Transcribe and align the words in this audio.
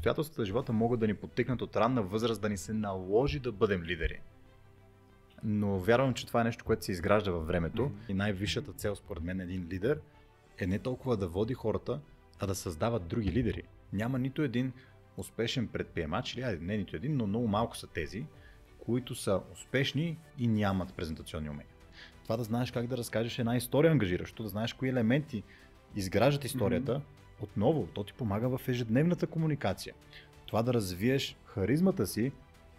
Обстоятелствата 0.00 0.44
живота 0.44 0.72
могат 0.72 1.00
да 1.00 1.06
ни 1.06 1.14
подтикнат 1.14 1.62
от 1.62 1.76
ранна 1.76 2.02
възраст 2.02 2.42
да 2.42 2.48
ни 2.48 2.56
се 2.56 2.72
наложи 2.72 3.38
да 3.38 3.52
бъдем 3.52 3.82
лидери. 3.82 4.20
Но 5.44 5.78
вярвам, 5.78 6.14
че 6.14 6.26
това 6.26 6.40
е 6.40 6.44
нещо, 6.44 6.64
което 6.64 6.84
се 6.84 6.92
изгражда 6.92 7.30
във 7.30 7.46
времето. 7.46 7.82
Mm-hmm. 7.82 8.10
И 8.10 8.14
най-висшата 8.14 8.72
цел, 8.72 8.96
според 8.96 9.22
мен, 9.22 9.40
един 9.40 9.68
лидер 9.70 10.00
е 10.58 10.66
не 10.66 10.78
толкова 10.78 11.16
да 11.16 11.28
води 11.28 11.54
хората, 11.54 12.00
а 12.38 12.46
да 12.46 12.54
създават 12.54 13.06
други 13.06 13.32
лидери. 13.32 13.62
Няма 13.92 14.18
нито 14.18 14.42
един 14.42 14.72
успешен 15.16 15.68
предприемач, 15.68 16.34
или 16.34 16.58
не 16.60 16.76
нито 16.76 16.96
един, 16.96 17.16
но 17.16 17.26
много 17.26 17.48
малко 17.48 17.76
са 17.76 17.86
тези, 17.86 18.26
които 18.78 19.14
са 19.14 19.40
успешни 19.52 20.18
и 20.38 20.46
нямат 20.46 20.94
презентационни 20.94 21.50
умения. 21.50 21.74
Това 22.22 22.36
да 22.36 22.44
знаеш 22.44 22.70
как 22.70 22.86
да 22.86 22.96
разкажеш 22.96 23.38
една 23.38 23.56
история 23.56 23.92
ангажиращо, 23.92 24.42
да 24.42 24.48
знаеш 24.48 24.72
кои 24.72 24.88
елементи 24.88 25.42
изграждат 25.96 26.44
историята, 26.44 26.92
mm-hmm. 26.92 27.19
Отново, 27.42 27.88
то 27.94 28.04
ти 28.04 28.12
помага 28.12 28.58
в 28.58 28.68
ежедневната 28.68 29.26
комуникация. 29.26 29.94
Това 30.46 30.62
да 30.62 30.74
развиеш 30.74 31.36
харизмата 31.44 32.06
си, 32.06 32.32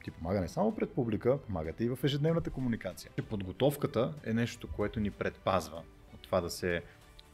ти 0.04 0.12
помага 0.12 0.42
не 0.42 0.48
само 0.48 0.76
пред 0.76 0.92
публика, 0.92 1.38
помага 1.38 1.74
и 1.80 1.90
в 1.90 2.00
ежедневната 2.04 2.50
комуникация. 2.50 3.12
Подготовката 3.30 4.14
е 4.26 4.34
нещо, 4.34 4.68
което 4.68 5.00
ни 5.00 5.12
предпазва 5.12 5.84
от 6.14 6.22
това 6.22 6.42
да 6.42 6.50
се 6.50 6.82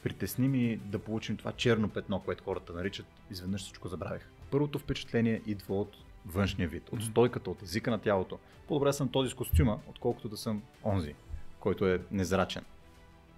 притесним 0.02 0.54
и 0.54 0.76
да 0.76 0.98
получим 0.98 1.36
това 1.36 1.52
черно 1.52 1.88
петно, 1.88 2.22
което 2.24 2.44
хората 2.44 2.72
наричат 2.72 3.06
изведнъж 3.30 3.62
всичко 3.62 3.88
забравих. 3.88 4.28
Първото 4.50 4.78
впечатление 4.78 5.42
идва 5.46 5.80
от 5.80 5.96
външния 6.26 6.68
вид, 6.68 6.88
от 6.92 7.02
стойката, 7.02 7.50
от 7.50 7.62
езика 7.62 7.90
на 7.90 7.98
тялото. 7.98 8.38
По-добре 8.68 8.92
съм 8.92 9.08
този 9.08 9.30
с 9.30 9.34
костюма, 9.34 9.80
отколкото 9.88 10.28
да 10.28 10.36
съм 10.36 10.62
онзи, 10.84 11.14
който 11.60 11.86
е 11.86 12.00
незрачен. 12.10 12.64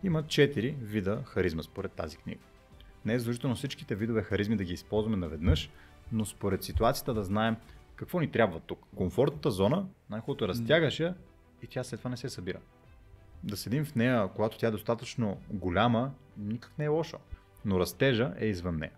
Има 0.04 0.26
четири 0.26 0.76
вида 0.80 1.22
харизма 1.26 1.62
според 1.62 1.92
тази 1.92 2.16
книга. 2.16 2.40
Не 3.04 3.14
е 3.14 3.18
задължително 3.18 3.56
всичките 3.56 3.94
видове 3.94 4.22
харизми 4.22 4.56
да 4.56 4.64
ги 4.64 4.72
използваме 4.72 5.16
наведнъж, 5.16 5.70
но 6.12 6.24
според 6.24 6.62
ситуацията 6.62 7.14
да 7.14 7.24
знаем 7.24 7.56
какво 7.96 8.20
ни 8.20 8.30
трябва 8.30 8.60
тук. 8.60 8.78
Комфортната 8.96 9.50
зона, 9.50 9.86
най-хубавото 10.10 10.44
е 10.44 10.48
разтягаш 10.48 11.00
я 11.00 11.14
и 11.62 11.66
тя 11.66 11.84
след 11.84 12.00
това 12.00 12.10
не 12.10 12.16
се 12.16 12.28
събира. 12.28 12.58
Да 13.42 13.56
седим 13.56 13.84
в 13.84 13.94
нея, 13.94 14.28
когато 14.36 14.58
тя 14.58 14.66
е 14.66 14.70
достатъчно 14.70 15.40
голяма, 15.50 16.12
никак 16.36 16.78
не 16.78 16.84
е 16.84 16.88
лошо. 16.88 17.18
Но 17.64 17.80
растежа 17.80 18.34
е 18.38 18.46
извън 18.46 18.76
нея. 18.76 18.92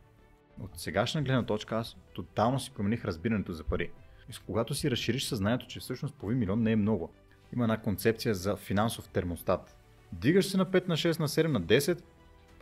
От 0.60 0.70
сегашна 0.74 1.22
гледна 1.22 1.46
точка 1.46 1.76
аз 1.76 1.96
тотално 2.14 2.60
си 2.60 2.70
промених 2.70 3.04
разбирането 3.04 3.52
за 3.52 3.64
пари. 3.64 3.90
И 4.30 4.32
когато 4.46 4.74
си 4.74 4.90
разшириш 4.90 5.24
съзнанието, 5.24 5.66
че 5.66 5.80
всъщност 5.80 6.14
половин 6.14 6.38
милион 6.38 6.62
не 6.62 6.72
е 6.72 6.76
много. 6.76 7.10
Има 7.54 7.64
една 7.64 7.80
концепция 7.80 8.34
за 8.34 8.56
финансов 8.56 9.08
термостат. 9.08 9.76
Дигаш 10.12 10.46
се 10.46 10.56
на 10.56 10.66
5, 10.66 10.88
на 10.88 10.96
6, 10.96 11.20
на 11.20 11.28
7, 11.28 11.46
на 11.46 11.62
10, 11.62 12.02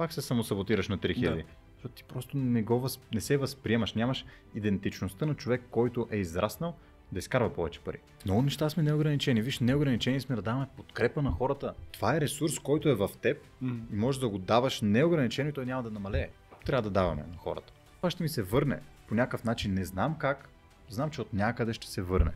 пак 0.01 0.13
се 0.13 0.23
самосаботираш 0.23 0.89
на 0.89 0.99
3000. 0.99 1.37
Да. 1.37 1.43
Защото 1.75 1.95
ти 1.95 2.05
просто 2.05 2.37
не, 2.37 2.63
го 2.63 2.81
въз... 2.81 3.01
не 3.15 3.21
се 3.21 3.37
възприемаш, 3.37 3.95
нямаш 3.95 4.25
идентичността 4.55 5.27
на 5.27 5.35
човек, 5.35 5.63
който 5.71 6.09
е 6.11 6.17
израснал 6.17 6.75
да 7.13 7.19
изкарва 7.19 7.53
повече 7.53 7.81
пари. 7.81 7.99
Много 8.25 8.43
неща 8.43 8.71
сме 8.71 8.83
неограничени. 8.83 9.43
Виж, 9.43 9.61
неограничени 9.61 10.21
сме 10.21 10.37
да 10.37 10.43
даваме 10.43 10.67
подкрепа 10.77 11.23
на 11.23 11.31
хората. 11.31 11.75
Това 11.93 12.17
е 12.17 12.21
ресурс, 12.21 12.59
който 12.59 12.89
е 12.89 12.95
в 12.95 13.11
теб 13.21 13.39
mm. 13.63 13.81
и 13.93 13.97
можеш 13.97 14.21
да 14.21 14.29
го 14.29 14.39
даваш 14.39 14.81
неограничено 14.81 15.49
и 15.49 15.53
той 15.53 15.67
няма 15.67 15.83
да 15.83 15.91
намалее. 15.91 16.29
Трябва 16.67 16.83
да 16.83 16.91
даваме 16.91 17.23
на 17.23 17.37
хората. 17.37 17.73
Това 17.97 18.11
ще 18.11 18.23
ми 18.23 18.29
се 18.29 18.43
върне 18.43 18.81
по 19.09 19.15
някакъв 19.15 19.45
начин. 19.45 19.75
Не 19.75 19.85
знам 19.85 20.17
как, 20.19 20.49
знам, 20.89 21.11
че 21.11 21.21
от 21.21 21.33
някъде 21.33 21.73
ще 21.73 21.87
се 21.87 22.03
върне. 22.03 22.33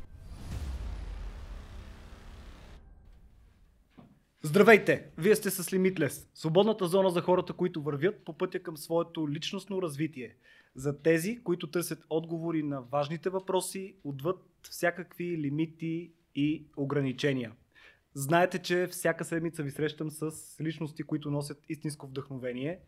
Здравейте! 4.46 5.06
Вие 5.18 5.36
сте 5.36 5.50
с 5.50 5.64
Limitless, 5.64 6.28
свободната 6.34 6.86
зона 6.86 7.10
за 7.10 7.20
хората, 7.20 7.52
които 7.52 7.82
вървят 7.82 8.24
по 8.24 8.32
пътя 8.38 8.62
към 8.62 8.76
своето 8.76 9.30
личностно 9.30 9.82
развитие. 9.82 10.36
За 10.74 11.02
тези, 11.02 11.42
които 11.44 11.70
търсят 11.70 12.04
отговори 12.10 12.62
на 12.62 12.80
важните 12.80 13.30
въпроси, 13.30 13.96
отвъд 14.04 14.36
всякакви 14.62 15.38
лимити 15.38 16.12
и 16.34 16.66
ограничения. 16.76 17.52
Знаете, 18.14 18.58
че 18.58 18.86
всяка 18.86 19.24
седмица 19.24 19.62
ви 19.62 19.70
срещам 19.70 20.10
с 20.10 20.30
личности, 20.60 21.02
които 21.02 21.30
носят 21.30 21.62
истинско 21.68 22.06
вдъхновение. 22.06 22.78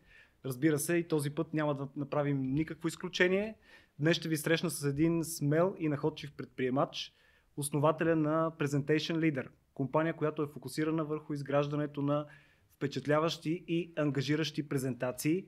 Разбира 0.45 0.79
се, 0.79 0.95
и 0.95 1.07
този 1.07 1.29
път 1.29 1.53
няма 1.53 1.75
да 1.75 1.87
направим 1.95 2.53
никакво 2.53 2.87
изключение. 2.87 3.55
Днес 3.99 4.17
ще 4.17 4.29
ви 4.29 4.37
срещна 4.37 4.69
с 4.69 4.83
един 4.83 5.23
смел 5.23 5.75
и 5.79 5.89
находчив 5.89 6.31
предприемач, 6.37 7.13
основателя 7.57 8.15
на 8.15 8.51
Presentation 8.51 9.17
Leader– 9.17 9.47
компания, 9.73 10.13
която 10.13 10.43
е 10.43 10.47
фокусирана 10.47 11.05
върху 11.05 11.33
изграждането 11.33 12.01
на 12.01 12.25
впечатляващи 12.75 13.63
и 13.67 13.93
ангажиращи 13.97 14.69
презентации. 14.69 15.45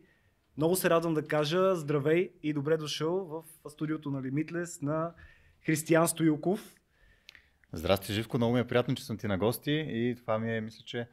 Много 0.58 0.76
се 0.76 0.90
радвам 0.90 1.14
да 1.14 1.28
кажа 1.28 1.76
здравей 1.76 2.32
и 2.44 2.54
добре 2.54 2.78
дошъл 2.78 3.44
в 3.66 3.70
студиото 3.70 4.12
на 4.12 4.22
Limitless 4.22 4.84
на 4.84 5.14
Християн 5.66 6.08
Стоилков. 6.08 6.76
Здрасти, 7.74 8.14
Живко, 8.14 8.38
много 8.38 8.54
ми 8.54 8.60
е 8.60 8.68
приятно, 8.68 8.96
че 8.96 9.06
съм 9.06 9.18
ти 9.18 9.28
на 9.28 9.38
гости 9.38 9.72
и 9.88 10.16
това 10.18 10.40
ми 10.40 10.58
е, 10.58 10.62
мисля, 10.62 10.84
че 10.86 11.08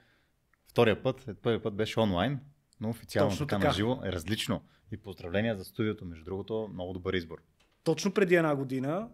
втория 0.66 1.02
път, 1.02 1.28
първият 1.42 1.62
път 1.62 1.74
беше 1.74 2.00
онлайн, 2.00 2.40
но 2.80 2.88
официално 2.88 3.30
Точно 3.30 3.46
така, 3.46 3.58
така. 3.58 3.68
на 3.68 3.74
живо 3.74 4.00
е 4.04 4.12
различно. 4.12 4.62
И 4.92 4.96
поздравления 4.96 5.56
за 5.56 5.64
студиото, 5.64 6.04
между 6.04 6.24
другото, 6.24 6.70
много 6.72 6.92
добър 6.92 7.14
избор. 7.14 7.38
Точно 7.84 8.12
преди 8.12 8.34
една 8.34 8.56
година 8.56 9.08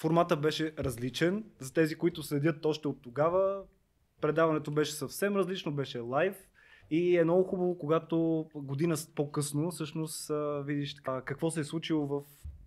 Формата 0.00 0.36
беше 0.36 0.72
различен. 0.78 1.44
За 1.58 1.72
тези, 1.72 1.94
които 1.94 2.22
следят 2.22 2.64
още 2.64 2.88
от 2.88 3.02
тогава, 3.02 3.62
предаването 4.20 4.70
беше 4.70 4.92
съвсем 4.92 5.36
различно, 5.36 5.72
беше 5.72 5.98
лайв. 5.98 6.36
И 6.90 7.18
е 7.18 7.24
много 7.24 7.44
хубаво, 7.44 7.78
когато 7.78 8.46
година 8.54 8.96
по-късно 9.14 9.70
всъщност 9.70 10.30
видиш 10.64 10.94
така, 10.94 11.22
какво 11.24 11.50
се 11.50 11.60
е 11.60 11.64
случило 11.64 12.06
в 12.06 12.22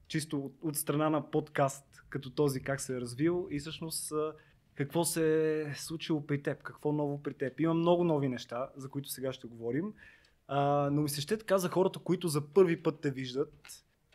чисто 0.07 0.51
от 0.61 0.75
страна 0.75 1.09
на 1.09 1.31
подкаст, 1.31 1.85
като 2.09 2.31
този 2.31 2.61
как 2.61 2.81
се 2.81 2.97
е 2.97 3.01
развил 3.01 3.47
и 3.51 3.59
всъщност 3.59 4.13
какво 4.75 5.03
се 5.03 5.61
е 5.61 5.73
случило 5.75 6.27
при 6.27 6.43
теб, 6.43 6.63
какво 6.63 6.91
ново 6.91 7.23
при 7.23 7.33
теб. 7.33 7.59
Има 7.59 7.73
много 7.73 8.03
нови 8.03 8.29
неща, 8.29 8.69
за 8.75 8.89
които 8.89 9.09
сега 9.09 9.33
ще 9.33 9.47
говорим. 9.47 9.93
А, 10.47 10.89
но 10.91 11.01
ми 11.01 11.09
се 11.09 11.21
ще 11.21 11.37
така 11.37 11.57
за 11.57 11.69
хората, 11.69 11.99
които 11.99 12.27
за 12.27 12.41
първи 12.41 12.83
път 12.83 13.01
те 13.01 13.11
виждат, 13.11 13.53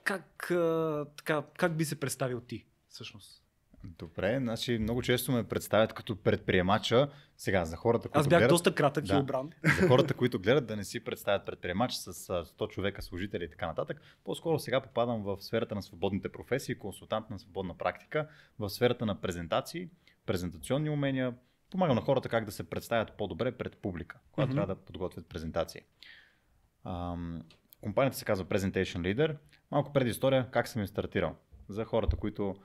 как, 0.05 0.50
а, 0.50 1.06
така, 1.16 1.44
как 1.59 1.76
би 1.76 1.84
се 1.84 2.00
представил 2.00 2.41
ти? 2.41 2.66
Всъщност. 2.97 3.43
Добре, 3.84 4.39
значи 4.41 4.79
много 4.79 5.03
често 5.03 5.33
ме 5.33 5.49
представят 5.49 5.93
като 5.93 6.17
предприемача. 6.17 7.09
Сега, 7.37 7.65
за 7.65 7.77
хората, 7.77 8.09
които 8.09 8.19
Аз 8.19 8.29
бях 8.29 8.41
гледат, 8.41 8.51
доста 8.51 8.75
кратък 8.75 9.05
да, 9.05 9.15
и 9.15 9.19
обран. 9.19 9.51
За 9.81 9.89
хората, 9.89 10.15
които 10.15 10.39
гледат, 10.41 10.67
да 10.67 10.77
не 10.77 10.84
си 10.84 11.05
представят 11.05 11.47
предприемач 11.47 11.93
с 11.93 12.12
100 12.15 12.69
човека 12.69 13.03
служители 13.03 13.45
и 13.45 13.51
така 13.51 13.67
нататък. 13.67 14.01
По-скоро 14.25 14.59
сега 14.59 14.81
попадам 14.81 15.23
в 15.23 15.37
сферата 15.41 15.75
на 15.75 15.83
свободните 15.83 16.29
професии, 16.29 16.79
консултант 16.79 17.31
на 17.31 17.39
свободна 17.39 17.79
практика, 17.79 18.29
в 18.59 18.71
сферата 18.71 19.06
на 19.06 19.21
презентации, 19.21 19.89
презентационни 20.27 20.91
умения. 20.91 21.35
Помагам 21.71 21.97
на 21.97 22.03
хората 22.03 22.29
как 22.29 22.45
да 22.45 22.53
се 22.53 22.71
представят 22.71 23.12
по-добре 23.12 23.53
пред 23.53 23.77
публика, 23.77 24.19
когато 24.33 24.53
mm-hmm. 24.53 24.55
трябва 24.55 24.75
да 24.75 24.81
подготвят 24.81 25.27
презентации. 25.27 25.81
Ам, 26.85 27.43
компанията 27.81 28.17
се 28.17 28.25
казва 28.25 28.45
Presentation 28.45 28.99
Leader. 28.99 29.37
Малко 29.71 29.93
преди 29.93 30.11
история, 30.11 30.51
как 30.51 30.69
съм 30.69 30.83
я 30.83 30.89
стартирал. 30.89 31.37
За 31.69 31.85
хората, 31.85 32.17
които 32.17 32.56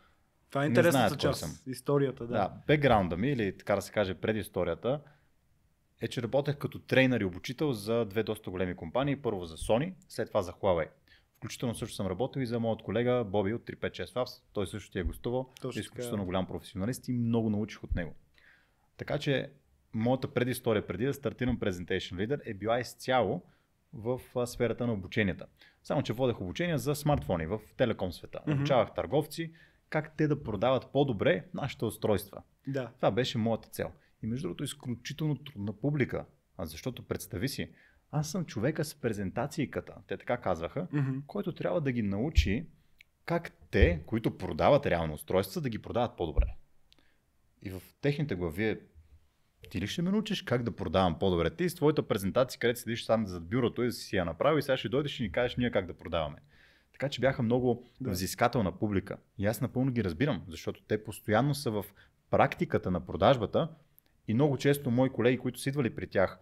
това 0.52 0.64
е 0.64 0.68
интересната 0.68 1.18
част, 1.18 1.40
съм. 1.40 1.58
историята. 1.68 2.28
Да. 2.28 2.34
да, 2.34 2.52
бекграунда 2.68 3.18
ми, 3.18 3.30
или 3.30 3.58
така 3.58 3.76
да 3.76 3.82
се 3.82 3.92
каже 3.92 4.14
предисторията, 4.14 5.02
е, 6.02 6.08
че 6.08 6.22
работех 6.22 6.58
като 6.58 6.80
трейнер 6.80 7.22
и 7.22 7.26
обучител 7.26 7.74
за 7.74 8.06
две 8.06 8.24
доста 8.24 8.50
големи 8.50 8.76
компании. 8.76 9.16
Първо 9.16 9.46
за 9.46 9.58
Sony, 9.58 9.94
след 10.10 10.28
това 10.28 10.42
за 10.42 10.52
Huawei. 10.52 10.88
Включително 11.38 11.76
също 11.76 11.96
съм 11.96 12.08
работил 12.08 12.42
и 12.42 12.46
за 12.46 12.60
моят 12.60 12.82
колега 12.82 13.24
Боби 13.24 13.54
от 13.54 13.62
356 13.62 14.06
Labs. 14.06 14.44
Той 14.54 14.68
също 14.68 14.92
ти 14.92 15.00
е 15.00 15.04
гостувал. 15.04 15.50
Точно 15.62 15.80
е 15.80 15.82
изключително 15.82 16.26
голям 16.26 16.48
професионалист 16.48 17.08
и 17.08 17.14
много 17.14 17.50
научих 17.50 17.84
от 17.84 17.96
него. 17.96 18.16
Така 18.98 19.18
че 19.18 19.50
моята 19.94 20.34
предистория 20.34 20.88
преди 20.88 21.06
да 21.06 21.14
стартирам 21.14 21.60
Presentation 21.60 22.14
Leader 22.14 22.42
е 22.46 22.54
била 22.54 22.80
изцяло 22.80 23.44
в 23.94 24.20
сферата 24.46 24.88
на 24.88 24.94
обученията. 24.94 25.46
Само, 25.84 26.04
че 26.04 26.14
водех 26.14 26.42
обучения 26.42 26.78
за 26.78 26.96
смартфони 26.96 27.46
в 27.46 27.60
телеком 27.78 28.12
света. 28.12 28.40
Mm-hmm. 28.40 28.54
Обучавах 28.54 28.94
търговци, 28.94 29.52
как 29.92 30.18
те 30.18 30.28
да 30.28 30.44
продават 30.44 30.92
по-добре 30.94 31.46
нашите 31.54 31.86
устройства. 31.86 32.44
Да. 32.68 32.92
Това 32.96 33.12
беше 33.12 33.38
моята 33.38 33.70
цел. 33.70 33.92
И 34.24 34.28
между 34.28 34.48
другото, 34.48 34.64
изключително 34.64 35.36
трудна 35.36 35.74
публика. 35.74 36.26
А 36.58 36.66
защото 36.66 37.08
представи 37.08 37.48
си, 37.48 37.72
аз 38.12 38.32
съм 38.32 38.46
човека 38.46 38.86
с 38.86 38.96
презентацийката, 38.96 39.96
те 40.08 40.18
така 40.18 40.38
казваха, 40.38 40.88
mm-hmm. 40.88 41.26
който 41.26 41.52
трябва 41.52 41.82
да 41.82 41.92
ги 41.92 42.02
научи 42.02 42.68
как 43.26 43.52
те, 43.72 44.04
които 44.06 44.38
продават 44.38 44.86
реално 44.86 45.14
устройства, 45.14 45.62
да 45.62 45.70
ги 45.70 45.82
продават 45.82 46.18
по-добре. 46.18 46.56
И 47.62 47.70
в 47.70 47.82
техните 48.02 48.36
глави 48.36 48.66
е, 48.66 48.80
ти 49.70 49.82
ли 49.82 49.88
ще 49.88 50.02
ме 50.02 50.12
научиш 50.12 50.42
как 50.42 50.64
да 50.64 50.76
продавам 50.76 51.20
по-добре? 51.20 51.56
Ти 51.56 51.70
с 51.70 51.76
твоята 51.76 52.08
презентация, 52.08 52.60
където 52.60 52.80
седиш 52.80 53.06
сам 53.06 53.28
зад 53.28 53.50
бюрото 53.50 53.84
и 53.84 53.92
си 53.92 54.16
я 54.16 54.26
направи 54.26 54.60
и 54.60 54.62
сега 54.62 54.78
ще 54.78 54.90
дойдеш 54.90 55.20
и 55.20 55.24
ни 55.24 55.32
кажеш 55.32 55.58
ние 55.58 55.72
как 55.72 55.88
да 55.88 55.98
продаваме. 55.98 56.38
Така 57.02 57.10
че 57.10 57.22
бяха 57.22 57.44
много 57.44 57.84
да. 58.02 58.12
взискателна 58.12 58.72
публика. 58.72 59.18
И 59.38 59.46
аз 59.46 59.62
напълно 59.62 59.92
ги 59.92 60.04
разбирам, 60.04 60.44
защото 60.48 60.82
те 60.82 61.04
постоянно 61.04 61.56
са 61.56 61.72
в 61.72 61.86
практиката 62.30 62.92
на 62.92 63.06
продажбата 63.06 63.70
и 64.28 64.34
много 64.34 64.58
често 64.58 64.92
мои 64.92 65.10
колеги, 65.10 65.38
които 65.38 65.60
са 65.60 65.70
идвали 65.70 65.96
при 65.96 66.08
тях 66.08 66.40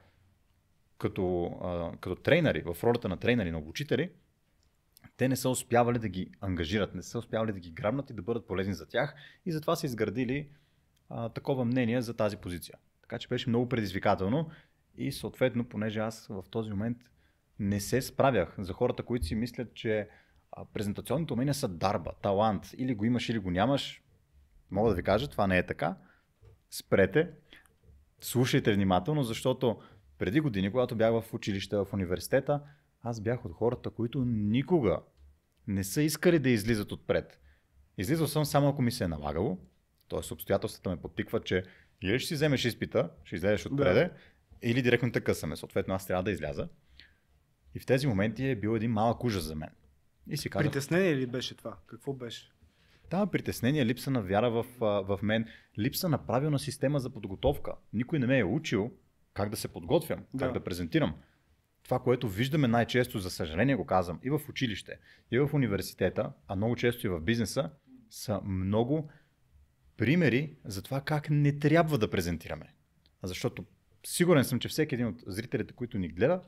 като, 0.97 1.45
а, 1.45 1.97
като 1.97 2.15
трейнери, 2.15 2.61
в 2.61 2.83
ролята 2.83 3.09
на 3.09 3.17
трейнери, 3.17 3.51
на 3.51 3.57
обучители, 3.57 4.11
те 5.17 5.27
не 5.27 5.35
са 5.35 5.49
успявали 5.49 5.99
да 5.99 6.09
ги 6.09 6.31
ангажират, 6.41 6.95
не 6.95 7.03
са 7.03 7.19
успявали 7.19 7.53
да 7.53 7.59
ги 7.59 7.71
грабнат 7.71 8.09
и 8.09 8.13
да 8.13 8.21
бъдат 8.21 8.47
полезни 8.47 8.73
за 8.73 8.87
тях 8.87 9.15
и 9.45 9.51
затова 9.51 9.75
са 9.75 9.85
изградили 9.85 10.49
а, 11.09 11.29
такова 11.29 11.65
мнение 11.65 12.01
за 12.01 12.13
тази 12.13 12.37
позиция. 12.37 12.77
Така 13.01 13.19
че 13.19 13.27
беше 13.27 13.49
много 13.49 13.69
предизвикателно 13.69 14.49
и 14.97 15.11
съответно, 15.11 15.65
понеже 15.65 15.99
аз 15.99 16.27
в 16.27 16.43
този 16.49 16.69
момент 16.69 16.97
не 17.59 17.79
се 17.79 18.01
справях 18.01 18.55
за 18.57 18.73
хората, 18.73 19.03
които 19.03 19.25
си 19.25 19.35
мислят, 19.35 19.73
че 19.73 20.09
а, 20.51 20.65
презентационните 20.65 21.33
умения 21.33 21.53
са 21.53 21.67
дарба, 21.67 22.11
талант, 22.21 22.73
или 22.77 22.95
го 22.95 23.05
имаш, 23.05 23.29
или 23.29 23.39
го 23.39 23.51
нямаш, 23.51 24.03
мога 24.71 24.89
да 24.89 24.95
ви 24.95 25.03
кажа, 25.03 25.27
това 25.27 25.47
не 25.47 25.57
е 25.57 25.65
така. 25.65 25.95
Спрете, 26.71 27.29
слушайте 28.19 28.73
внимателно, 28.73 29.23
защото 29.23 29.81
преди 30.17 30.39
години, 30.39 30.71
когато 30.71 30.95
бях 30.95 31.11
в 31.11 31.33
училище, 31.33 31.77
в 31.77 31.87
университета, 31.93 32.61
аз 33.01 33.21
бях 33.21 33.45
от 33.45 33.53
хората, 33.53 33.89
които 33.89 34.25
никога 34.25 34.99
не 35.67 35.83
са 35.83 36.01
искали 36.01 36.39
да 36.39 36.49
излизат 36.49 36.91
отпред. 36.91 37.39
Излизал 37.97 38.27
съм 38.27 38.45
само 38.45 38.69
ако 38.69 38.81
ми 38.81 38.91
се 38.91 39.03
е 39.03 39.07
налагало, 39.07 39.57
т.е. 40.09 40.33
обстоятелствата 40.33 40.89
ме 40.89 41.01
подтикват, 41.01 41.45
че 41.45 41.63
или 42.01 42.19
ще 42.19 42.27
си 42.27 42.33
вземеш 42.33 42.65
изпита, 42.65 43.09
ще 43.23 43.35
излезеш 43.35 43.65
отпреде, 43.65 44.03
да. 44.03 44.11
или 44.61 44.81
директно 44.81 45.11
те 45.11 45.21
късаме. 45.21 45.55
Съответно, 45.55 45.93
аз 45.93 46.07
трябва 46.07 46.23
да 46.23 46.31
изляза. 46.31 46.67
И 47.75 47.79
в 47.79 47.85
тези 47.85 48.07
моменти 48.07 48.47
е 48.47 48.55
бил 48.55 48.75
един 48.75 48.91
малък 48.91 49.23
ужас 49.23 49.43
за 49.43 49.55
мен. 49.55 49.69
И 50.29 50.37
си 50.37 50.49
казах, 50.49 50.67
Притеснение 50.67 51.15
ли 51.15 51.25
беше 51.25 51.57
това? 51.57 51.77
Какво 51.87 52.13
беше? 52.13 52.51
Да, 53.09 53.25
притеснение, 53.25 53.85
липса 53.85 54.11
на 54.11 54.21
вяра 54.21 54.49
в, 54.49 54.65
в 54.79 55.19
мен, 55.21 55.45
липса 55.79 56.09
на 56.09 56.25
правилна 56.25 56.59
система 56.59 56.99
за 56.99 57.09
подготовка. 57.09 57.75
Никой 57.93 58.19
не 58.19 58.27
ме 58.27 58.39
е 58.39 58.43
учил 58.43 58.91
как 59.33 59.49
да 59.49 59.57
се 59.57 59.67
подготвям, 59.67 60.25
да. 60.33 60.45
как 60.45 60.53
да 60.53 60.63
презентирам. 60.63 61.15
Това, 61.83 61.99
което 61.99 62.29
виждаме 62.29 62.67
най-често, 62.67 63.19
за 63.19 63.29
съжаление 63.29 63.75
го 63.75 63.85
казвам, 63.85 64.19
и 64.23 64.29
в 64.29 64.41
училище, 64.49 64.99
и 65.31 65.39
в 65.39 65.49
университета, 65.53 66.31
а 66.47 66.55
много 66.55 66.75
често 66.75 67.07
и 67.07 67.09
в 67.09 67.19
бизнеса, 67.19 67.69
са 68.09 68.41
много 68.41 69.09
примери 69.97 70.57
за 70.65 70.81
това 70.81 71.01
как 71.01 71.29
не 71.29 71.59
трябва 71.59 71.97
да 71.97 72.09
презентираме. 72.09 72.73
Защото 73.23 73.65
сигурен 74.05 74.43
съм, 74.43 74.59
че 74.59 74.69
всеки 74.69 74.95
един 74.95 75.07
от 75.07 75.23
зрителите, 75.27 75.73
които 75.73 75.97
ни 75.97 76.07
гледа, 76.07 76.41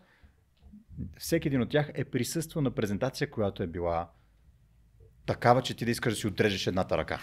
всеки 1.17 1.47
един 1.47 1.61
от 1.61 1.69
тях 1.69 1.91
е 1.93 2.05
присъствал 2.05 2.61
на 2.61 2.71
презентация, 2.71 3.31
която 3.31 3.63
е 3.63 3.67
била 3.67 4.11
такава, 5.25 5.61
че 5.61 5.73
ти 5.73 5.85
да 5.85 5.91
искаш 5.91 6.13
да 6.13 6.19
си 6.19 6.27
отрежеш 6.27 6.67
едната 6.67 6.97
ръка. 6.97 7.19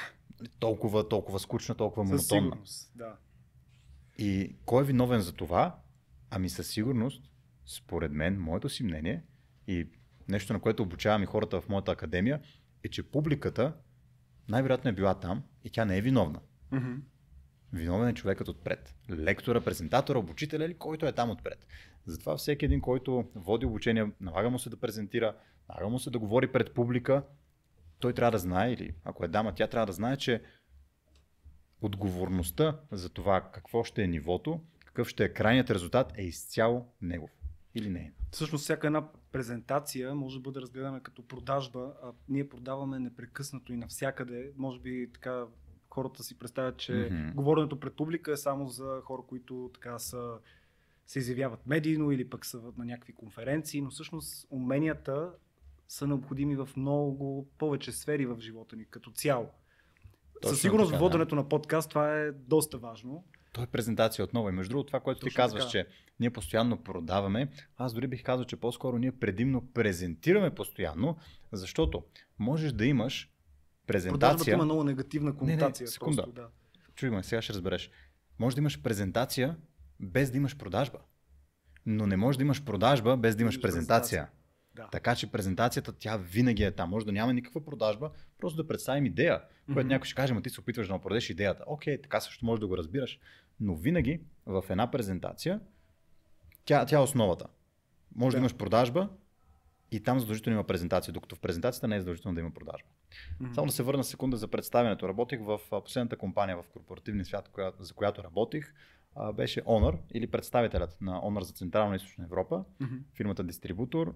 Толкова, 0.58 1.08
толкова 1.08 1.38
скучна, 1.38 1.74
толкова 1.74 2.04
монотонна. 2.04 2.56
да. 2.94 3.16
И 4.18 4.56
кой 4.64 4.82
е 4.82 4.86
виновен 4.86 5.20
за 5.20 5.32
това? 5.32 5.78
Ами 6.30 6.48
със 6.48 6.68
сигурност, 6.68 7.30
според 7.66 8.12
мен, 8.12 8.40
моето 8.40 8.68
си 8.68 8.84
мнение 8.84 9.22
и 9.66 9.88
нещо, 10.28 10.52
на 10.52 10.60
което 10.60 10.82
обучавам 10.82 11.22
и 11.22 11.26
хората 11.26 11.60
в 11.60 11.68
моята 11.68 11.92
академия, 11.92 12.40
е, 12.84 12.88
че 12.88 13.02
публиката 13.02 13.72
най-вероятно 14.48 14.90
е 14.90 14.92
била 14.92 15.20
там 15.20 15.42
и 15.64 15.70
тя 15.70 15.84
не 15.84 15.98
е 15.98 16.00
виновна. 16.00 16.40
Mm-hmm. 16.72 17.00
Виновен 17.72 18.08
е 18.08 18.14
човекът 18.14 18.48
отпред. 18.48 18.94
Лектора, 19.10 19.60
презентатора, 19.60 20.18
обучителя 20.18 20.64
или 20.64 20.74
който 20.74 21.06
е 21.06 21.12
там 21.12 21.30
отпред. 21.30 21.66
Затова 22.08 22.36
всеки 22.36 22.64
един, 22.64 22.80
който 22.80 23.24
води 23.34 23.66
обучение, 23.66 24.12
налага 24.20 24.50
му 24.50 24.58
се 24.58 24.70
да 24.70 24.76
презентира, 24.76 25.36
налага 25.68 25.88
му 25.88 25.98
се 25.98 26.10
да 26.10 26.18
говори 26.18 26.52
пред 26.52 26.74
публика, 26.74 27.22
той 27.98 28.12
трябва 28.12 28.30
да 28.30 28.38
знае, 28.38 28.72
или 28.72 28.94
ако 29.04 29.24
е 29.24 29.28
дама, 29.28 29.54
тя 29.54 29.66
трябва 29.66 29.86
да 29.86 29.92
знае, 29.92 30.16
че 30.16 30.42
отговорността 31.80 32.80
за 32.92 33.08
това 33.08 33.40
какво 33.40 33.84
ще 33.84 34.02
е 34.02 34.06
нивото, 34.06 34.60
какъв 34.84 35.08
ще 35.08 35.24
е 35.24 35.32
крайният 35.32 35.70
резултат 35.70 36.12
е 36.16 36.22
изцяло 36.22 36.86
негов 37.02 37.30
или 37.74 37.88
не. 37.88 38.12
Всъщност 38.30 38.64
всяка 38.64 38.86
една 38.86 39.08
презентация 39.32 40.14
може 40.14 40.36
да 40.36 40.42
бъде 40.42 40.60
разгледана 40.60 41.00
като 41.00 41.26
продажба, 41.26 41.92
а 42.02 42.12
ние 42.28 42.48
продаваме 42.48 42.98
непрекъснато 42.98 43.72
и 43.72 43.76
навсякъде. 43.76 44.52
Може 44.56 44.80
би 44.80 45.10
така 45.14 45.44
хората 45.90 46.22
си 46.22 46.38
представят, 46.38 46.76
че 46.76 46.92
mm-hmm. 46.92 47.34
говоренето 47.34 47.80
пред 47.80 47.94
публика 47.94 48.32
е 48.32 48.36
само 48.36 48.66
за 48.66 49.00
хора, 49.04 49.22
които 49.28 49.70
така 49.74 49.98
са 49.98 50.38
се 51.08 51.18
изявяват 51.18 51.66
медийно 51.66 52.10
или 52.10 52.30
пък 52.30 52.46
са 52.46 52.60
на 52.76 52.84
някакви 52.84 53.12
конференции, 53.12 53.80
но 53.80 53.90
всъщност 53.90 54.46
уменията 54.50 55.32
са 55.88 56.06
необходими 56.06 56.56
в 56.56 56.68
много 56.76 57.48
повече 57.58 57.92
сфери 57.92 58.26
в 58.26 58.40
живота 58.40 58.76
ни 58.76 58.84
като 58.84 59.10
цяло. 59.10 59.50
Точно 60.42 60.54
Със 60.54 60.62
сигурност 60.62 60.90
така, 60.90 61.00
воденето 61.00 61.34
да. 61.34 61.36
на 61.36 61.48
подкаст 61.48 61.88
това 61.88 62.20
е 62.20 62.32
доста 62.32 62.78
важно. 62.78 63.24
То 63.52 63.62
е 63.62 63.66
презентация 63.66 64.24
отново. 64.24 64.48
И 64.48 64.52
между 64.52 64.70
другото, 64.70 64.86
това, 64.86 65.00
което 65.00 65.20
Точно 65.20 65.30
ти 65.30 65.34
казваш, 65.34 65.62
така. 65.62 65.70
че 65.70 65.86
ние 66.20 66.30
постоянно 66.30 66.82
продаваме, 66.82 67.48
аз 67.76 67.94
дори 67.94 68.06
бих 68.06 68.22
казал, 68.22 68.44
че 68.44 68.56
по-скоро 68.56 68.98
ние 68.98 69.12
предимно 69.12 69.72
презентираме 69.72 70.54
постоянно, 70.54 71.16
защото 71.52 72.04
можеш 72.38 72.72
да 72.72 72.86
имаш 72.86 73.32
презентация. 73.86 74.20
Продажбата 74.20 74.50
има 74.50 74.64
много 74.64 74.84
негативна 74.84 75.36
конотация. 75.36 75.84
Не, 75.84 75.88
не, 75.88 75.92
секунда. 75.92 76.22
Просто, 76.22 76.32
да. 76.32 76.48
Чуй 76.94 77.10
ме, 77.10 77.22
сега 77.22 77.42
ще 77.42 77.52
разбереш. 77.52 77.90
Може 78.38 78.56
да 78.56 78.60
имаш 78.60 78.82
презентация 78.82 79.56
без 80.00 80.30
да 80.30 80.36
имаш 80.36 80.56
продажба. 80.56 80.98
Но 81.86 82.06
не 82.06 82.16
можеш 82.16 82.36
да 82.36 82.42
имаш 82.42 82.64
продажба 82.64 83.16
без 83.16 83.36
да 83.36 83.42
имаш 83.42 83.60
презентация. 83.60 84.28
Да. 84.74 84.88
Така 84.92 85.14
че 85.14 85.32
презентацията 85.32 85.92
тя 85.92 86.16
винаги 86.16 86.62
е 86.62 86.70
там. 86.70 86.90
Може 86.90 87.06
да 87.06 87.12
няма 87.12 87.32
никаква 87.32 87.64
продажба, 87.64 88.10
просто 88.38 88.56
да 88.56 88.68
представим 88.68 89.06
идея, 89.06 89.40
mm-hmm. 89.40 89.72
която 89.72 89.88
някой 89.88 90.06
ще 90.06 90.14
каже, 90.14 90.34
ма 90.34 90.42
ти 90.42 90.50
се 90.50 90.60
опитваш 90.60 90.88
да 90.88 90.98
продадеш 90.98 91.30
идеята. 91.30 91.64
Окей, 91.66 92.02
така 92.02 92.20
също 92.20 92.46
може 92.46 92.60
да 92.60 92.66
го 92.66 92.76
разбираш. 92.76 93.18
Но 93.60 93.76
винаги 93.76 94.20
в 94.46 94.64
една 94.68 94.90
презентация 94.90 95.60
тя, 96.64 96.86
тя 96.86 96.96
е 96.96 97.02
основата. 97.02 97.46
Може 98.14 98.34
да. 98.34 98.36
да 98.36 98.40
имаш 98.40 98.56
продажба 98.56 99.08
и 99.90 100.02
там 100.02 100.20
задължително 100.20 100.54
има 100.54 100.66
презентация, 100.66 101.12
докато 101.12 101.36
в 101.36 101.40
презентацията 101.40 101.88
не 101.88 101.96
е 101.96 102.00
задължително 102.00 102.34
да 102.34 102.40
има 102.40 102.50
продажба. 102.50 102.88
Mm-hmm. 103.42 103.54
Само 103.54 103.66
да 103.66 103.72
се 103.72 103.82
върна 103.82 104.04
секунда 104.04 104.36
за 104.36 104.48
представянето. 104.48 105.08
Работих 105.08 105.40
в 105.40 105.60
последната 105.70 106.16
компания 106.16 106.62
в 106.62 106.68
корпоративния 106.68 107.24
свят, 107.24 107.50
за 107.78 107.94
която 107.94 108.24
работих 108.24 108.74
беше 109.34 109.62
Honor 109.62 109.98
или 110.14 110.26
представителят 110.26 110.96
на 111.00 111.20
Honor 111.20 111.40
за 111.40 111.52
Централна 111.52 111.94
и 111.94 111.96
Източна 111.96 112.24
Европа, 112.24 112.64
mm-hmm. 112.80 113.02
фирмата 113.16 113.44
дистрибутор. 113.44 114.14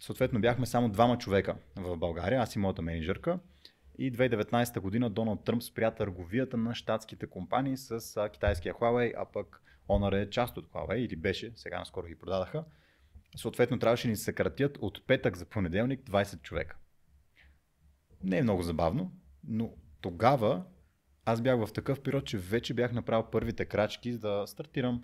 Съответно 0.00 0.40
бяхме 0.40 0.66
само 0.66 0.88
двама 0.88 1.18
човека 1.18 1.56
в 1.76 1.96
България, 1.96 2.40
аз 2.40 2.56
и 2.56 2.58
моята 2.58 2.82
менеджерка. 2.82 3.38
И 3.98 4.12
2019 4.12 4.80
година 4.80 5.10
Доналд 5.10 5.44
Тръмп 5.44 5.62
спря 5.62 5.90
търговията 5.90 6.56
на 6.56 6.74
щатските 6.74 7.26
компании 7.26 7.76
с 7.76 8.28
китайския 8.32 8.74
Huawei, 8.74 9.12
а 9.16 9.24
пък 9.24 9.62
Honor 9.88 10.22
е 10.22 10.30
част 10.30 10.56
от 10.56 10.68
Huawei 10.68 10.96
или 10.96 11.16
беше, 11.16 11.52
сега 11.56 11.78
наскоро 11.78 12.06
ги 12.06 12.18
продадаха. 12.18 12.64
Съответно 13.36 13.78
трябваше 13.78 14.08
ни 14.08 14.16
се 14.16 14.24
съкратят 14.24 14.78
от 14.80 15.06
петък 15.06 15.36
за 15.36 15.44
понеделник 15.44 16.00
20 16.00 16.42
човека. 16.42 16.76
Не 18.22 18.38
е 18.38 18.42
много 18.42 18.62
забавно, 18.62 19.12
но 19.44 19.74
тогава 20.00 20.64
аз 21.24 21.40
бях 21.40 21.66
в 21.66 21.72
такъв 21.72 22.00
период, 22.00 22.26
че 22.26 22.38
вече 22.38 22.74
бях 22.74 22.92
направил 22.92 23.26
първите 23.32 23.64
крачки 23.64 24.12
за 24.12 24.18
да 24.18 24.46
стартирам 24.46 25.02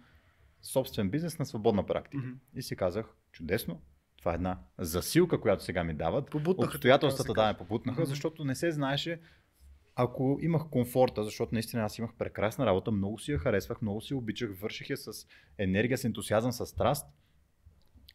собствен 0.63 1.11
бизнес 1.11 1.39
на 1.39 1.47
свободна 1.47 1.87
практика. 1.87 2.25
Mm-hmm. 2.25 2.39
И 2.55 2.63
си 2.63 2.77
казах, 2.77 3.07
чудесно, 3.33 3.81
това 4.19 4.33
е 4.33 4.35
една 4.35 4.59
засилка, 4.79 5.41
която 5.41 5.65
сега 5.65 5.85
ми 5.85 5.95
дават. 5.95 6.31
Побутнаха, 6.31 6.77
Обстоятелствата 6.77 7.33
да 7.33 7.47
ме 7.47 7.59
побутнаха, 7.59 8.03
mm-hmm. 8.03 8.09
защото 8.09 8.45
не 8.45 8.55
се 8.55 8.71
знаеше, 8.71 9.21
ако 9.95 10.39
имах 10.43 10.63
комфорта, 10.71 11.25
защото 11.25 11.55
наистина 11.55 11.83
аз 11.83 11.99
имах 11.99 12.11
прекрасна 12.19 12.67
работа, 12.67 12.91
много 12.91 13.19
си 13.19 13.33
я 13.33 13.39
харесвах, 13.39 13.83
много 13.83 14.01
си 14.01 14.15
обичах, 14.15 14.51
върших 14.61 14.91
я 14.91 14.97
с 14.97 15.27
енергия, 15.59 15.99
с 15.99 16.05
ентусиазъм, 16.05 16.53
с 16.53 16.67
страст. 16.67 17.07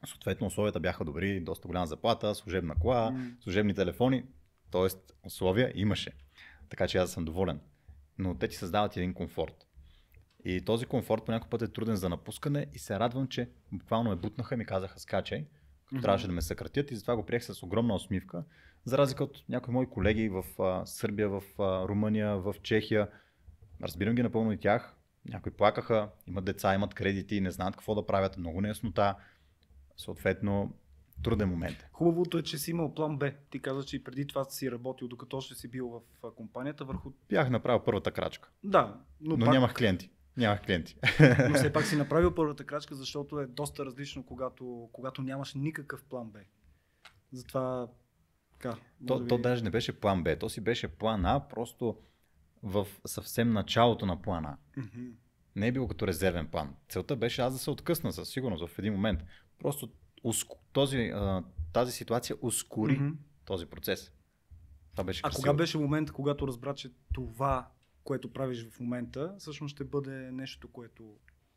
Съответно 0.06 0.48
условията 0.48 0.80
бяха 0.80 1.06
добри, 1.06 1.42
доста 1.42 1.68
голяма 1.68 1.88
заплата, 1.88 2.36
служебна 2.36 2.76
кола, 2.76 3.12
mm. 3.12 3.44
служебни 3.44 3.74
телефони, 3.74 4.24
т.е. 4.72 4.88
условия 5.28 5.72
имаше. 5.76 6.12
Така 6.70 6.88
че 6.88 6.98
аз 6.98 7.12
съм 7.12 7.26
доволен 7.26 7.60
но 8.18 8.38
те 8.38 8.48
ти 8.48 8.56
създават 8.56 8.98
един 8.98 9.14
комфорт. 9.14 9.68
И 10.46 10.62
този 10.62 10.86
комфорт 10.86 11.26
по 11.26 11.32
някой 11.32 11.50
път 11.50 11.62
е 11.62 11.68
труден 11.68 11.96
за 11.96 12.10
напускане 12.10 12.68
и 12.74 12.80
се 12.80 13.00
радвам, 13.00 13.28
че 13.28 13.50
буквално 13.72 14.10
ме 14.10 14.16
бутнаха 14.16 14.56
и 14.56 14.58
ми 14.58 14.66
казаха 14.66 15.00
скачай, 15.00 15.46
като 15.86 15.96
mm-hmm. 15.96 16.02
трябваше 16.02 16.28
да 16.28 16.34
ме 16.34 16.42
съкратят 16.42 16.92
и 16.92 16.96
затова 16.96 17.16
го 17.16 17.26
приех 17.26 17.44
с 17.44 17.64
огромна 17.64 17.96
усмивка. 17.96 18.44
За 18.86 18.98
разлика 18.98 19.24
от 19.24 19.44
някои 19.50 19.74
мои 19.74 19.90
колеги 19.90 20.30
в 20.30 20.62
а, 20.62 20.86
Сърбия, 20.86 21.30
в 21.30 21.42
а, 21.60 21.88
Румъния, 21.88 22.38
в 22.38 22.56
Чехия, 22.64 23.08
разбирам 23.84 24.16
ги 24.16 24.24
напълно 24.24 24.52
и 24.52 24.60
тях. 24.60 24.96
Някои 25.26 25.52
плакаха, 25.52 26.10
имат 26.28 26.46
деца, 26.46 26.76
имат 26.76 26.94
кредити, 26.94 27.42
не 27.42 27.52
знаят 27.52 27.76
какво 27.76 27.96
да 27.96 28.06
правят, 28.06 28.38
много 28.38 28.62
неяснота. 28.62 29.16
Съответно, 29.98 30.74
труден 31.24 31.50
момент. 31.50 31.78
Хубавото 31.92 32.38
е, 32.38 32.44
че 32.44 32.58
си 32.58 32.72
имал 32.72 32.94
план 32.94 33.18
Б. 33.18 33.32
Ти 33.50 33.60
каза, 33.60 33.86
че 33.86 33.96
и 33.96 34.04
преди 34.04 34.28
това 34.28 34.44
си 34.44 34.72
работил, 34.72 35.08
докато 35.08 35.42
ще 35.42 35.56
си 35.56 35.68
бил 35.68 36.04
в 36.24 36.32
компанията 36.36 36.86
върху... 36.86 37.12
Бях 37.30 37.50
направил 37.50 37.84
първата 37.84 38.12
крачка. 38.12 38.50
Да. 38.64 39.00
Но, 39.22 39.38
но 39.38 39.46
пак... 39.46 39.54
нямах 39.54 39.74
клиенти. 39.74 40.10
Нямах 40.38 40.62
клиенти. 40.62 40.96
Но 41.50 41.56
все 41.56 41.74
пак 41.74 41.86
си 41.86 41.96
направил 41.96 42.36
първата 42.36 42.64
крачка, 42.64 42.96
защото 42.96 43.40
е 43.40 43.48
доста 43.48 43.86
различно, 43.86 44.26
когато, 44.26 44.90
когато 44.94 45.22
нямаш 45.22 45.54
никакъв 45.54 46.04
план 46.04 46.30
Б. 46.30 46.40
Затова 47.32 47.88
така, 48.52 48.78
то, 49.08 49.20
би... 49.20 49.28
то 49.28 49.38
даже 49.38 49.64
не 49.64 49.70
беше 49.70 50.00
план 50.00 50.24
Б, 50.24 50.40
то 50.40 50.50
си 50.50 50.62
беше 50.62 50.88
план 50.88 51.26
А, 51.26 51.40
просто 51.40 51.98
в 52.64 52.88
съвсем 53.06 53.54
началото 53.54 54.06
на 54.06 54.22
плана. 54.22 54.58
Mm-hmm. 54.78 55.12
Не 55.56 55.68
е 55.68 55.72
било 55.72 55.88
като 55.88 56.08
резервен 56.08 56.48
план. 56.48 56.76
Целта 56.90 57.16
беше 57.16 57.42
аз 57.42 57.54
да 57.54 57.60
се 57.60 57.72
откъсна 57.72 58.14
със 58.14 58.30
сигурност 58.30 58.68
в 58.68 58.80
един 58.80 58.94
момент. 58.94 59.20
Просто 59.60 59.90
този, 60.74 61.12
тази 61.74 61.92
ситуация 61.92 62.36
ускори 62.42 62.94
Мгм. 63.00 63.12
този 63.46 63.66
процес. 63.66 64.12
Това 64.92 65.04
беше 65.04 65.20
А 65.20 65.24
красиво. 65.24 65.42
кога 65.42 65.54
беше 65.54 65.78
момент, 65.78 66.12
когато 66.12 66.48
разбра, 66.48 66.74
че 66.74 66.92
това, 67.14 67.68
което 68.04 68.34
правиш 68.34 68.70
в 68.70 68.80
момента, 68.80 69.36
всъщност 69.40 69.72
ще 69.76 69.84
бъде 69.84 70.32
нещо, 70.32 70.68
което 70.68 71.16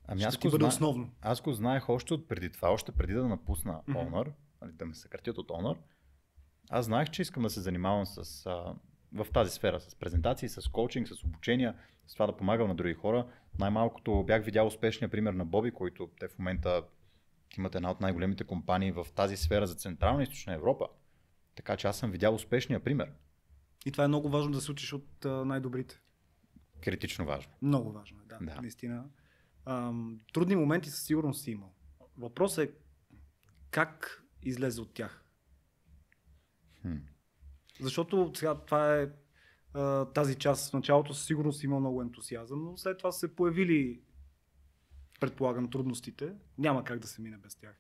Ами 0.09 0.21
ще 0.21 0.29
аз 0.29 0.39
ти 0.39 0.49
бъде 0.49 0.57
зна... 0.63 0.69
основно? 0.69 1.11
аз 1.21 1.41
го 1.41 1.53
знаех 1.53 1.89
още 1.89 2.15
от 2.15 2.29
преди 2.29 2.51
това, 2.51 2.69
още 2.69 2.93
преди 2.93 3.13
да 3.13 3.29
напусна 3.29 3.81
Мгм. 3.87 3.99
Honor, 3.99 4.33
нали, 4.63 4.73
да 4.73 4.87
ме 4.87 4.95
съкратят 4.95 5.39
от 5.39 5.49
Honor. 5.49 5.77
Аз 6.71 6.85
знаех, 6.85 7.11
че 7.11 7.23
искам 7.23 7.43
да 7.43 7.51
се 7.51 7.61
занимавам 7.61 8.07
с, 8.07 8.47
а, 8.47 8.75
в 9.15 9.27
тази 9.33 9.51
сфера, 9.51 9.81
с 9.81 9.95
презентации, 9.95 10.49
с 10.49 10.69
коучинг, 10.69 11.09
с 11.09 11.25
обучения, 11.25 11.75
с 12.07 12.13
това 12.13 12.27
да 12.27 12.37
помагам 12.37 12.69
на 12.69 12.75
други 12.75 12.95
хора. 12.95 13.27
Най-малкото 13.59 14.25
бях 14.27 14.45
видял 14.45 14.67
успешния 14.67 15.09
пример 15.09 15.33
на 15.33 15.45
Боби, 15.45 15.71
който 15.71 16.11
те 16.21 16.29
в 16.29 16.39
момента 16.39 16.83
имат 17.59 17.75
една 17.75 17.91
от 17.91 18.01
най-големите 18.01 18.45
компании 18.45 18.93
в 18.93 19.07
тази 19.15 19.37
сфера 19.37 19.67
за 19.67 19.75
Централна 19.75 20.23
и 20.23 20.25
Източна 20.25 20.55
Европа. 20.55 20.87
Така 21.55 21.77
че 21.77 21.87
аз 21.89 21.99
съм 21.99 22.11
видял 22.11 22.35
успешния 22.35 22.85
пример. 22.85 23.13
И 23.87 23.93
това 23.93 24.05
е 24.05 24.09
много 24.09 24.29
важно 24.29 24.53
да 24.53 24.61
се 24.61 24.71
учиш 24.73 24.93
от 24.93 25.25
най-добрите. 25.25 26.01
Критично 26.85 27.27
важно. 27.27 27.53
Много 27.63 27.93
важно 27.93 28.21
е, 28.21 28.27
да, 28.27 28.39
Да. 28.41 28.61
наистина. 28.61 29.05
Ам, 29.65 30.21
трудни 30.33 30.57
моменти 30.57 30.91
със 30.91 31.03
сигурност 31.03 31.43
си 31.43 31.51
имал. 31.51 31.73
Въпросът 32.19 32.69
е 32.69 32.73
как 33.71 34.25
излезе 34.43 34.81
от 34.81 34.95
тях. 34.95 35.25
Хм. 36.83 36.97
Защото 37.81 38.33
сега 38.35 38.55
това 38.55 38.97
е 38.97 39.09
тази 40.15 40.35
част. 40.35 40.71
В 40.71 40.73
началото 40.73 41.15
със 41.15 41.27
сигурност 41.27 41.61
си 41.61 41.67
имал 41.67 41.81
много 41.81 42.03
ентусиазъм, 42.03 42.65
но 42.65 42.77
след 42.77 42.99
това 42.99 43.13
са 43.13 43.19
се 43.19 43.37
появили, 43.37 44.01
предполагам, 45.21 45.71
трудностите. 45.71 46.33
Няма 46.59 46.85
как 46.85 46.99
да 46.99 47.07
се 47.07 47.23
мине 47.23 47.37
без 47.37 47.55
тях. 47.55 47.75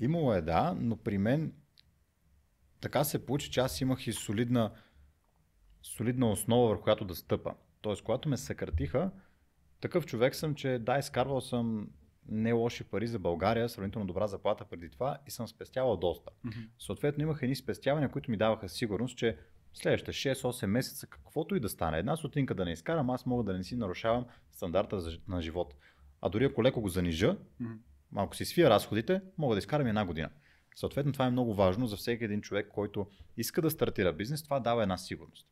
Имало 0.00 0.34
е, 0.34 0.40
да, 0.40 0.76
но 0.80 0.96
при 0.96 1.18
мен 1.18 1.52
така 2.80 3.04
се 3.04 3.26
получи, 3.26 3.50
че 3.50 3.60
аз 3.60 3.80
имах 3.80 4.06
и 4.06 4.12
солидна, 4.12 4.70
солидна 5.82 6.30
основа, 6.30 6.68
върху 6.68 6.82
която 6.82 7.04
да 7.04 7.14
стъпа. 7.14 7.54
Тоест, 7.80 8.02
когато 8.02 8.28
ме 8.28 8.36
съкратиха, 8.36 9.10
такъв 9.80 10.06
човек 10.06 10.34
съм, 10.34 10.54
че 10.54 10.78
да, 10.78 10.98
изкарвал 10.98 11.40
съм 11.40 11.88
не 12.28 12.52
лоши 12.52 12.84
пари 12.84 13.06
за 13.06 13.18
България, 13.18 13.68
сравнително 13.68 14.06
добра 14.06 14.26
заплата 14.26 14.64
преди 14.64 14.90
това 14.90 15.18
и 15.26 15.30
съм 15.30 15.48
спестявал 15.48 15.96
доста. 15.96 16.30
Съответно 16.78 17.22
имах 17.22 17.42
едни 17.42 17.56
спестявания, 17.56 18.08
които 18.08 18.30
ми 18.30 18.36
даваха 18.36 18.68
сигурност, 18.68 19.18
че 19.18 19.38
следващите 19.72 20.12
6-8 20.12 20.66
месеца, 20.66 21.06
каквото 21.06 21.54
и 21.54 21.60
да 21.60 21.68
стане, 21.68 21.98
една 21.98 22.16
сутинка 22.16 22.54
да 22.54 22.64
не 22.64 22.72
изкарам, 22.72 23.10
аз 23.10 23.26
мога 23.26 23.44
да 23.44 23.58
не 23.58 23.64
си 23.64 23.76
нарушавам 23.76 24.26
стандарта 24.52 25.18
на 25.28 25.42
живот. 25.42 25.74
А 26.22 26.28
дори 26.28 26.44
ако 26.44 26.64
леко 26.64 26.80
го 26.80 26.88
занижа, 26.88 27.36
Мгм. 27.60 27.72
малко 28.12 28.36
си 28.36 28.44
свия 28.44 28.70
разходите, 28.70 29.20
мога 29.38 29.54
да 29.54 29.58
изкарам 29.58 29.86
една 29.86 30.04
година. 30.04 30.30
Съответно, 30.76 31.12
това 31.12 31.26
е 31.26 31.30
много 31.30 31.54
важно 31.54 31.86
за 31.86 31.96
всеки 31.96 32.24
един 32.24 32.40
човек, 32.40 32.68
който 32.68 33.06
иска 33.36 33.62
да 33.62 33.70
стартира 33.70 34.12
бизнес, 34.12 34.42
това 34.42 34.60
дава 34.60 34.82
една 34.82 34.98
сигурност. 34.98 35.46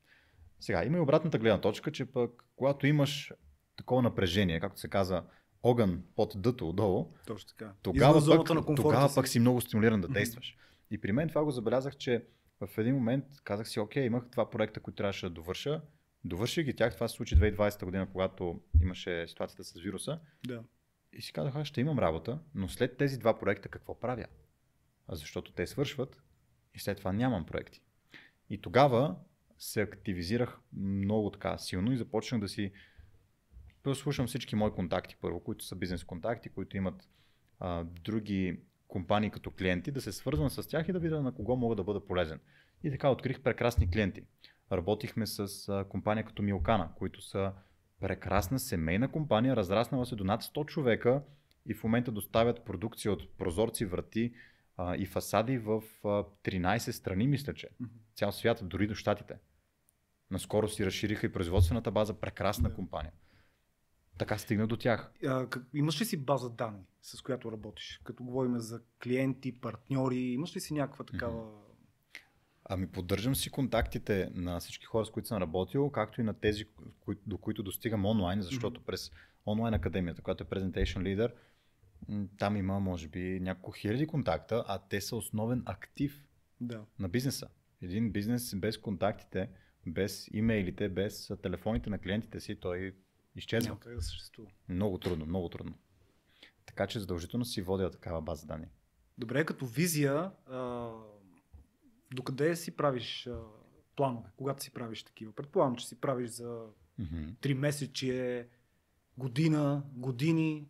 Сега, 0.61 0.85
има 0.85 0.97
и 0.97 1.01
обратната 1.01 1.39
гледна 1.39 1.61
точка, 1.61 1.93
че 1.93 2.05
пък 2.13 2.45
когато 2.57 2.87
имаш 2.87 3.33
такова 3.77 4.03
напрежение, 4.03 4.61
както 4.61 4.81
се 4.81 4.89
казва, 4.89 5.25
огън 5.63 6.03
под 6.17 6.33
дъто 6.37 6.69
отдолу, 6.69 7.13
Точно 7.27 7.49
така. 7.49 7.73
тогава, 7.83 8.37
пък, 8.37 8.51
на 8.51 8.75
тогава 8.75 9.09
си. 9.09 9.15
пък 9.15 9.29
си 9.29 9.41
много 9.41 9.61
стимулиран 9.61 10.01
да 10.01 10.09
действаш. 10.09 10.57
И 10.91 11.01
при 11.01 11.13
мен 11.13 11.29
това 11.29 11.45
го 11.45 11.51
забелязах, 11.51 11.97
че 11.97 12.25
в 12.61 12.79
един 12.79 12.95
момент 12.95 13.25
казах 13.45 13.69
си, 13.69 13.81
окей, 13.81 14.05
имах 14.05 14.25
два 14.29 14.51
проекта, 14.51 14.81
които 14.81 14.97
трябваше 14.97 15.27
да 15.27 15.31
довърша. 15.31 15.81
Довърших 16.25 16.65
ги 16.65 16.77
тях, 16.77 16.95
това 16.95 17.09
се 17.09 17.15
случи 17.17 17.37
2020 17.37 17.85
година, 17.85 18.09
когато 18.13 18.63
имаше 18.83 19.29
ситуацията 19.29 19.65
с 19.65 19.81
вируса. 19.81 20.21
Да. 20.47 20.65
И 21.13 21.23
си 21.23 21.33
казах, 21.33 21.57
аз 21.57 21.67
ще 21.67 21.81
имам 21.81 21.99
работа, 21.99 22.41
но 22.55 22.69
след 22.69 22.97
тези 22.97 23.19
два 23.19 23.39
проекта 23.39 23.69
какво 23.69 24.01
правя? 24.01 24.27
Защото 25.09 25.53
те 25.53 25.67
свършват 25.67 26.23
и 26.75 26.79
след 26.79 26.99
това 26.99 27.13
нямам 27.13 27.47
проекти. 27.47 27.83
И 28.51 28.61
тогава 28.61 29.17
се 29.59 29.83
активизирах 29.83 30.59
много 30.73 31.31
така 31.31 31.59
силно 31.59 31.93
и 31.93 31.97
започнах 31.97 32.41
да 32.41 32.49
си 32.49 32.73
слушам 33.95 34.27
всички 34.27 34.57
мои 34.57 34.71
контакти 34.71 35.17
първо, 35.21 35.41
които 35.41 35.65
са 35.65 35.77
бизнес 35.77 36.05
контакти, 36.05 36.49
които 36.49 36.77
имат 36.77 37.09
а, 37.61 37.85
други 37.85 38.61
компании 38.89 39.31
като 39.31 39.51
клиенти, 39.51 39.91
да 39.91 40.01
се 40.01 40.13
свързвам 40.13 40.51
с 40.51 40.69
тях 40.69 40.89
и 40.89 40.93
да 40.93 40.99
видя 40.99 41.23
на 41.23 41.35
кого 41.35 41.57
мога 41.57 41.77
да 41.77 41.85
бъда 41.85 42.07
полезен. 42.07 42.41
И 42.83 42.91
така 42.91 43.11
открих 43.11 43.41
прекрасни 43.41 43.91
клиенти. 43.91 44.23
Работихме 44.73 45.27
с 45.27 45.69
а, 45.69 45.85
компания 45.85 46.25
като 46.25 46.43
Милкана, 46.43 46.91
които 46.95 47.23
са 47.23 47.53
прекрасна 48.01 48.59
семейна 48.59 49.13
компания, 49.13 49.57
разраснала 49.57 50.07
се 50.07 50.17
до 50.17 50.25
над 50.25 50.43
100 50.43 50.67
човека 50.67 51.23
и 51.67 51.75
в 51.75 51.85
момента 51.85 52.13
доставят 52.13 52.65
продукция 52.65 53.13
от 53.13 53.37
прозорци, 53.39 53.85
врати 53.85 54.35
а, 54.77 54.97
и 54.97 55.07
фасади 55.07 55.59
в 55.59 55.83
а, 56.05 56.09
13 56.09 56.91
страни, 56.91 57.27
мисля, 57.27 57.55
че. 57.55 57.69
Цял 58.15 58.33
свят, 58.33 58.61
дори 58.63 58.87
до 58.87 58.95
щатите. 58.95 59.35
Наскоро 60.31 60.69
си 60.69 60.87
разшириха 60.87 61.27
и 61.27 61.33
производствената 61.33 61.91
база, 61.91 62.21
прекрасна 62.21 62.69
Да. 62.69 62.75
компания. 62.75 63.13
Така 64.19 64.39
стигна 64.39 64.67
до 64.67 64.77
тях. 64.77 65.13
А, 65.27 65.47
как, 65.47 65.67
имаш 65.75 66.01
ли 66.01 66.05
си 66.05 66.25
база 66.25 66.51
данни, 66.51 66.85
с 67.03 67.23
която 67.23 67.53
работиш? 67.53 68.01
Като 68.05 68.25
говорим 68.25 68.59
за 68.59 68.81
клиенти, 69.03 69.61
партньори, 69.61 70.17
имаш 70.17 70.57
ли 70.57 70.61
си 70.61 70.75
някаква 70.75 71.05
такава... 71.05 71.51
Ами 72.69 72.87
поддържам 72.87 73.35
си 73.37 73.51
контактите 73.51 74.31
на 74.35 74.61
всички 74.61 74.87
хора, 74.87 75.07
с 75.07 75.11
които 75.11 75.29
съм 75.29 75.39
работил, 75.39 75.91
както 75.91 76.21
и 76.21 76.25
на 76.25 76.35
тези, 76.35 76.65
кои, 77.01 77.17
до 77.27 77.39
които 77.39 77.63
достигам 77.63 78.05
онлайн, 78.07 78.43
защото 78.43 78.81
през 78.85 79.11
онлайн 79.47 79.75
академията, 79.75 80.23
която 80.23 80.45
е 80.45 80.47
Presentation 80.47 80.99
Leader, 80.99 81.33
там 82.39 82.57
има 82.57 82.81
може 82.81 83.09
би 83.09 83.41
няколко 83.41 83.73
хиляди 83.73 84.07
контакта, 84.07 84.65
а 84.67 84.79
те 84.79 85.01
са 85.01 85.17
основен 85.17 85.63
актив 85.67 86.25
Да. 86.61 86.85
на 86.99 87.09
бизнеса. 87.09 87.49
Един 87.83 88.13
бизнес 88.13 88.55
без 88.57 88.79
контактите, 88.79 89.51
без 89.87 90.29
имейлите, 90.33 90.89
без 90.89 91.33
телефоните 91.43 91.91
на 91.91 91.99
клиентите 91.99 92.41
си, 92.41 92.57
той 92.57 92.95
изчезва. 93.37 93.69
Няма 93.69 93.81
как 93.81 93.95
да 93.95 94.03
съществува. 94.03 94.51
Много 94.69 94.99
трудно, 94.99 95.27
много 95.27 95.49
трудно. 95.49 95.75
Така 96.67 96.87
че 96.87 97.01
задължително 97.01 97.45
си 97.45 97.63
водя 97.63 97.91
такава 97.91 98.23
база 98.23 98.47
данни. 98.47 98.67
Добре, 99.19 99.45
като 99.45 99.67
визия, 99.67 100.31
а, 100.47 100.91
докъде 102.15 102.57
си 102.57 102.77
правиш 102.77 103.27
а, 103.27 103.38
планове, 103.97 104.29
когато 104.37 104.62
си 104.62 104.71
правиш 104.71 105.03
такива? 105.03 105.33
Предполагам, 105.33 105.77
че 105.77 105.88
си 105.88 106.00
правиш 106.00 106.31
за 106.31 106.67
Мгм. 106.99 107.17
3 107.43 107.55
месече, 107.55 108.49
година, 109.19 109.83
години. 109.93 110.69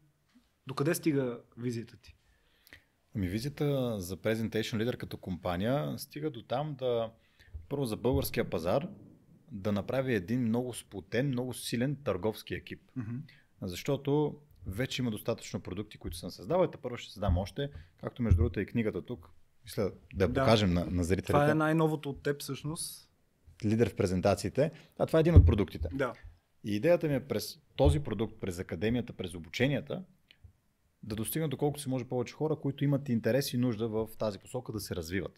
Докъде 0.66 0.95
стига 0.95 1.40
визията 1.57 1.97
ти? 1.97 2.14
Ами 3.14 3.28
визията 3.28 4.00
за 4.00 4.16
Presentation 4.16 4.85
Leader 4.85 4.97
като 4.97 5.16
компания 5.16 5.99
стига 5.99 6.30
до 6.30 6.42
там 6.42 6.75
да 6.75 7.11
първо 7.68 7.85
за 7.85 7.97
българския 7.97 8.50
пазар 8.50 8.88
да 9.52 9.73
направи 9.73 10.14
един 10.14 10.42
много 10.42 10.75
сплотен, 10.75 11.28
много 11.28 11.54
силен 11.54 11.97
търговски 12.04 12.54
екип. 12.54 12.80
Защото 13.62 14.40
вече 14.66 15.02
има 15.02 15.11
достатъчно 15.11 15.61
продукти, 15.61 15.99
които 15.99 16.16
съм 16.16 16.30
създавал 16.30 16.64
и 16.64 16.80
първо 16.83 16.97
ще 16.97 17.12
създам 17.12 17.38
още, 17.38 17.71
както 18.00 18.23
между 18.23 18.37
другото 18.37 18.61
е 18.61 18.62
и 18.62 18.66
книгата 18.66 19.02
тук. 19.02 19.30
Мисля 19.68 19.92
да 20.14 20.28
Да. 20.28 20.40
покажем 20.40 20.72
на, 20.72 20.84
на 20.84 21.04
зрителите. 21.04 21.32
Това 21.32 21.50
е 21.50 21.54
най-новото 21.54 22.10
от 22.10 22.22
теб 22.22 22.40
всъщност. 22.40 23.10
Лидер 23.64 23.88
в 23.90 23.96
презентациите. 23.96 24.70
А 24.98 25.06
това 25.06 25.18
е 25.18 25.20
един 25.20 25.34
от 25.34 25.46
продуктите. 25.46 25.88
Да. 25.92 26.12
И 26.64 26.76
идеята 26.76 27.08
ми 27.08 27.14
е 27.14 27.20
през 27.20 27.58
този 27.76 28.00
продукт, 28.00 28.40
през 28.40 28.58
академията, 28.58 29.12
през 29.12 29.34
обученията, 29.34 30.04
да 31.02 31.16
достигнат 31.16 31.50
доколкото 31.50 31.82
се 31.82 31.88
може 31.88 32.04
повече 32.04 32.34
хора, 32.34 32.56
които 32.56 32.84
имат 32.84 33.08
интерес 33.08 33.52
и 33.52 33.58
нужда 33.58 33.88
в 33.88 34.08
тази 34.18 34.38
посока 34.38 34.72
да 34.72 34.80
се 34.80 34.96
развиват. 34.96 35.32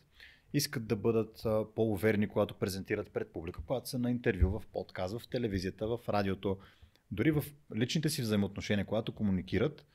Искат 0.53 0.87
да 0.87 0.97
бъдат 0.97 1.43
по-уверени, 1.75 2.29
когато 2.29 2.55
презентират 2.55 3.11
пред 3.11 3.33
публика, 3.33 3.61
когато 3.67 3.89
са 3.89 3.99
на 3.99 4.11
интервю, 4.11 4.51
в 4.51 4.63
подкаст, 4.73 5.19
в 5.19 5.29
телевизията, 5.29 5.87
в 5.87 5.99
радиото, 6.09 6.59
дори 7.11 7.31
в 7.31 7.45
личните 7.77 8.09
си 8.09 8.23
взаимоотношения, 8.23 8.87
когато 8.87 9.13
комуникират, 9.13 9.87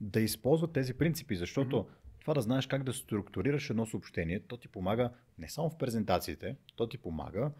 да 0.00 0.20
използват 0.20 0.72
тези 0.72 0.94
принципи, 0.94 1.36
защото 1.36 1.76
Мгм. 1.76 1.88
Това 2.24 2.34
да 2.34 2.40
знаеш 2.40 2.66
как 2.66 2.82
да 2.82 2.92
структурираш 2.92 3.70
едно 3.70 3.86
съобщение, 3.86 4.40
то 4.40 4.56
ти 4.56 4.68
помага 4.68 5.10
не 5.38 5.48
само 5.48 5.70
в 5.70 5.78
презентациите, 5.78 6.56
то 6.76 6.88
ти 6.88 6.98
помага 6.98 7.50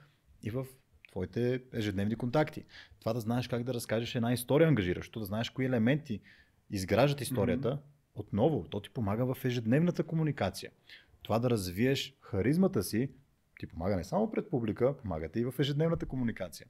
и 0.42 0.50
в 0.50 0.66
твоите 1.11 1.62
ежедневни 1.73 2.16
контакти. 2.16 2.64
Това 3.00 3.12
да 3.12 3.21
знаеш 3.21 3.49
как 3.49 3.64
да 3.64 3.75
разкажеш 3.75 4.14
една 4.14 4.33
история 4.33 4.68
ангажиращо, 4.68 5.21
да 5.21 5.26
знаеш 5.26 5.50
кои 5.50 5.64
елементи 5.64 6.21
изграждат 6.71 7.21
историята, 7.21 7.78
отново, 8.14 8.64
то 8.71 8.80
ти 8.80 8.90
помага 8.90 9.35
в 9.35 9.44
ежедневната 9.44 10.02
комуникация. 10.02 10.71
Това 11.23 11.38
да 11.38 11.50
развиеш 11.50 12.16
харизмата 12.21 12.83
си, 12.83 13.11
ти 13.59 13.66
помага 13.66 13.97
не 13.97 14.04
само 14.04 14.30
пред 14.30 14.50
публика, 14.50 14.97
помага 14.97 15.28
ти 15.28 15.40
и 15.40 15.44
в 15.44 15.54
ежедневната 15.59 16.06
комуникация. 16.06 16.66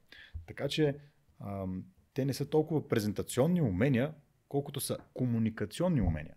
Така 0.47 0.67
че 0.67 0.97
ам, 1.39 1.83
те 2.13 2.25
не 2.25 2.33
са 2.33 2.49
толкова 2.49 2.87
презентационни 2.87 3.61
умения, 3.61 4.13
колкото 4.47 4.79
са 4.79 4.97
комуникационни 5.13 6.01
умения. 6.01 6.35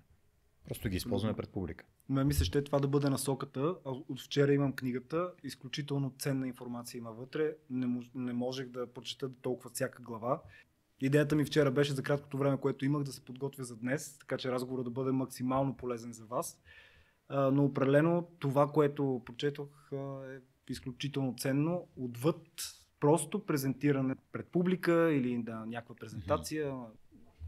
Просто 0.69 0.89
ги 0.89 0.97
използваме 0.97 1.35
пред 1.37 1.49
публика. 1.49 1.85
Ме 2.09 2.25
мисля, 2.25 2.45
ще 2.45 2.65
това 2.65 2.79
да 2.79 2.89
бъде 2.89 3.11
насоката. 3.11 3.75
От 3.85 4.21
вчера 4.21 4.53
имам 4.53 4.73
книгата. 4.73 5.33
Изключително 5.45 6.15
ценна 6.19 6.49
информация 6.49 6.99
има 6.99 7.13
вътре. 7.13 7.55
Не, 7.71 7.87
мож, 7.87 8.11
не 8.15 8.33
можех 8.33 8.69
да 8.69 8.93
прочета 8.93 9.31
толкова 9.43 9.71
всяка 9.71 10.03
глава. 10.03 10.43
Идеята 11.01 11.37
ми 11.37 11.45
вчера 11.45 11.71
беше 11.71 11.93
за 11.93 12.03
краткото 12.03 12.39
време, 12.39 12.57
което 12.57 12.85
имах 12.85 13.03
да 13.03 13.13
се 13.13 13.25
подготвя 13.25 13.65
за 13.65 13.77
днес, 13.77 14.19
така 14.19 14.37
че 14.37 14.53
разговорът 14.53 14.85
да 14.85 14.91
бъде 14.91 15.13
максимално 15.13 15.77
полезен 15.77 16.13
за 16.13 16.25
вас. 16.25 16.61
но 17.31 17.65
определено 17.65 18.29
това, 18.39 18.67
което 18.67 19.23
прочетох 19.27 19.93
е 19.93 20.41
изключително 20.73 21.35
ценно. 21.39 21.87
Отвъд 21.97 22.43
просто 23.01 23.47
презентиране 23.47 24.15
пред 24.33 24.49
публика 24.49 25.13
или 25.13 25.43
да, 25.43 25.67
някаква 25.67 25.95
презентация. 25.95 26.73
Mm-hmm. 26.73 26.91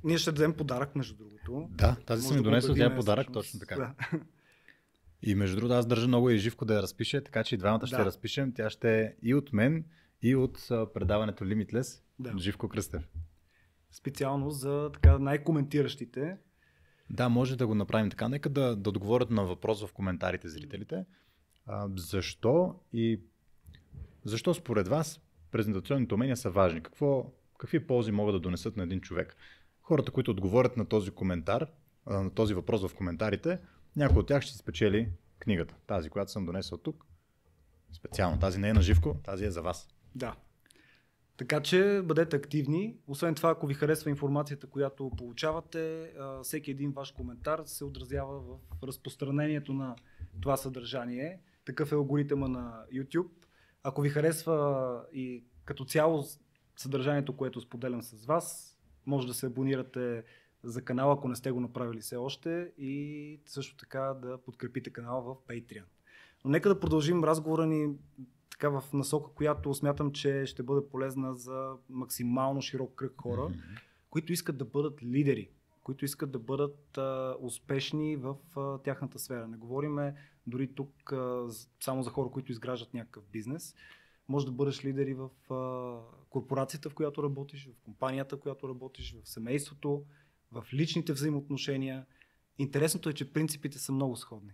Ние 0.05 0.19
ще 0.19 0.33
дадем 0.33 0.55
подарък, 0.55 0.97
между 0.97 1.15
другото. 1.15 1.69
Да, 1.71 1.97
тази 2.07 2.29
си 2.29 2.35
ми 2.35 2.43
донесла, 2.43 2.75
тя 2.75 2.85
е 2.85 2.97
подарък, 2.97 3.25
всъщност. 3.25 3.53
точно 3.53 3.61
така. 3.61 3.77
Да. 3.77 3.95
И 5.23 5.35
между 5.35 5.57
другото, 5.57 5.75
аз 5.75 5.87
държа 5.87 6.09
много 6.09 6.31
и 6.31 6.39
Живко 6.39 6.65
да 6.65 6.75
я 6.75 6.83
разпише, 6.83 7.25
така 7.25 7.45
че 7.45 7.55
и 7.55 7.59
двамата 7.59 7.79
да. 7.79 7.87
ще 7.87 7.97
я 7.97 8.05
разпишем. 8.05 8.53
Тя 8.53 8.71
ще 8.71 9.01
е 9.01 9.15
и 9.23 9.35
от 9.35 9.53
мен, 9.53 9.85
и 10.23 10.37
от 10.37 10.67
предаването 10.69 11.45
Limitless, 11.45 12.03
да. 12.19 12.39
Живко 12.39 12.69
Кръстев. 12.69 13.09
Специално 13.91 14.51
за 14.51 14.91
така 14.93 15.19
най-коментиращите. 15.19 16.37
Да, 17.11 17.29
може 17.29 17.57
да 17.57 17.67
го 17.67 17.75
направим 17.75 18.11
така. 18.11 18.29
Нека 18.29 18.49
да, 18.49 18.77
да 18.77 18.91
отговорят 18.91 19.31
на 19.31 19.45
въпрос 19.45 19.85
в 19.87 19.93
коментарите 19.93 20.49
зрителите. 20.49 21.05
А, 21.67 21.89
защо 21.97 22.75
и 22.93 23.21
защо 24.25 24.55
според 24.55 24.89
вас 24.89 25.21
презентационните 25.51 26.15
умения 26.15 26.37
са 26.37 26.51
важни? 26.51 26.83
Какво, 26.83 27.33
какви 27.59 27.87
ползи 27.87 28.13
могат 28.13 28.35
да 28.35 28.41
донесат 28.41 28.77
на 28.77 28.83
един 28.83 29.01
човек? 29.01 29.37
Хората, 29.91 30.13
които 30.13 30.31
отговорят 30.31 30.77
на 30.77 30.87
този 30.87 31.11
коментар, 31.11 31.67
на 32.07 32.31
този 32.31 32.55
въпрос 32.55 32.89
в 32.89 32.95
коментарите, 32.95 33.59
някой 33.97 34.19
от 34.19 34.27
тях 34.27 34.43
ще 34.43 34.59
спечели 34.59 35.09
книгата. 35.39 35.77
Тази, 35.87 36.11
която 36.11 36.31
съм 36.33 36.47
донесъл 36.47 36.79
тук. 36.79 37.07
Специално. 37.93 38.39
Тази 38.39 38.59
не 38.59 38.69
е 38.69 38.73
на 38.73 38.83
живко, 38.83 39.17
тази 39.25 39.45
е 39.45 39.51
за 39.51 39.63
вас. 39.63 39.89
Да. 40.15 40.37
Така 41.37 41.61
че 41.61 42.03
бъдете 42.05 42.37
активни. 42.37 42.97
Освен 43.07 43.35
това, 43.35 43.51
ако 43.51 43.67
ви 43.67 43.75
харесва 43.75 44.11
информацията, 44.11 44.67
която 44.67 45.11
получавате, 45.19 46.13
всеки 46.43 46.71
един 46.71 46.93
ваш 46.93 47.11
коментар 47.11 47.63
се 47.65 47.85
отразява 47.85 48.41
в 48.41 48.59
разпространението 48.83 49.73
на 49.73 49.97
това 50.41 50.57
съдържание. 50.57 51.41
Такъв 51.65 51.93
е 51.93 51.95
алгоритъма 51.95 52.49
на 52.49 52.85
YouTube. 52.95 53.31
Ако 53.83 54.01
ви 54.01 54.09
харесва 54.09 55.05
и 55.13 55.45
като 55.65 55.85
цяло 55.85 56.25
съдържанието, 56.77 57.37
което 57.37 57.61
споделям 57.61 58.03
с 58.03 58.25
вас, 58.25 58.70
може 59.11 59.27
да 59.27 59.35
се 59.35 59.47
абонирате 59.47 60.25
за 60.63 60.85
канала, 60.85 61.15
ако 61.15 61.29
не 61.29 61.37
сте 61.37 61.51
го 61.51 61.61
направили 61.61 62.01
все 62.01 62.17
още 62.17 62.73
и 62.79 63.41
също 63.47 63.77
така 63.77 64.01
да 64.01 64.39
подкрепите 64.39 64.91
канала 64.91 65.23
в 65.23 65.49
Patreon. 65.49 65.85
Но 66.45 66.51
нека 66.51 66.69
да 66.69 66.81
продължим 66.81 67.25
разговора 67.25 67.67
ни 67.67 67.95
така 68.51 68.69
в 68.69 68.85
насока, 68.93 69.31
която 69.35 69.75
смятам, 69.75 70.13
че 70.13 70.47
ще 70.47 70.63
бъде 70.63 70.89
полезна 70.91 71.35
за 71.35 71.73
максимално 71.89 72.63
широк 72.63 72.95
кръг 72.95 73.21
хора, 73.21 73.41
mm-hmm. 73.41 73.81
които 74.11 74.33
искат 74.33 74.59
да 74.59 74.65
бъдат 74.65 75.03
лидери, 75.03 75.51
които 75.83 76.05
искат 76.05 76.31
да 76.31 76.39
бъдат 76.39 76.99
а, 76.99 77.37
успешни 77.41 78.17
в 78.17 78.37
а, 78.57 78.79
тяхната 78.79 79.19
сфера. 79.19 79.49
Не 79.49 79.57
говориме 79.57 80.15
дори 80.47 80.75
тук 80.75 81.13
а, 81.13 81.47
само 81.81 82.03
за 82.03 82.11
хора, 82.11 82.31
които 82.31 82.53
изграждат 82.53 82.95
някакъв 82.95 83.25
бизнес. 83.33 83.75
Може 84.31 84.47
да 84.47 84.53
бъдеш 84.53 84.85
лидер 84.85 85.07
и 85.07 85.15
в 85.15 85.31
а, 85.55 85.99
корпорацията, 86.29 86.91
в 86.91 86.95
която 86.95 87.23
работиш, 87.23 87.69
в 87.69 87.85
компанията, 87.85 88.37
в 88.37 88.41
която 88.41 88.69
работиш, 88.69 89.17
в 89.25 89.29
семейството, 89.29 90.05
в 90.53 90.67
личните 90.73 91.13
взаимоотношения. 91.13 92.07
Интересното 92.59 93.09
е, 93.09 93.13
че 93.13 93.33
принципите 93.33 93.79
са 93.79 93.93
много 93.93 94.17
сходни. 94.17 94.53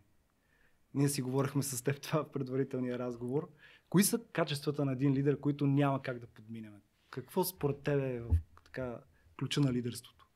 Ние 0.94 1.08
си 1.08 1.22
говорихме 1.22 1.62
с 1.62 1.84
теб 1.84 2.00
това 2.00 2.24
в 2.24 2.32
предварителния 2.32 2.98
разговор. 2.98 3.48
Кои 3.88 4.04
са 4.04 4.20
качествата 4.32 4.84
на 4.84 4.92
един 4.92 5.12
лидер, 5.12 5.40
които 5.40 5.66
няма 5.66 6.02
как 6.02 6.18
да 6.18 6.26
подминем? 6.26 6.72
Какво 7.10 7.44
според 7.44 7.82
теб 7.82 8.00
е 8.00 8.20
в 8.20 8.28
така, 8.64 9.00
ключа 9.38 9.60
на 9.60 9.72
лидерството? 9.72 10.26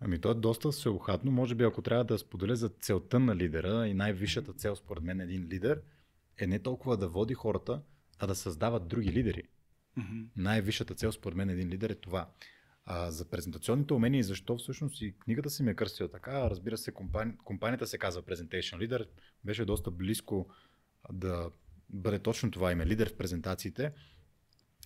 Ами 0.00 0.20
то 0.20 0.30
е 0.30 0.34
доста 0.34 0.70
всеохатно. 0.70 1.30
Може 1.30 1.54
би 1.54 1.64
ако 1.64 1.82
трябва 1.82 2.04
да 2.04 2.18
споделя 2.18 2.56
за 2.56 2.68
целта 2.68 3.20
на 3.20 3.36
лидера 3.36 3.88
и 3.88 3.94
най-висшата 3.94 4.52
цел 4.52 4.76
според 4.76 5.04
мен 5.04 5.20
един 5.20 5.46
лидер 5.48 5.82
е 6.38 6.46
не 6.46 6.58
толкова 6.58 6.96
да 6.96 7.08
води 7.08 7.34
хората, 7.34 7.82
а 8.18 8.26
да 8.26 8.34
създават 8.34 8.88
други 8.88 9.12
лидери. 9.12 9.42
Mm-hmm. 9.98 10.28
Най-висшата 10.36 10.94
цел 10.94 11.12
според 11.12 11.36
мен 11.36 11.50
един 11.50 11.68
лидер 11.68 11.90
е 11.90 11.94
това. 11.94 12.30
А, 12.84 13.10
за 13.10 13.30
презентационните 13.30 13.94
умения 13.94 14.18
и 14.18 14.22
защо 14.22 14.56
всъщност 14.56 15.02
и 15.02 15.14
книгата 15.18 15.50
си 15.50 15.62
ме 15.62 15.70
е 15.70 15.74
кръстила 15.74 16.08
така, 16.08 16.50
разбира 16.50 16.78
се, 16.78 16.92
компани... 16.92 17.36
компанията 17.44 17.86
се 17.86 17.98
казва 17.98 18.22
Presentation 18.22 18.88
Leader, 18.88 19.08
беше 19.44 19.64
доста 19.64 19.90
близко 19.90 20.48
да 21.12 21.50
бъде 21.90 22.18
точно 22.18 22.50
това 22.50 22.72
име, 22.72 22.86
лидер 22.86 23.08
в 23.08 23.16
презентациите. 23.16 23.92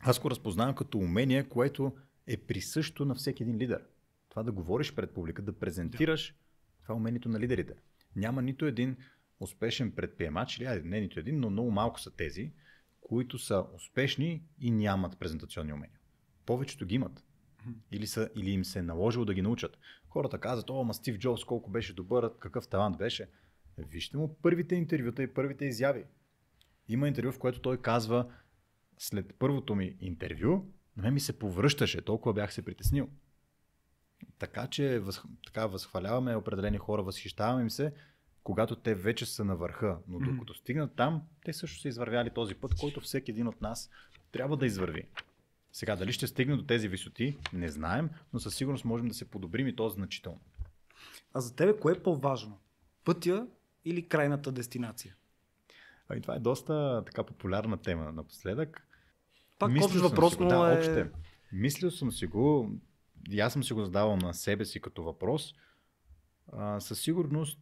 Аз 0.03 0.21
го 0.21 0.31
разпознавам 0.31 0.75
като 0.75 0.99
умение, 0.99 1.49
което 1.49 1.97
е 2.27 2.37
присъщо 2.37 3.05
на 3.05 3.15
всеки 3.15 3.43
един 3.43 3.57
лидер. 3.57 3.85
Това 4.29 4.43
да 4.43 4.53
говориш 4.53 4.95
пред 4.95 5.15
публика, 5.15 5.43
да 5.43 5.59
презентираш, 5.59 6.35
това 6.83 6.95
е 6.95 6.97
умението 6.97 7.29
на 7.29 7.41
лидерите. 7.41 7.75
Няма 8.17 8.43
нито 8.43 8.67
един 8.67 8.97
успешен 9.41 9.93
предприемач, 9.93 10.59
или 10.59 10.83
не 10.85 11.01
нито 11.01 11.21
един, 11.21 11.41
но 11.41 11.51
много 11.51 11.71
малко 11.71 12.01
са 12.01 12.11
тези, 12.17 12.53
които 13.01 13.39
са 13.39 13.65
успешни 13.75 14.43
и 14.61 14.71
нямат 14.71 15.19
презентационни 15.19 15.73
умения. 15.73 15.99
Повечето 16.47 16.87
ги 16.87 16.95
имат. 16.95 17.25
Или, 17.93 18.07
са, 18.07 18.31
или 18.37 18.51
им 18.51 18.65
се 18.65 18.79
е 18.79 18.83
наложило 18.83 19.25
да 19.25 19.35
ги 19.35 19.43
научат. 19.43 19.79
Хората 20.09 20.39
казват, 20.39 20.71
о, 20.71 20.85
ма 20.85 20.95
Стив 20.95 21.19
Джобс 21.19 21.45
колко 21.45 21.71
беше 21.71 21.95
добър, 21.95 22.39
какъв 22.39 22.69
талант 22.69 22.99
беше. 22.99 23.29
Вижте 23.79 24.17
му 24.17 24.37
първите 24.43 24.75
интервюта 24.75 25.23
и 25.23 25.35
първите 25.35 25.65
изяви. 25.65 26.05
Има 26.89 27.09
интервю, 27.09 27.33
в 27.33 27.39
което 27.39 27.61
той 27.61 27.83
казва, 27.83 28.33
след 28.99 29.35
първото 29.39 29.75
ми 29.75 29.97
интервю, 30.01 30.73
на 30.97 31.03
мен 31.03 31.15
ми 31.15 31.21
се 31.21 31.39
повръщаше, 31.39 32.03
толкова 32.03 32.35
бях 32.35 32.55
се 32.55 32.65
притеснил. 32.65 33.09
Така 34.39 34.67
че 34.67 34.99
въз, 34.99 35.23
така 35.47 35.67
възхваляваме 35.67 36.37
определени 36.37 36.79
хора, 36.79 37.03
възхищаваме 37.03 37.63
им 37.63 37.71
се, 37.71 37.93
когато 38.45 38.77
те 38.77 38.95
вече 38.95 39.27
са 39.27 39.45
на 39.45 39.57
върха. 39.57 39.99
Но 40.09 40.19
докато 40.19 40.55
стигнат 40.55 40.97
там, 40.97 41.23
те 41.45 41.53
също 41.53 41.81
са 41.81 41.89
извървяли 41.89 42.31
този 42.31 42.55
път, 42.55 42.75
който 42.75 43.01
всеки 43.01 43.31
един 43.31 43.47
от 43.47 43.61
нас 43.61 43.91
трябва 44.33 44.57
да 44.57 44.67
извърви. 44.67 45.09
Сега, 45.73 45.97
дали 45.97 46.13
ще 46.13 46.27
стигне 46.27 46.57
до 46.57 46.67
тези 46.67 46.89
висоти, 46.89 47.39
не 47.53 47.69
знаем, 47.69 48.11
но 48.33 48.41
със 48.41 48.55
сигурност 48.55 48.85
можем 48.85 49.09
да 49.09 49.15
се 49.15 49.31
подобрим 49.31 49.67
и 49.67 49.77
то 49.77 49.89
значително. 49.89 50.41
А 51.35 51.41
за 51.41 51.57
тебе 51.57 51.79
кое 51.81 51.93
е 51.93 52.03
по-важно? 52.03 52.59
Пътя 53.05 53.47
или 53.85 54.09
крайната 54.09 54.53
дестинация? 54.53 55.17
А 56.09 56.17
и 56.17 56.21
това 56.21 56.35
е 56.35 56.41
доста 56.41 57.03
така 57.07 57.25
популярна 57.25 57.77
тема 57.77 58.13
напоследък. 58.13 58.87
Пак 59.59 59.73
общ 59.83 59.97
въпрос, 59.97 60.39
но 60.39 60.49
да, 60.49 60.75
е... 60.75 60.79
Още. 60.79 61.11
Мислил 61.53 61.91
съм 61.91 62.13
си 62.13 62.27
го, 62.27 62.73
и 63.31 63.41
аз 63.41 63.53
съм 63.53 63.65
си 63.65 63.73
го 63.73 63.85
задавал 63.85 64.17
на 64.17 64.35
себе 64.35 64.65
си 64.65 64.81
като 64.81 65.03
въпрос. 65.03 65.55
А, 66.53 66.81
със 66.81 67.01
сигурност 67.01 67.59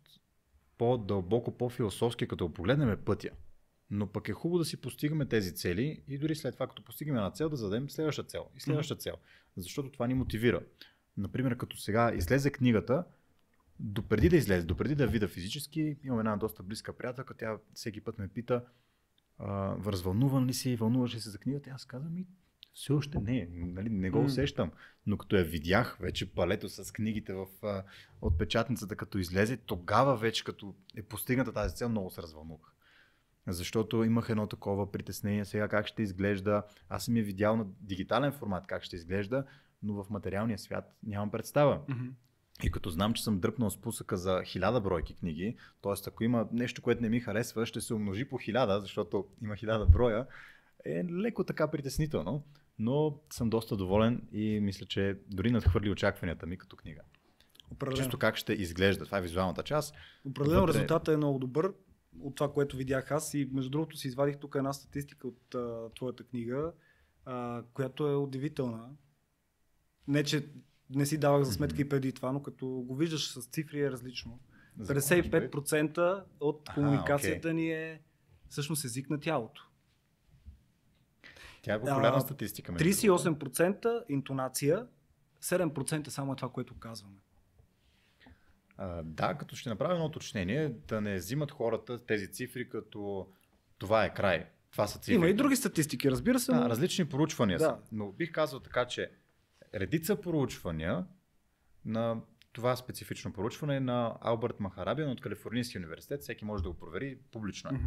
по-дълбоко, 0.79 1.59
по-философски, 1.59 2.29
като 2.29 2.55
погледнем 2.55 2.99
пътя. 3.05 3.31
Но 3.91 4.07
пък 4.07 4.29
е 4.29 4.33
хубаво 4.33 4.59
да 4.59 4.65
си 4.65 4.81
постигаме 4.81 5.27
тези 5.27 5.55
цели 5.55 6.03
и 6.09 6.19
дори 6.19 6.35
след 6.35 6.55
това, 6.55 6.67
като 6.67 6.85
постигнем 6.85 7.17
една 7.17 7.31
цел, 7.31 7.49
да 7.49 7.57
зададем 7.57 7.91
следваща 7.91 8.23
цел 8.23 8.47
и 8.57 8.61
следваща 8.61 8.97
цел. 8.97 9.15
Защото 9.57 9.91
това 9.91 10.07
ни 10.07 10.15
мотивира. 10.15 10.61
Например, 11.17 11.57
като 11.57 11.77
сега 11.77 12.15
излезе 12.15 12.51
книгата, 12.51 13.05
допреди 13.81 14.29
да 14.29 14.37
излезе, 14.37 14.67
допреди 14.67 14.95
да 14.95 15.07
видя 15.07 15.29
физически, 15.29 15.97
имам 16.05 16.19
една 16.19 16.37
доста 16.37 16.63
близка 16.63 16.93
приятелка, 16.93 17.35
тя 17.35 17.59
всеки 17.75 18.01
път 18.01 18.19
ме 18.19 18.29
пита, 18.29 18.65
развълнуван 19.87 20.47
ли 20.47 20.55
си, 20.55 20.77
вълнуваш 20.77 21.15
ли 21.15 21.21
се 21.21 21.31
за 21.31 21.39
книгата? 21.39 21.71
Аз 21.71 21.85
казвам 21.85 22.19
и 22.19 22.27
все 22.75 22.93
още 22.93 23.19
не, 23.19 23.49
нали, 23.53 23.89
не 23.89 24.11
го 24.11 24.25
усещам. 24.25 24.71
Но 25.07 25.19
като 25.19 25.37
я 25.37 25.45
видях 25.45 25.99
вече 26.01 26.33
палето 26.33 26.69
с 26.69 26.93
книгите 26.93 27.33
в, 27.33 27.47
от 28.23 28.39
печатницата, 28.39 28.97
като 28.97 29.19
излезе, 29.19 29.57
тогава 29.57 30.17
вече 30.17 30.45
като 30.45 30.75
е 30.97 31.03
постигната 31.03 31.53
тази 31.53 31.77
цел, 31.77 31.89
много 31.89 32.11
се 32.11 32.23
развълнувах. 32.23 32.75
Защото 33.47 34.05
имах 34.05 34.29
едно 34.29 34.47
такова 34.47 34.93
притеснение 34.93 35.45
сега 35.45 35.69
как 35.69 35.87
ще 35.87 36.03
изглежда. 36.03 36.63
Аз 36.89 37.05
съм 37.05 37.17
я 37.17 37.25
видял 37.25 37.57
на 37.57 37.67
дигитален 37.81 38.33
формат 38.33 38.67
как 38.67 38.83
ще 38.83 38.97
изглежда, 38.97 39.45
но 39.83 40.05
в 40.05 40.11
материалния 40.11 40.59
свят 40.59 40.97
нямам 41.03 41.31
представа. 41.31 41.81
Mm-hmm. 41.89 42.11
И 42.63 42.71
като 42.71 42.91
знам, 42.91 43.15
че 43.15 43.25
съм 43.25 43.41
дръпнал 43.41 43.71
спусъка 43.71 44.17
за 44.17 44.43
хиляда 44.45 44.81
бройки 44.81 45.15
книги, 45.15 45.57
т.е. 45.83 45.93
ако 46.07 46.25
има 46.25 46.49
нещо, 46.53 46.83
което 46.83 47.03
не 47.03 47.09
ми 47.09 47.21
харесва, 47.21 47.67
ще 47.67 47.81
се 47.81 47.95
умножи 47.95 48.25
по 48.25 48.39
хиляда, 48.39 48.81
защото 48.81 49.27
има 49.43 49.57
хиляда 49.57 49.87
броя, 49.87 50.27
е 50.85 51.05
леко 51.05 51.45
така 51.45 51.71
притеснително, 51.71 52.45
но 52.79 53.21
съм 53.31 53.51
доста 53.51 53.77
доволен 53.77 54.29
и 54.33 54.61
мисля, 54.61 54.87
че 54.87 55.19
дори 55.31 55.51
надхвърли 55.51 55.91
очакванията 55.91 56.47
ми 56.47 56.59
като 56.59 56.77
книга. 56.77 57.03
Определено. 57.71 58.05
Чисто 58.05 58.19
как 58.19 58.37
ще 58.37 58.53
изглежда, 58.53 59.05
това 59.05 59.19
е 59.19 59.23
визуалната 59.23 59.63
част. 59.63 59.95
Определено 60.25 60.61
вътре... 60.61 60.75
резултатът 60.75 61.15
е 61.15 61.17
много 61.17 61.39
добър 61.39 61.73
от 62.21 62.35
това, 62.35 62.53
което 62.53 62.77
видях 62.77 63.11
аз 63.11 63.35
и 63.35 63.49
между 63.53 63.71
другото 63.71 63.97
си 63.97 64.09
извадих 64.09 64.37
тук 64.37 64.55
една 64.55 64.73
статистика 64.73 65.29
от 65.29 65.55
а, 65.55 65.91
твоята 65.97 66.25
книга, 66.25 66.73
а, 67.25 67.63
която 67.75 68.09
е 68.09 68.17
удивителна. 68.17 68.89
Не, 70.09 70.25
че 70.25 70.47
не 70.91 71.07
си 71.07 71.19
давах 71.19 71.43
за 71.43 71.53
сметка 71.53 71.83
и 71.83 71.89
преди 71.89 72.13
това, 72.13 72.33
но 72.33 72.43
като 72.43 72.67
го 72.67 72.97
виждаш 72.97 73.33
с 73.33 73.47
цифри 73.47 73.81
е 73.81 73.91
различно. 73.91 74.41
55% 74.81 76.23
от 76.41 76.69
комуникацията 76.75 77.53
ни 77.55 77.71
е 77.71 78.01
всъщност 78.49 78.85
език 78.85 79.11
на 79.11 79.21
тялото. 79.21 79.68
Тя 81.69 81.75
е 81.75 81.81
популярна 81.81 82.21
статистика. 82.21 82.73
38% 82.73 84.05
интонация, 84.09 84.87
7% 85.43 86.09
само 86.09 86.33
е 86.33 86.37
това, 86.37 86.49
което 86.49 86.75
казваме. 86.75 87.17
А, 88.77 89.03
да, 89.03 89.35
като 89.35 89.57
ще 89.57 89.69
направя 89.69 89.93
едно 89.93 90.07
уточнение, 90.07 90.69
да 90.89 91.01
не 91.01 91.17
взимат 91.17 91.51
хората 91.51 92.07
тези 92.07 92.33
цифри 92.33 92.69
като 92.69 93.29
това 93.79 94.05
е 94.05 94.15
край. 94.15 94.47
Това 94.71 94.87
са 94.87 94.99
цифри. 94.99 95.15
Има 95.15 95.29
и 95.29 95.35
други 95.35 95.57
статистики, 95.57 96.11
разбира 96.11 96.41
се. 96.41 96.53
Да, 96.53 96.61
но... 96.61 96.69
различни 96.69 97.05
проучвания 97.09 97.59
Да. 97.59 97.65
са. 97.65 97.77
Но 97.93 98.13
бих 98.13 98.33
казал 98.33 98.61
така, 98.61 98.85
че 98.85 99.11
редица 99.75 100.21
проучвания 100.21 101.05
на 101.85 102.21
това 102.53 102.77
специфично 102.77 103.33
проучване 103.33 103.77
е 103.77 103.81
на 103.81 104.19
Алберт 104.21 104.61
Махарабиан 104.61 105.11
от 105.11 105.21
Калифорнийския 105.21 105.81
университет. 105.81 106.23
Всеки 106.23 106.45
може 106.45 106.63
да 106.63 106.69
го 106.69 106.77
провери 106.77 107.19
публично. 107.33 107.71
Мгм. 107.73 107.87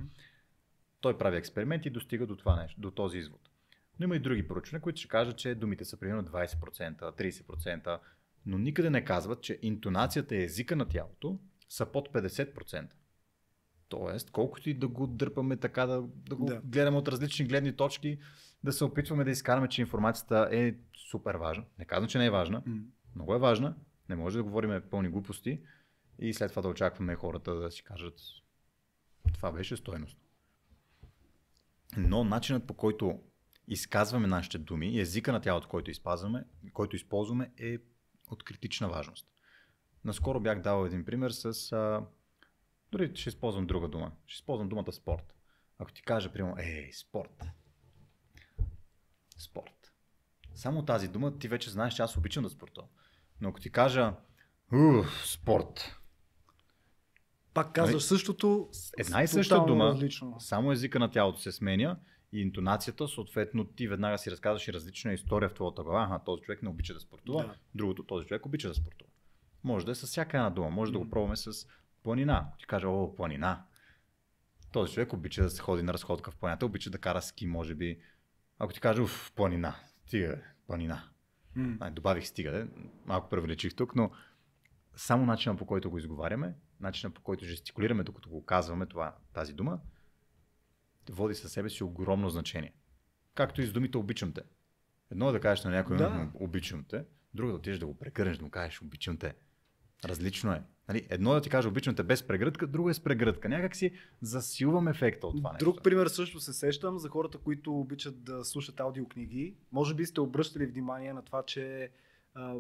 Той 1.02 1.18
прави 1.18 1.38
експерименти 1.38 1.88
и 1.88 1.92
достига 1.92 2.28
до 2.28 2.36
това 2.36 2.62
нещо, 2.62 2.82
до 2.82 2.92
този 2.92 3.18
извод. 3.18 3.50
Но 4.00 4.04
има 4.04 4.16
и 4.16 4.20
други 4.20 4.48
проучвания, 4.48 4.82
които 4.82 5.00
ще 5.00 5.08
кажат, 5.08 5.38
че 5.38 5.56
думите 5.56 5.86
са 5.86 5.98
примерно 5.98 6.24
20%, 6.24 6.96
30%, 7.00 8.00
но 8.46 8.58
никъде 8.58 8.90
не 8.90 9.06
казват, 9.06 9.42
че 9.42 9.60
интонацията 9.62 10.36
и 10.36 10.44
езика 10.44 10.76
на 10.76 10.86
тялото 10.88 11.40
са 11.70 11.86
под 11.86 12.10
50%. 12.10 12.88
Тоест, 13.90 14.32
колкото 14.32 14.70
и 14.70 14.74
да 14.74 14.88
го 14.88 15.08
дърпаме 15.08 15.58
така, 15.58 15.86
да, 15.86 16.02
да 16.02 16.36
го 16.36 16.46
Да. 16.46 16.62
гледаме 16.64 16.98
от 16.98 17.08
различни 17.08 17.46
гледни 17.46 17.76
точки, 17.76 18.20
да 18.64 18.74
се 18.74 18.84
опитваме 18.84 19.24
да 19.24 19.32
изкараме, 19.32 19.68
че 19.68 19.82
информацията 19.82 20.50
е 20.52 20.76
супер 21.12 21.36
важна. 21.36 21.64
Не 21.80 21.86
казвам, 21.86 22.10
че 22.10 22.18
не 22.18 22.26
е 22.26 22.30
важна. 22.30 22.64
М. 22.66 22.82
Много 23.16 23.36
е 23.36 23.40
важна. 23.40 23.76
Не 24.10 24.16
може 24.16 24.38
да 24.38 24.44
говорим 24.44 24.82
пълни 24.92 25.10
глупости 25.10 25.62
и 26.20 26.34
след 26.34 26.50
това 26.50 26.62
да 26.62 26.68
очакваме 26.68 27.16
хората 27.16 27.56
да 27.56 27.72
си 27.72 27.84
кажат 27.84 28.14
това 29.34 29.52
беше 29.52 29.78
стойност. 29.78 30.18
Но 31.98 32.24
начинът 32.24 32.68
по 32.68 32.74
който 32.74 33.20
изказваме 33.72 34.28
нашите 34.28 34.58
думи 34.58 34.88
и 34.88 35.00
езика 35.00 35.32
на 35.32 35.42
тялото, 35.42 35.68
който 35.68 35.92
използваме, 35.92 36.44
който 36.74 36.96
използваме 36.96 37.52
е 37.60 37.78
от 38.32 38.44
критична 38.44 38.90
важност. 38.90 39.28
Наскоро 40.06 40.40
бях 40.40 40.62
дал 40.62 40.86
един 40.86 41.06
пример 41.06 41.32
с... 41.32 41.46
А, 41.72 42.06
дори 42.92 43.12
ще 43.16 43.30
използвам 43.30 43.68
друга 43.68 43.88
дума. 43.88 44.12
Ще 44.26 44.36
използвам 44.36 44.70
думата 44.70 44.92
спорт. 44.92 45.34
Ако 45.80 45.92
ти 45.92 46.02
кажа, 46.02 46.34
примерно, 46.34 46.56
ей, 46.60 46.94
спорт. 46.94 47.44
Спорт. 49.38 49.92
Само 50.56 50.86
тази 50.86 51.08
дума 51.08 51.38
ти 51.40 51.48
вече 51.48 51.70
знаеш, 51.70 51.94
че 51.94 52.02
аз 52.02 52.18
обичам 52.18 52.44
да 52.44 52.50
спортувам. 52.50 52.90
Но 53.42 53.50
ако 53.50 53.60
ти 53.60 53.70
кажа, 53.70 54.14
ух, 54.74 55.26
спорт, 55.26 55.96
Пак 57.54 57.74
казваш 57.74 58.04
същото. 58.04 58.70
с- 58.72 58.92
една 58.98 59.24
и 59.24 59.28
съща 59.28 59.66
дума, 59.66 59.86
Различно. 59.86 60.40
само 60.40 60.72
езика 60.72 61.00
на 61.00 61.12
тялото 61.12 61.40
се 61.40 61.52
сменя 61.52 62.00
и 62.34 62.42
интонацията, 62.42 63.08
съответно 63.08 63.66
ти 63.66 63.88
веднага 63.88 64.18
си 64.18 64.32
разказваш 64.32 64.68
и 64.68 64.74
различна 64.74 65.14
история 65.14 65.50
в 65.50 65.54
твоята 65.54 65.84
глава. 65.84 66.04
Аха, 66.04 66.24
този 66.26 66.42
човек 66.42 66.64
не 66.64 66.70
обича 66.70 66.94
да 66.94 67.00
спортува, 67.00 67.44
Да. 67.44 67.56
другото, 67.76 68.04
този 68.04 68.28
човек 68.28 68.46
обича 68.46 68.68
да 68.68 68.74
спортува. 68.74 69.12
Може 69.64 69.86
да 69.86 69.92
е 69.92 69.96
с 69.96 70.06
всяка 70.08 70.38
една 70.38 70.50
дума, 70.50 70.70
може 70.70 70.92
да 70.92 71.00
го 71.00 71.10
пробваме 71.10 71.36
с 71.36 71.68
планина. 72.04 72.48
Ти 72.60 72.66
кажа, 72.66 72.88
о, 72.90 73.16
планина. 73.16 73.64
Този 74.72 74.94
човек 74.94 75.14
обича 75.14 75.44
да 75.44 75.50
се 75.50 75.62
ходи 75.62 75.84
на 75.84 75.94
разходка 75.94 76.32
в 76.32 76.36
планината, 76.36 76.66
обича 76.66 76.90
да 76.90 76.98
кара 76.98 77.22
ски, 77.22 77.48
може 77.48 77.76
би. 77.76 78.00
Ако 78.60 78.74
ти 78.74 78.80
кажа, 78.80 79.04
уф, 79.04 79.32
планина, 79.36 79.76
стига, 80.06 80.42
планина. 80.68 81.04
М. 81.56 81.78
Ай, 81.80 81.92
добавих 81.92 82.28
стига, 82.28 82.52
де. 82.52 82.68
малко 83.06 83.30
превеличих 83.30 83.76
тук, 83.76 83.96
но 83.96 84.12
само 84.96 85.26
начинът 85.26 85.58
по 85.60 85.66
който 85.66 85.90
го 85.90 85.98
изговаряме, 85.98 86.56
начинът 86.80 87.16
по 87.16 87.22
който 87.22 87.46
жестикулираме, 87.46 88.04
докато 88.04 88.30
го 88.30 88.46
казваме 88.46 88.86
това, 88.86 89.16
тази 89.34 89.54
дума, 89.54 89.80
води 91.10 91.36
със 91.36 91.52
себе 91.52 91.70
си 91.70 91.84
огромно 91.84 92.30
значение. 92.30 92.74
Както 93.36 93.62
и 93.62 93.66
с 93.66 93.72
думите 93.72 93.98
обичам 93.98 94.32
те. 94.34 94.42
Едно 95.12 95.30
е 95.30 95.32
да 95.32 95.40
кажеш 95.40 95.64
на 95.66 95.72
някой 95.72 95.98
Да. 95.98 96.10
«М, 96.10 96.32
обичам 96.34 96.86
те, 96.90 97.04
друго 97.34 97.50
е 97.50 97.52
да 97.52 97.58
отидеш 97.58 97.80
да 97.80 97.86
го 97.86 97.98
прекърнеш, 97.98 98.38
да 98.38 98.44
му 98.44 98.50
кажеш 98.50 98.82
обичам 98.82 99.18
те. 99.18 99.34
Различно 100.06 100.52
е. 100.54 100.64
Нали? 100.88 101.08
Едно 101.10 101.32
е 101.32 101.36
да 101.36 101.42
ти 101.42 101.50
кажа 101.50 101.68
обичам 101.70 101.96
те 101.96 102.04
без 102.04 102.24
прегръдка, 102.24 102.68
друго 102.68 102.90
е 102.90 102.94
с 102.94 103.00
прегръдка. 103.04 103.50
Някак 103.50 103.76
си 103.76 103.92
засилвам 104.22 104.88
ефекта 104.88 105.28
от 105.28 105.38
това 105.38 105.56
Друг 105.60 105.76
нещо. 105.76 105.84
пример 105.84 106.08
също 106.08 106.40
се 106.40 106.54
сещам 106.54 107.00
за 107.00 107.10
хората, 107.10 107.38
които 107.38 107.80
обичат 107.80 108.24
да 108.24 108.46
слушат 108.46 108.80
аудиокниги. 108.80 109.56
Може 109.72 109.96
би 109.96 110.06
сте 110.06 110.22
обръщали 110.22 110.66
внимание 110.66 111.14
на 111.14 111.22
това, 111.22 111.44
че 111.44 111.92
а, 112.34 112.56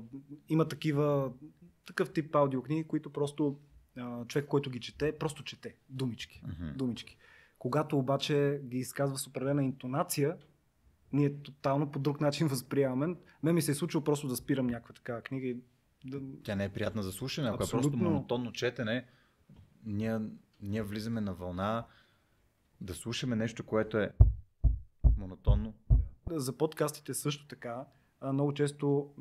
има 0.49 0.67
такива, 0.67 1.31
такъв 1.85 2.13
тип 2.13 2.35
аудиокниги, 2.35 2.87
които 2.87 3.13
просто 3.13 3.59
а, 3.97 4.25
човек, 4.25 4.47
който 4.47 4.69
ги 4.69 4.79
чете, 4.79 5.17
просто 5.17 5.43
чете 5.43 5.75
думички. 5.89 6.41
Мгм. 6.47 6.77
думички. 6.77 7.17
Когато 7.61 7.97
обаче 7.97 8.61
ги 8.63 8.77
изказва 8.77 9.17
с 9.17 9.27
определена 9.27 9.63
интонация, 9.63 10.37
ние 11.13 11.41
тотално 11.41 11.91
по 11.91 11.99
друг 11.99 12.21
начин 12.21 12.47
възприемаме. 12.47 13.15
Мен 13.43 13.55
ми 13.55 13.61
се 13.61 13.71
е 13.71 13.75
случило 13.75 14.03
просто 14.03 14.27
да 14.27 14.35
спирам 14.35 14.67
някаква 14.67 14.93
такава 14.93 15.21
книга 15.21 15.47
и 15.47 15.57
да... 16.05 16.21
Тя 16.43 16.55
не 16.55 16.65
е 16.65 16.69
приятна 16.69 17.03
за 17.03 17.11
слушане, 17.11 17.47
ако 17.47 17.55
е 17.55 17.57
просто 17.57 17.77
Абсолютно. 17.77 18.09
монотонно 18.09 18.51
четене, 18.51 19.05
ние, 19.85 20.19
ние 20.61 20.83
влизаме 20.83 21.21
на 21.21 21.33
вълна 21.33 21.85
да 22.81 22.93
слушаме 22.93 23.35
нещо, 23.35 23.65
което 23.65 23.97
е 23.97 24.11
монотонно. 25.17 25.73
За 26.31 26.57
подкастите 26.57 27.13
също 27.13 27.47
така. 27.47 27.85
Много 28.33 28.53
често 28.53 29.13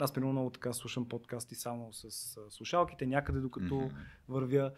аз 0.00 0.12
примерно 0.12 0.32
много 0.32 0.50
така 0.50 0.72
слушам 0.72 1.08
подкасти 1.08 1.54
само 1.54 1.92
с 1.92 2.10
слушалките, 2.50 3.06
някъде 3.06 3.40
докато 3.40 3.74
Мгм. 3.74 3.94
вървя. 4.28 4.72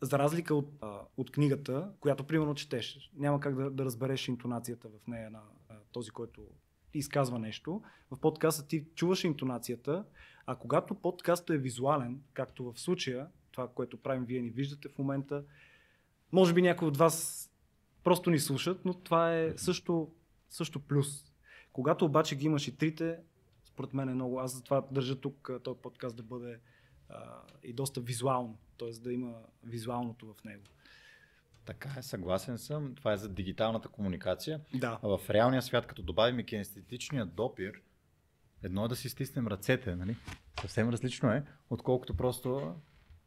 За 0.00 0.18
разлика 0.18 0.54
от, 0.54 0.72
а, 0.80 1.00
от 1.16 1.30
книгата, 1.30 1.90
която 2.00 2.24
примерно 2.24 2.54
четеш, 2.54 3.10
няма 3.16 3.40
как 3.40 3.54
да, 3.54 3.70
да 3.70 3.84
разбереш 3.84 4.28
интонацията 4.28 4.88
в 4.88 5.06
нея 5.06 5.30
на 5.30 5.40
а, 5.68 5.74
този, 5.92 6.10
който 6.10 6.42
изказва 6.94 7.38
нещо. 7.38 7.82
В 8.10 8.20
подкаста 8.20 8.66
ти 8.66 8.84
чуваш 8.94 9.24
интонацията, 9.24 10.04
а 10.46 10.56
когато 10.56 10.94
подкастът 10.94 11.50
е 11.50 11.58
визуален, 11.58 12.20
както 12.32 12.72
в 12.72 12.80
случая, 12.80 13.28
това, 13.52 13.68
което 13.68 14.02
правим, 14.02 14.24
вие 14.24 14.42
ни 14.42 14.50
виждате 14.50 14.88
в 14.88 14.98
момента, 14.98 15.44
може 16.32 16.54
би 16.54 16.62
някои 16.62 16.88
от 16.88 16.96
вас 16.96 17.50
просто 18.04 18.30
ни 18.30 18.38
слушат, 18.38 18.84
но 18.84 18.94
това 18.94 19.36
е 19.36 19.54
също, 19.56 20.10
също 20.50 20.80
плюс. 20.80 21.24
Когато 21.72 22.04
обаче 22.04 22.36
ги 22.36 22.46
имаш 22.46 22.68
и 22.68 22.76
трите, 22.76 23.18
според 23.64 23.94
мен 23.94 24.08
е 24.08 24.14
много. 24.14 24.40
Аз 24.40 24.54
затова 24.54 24.82
държа 24.90 25.20
тук 25.20 25.50
този 25.64 25.78
подкаст 25.82 26.16
да 26.16 26.22
бъде 26.22 26.58
а, 27.08 27.42
и 27.62 27.72
доста 27.72 28.00
визуално, 28.00 28.58
т.е. 28.78 28.90
да 28.90 29.12
има 29.12 29.34
визуалното 29.64 30.34
в 30.34 30.44
него. 30.44 30.62
Така 31.64 31.94
е, 31.98 32.02
съгласен 32.02 32.58
съм. 32.58 32.94
Това 32.94 33.12
е 33.12 33.16
за 33.16 33.28
дигиталната 33.28 33.88
комуникация. 33.88 34.60
Да. 34.74 34.98
А 35.02 35.18
в 35.18 35.30
реалния 35.30 35.62
свят, 35.62 35.86
като 35.86 36.02
добавим 36.02 36.38
и 36.38 36.46
кинестетичния 36.46 37.26
допир, 37.26 37.82
едно 38.62 38.84
е 38.84 38.88
да 38.88 38.96
си 38.96 39.08
стиснем 39.08 39.46
ръцете, 39.46 39.96
нали? 39.96 40.16
Съвсем 40.60 40.88
различно 40.88 41.30
е, 41.32 41.44
отколкото 41.70 42.16
просто 42.16 42.74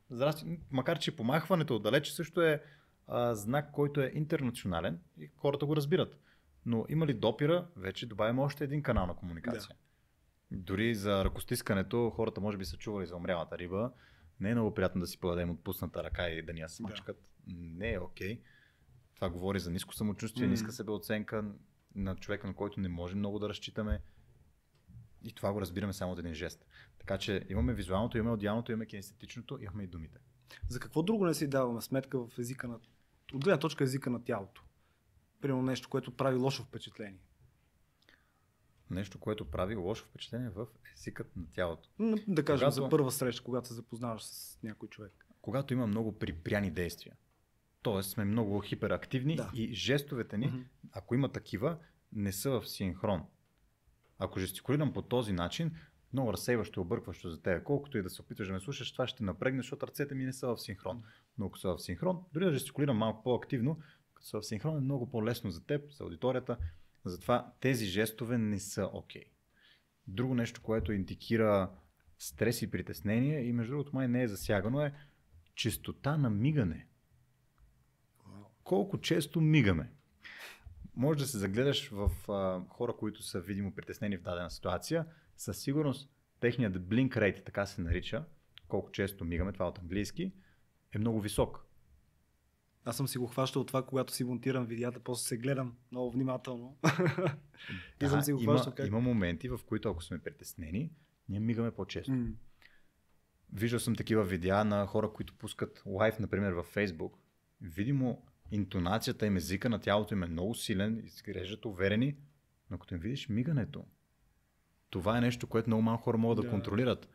Здрасти. 0.09 0.59
Макар, 0.71 0.99
че 0.99 1.15
помахването 1.15 1.75
отдалече 1.75 2.15
също 2.15 2.41
е 2.41 2.63
а, 3.07 3.35
знак, 3.35 3.71
който 3.71 4.01
е 4.01 4.11
интернационален 4.13 4.99
и 5.17 5.29
хората 5.35 5.65
го 5.65 5.75
разбират. 5.75 6.17
Но 6.65 6.85
има 6.89 7.07
ли 7.07 7.13
допира, 7.13 7.67
вече 7.75 8.05
добавяме 8.05 8.41
още 8.41 8.63
един 8.63 8.83
канал 8.83 9.05
на 9.05 9.15
комуникация. 9.15 9.75
Дори 10.51 10.95
за 10.95 11.25
ръкостискането, 11.25 12.09
хората 12.09 12.41
може 12.41 12.57
би 12.57 12.65
са 12.65 12.77
чували 12.77 13.05
за 13.05 13.15
умрялата 13.15 13.57
риба. 13.57 13.91
Не 14.39 14.49
е 14.49 14.53
много 14.53 14.73
приятно 14.73 15.01
да 15.01 15.07
си 15.07 15.19
подадем 15.19 15.49
отпусната 15.49 16.03
ръка 16.03 16.29
и 16.29 16.41
да 16.41 16.53
ни 16.53 16.59
я 16.59 16.69
смачкат. 16.69 17.29
Не 17.47 17.93
е 17.93 17.99
окей. 17.99 18.41
Това 19.15 19.29
говори 19.29 19.59
за 19.59 19.71
ниско 19.71 19.93
самочувствие, 19.93 20.45
М. 20.45 20.51
ниска 20.51 20.71
себеоценка 20.71 21.45
на 21.95 22.15
човека, 22.15 22.47
на 22.47 22.53
който 22.53 22.79
не 22.79 22.89
може 22.89 23.15
много 23.15 23.39
да 23.39 23.49
разчитаме. 23.49 24.01
И 25.23 25.33
това 25.33 25.53
го 25.53 25.61
разбираме 25.61 25.93
само 25.93 26.11
от 26.11 26.19
един 26.19 26.33
жест. 26.33 26.65
Така 26.99 27.17
че 27.17 27.45
имаме 27.49 27.73
визуалното, 27.73 28.17
имаме 28.17 28.31
аудиалното, 28.31 28.71
имаме 28.71 28.85
кинестетичното, 28.85 29.59
имаме 29.61 29.83
и 29.83 29.87
думите. 29.87 30.19
За 30.69 30.79
какво 30.79 31.03
друго 31.03 31.25
не 31.25 31.33
си 31.33 31.47
даваме 31.47 31.81
сметка 31.81 32.19
в 32.19 32.39
езика 32.39 32.67
на... 32.67 32.79
От 33.33 33.43
гледна 33.43 33.59
точка 33.59 33.83
езика 33.83 34.09
на 34.09 34.23
тялото. 34.23 34.63
Примерно 35.41 35.61
нещо, 35.61 35.89
което 35.89 36.15
прави 36.15 36.37
лошо 36.37 36.63
впечатление. 36.63 37.19
Нещо, 38.89 39.19
което 39.19 39.45
прави 39.45 39.75
лошо 39.75 40.05
впечатление 40.05 40.49
в 40.49 40.67
езикът 40.93 41.35
на 41.35 41.43
тялото. 41.53 41.89
Да 42.27 42.45
кажем 42.45 42.65
Когато- 42.65 42.71
за 42.75 42.89
първа 42.89 43.11
среща, 43.11 43.43
когато 43.43 43.67
се 43.67 43.73
запознаваш 43.73 44.23
с 44.23 44.59
някой 44.63 44.89
човек. 44.89 45.25
Когато 45.41 45.73
има 45.73 45.87
много 45.87 46.19
припряни 46.19 46.71
действия. 46.71 47.15
Тоест 47.81 48.09
сме 48.09 48.25
много 48.25 48.59
хиперактивни 48.59 49.35
Да. 49.35 49.51
и 49.53 49.73
жестовете 49.73 50.37
ни, 50.37 50.47
Мгм. 50.47 50.57
ако 50.91 51.15
има 51.15 51.29
такива, 51.29 51.77
не 52.13 52.31
са 52.31 52.49
в 52.51 52.67
синхрон. 52.67 53.23
Ако 54.19 54.39
жестикулирам 54.39 54.93
по 54.93 55.01
този 55.01 55.33
начин, 55.33 55.71
много 56.13 56.33
разсейващо 56.33 56.79
и 56.79 56.81
объркващо 56.81 57.29
за 57.29 57.41
теб. 57.41 57.63
Колкото 57.63 57.97
и 57.97 58.01
да 58.01 58.09
се 58.09 58.21
опитваш 58.21 58.47
да 58.47 58.53
ме 58.53 58.59
слушаш, 58.59 58.91
това 58.91 59.07
ще 59.07 59.23
напрегне, 59.23 59.59
защото 59.59 59.87
ръцете 59.87 60.15
ми 60.15 60.25
не 60.25 60.33
са 60.33 60.47
в 60.47 60.57
синхрон. 60.57 61.03
Но 61.37 61.45
ако 61.45 61.57
са 61.57 61.69
в 61.69 61.79
синхрон, 61.79 62.19
дори 62.33 62.45
да 62.45 62.51
жестикулирам 62.51 62.97
малко 62.97 63.23
по-активно, 63.23 63.79
като 64.13 64.27
са 64.27 64.41
в 64.41 64.45
синхрон 64.45 64.77
е 64.77 64.81
много 64.81 65.09
по-лесно 65.09 65.51
за 65.51 65.65
теб, 65.65 65.91
за 65.91 66.03
аудиторията. 66.03 66.57
Затова 67.07 67.53
тези 67.59 67.85
жестове 67.85 68.37
не 68.37 68.59
са 68.59 68.89
окей. 68.93 69.25
Друго 70.07 70.35
нещо, 70.35 70.61
което 70.61 70.91
индикира 70.91 71.71
стрес 72.19 72.61
и 72.61 72.71
притеснение 72.71 73.43
и 73.43 73.53
между 73.53 73.71
другото 73.71 73.95
май 73.95 74.07
не 74.07 74.23
е 74.23 74.27
засягано 74.27 74.81
е 74.81 74.93
честота 75.55 76.17
на 76.17 76.29
мигане. 76.29 76.87
Колко 78.63 79.01
често 79.01 79.41
мигаме? 79.41 79.91
Може 80.95 81.19
да 81.19 81.25
се 81.25 81.37
загледаш 81.37 81.89
в 81.89 82.31
а, 82.31 82.61
хора, 82.69 82.93
които 82.99 83.23
са 83.23 83.41
видимо 83.41 83.75
притеснени 83.75 84.17
в 84.17 84.21
дадена 84.21 84.49
ситуация. 84.51 85.05
Със 85.37 85.59
сигурност 85.59 86.09
техният 86.39 86.77
blink 86.77 87.09
rate, 87.09 87.45
така 87.45 87.65
се 87.65 87.81
нарича, 87.81 88.25
колко 88.67 88.91
често 88.91 89.25
мигаме, 89.25 89.53
това 89.53 89.67
от 89.67 89.79
английски, 89.79 90.33
е 90.93 90.97
много 90.97 91.21
висок. 91.21 91.66
Аз 92.87 92.97
съм 92.97 93.07
си 93.07 93.17
го 93.17 93.27
хващал 93.27 93.63
това, 93.63 93.85
когато 93.85 94.13
си 94.13 94.23
монтирам 94.23 94.65
видеята, 94.65 94.99
после 94.99 95.27
се 95.27 95.37
гледам 95.37 95.75
много 95.91 96.11
внимателно. 96.11 96.77
и 97.95 97.99
Да, 97.99 98.09
съм 98.09 98.21
си 98.21 98.33
го 98.33 98.41
има, 98.41 98.51
хващал 98.51 98.73
как. 98.73 98.87
има 98.87 98.99
моменти, 98.99 99.49
в 99.49 99.59
които 99.65 99.89
ако 99.89 100.03
сме 100.03 100.19
притеснени, 100.19 100.91
ние 101.29 101.39
мигаме 101.39 101.71
по-често. 101.71 102.11
М. 102.11 102.27
Виждал 103.53 103.79
съм 103.79 103.95
такива 103.95 104.23
видеа 104.23 104.63
на 104.65 104.85
хора, 104.85 105.13
които 105.13 105.33
пускат 105.33 105.83
лайв, 105.85 106.19
например, 106.19 106.51
във 106.51 106.75
Facebook. 106.75 107.11
Видимо, 107.61 108.25
интонацията 108.51 109.25
им, 109.25 109.37
езика 109.37 109.69
на 109.69 109.79
тялото 109.79 110.13
им 110.13 110.23
е 110.23 110.27
много 110.27 110.55
силен, 110.55 111.01
изглеждат 111.05 111.65
уверени, 111.65 112.15
но 112.69 112.77
като 112.77 112.93
им 112.93 112.99
видиш 112.99 113.29
мигането, 113.29 113.85
това 114.89 115.17
е 115.17 115.21
нещо, 115.21 115.47
което 115.47 115.69
много 115.69 115.81
малко 115.83 116.03
хора 116.03 116.17
могат 116.17 116.35
да, 116.35 116.41
Да. 116.41 116.49
контролират. 116.49 117.09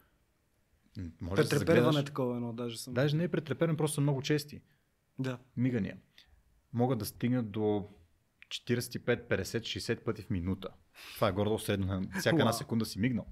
Може 1.20 1.42
да 1.42 1.48
се 1.48 1.58
загледаш, 1.58 2.04
такова 2.04 2.36
едно, 2.36 2.52
даже 2.52 2.78
съм. 2.78 2.94
даже 2.94 3.16
не 3.16 3.24
е 3.24 3.28
претреперен, 3.28 3.76
просто 3.76 3.94
са 3.94 4.00
много 4.00 4.22
чести 4.22 4.60
Да. 5.18 5.38
мигания. 5.56 5.98
Могат 6.72 6.98
да 6.98 7.04
стигнат 7.04 7.50
до 7.50 7.88
45, 8.48 9.28
50, 9.28 9.42
60 9.42 10.04
пъти 10.04 10.22
в 10.22 10.30
минута. 10.30 10.68
Това 11.14 11.28
е 11.28 11.32
гордо 11.32 11.58
средно 11.58 12.02
всяка 12.18 12.36
една 12.36 12.52
секунда 12.52 12.84
си 12.84 12.98
мигнал. 12.98 13.26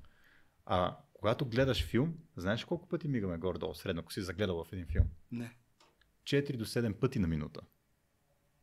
А 0.67 0.97
когато 1.13 1.47
гледаш 1.47 1.85
филм, 1.85 2.15
знаеш 2.37 2.65
колко 2.65 2.89
пъти 2.89 3.09
мигаме 3.09 3.39
горе-долу 3.39 3.75
средно, 3.75 4.01
ако 4.01 4.13
си 4.13 4.23
загледал 4.23 4.65
в 4.65 4.73
един 4.73 4.87
филм? 4.87 5.07
Не. 5.33 5.57
4 6.25 6.57
до 6.57 6.65
7 6.65 6.95
пъти 6.95 7.19
на 7.19 7.29
минута. 7.29 7.61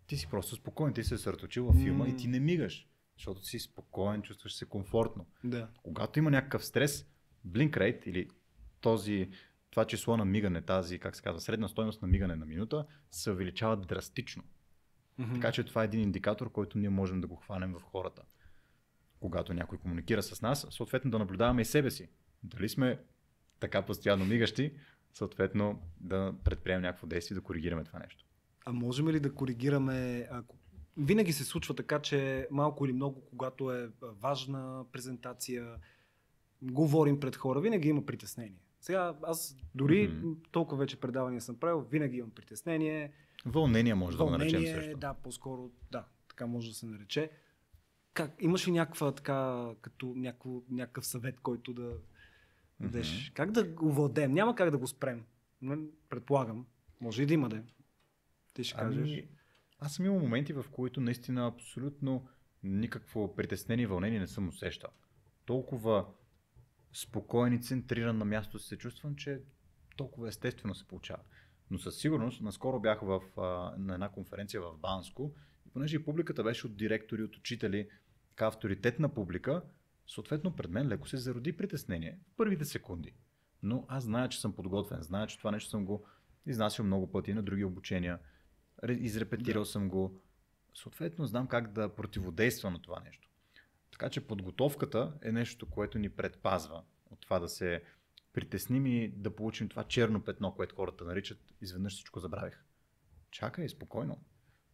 Ти 0.08 0.18
си 0.18 0.28
просто 0.30 0.56
спокоен, 0.56 0.94
ти 0.94 1.04
се 1.04 1.14
е 1.14 1.18
съсредоточил 1.18 1.66
във 1.66 1.76
филма 1.76 2.04
М. 2.04 2.10
и 2.10 2.16
ти 2.16 2.28
не 2.28 2.40
мигаш, 2.40 2.88
защото 3.18 3.46
си 3.46 3.60
спокоен, 3.60 4.22
чувстваш 4.22 4.54
се 4.54 4.66
комфортно. 4.66 5.28
Да. 5.44 5.70
Когато 5.84 6.20
има 6.20 6.32
някакъв 6.32 6.66
стрес, 6.66 7.06
blink 7.48 7.72
rate 7.72 8.04
или 8.08 8.30
този, 8.82 9.30
това 9.72 9.86
число 9.86 10.18
на 10.18 10.26
мигане, 10.26 10.62
тази, 10.62 11.00
как 11.00 11.16
се 11.16 11.22
казва, 11.22 11.42
средна 11.42 11.68
стойност 11.68 12.02
на 12.02 12.08
мигане 12.08 12.36
на 12.36 12.46
минута, 12.46 12.86
се 13.12 13.32
увеличава 13.32 13.78
драстично. 13.78 14.44
Мгм. 15.18 15.34
Така 15.34 15.52
че 15.52 15.64
това 15.64 15.82
е 15.82 15.86
един 15.86 16.02
индикатор, 16.02 16.52
който 16.52 16.78
ние 16.78 16.90
можем 16.90 17.22
да 17.22 17.28
го 17.28 17.36
хванем 17.36 17.74
в 17.74 17.82
хората. 17.82 18.22
Когато 19.20 19.54
някой 19.54 19.78
комуникира 19.78 20.24
с 20.24 20.42
нас, 20.42 20.68
съответно 20.70 21.12
да 21.12 21.20
наблюдаваме 21.20 21.62
и 21.62 21.66
себе 21.66 21.92
си. 21.92 22.10
Дали 22.44 22.70
сме 22.70 23.00
така 23.60 23.82
постоянно 23.82 24.26
мигащи, 24.26 24.74
съответно 25.14 25.82
да 26.00 26.34
предприемем 26.44 26.82
някакво 26.82 27.08
действие 27.08 27.36
да 27.36 27.42
коригираме 27.42 27.84
това 27.84 28.00
нещо. 28.00 28.26
А 28.66 28.72
можем 28.72 29.10
ли 29.10 29.20
да 29.20 29.34
коригираме, 29.34 30.28
ако... 30.32 30.56
Винаги 30.98 31.34
се 31.34 31.44
случва 31.44 31.76
така, 31.76 32.00
че 32.00 32.48
малко 32.52 32.86
или 32.86 32.94
много, 32.94 33.26
когато 33.26 33.72
е 33.72 33.90
важна 34.02 34.86
презентация, 34.92 35.76
говорим 36.62 37.20
пред 37.20 37.36
хора, 37.36 37.62
винаги 37.62 37.90
има 37.90 38.06
притеснение. 38.06 38.62
Сега 38.88 39.16
аз 39.24 39.58
дори 39.76 40.08
Мгм. 40.08 40.32
толкова 40.52 40.78
вече 40.78 41.00
предавания 41.00 41.42
съм 41.42 41.56
правил, 41.56 41.82
винаги 41.82 42.18
имам 42.18 42.32
притеснение. 42.32 43.12
Вълнение 43.46 43.96
може 43.96 44.18
да 44.18 44.24
го 44.24 44.30
наречем 44.30 44.60
вълнение, 44.60 44.82
също. 44.84 44.98
да, 44.98 45.14
по-скоро, 45.14 45.72
да, 45.92 46.06
така 46.30 46.48
може 46.48 46.70
да 46.70 46.76
се 46.76 46.86
нарече. 46.86 47.30
Как, 48.14 48.32
имаш 48.40 48.68
ли 48.68 48.72
някаква 48.72 49.12
така, 49.12 49.70
като 49.82 50.14
някакво, 50.16 50.62
някакъв 50.70 51.06
съвет, 51.06 51.40
който 51.40 51.74
да 51.74 51.94
дадеш? 52.80 53.14
Мгм. 53.14 53.34
Как 53.34 53.52
да 53.52 53.64
го 53.64 53.92
владеем? 53.92 54.34
Няма 54.34 54.56
как 54.56 54.72
да 54.72 54.78
го 54.78 54.88
спрем. 54.88 55.24
Предполагам. 56.10 56.66
Може 57.02 57.24
и 57.24 57.26
да 57.26 57.34
има 57.34 57.50
да 57.50 57.58
е. 57.58 57.64
Ти 58.54 58.64
ще 58.64 58.78
кажеш. 58.78 59.02
Ами, 59.02 59.28
аз 59.80 59.94
съм 59.94 60.06
имал 60.06 60.20
моменти, 60.20 60.54
в 60.54 60.66
които 60.72 61.02
наистина 61.02 61.48
абсолютно 61.48 62.28
никакво 62.64 63.36
притеснение 63.36 63.84
и 63.84 63.88
вълнение 63.88 64.20
не 64.20 64.28
съм 64.28 64.48
усещал. 64.48 64.90
Толкова 65.46 66.06
спокоен 67.02 67.54
и 67.54 67.62
центриран 67.62 68.18
на 68.18 68.26
място 68.26 68.60
се 68.60 68.78
чувствам, 68.78 69.16
че 69.16 69.42
толкова 69.98 70.28
естествено 70.28 70.76
се 70.76 70.88
получава. 70.88 71.24
Но 71.72 71.80
със 71.80 71.98
сигурност, 71.98 72.42
наскоро 72.42 72.80
бях 72.80 73.02
в, 73.02 73.22
а, 73.38 73.42
на 73.78 73.94
една 73.94 74.10
конференция 74.10 74.62
в 74.62 74.78
Банско 74.78 75.36
и 75.66 75.70
понеже 75.70 75.96
и 75.96 76.06
публиката 76.06 76.44
беше 76.44 76.68
от 76.68 76.78
директори, 76.78 77.24
от 77.24 77.38
учители, 77.38 77.90
така 78.30 78.48
авторитетна 78.48 79.10
публика, 79.14 79.62
съответно 80.08 80.56
пред 80.56 80.72
мен 80.72 80.88
леко 80.88 81.08
се 81.08 81.18
зароди 81.18 81.58
притеснение 81.58 82.20
в 82.34 82.38
първите 82.38 82.66
секунди. 82.66 83.14
Но 83.64 83.86
аз 83.88 84.04
зная, 84.04 84.30
че 84.30 84.42
съм 84.42 84.54
подготвен, 84.54 85.02
зная, 85.02 85.28
че 85.28 85.38
това 85.38 85.52
нещо 85.52 85.70
съм 85.70 85.86
го 85.86 86.06
изнасял 86.46 86.86
много 86.86 87.12
пъти 87.12 87.34
на 87.34 87.44
други 87.44 87.64
обучения, 87.64 88.20
ре- 88.84 88.98
изрепетирал 89.00 89.62
Да. 89.64 89.70
съм 89.70 89.90
го. 89.90 90.22
Съответно, 90.76 91.26
знам 91.26 91.48
как 91.48 91.72
да 91.72 91.96
противодействам 91.96 92.74
на 92.74 92.82
това 92.82 93.00
нещо. 93.00 93.27
Така 93.98 94.10
че 94.10 94.28
подготовката 94.28 95.14
е 95.22 95.32
нещо, 95.32 95.70
което 95.70 96.00
ни 96.00 96.10
предпазва 96.10 96.84
от 97.12 97.22
това 97.22 97.40
да 97.40 97.50
се 97.50 97.84
притесним 98.34 98.86
и 98.86 99.10
да 99.10 99.36
получим 99.36 99.70
това 99.70 99.84
черно 99.84 100.24
петно, 100.24 100.56
което 100.56 100.76
хората 100.76 101.06
наричат 101.06 101.54
изведнъж 101.62 101.94
всичко 101.94 102.20
забравих. 102.20 102.64
Чакай, 103.32 103.70
спокойно. 103.70 104.24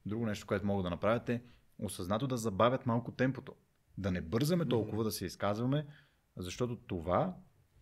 Друго 0.05 0.25
нещо, 0.25 0.47
което 0.47 0.65
могат 0.65 0.83
да 0.83 0.89
направят 0.89 1.29
е 1.29 1.43
осъзнато 1.79 2.27
да 2.27 2.37
забавят 2.37 2.85
малко 2.85 3.11
темпото. 3.11 3.55
Да 3.97 4.11
не 4.11 4.21
бързаме 4.21 4.67
толкова 4.67 5.03
да 5.03 5.11
се 5.11 5.25
изказваме, 5.25 5.87
защото 6.37 6.75
това 6.75 7.37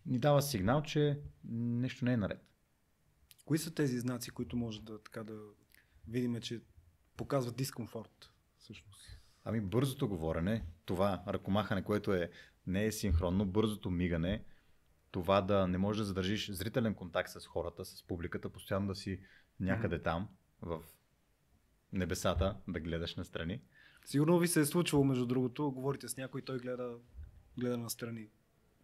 ни 0.06 0.18
дава 0.18 0.42
сигнал, 0.42 0.82
че 0.82 1.20
нещо 1.52 2.04
не 2.04 2.12
е 2.12 2.16
наред. 2.16 2.46
Кои 3.44 3.58
са 3.58 3.74
тези 3.74 3.98
знаци, 3.98 4.30
които 4.30 4.56
може 4.56 4.82
да, 4.82 5.02
така 5.02 5.24
да 5.24 5.40
видим, 6.08 6.40
че 6.40 6.60
показват 7.16 7.56
дискомфорт? 7.56 8.32
Всъщност. 8.58 9.21
Ами 9.44 9.60
бързото 9.60 10.08
говорене, 10.08 10.64
това 10.84 11.22
ръкомахане, 11.28 11.82
което 11.82 12.12
е, 12.12 12.30
не 12.66 12.84
е 12.84 12.92
синхронно, 12.92 13.46
бързото 13.46 13.90
мигане, 13.90 14.44
това 15.10 15.40
да 15.40 15.66
не 15.66 15.78
можеш 15.78 15.98
да 15.98 16.04
задържиш 16.04 16.50
зрителен 16.50 16.94
контакт 16.94 17.30
с 17.30 17.46
хората, 17.46 17.84
с 17.84 18.02
публиката, 18.02 18.48
постоянно 18.48 18.86
да 18.86 18.94
си 18.94 19.20
някъде 19.60 20.02
там, 20.02 20.28
в 20.62 20.82
небесата, 21.92 22.56
да 22.68 22.80
гледаш 22.80 23.16
настрани. 23.16 23.60
Сигурно 24.04 24.38
ви 24.38 24.48
се 24.48 24.60
е 24.60 24.64
случвало, 24.64 25.04
между 25.04 25.26
другото, 25.26 25.70
говорите 25.70 26.08
с 26.08 26.16
някой, 26.16 26.42
той 26.42 26.58
гледа, 26.58 26.94
гледа 27.58 27.78
настрани. 27.78 28.28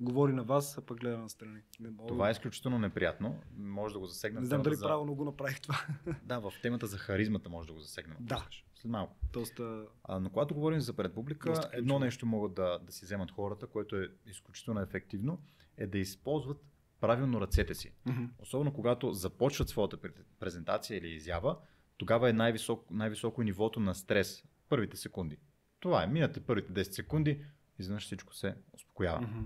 Говори 0.01 0.33
на 0.33 0.45
вас, 0.45 0.79
а 0.79 0.87
пък 0.87 1.01
гледа 1.01 1.19
настрани. 1.19 1.61
Не, 1.81 1.91
мога... 1.91 2.09
Това 2.09 2.29
е 2.29 2.33
изключително 2.33 2.79
неприятно. 2.79 3.41
Може 3.57 3.95
да 3.95 3.99
го 4.01 4.07
засегнем. 4.07 4.43
Не 4.43 4.47
знам 4.47 4.63
дали 4.63 4.75
за... 4.75 4.87
правилно 4.87 5.15
го 5.15 5.25
направих 5.25 5.61
това. 5.61 5.87
Да, 6.23 6.39
в 6.39 6.53
темата 6.63 6.87
за 6.87 6.99
харизмата 6.99 7.49
може 7.49 7.67
да 7.67 7.73
го 7.75 7.81
засегнем. 7.81 8.17
Да. 8.21 8.47
След 8.75 8.91
малко. 8.91 9.17
Доста... 9.33 9.85
А, 10.05 10.21
но 10.21 10.31
когато 10.31 10.55
говорим 10.55 10.81
за 10.81 10.93
пред 10.93 11.15
публика, 11.15 11.49
Доста 11.49 11.63
ключово. 11.63 11.79
едно 11.79 11.99
нещо 11.99 12.27
могат 12.27 12.55
да, 12.55 12.79
да 12.79 12.93
си 12.93 13.05
вземат 13.05 13.31
хората, 13.31 13.67
което 13.67 13.97
е 13.97 14.09
изключително 14.27 14.81
ефективно, 14.81 15.43
е 15.77 15.87
да 15.87 15.99
използват 15.99 16.61
правилно 17.01 17.41
ръцете 17.41 17.75
си. 17.75 17.93
Мгм. 18.07 18.25
Особено 18.39 18.73
когато 18.73 19.13
започват 19.13 19.69
своята 19.69 19.97
пре- 19.97 20.23
презентация 20.41 20.99
или 20.99 21.09
изява, 21.09 21.57
тогава 21.97 22.31
е 22.31 22.33
най-високо, 22.33 22.95
най-високо 22.95 23.43
нивото 23.43 23.81
на 23.81 23.95
стрес. 23.95 24.45
Първите 24.69 24.97
секунди. 24.97 25.39
Това 25.81 26.03
е. 26.03 26.07
Минате 26.07 26.41
първите 26.41 26.73
10 26.73 26.83
секунди, 26.83 27.45
изведнъж 27.79 28.05
всичко 28.05 28.35
се 28.35 28.55
успокоява. 28.73 29.21
Мгм. 29.21 29.41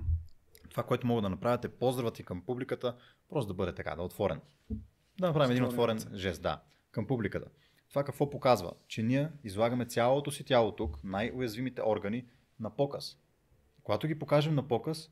Това, 0.72 0.82
което 0.82 1.06
могат 1.06 1.22
да 1.22 1.28
направят 1.28 1.64
е 1.64 1.68
поздравът 1.68 2.18
и 2.18 2.24
към 2.24 2.42
публиката, 2.46 2.96
просто 3.28 3.48
да 3.48 3.54
бъде 3.54 3.74
така, 3.74 3.94
да 3.94 4.02
е 4.02 4.04
отворен. 4.04 4.40
Да 5.20 5.26
направим 5.26 5.50
един 5.50 5.64
Отворен 5.64 5.98
жест, 6.14 6.42
да, 6.42 6.62
към 6.90 7.06
публиката. 7.06 7.48
Това 7.88 8.04
какво 8.04 8.30
показва? 8.30 8.72
Че 8.88 9.02
ние 9.02 9.28
излагаме 9.44 9.87
цялото 9.87 10.30
си 10.30 10.44
тяло 10.44 10.72
тук, 10.72 11.04
най-уязвимите 11.04 11.82
органи, 11.82 12.26
на 12.61 12.76
показ. 12.76 13.16
Когато 13.82 14.06
ги 14.06 14.18
покажем 14.18 14.54
на 14.54 14.68
показ, 14.68 15.11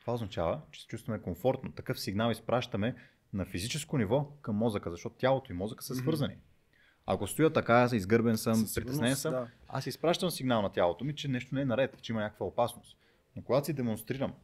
това 0.00 0.14
означава, 0.14 0.60
че 0.70 0.80
се 0.80 0.86
чувстваме 0.86 1.22
комфортно. 1.22 1.72
Такъв 1.72 2.00
сигнал 2.00 2.30
изпращаме 2.30 2.94
на 3.32 3.44
физическо 3.44 3.98
ниво 3.98 4.32
към 4.42 4.56
мозъка, 4.56 4.90
защото 4.90 5.16
тялото 5.16 5.52
и 5.52 5.54
мозъка 5.54 5.84
са 5.84 5.94
свързани. 5.94 6.36
Ако 7.06 7.26
стоя 7.26 7.52
така, 7.52 7.88
изгърбен 7.92 8.36
съм, 8.36 8.66
притеснен 8.74 9.16
съм, 9.16 9.32
да. 9.32 9.48
аз 9.68 9.86
изпращам 9.86 10.30
сигнал 10.30 10.62
на 10.62 10.72
тялото 10.72 11.04
ми, 11.04 11.14
че 11.14 11.28
нещо 11.28 11.54
не 11.54 11.60
е 11.60 11.64
наред, 11.64 12.02
че 12.02 12.12
има 12.12 12.20
някаква 12.20 12.46
опасност. 12.46 12.98
Но 13.36 13.42
когато 13.42 13.66
си 13.66 13.72
демонстрирам, 13.72 14.34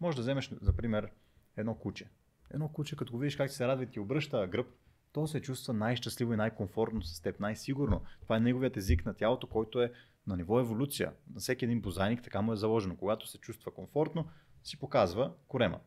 може 0.00 0.16
да 0.16 0.22
вземеш, 0.22 0.50
за 0.60 0.72
пример, 0.72 1.10
едно 1.56 1.74
куче. 1.74 2.08
Едно 2.50 2.68
куче, 2.68 2.96
като 2.96 3.12
го 3.12 3.18
видиш 3.18 3.36
как 3.36 3.50
се 3.50 3.68
радва 3.68 3.84
и 3.84 3.90
ти 3.90 4.00
обръща 4.00 4.46
гръб, 4.46 4.66
то 5.12 5.26
се 5.26 5.42
чувства 5.42 5.74
най-щастливо 5.74 6.32
и 6.32 6.36
най-комфортно 6.36 7.02
с 7.02 7.20
теб, 7.20 7.40
най-сигурно. 7.40 8.02
Това 8.22 8.36
е 8.36 8.40
неговият 8.40 8.76
език 8.76 9.04
на 9.04 9.14
тялото, 9.14 9.46
който 9.46 9.82
е 9.82 9.92
на 10.26 10.36
ниво 10.36 10.60
еволюция. 10.60 11.12
На 11.34 11.40
всеки 11.40 11.64
един 11.64 11.80
бозайник 11.80 12.22
така 12.22 12.42
му 12.42 12.52
е 12.52 12.56
заложено. 12.56 12.96
Когато 12.96 13.26
се 13.26 13.38
чувства 13.38 13.74
комфортно, 13.74 14.28
си 14.62 14.78
показва 14.78 15.32
корема. 15.48 15.80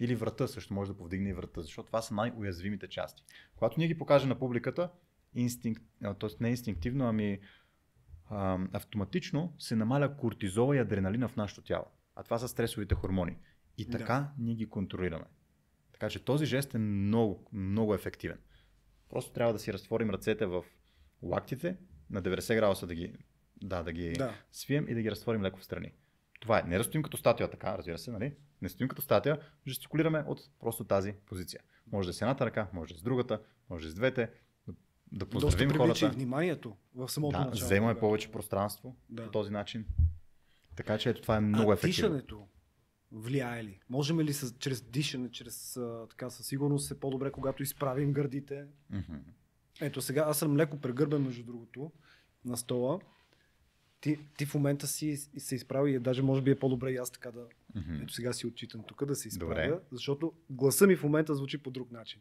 Или 0.00 0.14
врата 0.14 0.48
също 0.48 0.74
може 0.74 0.90
да 0.92 0.98
повдигне 0.98 1.28
и 1.28 1.32
врата, 1.32 1.62
защото 1.62 1.86
това 1.86 2.02
са 2.02 2.14
най-уязвимите 2.14 2.88
части. 2.88 3.24
Когато 3.56 3.74
ние 3.78 3.88
ги 3.88 3.98
покажем 3.98 4.28
на 4.28 4.38
публиката, 4.38 4.90
инстинкт, 5.34 5.82
т.е. 6.02 6.28
не 6.40 6.50
инстинктивно, 6.50 7.08
ами 7.08 7.40
автоматично 8.72 9.54
се 9.58 9.76
намаля 9.76 10.16
кортизола 10.16 10.76
и 10.76 10.78
адреналина 10.78 11.28
в 11.28 11.36
нашето 11.36 11.62
тяло. 11.62 11.86
А 12.18 12.22
това 12.22 12.38
са 12.38 12.48
стресовите 12.48 12.94
хормони. 12.94 13.36
И 13.78 13.84
Да. 13.84 13.98
така 13.98 14.30
ние 14.38 14.54
ги 14.54 14.68
контролираме. 14.68 15.24
Така 15.92 16.08
че 16.08 16.24
този 16.24 16.46
жест 16.46 16.74
е 16.74 16.78
много, 16.78 17.46
много 17.52 17.94
ефективен. 17.94 18.38
Просто 19.08 19.32
трябва 19.32 19.52
да 19.52 19.58
си 19.58 19.72
разтворим 19.72 20.10
ръцете 20.10 20.46
в 20.46 20.64
лактите, 21.22 21.76
на 22.10 22.22
90 22.22 22.54
градуса 22.54 22.86
да 22.86 22.94
ги, 22.94 23.12
да, 23.56 23.82
да 23.82 23.92
ги 23.92 24.12
Да. 24.12 24.34
свием 24.52 24.88
и 24.88 24.94
да 24.94 25.02
ги 25.02 25.10
разтворим 25.10 25.42
леко 25.42 25.58
в 25.58 25.64
страни. 25.64 25.92
Това 26.40 26.58
е. 26.58 26.62
Не 26.62 26.78
да 26.78 26.84
стоим 26.84 27.02
като 27.02 27.16
статия 27.16 27.50
така, 27.50 27.78
разбира 27.78 27.98
се, 27.98 28.10
нали? 28.10 28.34
Не 28.62 28.68
стоим 28.68 28.88
като 28.88 29.02
статия, 29.02 29.40
жестикулираме 29.66 30.24
от 30.26 30.40
просто 30.60 30.84
тази 30.84 31.14
позиция. 31.26 31.60
Може 31.92 32.08
да 32.08 32.12
с 32.12 32.22
едната 32.22 32.46
ръка, 32.46 32.68
може 32.72 32.94
да 32.94 33.00
с 33.00 33.02
другата, 33.02 33.40
може 33.70 33.84
да 33.84 33.90
с 33.90 33.94
двете. 33.94 34.30
Да, 34.66 34.74
да 35.12 35.26
поздравим 35.26 35.68
Доста 35.68 35.78
хората. 35.78 36.08
вниманието 36.08 36.76
в 36.94 37.08
самото 37.08 37.32
Да, 37.32 37.44
начало. 37.44 37.66
вземаме 37.66 37.94
да. 37.94 38.00
повече 38.00 38.32
пространство 38.32 38.96
Да. 39.10 39.24
по 39.24 39.30
този 39.30 39.50
начин. 39.52 39.86
Така 40.78 40.98
че 40.98 41.10
ето 41.10 41.22
това 41.22 41.36
е 41.36 41.40
много 41.40 41.70
а 41.70 41.74
ефективно. 41.74 41.92
дишането 41.92 42.46
влияе 43.12 43.64
ли? 43.64 43.80
Можем 43.90 44.20
ли 44.20 44.32
с, 44.32 44.54
чрез 44.58 44.82
дишане, 44.82 45.30
чрез 45.30 45.76
а, 45.76 46.06
така 46.10 46.30
със 46.30 46.46
сигурност 46.46 46.90
е 46.90 47.00
по-добре, 47.00 47.30
когато 47.30 47.62
изправим 47.62 48.12
гърдите? 48.12 48.64
Мгм. 48.90 49.16
Ето 49.80 50.02
сега, 50.02 50.24
аз 50.26 50.38
съм 50.38 50.56
леко 50.56 50.80
прегърбен 50.80 51.22
между 51.22 51.44
другото 51.44 51.92
на 52.44 52.56
стола. 52.56 53.00
Ти, 54.00 54.18
ти 54.36 54.46
в 54.46 54.54
момента 54.54 54.86
си 54.86 55.16
се 55.16 55.54
изправи 55.54 55.94
и 55.94 55.98
даже 55.98 56.22
може 56.22 56.42
би 56.42 56.50
е 56.50 56.58
по-добре 56.58 56.90
и 56.90 56.96
аз 56.96 57.10
така 57.10 57.30
да... 57.30 57.46
Мгм. 57.74 58.02
Ето 58.02 58.12
сега 58.12 58.32
си 58.32 58.46
отчитам 58.46 58.82
тук 58.88 59.04
да 59.04 59.16
се 59.16 59.28
изправя, 59.28 59.54
Добре. 59.54 59.80
защото 59.92 60.32
гласа 60.50 60.86
ми 60.86 60.96
в 60.96 61.02
момента 61.02 61.34
звучи 61.34 61.58
по 61.58 61.70
друг 61.70 61.92
начин. 61.92 62.20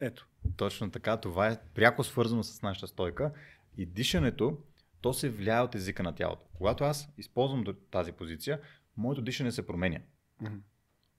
Ето. 0.00 0.28
Точно 0.56 0.90
така, 0.90 1.16
това 1.16 1.48
е 1.48 1.60
пряко 1.74 2.04
свързано 2.04 2.42
с 2.42 2.62
нашата 2.62 2.86
стойка 2.86 3.32
и 3.76 3.86
дишането, 3.86 4.58
то 5.00 5.12
се 5.12 5.28
влияе 5.28 5.60
от 5.60 5.74
езика 5.74 6.02
на 6.02 6.14
тялото. 6.14 6.46
Когато 6.54 6.84
аз 6.84 7.08
използвам 7.18 7.64
тази 7.90 8.12
позиция, 8.12 8.60
моето 8.96 9.22
дишане 9.22 9.52
се 9.52 9.66
променя. 9.66 10.00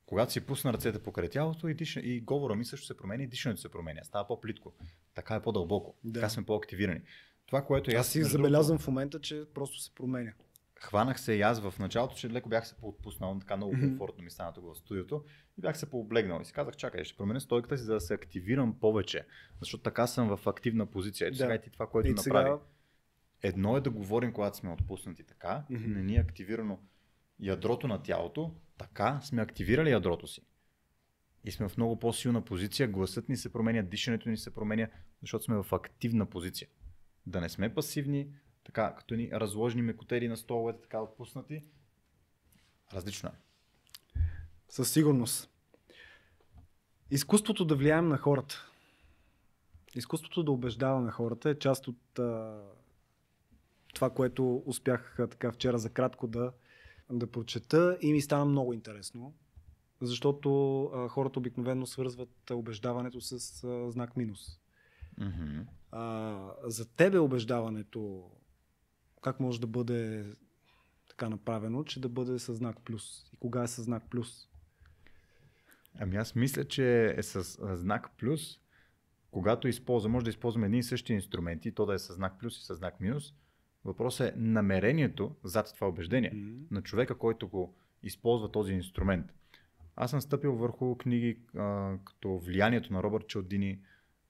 Когато 0.06 0.32
си 0.32 0.46
пусна 0.46 0.74
ръцете 0.74 1.04
покрай 1.04 1.30
тялото 1.30 1.68
и, 1.68 1.74
диша, 1.74 2.00
и 2.00 2.22
говора 2.22 2.56
ми 2.56 2.66
също 2.66 2.86
се 2.88 2.98
променя 2.98 3.24
и 3.24 3.28
дишането 3.28 3.62
се 3.62 3.70
променя. 3.72 4.04
Става 4.04 4.28
по-плитко. 4.28 4.74
Така 5.16 5.36
е 5.36 5.42
по-дълбоко. 5.42 5.96
Да. 6.04 6.14
Така 6.20 6.30
сме 6.30 6.46
по-активирани. 6.46 7.02
Това, 7.46 7.66
което 7.66 7.92
аз, 7.92 7.96
Аз 7.98 8.08
си 8.08 8.24
забелязвам 8.24 8.78
в 8.78 8.88
момента, 8.88 9.22
че 9.22 9.46
просто 9.54 9.80
се 9.80 9.96
променя. 9.96 10.34
хванах 10.80 11.20
се 11.20 11.34
и 11.34 11.42
аз 11.42 11.60
в 11.60 11.74
началото, 11.80 12.16
че 12.16 12.30
леко 12.30 12.50
бях 12.50 12.68
се 12.68 12.76
поотпуснал, 12.76 13.38
така 13.40 13.58
много 13.58 13.72
комфортно 13.72 14.24
ми 14.24 14.30
стана 14.32 14.54
тук 14.54 14.66
в 14.66 14.78
студиото 14.78 15.24
и 15.58 15.62
бях 15.62 15.78
се 15.78 15.90
пооблегнал 15.90 16.40
и 16.42 16.46
си 16.46 16.54
казах, 16.54 16.76
чакай, 16.76 17.04
ще 17.04 17.18
променя 17.18 17.40
стойката 17.40 17.78
си, 17.78 17.84
за 17.84 17.94
да 17.94 18.02
се 18.02 18.14
активирам 18.14 18.80
повече, 18.80 19.26
защото 19.60 19.84
така 19.84 20.08
съм 20.08 20.38
в 20.38 20.48
активна 20.48 20.86
позиция. 20.86 21.28
Ето 21.28 21.38
Да. 21.38 21.44
сега 21.44 21.56
и 21.56 21.62
ти 21.62 21.70
това, 21.70 21.88
което 21.88 22.08
и 22.08 22.14
направи. 22.14 22.24
сега 22.46 22.60
Едно 23.44 23.78
е 23.78 23.82
да 23.82 23.90
говорим, 23.90 24.34
когато 24.34 24.58
сме 24.58 24.72
отпуснати 24.72 25.24
така, 25.24 25.64
Мгм. 25.70 25.92
не 25.94 26.04
ни 26.04 26.16
е 26.16 26.20
активирано 26.20 26.80
ядрото 27.40 27.88
на 27.88 28.04
тялото, 28.04 28.56
така 28.78 29.22
сме 29.22 29.42
активирали 29.42 29.90
ядрото 29.92 30.28
си. 30.28 30.42
И 31.46 31.52
сме 31.52 31.70
в 31.70 31.78
много 31.78 32.00
по-силна 32.00 32.46
позиция, 32.46 32.88
гласът 32.88 33.30
ни 33.30 33.38
се 33.38 33.54
променя, 33.54 33.82
дишането 33.82 34.30
ни 34.30 34.38
се 34.38 34.54
променя, 34.54 34.88
защото 35.22 35.44
сме 35.44 35.64
в 35.64 35.74
активна 35.74 36.26
позиция. 36.26 36.68
Да 37.26 37.42
не 37.42 37.50
сме 37.50 37.74
пасивни, 37.74 38.28
така 38.64 38.96
като 38.96 39.16
ни 39.16 39.30
разложени 39.34 39.82
мекотели 39.82 40.28
на 40.28 40.38
столовете, 40.38 40.82
така 40.82 41.02
отпуснати. 41.02 41.64
Различно 42.94 43.30
е. 43.30 43.34
Със 44.70 44.92
сигурност. 44.92 45.50
Изкуството 47.12 47.66
да 47.66 47.76
влияем 47.76 48.08
на 48.08 48.18
хората. 48.18 48.66
Изкуството 49.96 50.44
да 50.44 50.52
убеждаваме 50.52 51.12
хората 51.12 51.50
е 51.50 51.60
част 51.60 51.88
от 51.88 52.20
а, 52.20 52.62
това, 53.94 54.10
което 54.10 54.64
успях 54.66 55.16
така 55.18 55.52
вчера 55.52 55.78
за 55.78 55.90
кратко 55.90 56.28
да, 56.28 56.52
да 57.12 57.32
прочета 57.32 57.98
и 58.02 58.14
ми 58.14 58.22
стана 58.22 58.46
много 58.46 58.74
интересно, 58.74 59.34
защото 60.02 60.84
а, 60.84 61.08
хората 61.08 61.40
обикновено 61.40 61.86
свързват 61.86 62.52
убеждаването 62.52 63.22
с 63.22 63.64
а, 63.64 63.92
знак 63.92 64.18
минус. 64.18 64.60
Мгм. 65.18 65.60
А, 65.92 66.54
за 66.64 66.86
тебе 66.86 67.20
убеждаването 67.20 68.32
как 69.22 69.40
може 69.40 69.62
да 69.62 69.68
бъде 69.68 70.26
така 71.10 71.30
направено, 71.30 71.84
че 71.84 72.02
да 72.02 72.10
бъде 72.10 72.40
със 72.40 72.58
знак 72.58 72.78
плюс? 72.86 73.32
И 73.34 73.38
кога 73.38 73.64
е 73.64 73.68
със 73.68 73.86
знак 73.86 74.04
плюс? 74.10 74.48
Ами 76.00 76.16
аз 76.16 76.36
мисля, 76.36 76.66
че 76.66 77.14
е 77.18 77.24
с 77.24 77.44
знак 77.78 78.12
плюс, 78.18 78.60
когато 79.32 79.68
използваме, 79.68 80.14
може 80.14 80.24
да 80.24 80.30
използваме 80.30 80.66
едни 80.66 80.80
и 80.80 80.84
същи 80.84 81.14
инструменти, 81.14 81.72
то 81.72 81.86
да 81.86 81.94
е 81.94 82.00
с 82.00 82.14
знак 82.14 82.40
плюс 82.40 82.62
и 82.62 82.66
с 82.66 82.76
знак 82.76 83.00
минус. 83.00 83.34
Въпросът 83.86 84.28
е 84.28 84.40
намерението 84.40 85.36
зад 85.44 85.72
това 85.76 85.88
убеждение 85.88 86.32
М. 86.34 86.60
на 86.72 86.82
човека, 86.82 87.18
който 87.18 87.48
го 87.48 87.76
използва 88.04 88.52
този 88.52 88.74
инструмент. 88.74 89.26
Аз 89.96 90.12
съм 90.12 90.22
стъпил 90.22 90.56
върху 90.56 90.96
книги 90.98 91.40
а, 91.56 91.98
като 92.06 92.38
Влиянието 92.40 92.94
на 92.94 93.04
Робърт 93.04 93.28
Чалдини, 93.28 93.80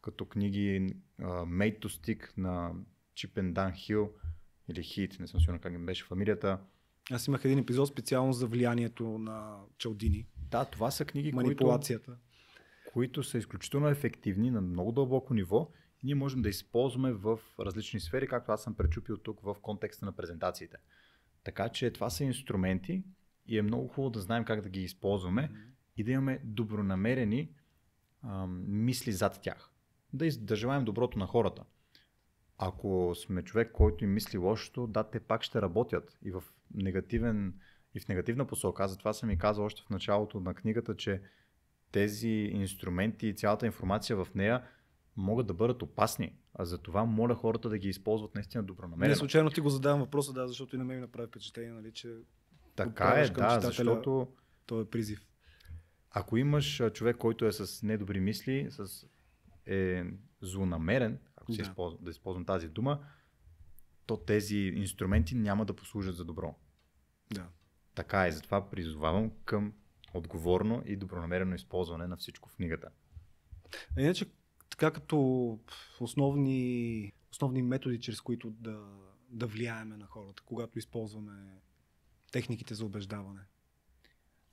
като 0.02 0.26
книги 0.26 0.96
а, 1.20 1.24
Made 1.46 1.80
to 1.80 1.86
Stick 1.88 2.38
на 2.38 2.72
Чипен 3.16 3.54
Дан 3.54 3.74
Хил 3.74 4.12
или 4.70 4.84
Хит, 4.84 5.18
не 5.20 5.28
съм 5.28 5.40
сигурен 5.40 5.60
как 5.60 5.74
им 5.74 5.86
беше 5.86 6.06
фамилията. 6.06 6.60
Аз 7.12 7.28
имах 7.28 7.46
един 7.46 7.60
епизод 7.60 7.88
специално 7.90 8.34
за 8.34 8.48
влиянието 8.48 9.18
на 9.18 9.58
Чалдини, 9.78 10.26
Да, 10.52 10.66
това 10.66 10.92
са 10.92 11.06
книги, 11.06 11.32
които 11.32 11.46
манипулацията. 11.46 12.18
които 12.94 13.24
са 13.24 13.38
изключително 13.38 13.88
ефективни 13.88 14.52
на 14.52 14.62
много 14.62 14.92
дълбоко 14.92 15.34
ниво 15.34 15.72
ние 16.04 16.16
можем 16.16 16.42
да 16.42 16.50
използваме 16.50 17.12
в 17.12 17.40
различни 17.60 18.00
сфери, 18.00 18.28
както 18.28 18.52
аз 18.52 18.64
съм 18.64 18.76
пречупил 18.76 19.18
тук 19.18 19.42
в 19.42 19.56
контекста 19.62 20.06
на 20.06 20.12
презентациите. 20.12 20.78
Така 21.44 21.70
че 21.70 21.92
това 21.92 22.10
са 22.10 22.24
инструменти 22.24 23.04
и 23.48 23.58
е 23.58 23.62
много 23.62 23.88
хубаво 23.88 24.10
да 24.10 24.20
знаем 24.20 24.46
как 24.46 24.62
да 24.62 24.70
ги 24.70 24.82
използваме 24.82 25.52
и 25.98 26.04
да 26.04 26.12
имаме 26.12 26.42
добронамерени 26.44 27.50
ам, 28.24 28.64
мисли 28.68 29.12
зад 29.12 29.40
тях. 29.42 29.72
Да, 30.14 30.26
из, 30.26 30.38
да 30.38 30.56
желаем 30.56 30.86
доброто 30.86 31.20
на 31.20 31.28
хората. 31.28 31.64
Ако 32.58 33.16
сме 33.16 33.44
човек, 33.44 33.72
който 33.72 34.04
им 34.04 34.14
мисли 34.14 34.38
лошото, 34.38 34.88
да, 34.88 35.04
те 35.04 35.20
пак 35.20 35.44
ще 35.44 35.62
работят 35.62 36.20
и 36.24 36.32
в 36.32 36.44
негативен 36.74 37.54
и 37.96 38.00
в 38.00 38.08
негативна 38.08 38.46
посока. 38.46 38.84
Аз 38.84 38.92
затова 38.92 39.14
съм 39.14 39.32
и 39.32 39.38
казал 39.38 39.66
още 39.66 39.82
в 39.82 39.90
началото 39.90 40.40
на 40.40 40.54
книгата, 40.54 40.96
че 40.96 41.22
тези 41.92 42.30
инструменти 42.30 43.28
и 43.28 43.36
цялата 43.36 43.66
информация 43.66 44.16
в 44.26 44.28
нея 44.36 44.64
могат 45.20 45.48
да 45.48 45.54
бъдат 45.54 45.82
опасни. 45.82 46.34
А 46.54 46.66
за 46.66 46.78
това 46.78 47.06
моля 47.06 47.36
хората 47.36 47.70
да 47.70 47.78
ги 47.78 47.90
използват 47.90 48.36
наистина 48.36 48.62
Не 48.62 48.68
добронамерено. 48.68 49.16
случайно 49.16 49.50
ти 49.50 49.62
го 49.62 49.70
задавам 49.70 50.00
въпроса, 50.00 50.34
да, 50.34 50.48
защото 50.48 50.76
и 50.76 50.80
на 50.80 50.86
мен 50.86 50.96
ми 50.96 51.02
направи 51.02 51.28
впечатление, 51.28 51.72
нали, 51.72 51.92
че 51.92 52.16
Така 52.76 53.06
е, 53.08 53.30
да, 53.30 53.60
защото 53.62 54.28
той 54.66 54.82
е 54.82 54.86
призив. 54.86 55.28
ако 56.12 56.38
имаш 56.38 56.82
човек, 56.94 57.18
който 57.18 57.46
е 57.46 57.52
с 57.52 57.84
недобри 57.84 58.20
мисли, 58.20 58.68
с 58.70 59.06
е 59.66 60.04
злонамерен, 60.42 61.20
ако 61.36 61.52
Да. 61.52 61.62
използвам, 61.62 62.04
да 62.04 62.12
използвам 62.12 62.46
тази 62.46 62.68
дума, 62.68 63.00
то 64.06 64.18
тези 64.18 64.58
инструменти 64.58 65.36
няма 65.36 65.66
да 65.66 65.76
послужат 65.76 66.16
за 66.16 66.26
добро. 66.26 66.56
Да. 67.34 67.48
Така 67.96 68.28
е, 68.28 68.32
затова 68.32 68.70
призовавам 68.70 69.32
към 69.46 69.74
отговорно 70.14 70.84
и 70.86 70.96
добронамерено 70.96 71.56
използване 71.56 72.08
на 72.08 72.18
всичко 72.18 72.50
в 72.50 72.56
книгата. 72.56 72.90
Иначе, 73.98 74.26
така 74.80 74.92
като 74.92 75.60
основни, 76.00 77.14
основни 77.32 77.62
методи, 77.62 78.00
чрез 78.00 78.22
които 78.22 78.50
да, 78.50 78.80
да 79.30 79.48
влияеме 79.48 79.98
на 79.98 80.06
хората, 80.06 80.44
когато 80.46 80.80
използваме 80.80 81.62
техниките 82.32 82.74
за 82.74 82.86
убеждаване. 82.86 83.42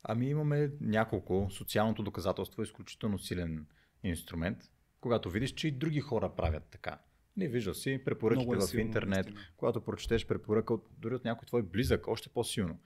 Ами 0.03 0.29
имаме 0.29 0.71
няколко. 0.81 1.49
Социалното 1.51 2.03
доказателство 2.03 2.63
е 2.63 2.65
изключително 2.65 3.19
силен 3.19 3.67
инструмент. 4.03 4.59
Когато 5.01 5.31
видиш, 5.31 5.51
че 5.51 5.69
и 5.69 5.71
други 5.71 6.01
хора 6.01 6.35
правят 6.37 6.65
така. 6.71 6.99
Не 7.37 7.49
виждал 7.49 7.75
си 7.75 8.03
препоръките 8.05 8.55
е 8.55 8.57
в 8.57 8.61
силно, 8.61 8.87
интернет, 8.87 9.27
наистина. 9.27 9.41
когато 9.57 9.81
прочетеш 9.81 10.27
препоръка 10.27 10.75
от, 10.75 10.89
дори 10.99 11.15
от 11.15 11.25
някой 11.25 11.47
твой 11.47 11.63
близък, 11.63 12.09
още 12.09 12.29
по-силно. 12.29 12.79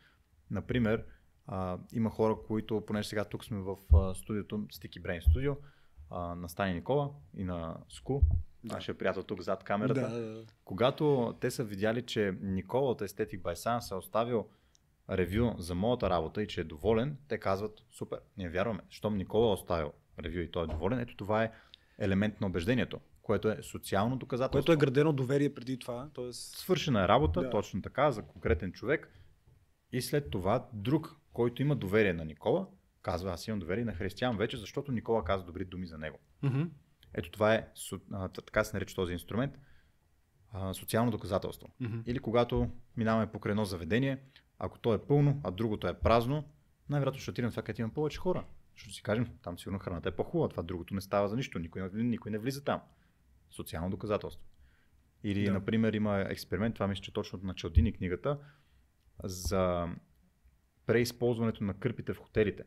Например, 0.50 1.04
а, 1.46 1.78
има 1.92 2.10
хора, 2.10 2.36
които, 2.46 2.86
понеже 2.86 3.08
сега 3.08 3.24
тук 3.24 3.44
сме 3.44 3.58
в 3.58 3.76
а, 3.94 4.14
студиото, 4.14 4.58
Sticky 4.58 5.02
Brain 5.02 5.20
Studio, 5.20 5.56
а, 6.10 6.34
на 6.34 6.48
Стани 6.48 6.74
Никола 6.74 7.10
и 7.36 7.44
на 7.44 7.76
Ску, 7.88 8.20
Да. 8.64 8.74
нашия 8.74 8.98
приятел 8.98 9.22
тук 9.22 9.40
зад 9.40 9.64
камерата. 9.64 10.00
Да, 10.00 10.08
да, 10.08 10.34
да. 10.34 10.44
Когато 10.64 11.36
те 11.40 11.50
са 11.50 11.64
видяли, 11.64 12.02
че 12.06 12.38
Никола 12.40 12.90
от 12.90 13.00
Aesthetic 13.00 13.40
by 13.42 13.54
Science 13.54 13.92
е 13.92 13.98
оставил 13.98 14.46
ревю 15.10 15.54
за 15.58 15.74
моята 15.74 16.10
работа 16.10 16.42
и 16.42 16.46
че 16.48 16.60
е 16.60 16.64
доволен, 16.64 17.16
те 17.28 17.38
казват, 17.38 17.82
супер, 17.90 18.20
ние 18.36 18.48
вярваме. 18.48 18.80
Щом 18.88 19.16
Никола 19.16 19.50
е 19.50 19.54
оставил 19.54 19.92
ревю 20.18 20.38
и 20.38 20.50
той 20.50 20.64
е 20.64 20.66
доволен, 20.66 20.98
ето 20.98 21.16
това 21.16 21.44
е 21.44 21.52
елемент 21.98 22.40
на 22.40 22.46
убеждението, 22.46 23.00
което 23.22 23.48
е 23.48 23.58
социално 23.62 24.16
доказателство. 24.16 24.66
Което 24.66 24.72
е 24.72 24.86
градено 24.86 25.12
доверие 25.12 25.54
преди 25.54 25.78
това. 25.78 26.08
Тоест, 26.14 26.56
Свършена 26.58 27.04
е 27.04 27.08
работа, 27.08 27.40
Да. 27.40 27.50
точно 27.50 27.82
така, 27.82 28.10
за 28.10 28.22
конкретен 28.22 28.72
човек. 28.72 29.08
И 29.92 30.02
след 30.02 30.30
това 30.30 30.68
друг, 30.72 31.16
който 31.32 31.62
има 31.62 31.76
доверие 31.76 32.12
на 32.12 32.24
Никола, 32.24 32.66
казва, 33.02 33.32
аз 33.32 33.48
имам 33.48 33.58
доверие 33.58 33.84
на 33.84 33.94
християн 33.94 34.36
вече, 34.36 34.56
защото 34.56 34.92
Никола 34.92 35.24
каза 35.24 35.44
добри 35.44 35.64
думи 35.64 35.86
за 35.86 35.98
него. 35.98 36.18
Мгм. 36.42 36.62
Ето 37.14 37.30
това 37.30 37.54
е, 37.54 37.68
така 38.46 38.64
се 38.64 38.76
нарича 38.76 38.94
този 38.94 39.12
инструмент, 39.12 39.58
социално 40.72 41.10
доказателство. 41.10 41.68
Мгм. 41.80 41.98
Или 42.06 42.18
когато 42.18 42.70
минаваме 42.96 43.32
покрай 43.32 43.50
едно 43.50 43.64
заведение, 43.64 44.22
ако 44.58 44.78
то 44.78 44.94
е 44.94 45.06
пълно, 45.06 45.40
а 45.44 45.50
другото 45.50 45.88
е 45.88 45.98
празно, 45.98 46.44
най-вероятно 46.88 47.20
ще 47.20 47.30
отидем 47.30 47.50
това, 47.50 47.62
където 47.62 47.80
има 47.80 47.90
повече 47.90 48.18
хора. 48.18 48.44
Ще 48.74 48.94
си 48.94 49.02
кажем, 49.02 49.26
там 49.42 49.58
сигурно 49.58 49.78
храната 49.78 50.08
е 50.08 50.16
по-хубава, 50.16 50.48
това 50.48 50.62
другото 50.62 50.94
не 50.94 51.00
става 51.00 51.28
за 51.28 51.36
нищо, 51.36 51.58
никой, 51.58 51.90
не- 51.92 52.02
никой 52.02 52.30
не 52.30 52.38
влиза 52.38 52.64
там. 52.64 52.80
Социално 53.50 53.90
доказателство. 53.90 54.44
Или, 55.24 55.44
да. 55.44 55.52
например, 55.52 55.92
има 55.92 56.20
експеримент, 56.20 56.74
това 56.74 56.86
мисля, 56.86 57.02
че 57.02 57.12
точно 57.12 57.40
на 57.42 57.54
Чалдини 57.54 57.92
книгата, 57.92 58.38
за 59.24 59.88
преизползването 60.86 61.64
на 61.64 61.74
кърпите 61.74 62.14
в 62.14 62.18
хотелите. 62.18 62.64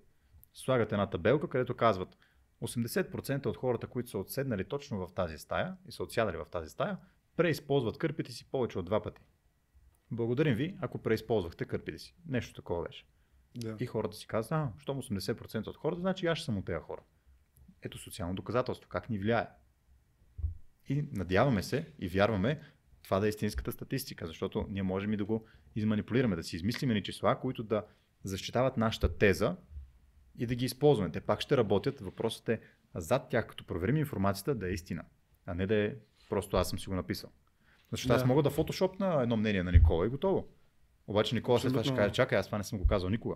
Слагат 0.54 0.92
една 0.92 1.10
табелка, 1.10 1.50
където 1.50 1.76
казват 1.76 2.18
80% 2.62 3.46
от 3.46 3.58
хората, 3.58 3.88
които 3.88 4.10
са 4.10 4.18
отседнали 4.18 4.64
точно 4.64 5.08
в 5.08 5.14
тази 5.14 5.38
стая 5.38 5.78
и 5.88 5.92
са 5.92 6.04
отсядали 6.04 6.38
в 6.38 6.46
тази 6.52 6.70
стая, 6.70 6.98
преизползват 7.36 7.98
кърпите 7.98 8.32
си 8.32 8.46
повече 8.52 8.80
от 8.80 8.86
два 8.86 9.02
пъти. 9.02 9.22
Благодарим 10.12 10.56
ви, 10.56 10.78
ако 10.82 10.98
преизползвахте 10.98 11.66
кърпите 11.66 11.98
си. 11.98 12.16
Нещо 12.28 12.54
такова 12.54 12.84
беше. 12.84 13.06
Да. 13.56 13.78
И 13.80 13.86
хората 13.86 14.18
си 14.18 14.28
казват, 14.28 14.52
а, 14.52 14.72
щом 14.80 15.02
80% 15.02 15.68
от 15.68 15.78
хората, 15.78 16.02
значи 16.02 16.28
аз 16.28 16.38
ще 16.38 16.46
съм 16.46 16.58
от 16.58 16.66
тези 16.66 16.80
хора. 16.80 17.02
Ето 17.82 17.98
социално 17.98 18.36
доказателство, 18.36 18.90
как 18.90 19.10
ни 19.10 19.20
влияе. 19.20 19.48
И 20.90 21.06
надяваме 21.12 21.64
се 21.64 21.94
и 22.00 22.08
вярваме 22.08 22.62
това 23.04 23.20
да 23.20 23.26
е 23.26 23.30
истинската 23.30 23.72
статистика, 23.72 24.28
защото 24.28 24.68
ние 24.70 24.84
можем 24.84 25.14
и 25.14 25.18
да 25.18 25.26
го 25.26 25.48
изманипулираме, 25.76 26.36
да 26.36 26.44
си 26.44 26.56
измислим 26.56 26.90
ни 26.90 27.04
числа, 27.04 27.40
които 27.40 27.64
да 27.64 27.86
защитават 28.24 28.78
нашата 28.78 29.18
теза 29.18 29.58
и 30.38 30.46
да 30.46 30.56
ги 30.56 30.66
използваме. 30.66 31.12
Те 31.12 31.22
пак 31.22 31.42
ще 31.42 31.58
работят. 31.58 32.00
Въпросът 32.00 32.50
е 32.50 32.60
зад 32.96 33.30
тях, 33.30 33.48
като 33.48 33.66
проверим 33.66 33.98
информацията, 33.98 34.56
да 34.56 34.70
е 34.70 34.74
истина, 34.74 35.04
а 35.46 35.54
не 35.54 35.68
да 35.68 35.76
е 35.76 35.96
просто 36.30 36.58
аз 36.58 36.70
съм 36.70 36.80
си 36.80 36.90
го 36.90 36.96
написал. 36.96 37.30
Защото 37.92 38.08
да. 38.08 38.16
аз 38.16 38.26
мога 38.26 38.44
да 38.44 38.50
фотошопна 38.50 39.22
едно 39.22 39.38
мнение 39.38 39.64
на 39.64 39.72
Никола 39.72 40.06
и 40.06 40.10
готово. 40.10 40.48
Обаче 41.08 41.36
Никола 41.36 41.60
след 41.60 41.72
това 41.72 41.84
ще 41.84 41.96
каже, 41.96 42.14
чакай, 42.14 42.38
аз 42.38 42.46
това 42.46 42.58
не 42.58 42.64
съм 42.64 42.80
го 42.80 42.88
казал 42.88 43.10
никога. 43.10 43.36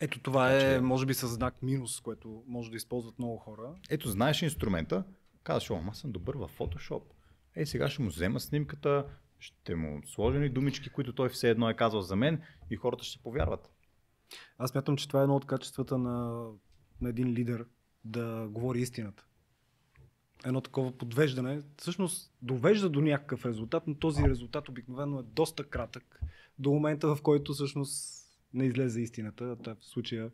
Ето 0.00 0.20
това 0.20 0.52
е, 0.52 0.60
че- 0.60 0.80
може 0.80 1.06
би, 1.06 1.14
със 1.14 1.30
знак 1.30 1.62
минус, 1.62 2.00
което 2.00 2.44
може 2.46 2.70
да 2.70 2.76
използват 2.76 3.18
много 3.18 3.36
хора. 3.36 3.74
Ето, 3.90 4.08
знаеш 4.08 4.42
инструмента, 4.42 5.04
казваш, 5.42 5.70
о, 5.70 5.80
аз 5.90 5.98
съм 5.98 6.12
добър 6.12 6.34
в 6.34 6.50
Photoshop. 6.58 7.02
Ей, 7.56 7.66
сега 7.66 7.88
ще 7.88 8.02
му 8.02 8.08
взема 8.08 8.40
снимката, 8.40 9.06
ще 9.38 9.74
му 9.74 10.02
сложа 10.06 10.38
ни 10.38 10.48
думички, 10.48 10.90
които 10.90 11.12
той 11.12 11.28
все 11.28 11.50
едно 11.50 11.70
е 11.70 11.74
казал 11.74 12.00
за 12.00 12.16
мен 12.16 12.42
и 12.70 12.76
хората 12.76 13.04
ще 13.04 13.22
повярват. 13.22 13.70
Аз 14.58 14.74
мятам, 14.74 14.96
че 14.96 15.08
това 15.08 15.20
е 15.20 15.22
едно 15.22 15.36
от 15.36 15.44
качествата 15.44 15.98
на, 15.98 16.46
на 17.00 17.08
един 17.08 17.28
лидер 17.28 17.66
да 18.04 18.48
говори 18.50 18.80
истината. 18.80 19.24
Едно 20.44 20.60
такова 20.60 20.98
подвеждане, 20.98 21.62
всъщност 21.76 22.32
довежда 22.42 22.88
до 22.88 23.00
някакъв 23.00 23.46
резултат, 23.46 23.86
но 23.86 23.94
този 23.94 24.22
резултат 24.22 24.68
обикновено 24.68 25.18
е 25.18 25.22
доста 25.22 25.64
кратък 25.64 26.20
до 26.58 26.70
момента, 26.70 27.14
в 27.14 27.22
който 27.22 27.54
всъщност 27.54 28.26
не 28.54 28.64
излезе 28.64 29.00
истината. 29.00 29.56
Та 29.56 29.74
в 29.74 29.84
случая 29.84 30.30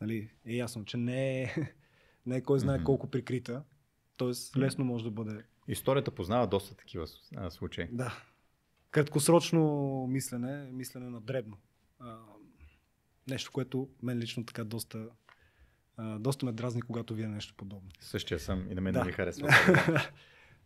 нали, 0.00 0.30
е 0.44 0.54
ясно, 0.54 0.84
че 0.84 0.96
не 0.96 1.42
е, 1.42 1.54
не 2.26 2.36
е 2.36 2.42
кой 2.42 2.58
знае 2.58 2.84
колко 2.84 3.10
прикрита. 3.10 3.62
Тоест 4.16 4.56
лесно 4.56 4.84
може 4.84 5.04
да 5.04 5.10
бъде. 5.10 5.44
Историята 5.68 6.10
познава 6.10 6.46
доста 6.46 6.74
такива 6.74 7.06
случаи. 7.50 7.88
Да. 7.92 8.22
Краткосрочно 8.90 10.06
мислене, 10.10 10.70
мислене 10.72 11.10
на 11.10 11.20
дребно. 11.20 11.56
Нещо, 13.28 13.52
което 13.52 13.88
мен 14.02 14.18
лично 14.18 14.44
така 14.46 14.64
доста, 14.64 15.08
а, 15.96 16.18
доста 16.18 16.46
ме 16.46 16.52
дразни, 16.52 16.82
когато 16.82 17.14
вие 17.14 17.28
нещо 17.28 17.54
подобно. 17.56 17.90
Същия 18.00 18.40
съм 18.40 18.70
и 18.70 18.74
на 18.74 18.80
мен 18.80 18.92
Да. 18.92 19.00
не 19.00 19.06
ми 19.06 19.12
харесва. 19.12 19.48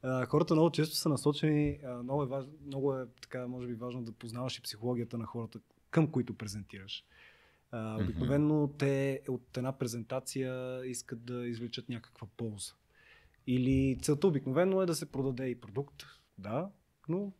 Хората 0.26 0.54
много 0.54 0.70
често 0.70 0.96
са 0.96 1.08
насочени, 1.08 1.78
много 2.02 2.22
е, 2.22 2.26
важ, 2.26 2.44
много 2.66 2.96
е 2.96 3.06
така, 3.22 3.46
може 3.46 3.66
би 3.66 3.74
важно 3.74 4.02
да 4.02 4.12
познаваш 4.12 4.58
и 4.58 4.62
психологията 4.62 5.18
на 5.18 5.26
хората, 5.26 5.60
към 5.90 6.10
които 6.10 6.34
презентираш. 6.34 7.04
Обикновено 7.72 8.68
те 8.78 9.20
от 9.28 9.56
една 9.56 9.78
презентация 9.78 10.80
искат 10.86 11.24
да 11.24 11.46
извлечат 11.46 11.88
някаква 11.88 12.26
полза. 12.36 12.72
Или 13.46 13.98
целта 14.02 14.26
обикновено 14.26 14.82
е 14.82 14.86
да 14.86 14.94
се 14.94 15.12
продаде 15.12 15.48
и 15.48 15.60
продукт, 15.60 16.02
да, 16.38 16.70
но 17.08 17.32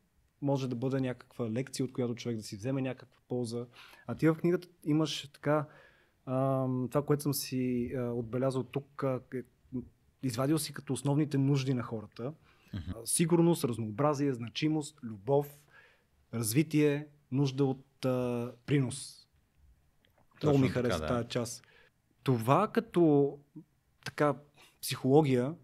може 0.43 0.69
да 0.69 0.77
бъде 0.77 1.01
някаква 1.01 1.51
лекция, 1.51 1.85
от 1.85 1.93
която 1.93 2.15
човек 2.15 2.37
да 2.37 2.43
си 2.43 2.57
вземе 2.57 2.83
някаква 2.83 3.21
полза. 3.29 3.67
А 4.07 4.15
ти 4.15 4.29
в 4.29 4.35
книгата 4.35 4.69
имаш 4.85 5.29
така, 5.33 5.67
това, 6.91 7.03
което 7.07 7.23
съм 7.23 7.35
си 7.35 7.93
отбелязал 7.97 8.63
тук, 8.63 9.05
е, 9.35 9.43
извадил 10.23 10.59
си 10.59 10.73
като 10.73 10.93
основните 10.93 11.39
нужди 11.39 11.75
на 11.75 11.83
хората. 11.83 12.33
Сигурност, 13.05 13.65
разнообразие, 13.65 14.33
значимост, 14.33 14.99
любов, 15.03 15.59
развитие, 16.35 17.07
нужда 17.33 17.65
от 17.65 18.05
а, 18.05 18.53
принос. 18.67 19.27
Много 20.43 20.59
ми 20.59 20.67
Точно 20.67 20.75
хареса 20.75 21.01
да. 21.01 21.07
тази 21.07 21.29
част. 21.29 21.63
Това 22.23 22.69
като 22.69 23.39
така 24.05 24.35
психология, 24.81 25.55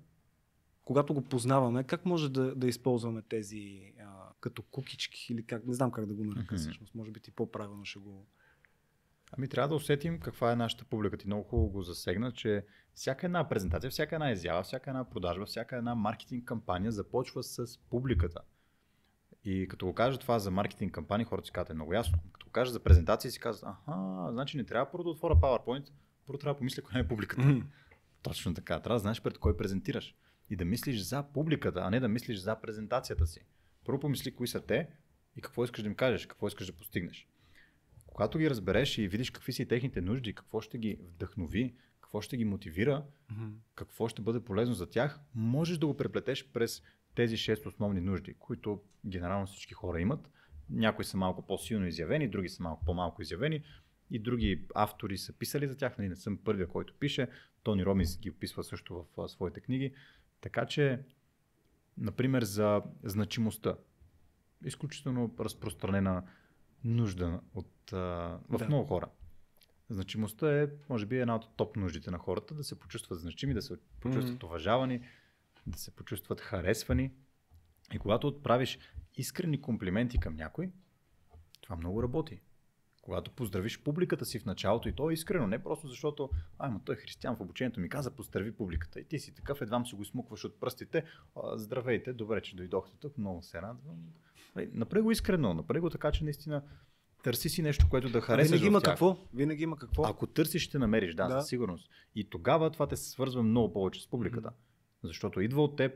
когато 0.85 1.15
го 1.15 1.23
познаваме, 1.23 1.85
как 1.85 2.07
може 2.07 2.33
да, 2.33 2.55
да 2.55 2.69
използваме 2.69 3.23
тези 3.23 3.93
като 4.47 4.63
кукички 4.63 5.33
или 5.33 5.47
как, 5.47 5.67
не 5.67 5.75
знам 5.75 5.91
как 5.91 6.07
да 6.07 6.15
го 6.15 6.25
нарека 6.25 6.55
Мгм. 6.55 6.57
всъщност, 6.57 6.95
може 6.95 7.11
би 7.11 7.21
ти 7.21 7.31
по-правилно 7.31 7.85
ще 7.85 7.99
го... 7.99 8.27
Ами 9.33 9.49
трябва 9.49 9.69
да 9.69 9.75
усетим 9.75 10.21
каква 10.21 10.53
е 10.53 10.57
нашата 10.57 10.85
публика. 10.85 11.17
Ти 11.17 11.27
много 11.27 11.43
хубаво 11.43 11.69
го 11.69 11.83
засегна, 11.83 12.33
че 12.33 12.65
всяка 12.95 13.27
една 13.27 13.49
презентация, 13.49 13.91
всяка 13.91 14.15
една 14.15 14.31
изява, 14.31 14.63
всяка 14.63 14.91
една 14.91 15.11
продажба, 15.11 15.47
всяка 15.47 15.77
една 15.77 15.95
маркетинг 15.95 16.45
кампания 16.45 16.93
започва 16.93 17.43
с 17.43 17.79
публиката. 17.79 18.41
И 19.45 19.69
като 19.69 19.87
го 19.87 19.95
кажа 19.95 20.19
това 20.19 20.39
за 20.39 20.51
маркетинг 20.51 20.95
кампании, 20.95 21.27
хората 21.27 21.47
си 21.47 21.53
казват 21.53 21.71
е 21.71 21.75
много 21.75 21.95
ясно. 21.95 22.19
Като 22.33 22.47
го 22.47 22.53
кажа 22.53 22.73
за 22.73 22.81
презентации, 22.81 23.31
си 23.31 23.41
казват, 23.41 23.71
аха, 23.87 24.29
значи 24.33 24.57
не 24.57 24.65
трябва 24.65 24.91
първо 24.91 25.05
да 25.05 25.11
отворя 25.11 25.35
PowerPoint, 25.35 25.91
първо 26.27 26.39
трябва 26.39 26.55
да 26.55 26.59
помисля 26.59 26.83
коя 26.83 26.99
е 26.99 27.09
публиката. 27.09 27.63
Точно 28.23 28.55
така. 28.55 28.81
Трябва 28.81 28.95
да 28.95 28.99
знаеш 28.99 29.23
пред 29.23 29.39
кой 29.39 29.57
презентираш. 29.57 30.15
И 30.51 30.57
да 30.57 30.65
мислиш 30.65 31.01
за 31.01 31.23
публиката, 31.23 31.81
а 31.83 31.91
не 31.91 32.01
да 32.01 32.09
мислиш 32.09 32.39
за 32.39 32.61
презентацията 32.61 33.27
си. 33.27 33.41
Първо 33.87 34.01
помисли 34.01 34.35
кои 34.35 34.49
са 34.49 34.67
те 34.67 34.89
и 35.37 35.41
какво 35.41 35.65
искаш 35.65 35.83
да 35.83 35.89
им 35.89 35.95
кажеш, 35.95 36.27
какво 36.27 36.49
искаш 36.49 36.67
да 36.67 36.73
постигнеш. 36.73 37.29
Когато 38.07 38.39
ги 38.39 38.51
разбереш 38.51 38.99
и 38.99 39.09
видиш 39.09 39.31
какви 39.31 39.53
са 39.53 39.63
и 39.63 39.69
техните 39.69 40.01
нужди, 40.01 40.35
какво 40.35 40.61
ще 40.61 40.79
ги 40.79 40.99
вдъхнови, 41.03 41.75
какво 42.01 42.21
ще 42.21 42.37
ги 42.37 42.45
мотивира, 42.45 43.05
какво 43.75 44.09
ще 44.09 44.23
бъде 44.23 44.41
полезно 44.41 44.75
за 44.75 44.91
тях, 44.91 45.21
можеш 45.35 45.79
да 45.79 45.87
го 45.87 45.97
преплетеш 45.97 46.49
през 46.53 46.83
тези 47.15 47.37
шест 47.37 47.67
основни 47.67 48.01
нужди, 48.01 48.35
които 48.35 48.83
генерално 49.07 49.47
всички 49.47 49.75
хора 49.75 50.01
имат. 50.01 50.31
Някои 50.71 51.05
са 51.05 51.17
малко 51.17 51.47
по-силно 51.47 51.87
изявени, 51.87 52.29
други 52.29 52.49
са 52.49 52.63
малко 52.63 52.85
по-малко 52.85 53.23
изявени 53.23 53.63
и 54.11 54.19
други 54.19 54.65
автори 54.75 55.19
са 55.19 55.33
писали 55.33 55.69
за 55.69 55.77
тях. 55.77 55.99
Нали, 55.99 56.09
не 56.09 56.17
съм 56.17 56.39
първия, 56.45 56.69
който 56.69 56.95
пише. 56.95 57.29
Тони 57.63 57.85
Робинс 57.85 58.19
ги 58.19 58.31
описва 58.31 58.65
също 58.65 59.07
в 59.17 59.29
своите 59.29 59.61
книги. 59.61 59.95
Така 60.41 60.67
че, 60.67 61.01
например, 61.99 62.43
за 62.45 62.83
значимостта. 63.05 63.77
Изключително 64.65 65.35
разпространена 65.41 66.23
нужда 66.85 67.41
от, 67.55 67.93
а, 67.93 67.97
в 68.49 68.59
Да. 68.59 68.67
много 68.67 68.85
хора. 68.87 69.09
Значимостта 69.91 70.63
е, 70.63 70.69
може 70.89 71.07
би, 71.07 71.19
една 71.19 71.37
от 71.37 71.57
топ 71.57 71.77
нуждите 71.77 72.11
на 72.11 72.19
хората, 72.19 72.55
да 72.55 72.65
се 72.65 72.79
почувстват 72.79 73.21
значими, 73.21 73.55
да 73.55 73.63
се 73.63 73.77
почувстват 74.01 74.37
Мгм. 74.37 74.47
уважавани, 74.47 75.01
да 75.67 75.79
се 75.79 75.91
почувстват 75.91 76.41
харесвани. 76.41 77.13
И 77.95 77.99
когато 77.99 78.29
отправиш 78.29 78.79
искрени 79.15 79.61
комплименти 79.61 80.19
към 80.19 80.37
някой, 80.37 80.71
това 81.61 81.77
много 81.77 82.03
работи. 82.03 82.41
Когато 83.07 83.31
поздравиш 83.31 83.83
публиката 83.83 84.25
си 84.25 84.39
в 84.39 84.45
началото 84.45 84.89
и 84.89 84.93
то 84.93 85.11
е 85.11 85.13
искрено, 85.13 85.47
не 85.47 85.63
просто 85.63 85.89
защото, 85.89 86.31
ай, 86.59 86.71
ма 86.71 86.81
той 86.85 86.95
е 86.95 86.99
християн 86.99 87.37
в 87.37 87.41
обучението 87.41 87.81
ми 87.81 87.89
каза, 87.89 88.11
поздрави 88.11 88.53
публиката. 88.53 89.01
И 89.01 89.05
ти 89.05 89.19
си 89.19 89.35
такъв, 89.35 89.61
едвам 89.61 89.87
си 89.87 89.95
го 89.95 90.05
смукваш 90.05 90.45
от 90.45 90.61
пръстите. 90.61 91.05
Здравейте, 91.55 92.13
добре, 92.13 92.41
че 92.41 92.57
дойдохте 92.57 92.97
тук, 93.01 93.19
много 93.19 93.43
се 93.43 93.63
радвам. 93.63 93.97
Направи 94.73 95.03
го 95.03 95.11
искрено, 95.11 95.55
направи 95.55 95.81
го 95.81 95.91
така, 95.91 96.13
че 96.13 96.25
наистина 96.25 96.63
търси 97.23 97.49
си 97.49 97.63
нещо, 97.63 97.87
което 97.91 98.09
да 98.09 98.21
харесаш 98.21 98.51
Винаги 98.51 98.67
има 98.67 98.83
какво. 98.83 99.19
Винаги 99.35 99.63
има 99.63 99.77
какво. 99.77 100.07
Ако 100.07 100.27
търсиш, 100.27 100.63
ще 100.63 100.79
намериш, 100.79 101.15
да, 101.15 101.29
Да. 101.29 101.41
със 101.41 101.49
сигурност. 101.49 101.91
И 102.15 102.31
тогава 102.31 102.71
това 102.71 102.87
те 102.87 102.97
се 102.97 103.11
свързва 103.11 103.43
много 103.43 103.73
повече 103.73 104.03
с 104.03 104.11
публиката. 104.11 104.51
Защото 105.03 105.41
идва 105.41 105.63
от 105.63 105.77
теб, 105.77 105.93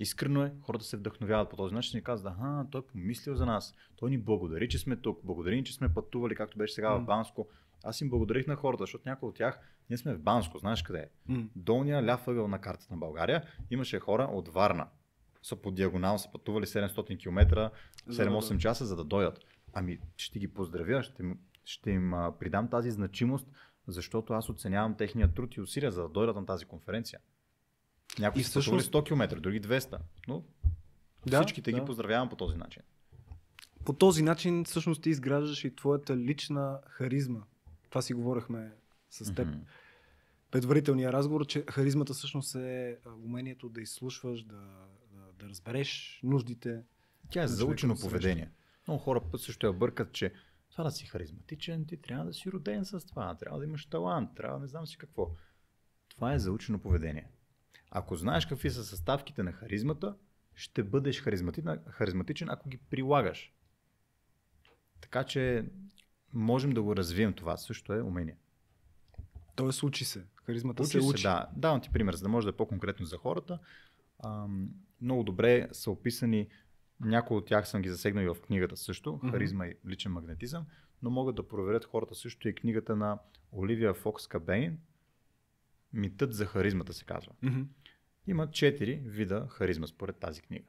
искрено 0.00 0.42
е, 0.42 0.52
хората 0.62 0.84
се 0.84 0.96
вдъхновяват 0.96 1.50
по 1.50 1.56
този 1.56 1.74
начин 1.74 1.98
и 1.98 2.02
казват, 2.02 2.34
ага, 2.34 2.66
той 2.70 2.80
е 2.80 2.84
помислил 2.84 3.34
за 3.34 3.46
нас, 3.46 3.74
той 3.96 4.10
ни 4.10 4.18
благодари, 4.18 4.68
че 4.68 4.78
сме 4.78 4.96
тук, 4.96 5.20
благодари 5.24 5.64
че 5.64 5.74
сме 5.74 5.94
пътували, 5.94 6.34
както 6.34 6.58
беше 6.58 6.74
сега 6.74 6.90
в 6.90 6.98
М. 6.98 7.04
Банско. 7.04 7.48
Аз 7.84 8.00
им 8.00 8.10
благодарих 8.10 8.46
на 8.46 8.56
хората, 8.56 8.82
защото 8.82 9.08
някои 9.08 9.28
от 9.28 9.34
тях, 9.34 9.60
ние 9.90 9.96
сме 9.96 10.14
в 10.14 10.20
Банско, 10.20 10.58
знаеш 10.58 10.82
къде 10.82 10.98
е? 10.98 11.08
М. 11.26 11.44
Долния 11.56 12.04
ляв 12.04 12.28
ъгъл 12.28 12.48
на 12.48 12.60
картата 12.60 12.94
на 12.94 12.98
България 12.98 13.42
имаше 13.70 14.00
хора 14.00 14.22
от 14.24 14.48
Варна. 14.48 14.86
Са 15.42 15.56
по 15.56 15.70
диагонал, 15.70 16.18
са 16.18 16.32
пътували 16.32 16.66
700 16.66 17.18
км, 17.18 17.70
За 18.06 18.24
7-8 18.24 18.52
да- 18.52 18.58
часа, 18.58 18.86
за 18.86 18.96
да 18.96 19.04
дойдат. 19.04 19.38
Ами, 19.72 19.98
ще 20.16 20.38
ги 20.38 20.48
поздравя, 20.48 21.02
ще, 21.02 21.22
им- 21.22 21.38
ще 21.64 21.90
им 21.90 22.14
а, 22.14 22.38
придам 22.38 22.68
тази 22.68 22.90
значимост, 22.90 23.46
защото 23.86 24.32
аз 24.32 24.48
оценявам 24.48 24.96
техния 24.96 25.34
труд 25.34 25.56
и 25.56 25.60
усилия, 25.60 25.90
за 25.92 26.02
да 26.02 26.08
дойдат 26.08 26.36
на 26.36 26.46
тази 26.46 26.64
конференция. 26.64 27.18
Някои 28.20 28.40
И 28.40 28.44
са 28.44 28.50
всъщност- 28.50 28.92
100 28.92 29.04
км, 29.04 29.40
други 29.40 29.60
200. 29.60 29.98
Но 30.28 30.44
Да, 31.26 31.42
всичките 31.42 31.72
да. 31.72 31.80
ги 31.80 31.86
поздравявам 31.86 32.28
по 32.28 32.36
този 32.36 32.56
начин. 32.56 32.82
По 33.84 33.92
този 33.92 34.22
начин 34.22 34.64
всъщност 34.64 35.02
ти 35.02 35.10
изграждаш 35.10 35.64
и 35.64 35.76
твоята 35.76 36.16
лична 36.16 36.80
харизма. 36.86 37.40
Това 37.88 38.02
си 38.02 38.14
говорихме 38.14 38.72
с 39.10 39.34
теб. 39.34 39.48
Мгм. 39.48 39.58
Предварителния 40.50 41.12
разговор, 41.12 41.46
че 41.46 41.64
харизмата 41.70 42.14
всъщност 42.14 42.54
е 42.54 42.98
умението 43.24 43.68
да 43.68 43.80
изслушваш, 43.80 44.42
да, 44.42 44.56
да, 45.12 45.20
да 45.38 45.48
разбереш 45.48 46.20
нуждите. 46.22 46.82
Тя 47.30 47.42
е 47.42 47.48
заучено 47.48 47.96
поведение. 47.96 48.50
Много 48.88 49.02
хора 49.02 49.20
път 49.32 49.40
също 49.40 49.66
я 49.66 49.72
бъркат, 49.72 50.12
че 50.12 50.32
Това 50.72 50.84
да 50.84 50.90
си 50.90 51.06
харизматичен, 51.06 51.86
ти 51.86 51.96
трябва 51.96 52.24
да 52.24 52.34
си 52.34 52.52
роден 52.52 52.84
с 52.84 53.06
това, 53.06 53.34
трябва 53.34 53.58
да 53.58 53.64
имаш 53.64 53.86
талант, 53.86 54.30
трябва 54.36 54.58
да 54.58 54.62
не 54.62 54.68
знам 54.68 54.86
си 54.86 54.96
какво. 54.98 55.30
Това 56.08 56.32
е 56.34 56.38
заучено 56.38 56.78
поведение. 56.78 57.30
Ако 57.90 58.16
знаеш 58.16 58.46
какви 58.46 58.70
са 58.70 58.84
съставките 58.84 59.42
на 59.42 59.52
харизмата, 59.52 60.16
ще 60.54 60.82
бъдеш 60.82 61.22
харизматичен, 61.88 62.48
ако 62.50 62.68
ги 62.68 62.76
прилагаш. 62.76 63.52
Така 65.00 65.24
че 65.24 65.64
можем 66.32 66.70
да 66.70 66.82
го 66.82 66.96
развием 66.96 67.32
това. 67.32 67.56
Също 67.56 67.92
е 67.92 68.02
умение. 68.02 68.36
Тоест 69.56 69.82
учи 69.82 70.04
се. 70.04 70.26
Харизмата 70.34 70.82
Учи 70.82 70.90
се 70.90 71.00
учи. 71.00 71.22
да. 71.22 71.48
Давам 71.56 71.80
ти 71.80 71.90
пример, 71.90 72.14
за 72.14 72.22
да 72.22 72.28
може 72.28 72.46
да 72.46 72.50
е 72.50 72.56
по-конкретно 72.56 73.06
за 73.06 73.16
хората. 73.16 73.58
Ам, 74.24 74.68
много 75.00 75.24
добре 75.24 75.68
са 75.72 75.90
описани, 75.90 76.48
някои 77.00 77.36
от 77.36 77.46
тях 77.46 77.68
съм 77.68 77.82
ги 77.82 77.88
засегнал 77.88 78.22
и 78.22 78.28
в 78.28 78.40
книгата 78.40 78.76
също, 78.76 79.20
харизма 79.30 79.66
и 79.66 79.76
личен 79.88 80.12
магнетизъм, 80.12 80.66
но 81.02 81.10
могат 81.10 81.36
да 81.36 81.48
проверят 81.48 81.84
хората 81.84 82.14
също 82.14 82.48
и 82.48 82.54
книгата 82.54 82.96
на 82.96 83.18
Оливия 83.52 83.94
Фокс 83.94 84.26
Кабейн, 84.26 84.78
Митът 85.92 86.34
за 86.34 86.46
харизмата 86.46 86.92
се 86.92 87.04
казва. 87.04 87.32
Мгм. 87.42 87.60
Има 88.26 88.50
четири 88.50 89.02
вида 89.04 89.46
харизма 89.50 89.86
според 89.86 90.16
тази 90.16 90.42
книга. 90.42 90.64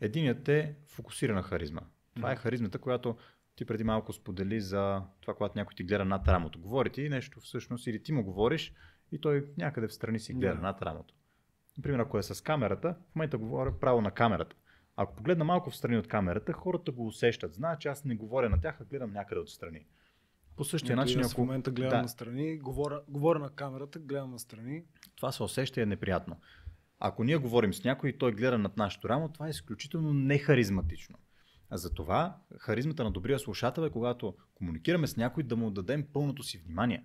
Единият 0.00 0.48
е 0.48 0.76
фокусирана 0.86 1.42
харизма. 1.42 1.80
Това 2.16 2.32
е 2.32 2.36
харизмата, 2.36 2.78
която 2.78 3.16
ти 3.56 3.64
преди 3.64 3.84
малко 3.84 4.12
сподели 4.12 4.60
за 4.60 5.02
това, 5.20 5.34
когато 5.34 5.58
някой 5.58 5.74
ти 5.74 5.84
гледа 5.84 6.04
над 6.04 6.28
рамото. 6.28 6.60
Говори 6.60 6.90
ти 6.90 7.08
нещо 7.08 7.40
всъщност 7.40 7.86
или 7.86 8.02
ти 8.02 8.12
му 8.12 8.24
говориш 8.24 8.72
и 9.12 9.20
той 9.20 9.46
някъде 9.58 9.88
в 9.88 9.94
страни 9.94 10.20
си 10.20 10.34
гледа 10.34 10.54
Да. 10.54 10.60
над 10.60 10.82
рамото. 10.82 11.14
Например, 11.78 11.98
ако 11.98 12.18
е 12.18 12.22
с 12.22 12.44
камерата, 12.44 12.96
в 13.12 13.14
момента 13.14 13.38
говоря 13.38 13.80
право 13.80 14.00
на 14.00 14.10
камерата. 14.10 14.56
Ако 14.96 15.16
погледна 15.16 15.44
малко 15.44 15.70
в 15.70 15.76
страни 15.76 15.98
от 15.98 16.08
камерата, 16.08 16.52
хората 16.52 16.92
го 16.92 17.06
усещат. 17.06 17.54
Знаят, 17.54 17.80
че 17.80 17.88
аз 17.88 18.04
не 18.04 18.14
говоря 18.16 18.50
на 18.50 18.60
тях, 18.60 18.80
а 18.80 18.84
гледам 18.84 19.12
някъде 19.12 19.40
отстрани. 19.40 19.86
По 20.56 20.64
същия 20.64 20.92
Ето 20.92 21.00
и 21.00 21.04
начин, 21.04 21.20
аз 21.20 21.28
в 21.28 21.32
ако 21.32 21.40
момента 21.40 21.70
гледам 21.70 21.90
да. 21.90 22.02
настрани, 22.02 22.58
говоря, 22.58 23.00
говоря 23.08 23.38
на 23.38 23.50
камерата, 23.50 23.98
гледам 23.98 24.30
настрани. 24.30 24.84
това 25.16 25.32
се 25.32 25.42
усеща 25.42 25.80
и 25.80 25.82
е 25.82 25.86
неприятно. 25.86 26.36
Ако 27.00 27.24
ние 27.24 27.36
говорим 27.36 27.74
с 27.74 27.84
някой 27.84 28.10
и 28.10 28.18
той 28.18 28.32
гледа 28.32 28.58
над 28.58 28.76
нашето 28.76 29.08
рамо, 29.08 29.28
това 29.28 29.46
е 29.46 29.50
изключително 29.50 30.12
нехаризматично. 30.12 31.18
А 31.70 31.76
затова 31.76 32.36
харизмата 32.58 33.04
на 33.04 33.10
добрия 33.10 33.38
слушател 33.38 33.82
е 33.82 33.90
когато 33.90 34.34
комуникираме 34.54 35.06
с 35.06 35.16
някой 35.16 35.42
да 35.42 35.56
му 35.56 35.70
дадем 35.70 36.06
пълното 36.12 36.42
си 36.42 36.58
внимание. 36.58 37.04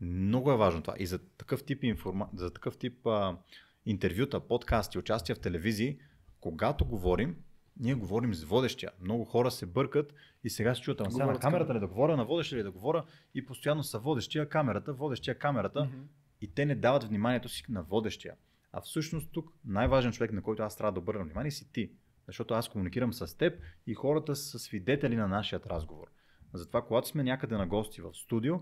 Много 0.00 0.52
е 0.52 0.56
важно 0.56 0.82
това. 0.82 0.94
И 0.98 1.06
за 1.06 1.18
такъв 1.18 1.64
тип, 1.64 1.84
информа... 1.84 2.28
за 2.34 2.52
такъв 2.52 2.78
тип 2.78 3.06
а, 3.06 3.38
интервюта, 3.86 4.40
подкасти, 4.40 4.98
участия 4.98 5.36
в 5.36 5.40
телевизии, 5.40 5.98
когато 6.40 6.84
говорим, 6.84 7.36
ние 7.80 7.94
говорим 7.94 8.34
с 8.34 8.44
водещия. 8.44 8.90
Много 9.00 9.24
хора 9.24 9.50
се 9.50 9.66
бъркат 9.66 10.14
и 10.44 10.50
сега 10.50 10.74
се 10.74 10.80
чуят, 10.80 11.00
ама 11.00 11.12
сега 11.12 11.26
на 11.26 11.38
камерата 11.38 11.74
ли 11.74 11.80
да 11.80 11.86
говоря, 11.86 12.16
на 12.16 12.24
водещия 12.24 12.58
ли 12.58 12.62
да 12.62 12.70
говоря 12.70 13.04
и 13.34 13.46
постоянно 13.46 13.82
са 13.82 13.98
водещия, 13.98 14.48
камерата, 14.48 14.92
водещия, 14.92 15.38
камерата 15.38 15.84
Мгм. 15.84 16.02
и 16.40 16.54
те 16.54 16.66
не 16.66 16.74
дават 16.74 17.04
вниманието 17.04 17.48
си 17.48 17.64
на 17.68 17.82
водещия. 17.82 18.34
А 18.72 18.80
всъщност 18.80 19.28
тук 19.32 19.52
най-важен 19.64 20.12
човек, 20.12 20.32
на 20.32 20.42
който 20.42 20.62
аз 20.62 20.76
трябва 20.76 20.92
да 20.92 21.00
обърна 21.00 21.24
внимание, 21.24 21.50
си 21.50 21.72
ти. 21.72 21.90
Защото 22.26 22.54
аз 22.54 22.68
комуникирам 22.68 23.12
с 23.12 23.38
теб 23.38 23.60
и 23.86 23.94
хората 23.94 24.36
са 24.36 24.58
свидетели 24.58 25.16
на 25.16 25.28
нашия 25.28 25.60
разговор. 25.66 26.06
Затова, 26.54 26.82
когато 26.82 27.08
сме 27.08 27.22
някъде 27.22 27.56
на 27.56 27.66
гости 27.66 28.00
в 28.00 28.14
студио, 28.14 28.60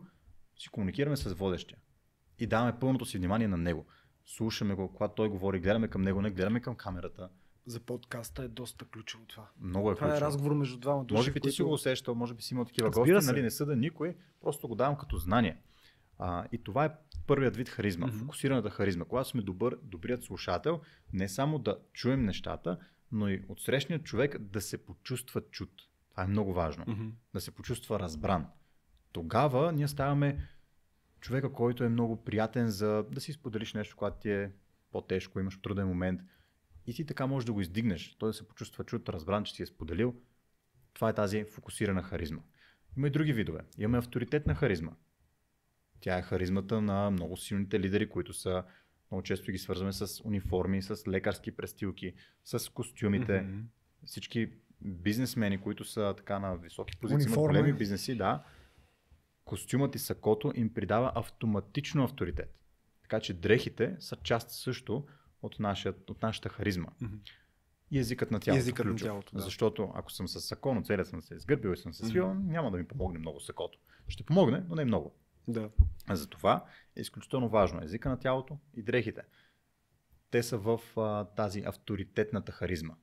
си 0.59 0.69
комуникираме 0.69 1.17
с 1.17 1.35
водещия. 1.35 1.79
И 2.39 2.47
даваме 2.47 2.79
пълното 2.81 3.05
си 3.05 3.19
внимание 3.19 3.49
на 3.49 3.57
него. 3.57 3.87
Слушаме 4.27 4.75
го, 4.75 4.93
когато 4.93 5.15
той 5.15 5.29
говори, 5.29 5.61
гледаме 5.61 5.89
към 5.89 6.03
него, 6.03 6.23
не 6.23 6.31
гледаме 6.31 6.61
към 6.61 6.75
камерата. 6.75 7.29
За 7.67 7.81
подкаста 7.81 8.43
е 8.43 8.49
доста 8.49 8.85
ключово 8.85 9.25
това. 9.25 9.49
Много 9.61 9.91
е 9.91 9.95
Това 9.95 10.07
е 10.07 10.11
ключово. 10.11 10.27
разговор 10.27 10.53
между 10.53 10.79
двама 10.79 11.05
души. 11.05 11.17
Може 11.17 11.31
би 11.31 11.35
ти 11.35 11.41
които- 11.41 11.55
си 11.55 11.63
го 11.63 11.73
усещал, 11.73 12.15
може 12.15 12.35
би 12.35 12.43
си 12.43 12.55
имал 12.55 12.65
такива 12.65 12.89
Разбира 12.89 13.15
гости, 13.15 13.27
се. 13.27 13.33
нали, 13.33 13.43
не 13.43 13.51
съда 13.51 13.77
никой, 13.77 14.15
просто 14.41 14.69
го 14.69 14.75
давам 14.75 14.97
като 14.97 15.17
знание. 15.17 15.57
А, 16.19 16.47
и 16.53 16.59
това 16.59 16.85
е 16.85 16.91
първият 17.27 17.57
вид 17.57 17.69
харизма, 17.69 18.07
Мгм. 18.07 18.17
фокусираната 18.17 18.71
харизма. 18.71 19.05
Когато 19.05 19.29
сме 19.29 19.43
добър, 19.43 19.79
добрият 19.83 20.23
слушател, 20.23 20.81
не 21.13 21.29
само 21.29 21.59
да 21.59 21.79
чуем 21.93 22.25
нещата, 22.25 22.79
но 23.13 23.29
и 23.29 23.45
от 23.49 23.61
срещният 23.61 24.05
човек 24.05 24.39
да 24.39 24.61
се 24.61 24.79
почувства 24.79 25.41
чут. 25.43 25.71
Това 26.11 26.23
е 26.23 26.29
много 26.29 26.53
важно. 26.53 26.85
Мгм. 26.89 27.09
Да 27.35 27.41
се 27.41 27.51
почувства 27.51 27.99
разбран. 28.01 28.47
Тогава 29.13 29.73
ние 29.73 29.89
ставаме 29.89 30.49
човека, 31.21 31.53
който 31.53 31.85
е 31.85 31.89
много 31.89 32.17
приятен 32.17 32.69
за 32.69 33.05
да 33.05 33.21
си 33.21 33.33
споделиш 33.33 33.75
нещо, 33.75 33.97
когато 33.97 34.17
ти 34.19 34.31
е 34.31 34.53
по-тежко, 34.93 35.41
имаш 35.41 35.59
труден 35.59 35.89
момент. 35.89 36.21
И 36.91 36.95
ти 36.95 37.05
така 37.05 37.27
можеш 37.27 37.45
да 37.47 37.53
го 37.53 37.61
издигнеш. 37.61 38.17
Той 38.19 38.29
да 38.29 38.33
се 38.33 38.49
почувства 38.49 38.85
чут, 38.85 39.09
разбран, 39.09 39.45
че 39.45 39.55
си 39.55 39.63
е 39.63 39.67
споделил. 39.67 40.15
Това 40.93 41.09
е 41.09 41.15
тази 41.15 41.45
фокусирана 41.45 42.03
харизма. 42.03 42.41
Има 42.97 43.07
и 43.07 43.11
други 43.11 43.33
видове. 43.33 43.61
Имаме 43.79 43.99
авторитетна 43.99 44.55
харизма. 44.55 44.93
Тя 46.01 46.19
е 46.19 46.23
харизмата 46.23 46.81
на 46.81 47.11
много 47.11 47.37
силните 47.37 47.81
лидери, 47.81 48.09
които 48.09 48.33
са 48.33 48.65
много 49.11 49.23
често 49.23 49.53
ги 49.53 49.59
свързваме 49.59 49.93
с 49.93 50.25
униформи, 50.25 50.83
с 50.83 51.09
лекарски 51.09 51.53
престилки, 51.57 52.15
с 52.45 52.73
костюмите. 52.73 53.41
Мгм. 53.41 53.61
Всички 54.05 54.53
бизнесмени, 54.81 55.61
които 55.61 55.85
са 55.85 56.15
така 56.17 56.39
на 56.39 56.57
високи 56.57 56.97
позиции, 56.97 57.27
Униформа. 57.27 57.47
големи 57.49 57.73
бизнеси, 57.73 58.17
да, 58.17 58.45
костюмът 59.45 59.95
и 59.95 59.99
сакото 59.99 60.53
им 60.55 60.75
придава 60.75 61.13
автоматично 61.15 62.05
авторитет. 62.05 62.59
Така 63.03 63.21
че 63.21 63.35
дрехите 63.35 63.97
са 63.99 64.17
част 64.17 64.51
също 64.51 65.07
от, 65.43 65.61
нашия, 65.61 65.95
от 66.09 66.23
нашата 66.23 66.49
харизма. 66.49 66.89
Мгм. 67.01 67.17
И 67.91 67.99
езикът 67.99 68.31
на 68.31 68.41
тялото. 68.41 68.59
езикът 68.59 68.87
на 68.87 68.93
ключов. 68.93 69.07
тялото, 69.07 69.37
да. 69.37 69.43
Защото 69.43 69.93
ако 69.95 70.13
съм 70.13 70.29
с 70.29 70.41
сако, 70.41 70.75
но 70.75 70.83
целият 70.83 71.09
съм 71.09 71.23
се 71.23 71.35
изгърбил 71.35 71.71
и 71.71 71.77
съм 71.77 71.95
се 71.95 72.07
свил, 72.07 72.35
няма 72.35 72.71
да 72.71 72.79
ми 72.79 72.89
помогне 72.89 73.19
много 73.19 73.41
сакото. 73.41 73.79
Ще 74.09 74.23
помогне, 74.23 74.65
но 74.69 74.75
не 74.75 74.85
много. 74.85 75.15
Да. 75.49 75.71
А 76.07 76.17
Затова 76.17 76.65
е 76.97 77.01
изключително 77.01 77.49
важно 77.49 77.83
езика 77.83 78.09
на 78.09 78.19
тялото 78.19 78.59
и 78.75 78.83
дрехите. 78.83 79.23
Те 80.31 80.43
са 80.43 80.59
в 80.59 80.81
а, 80.97 81.25
тази 81.25 81.63
авторитетната 81.67 82.53
харизма. 82.53 82.95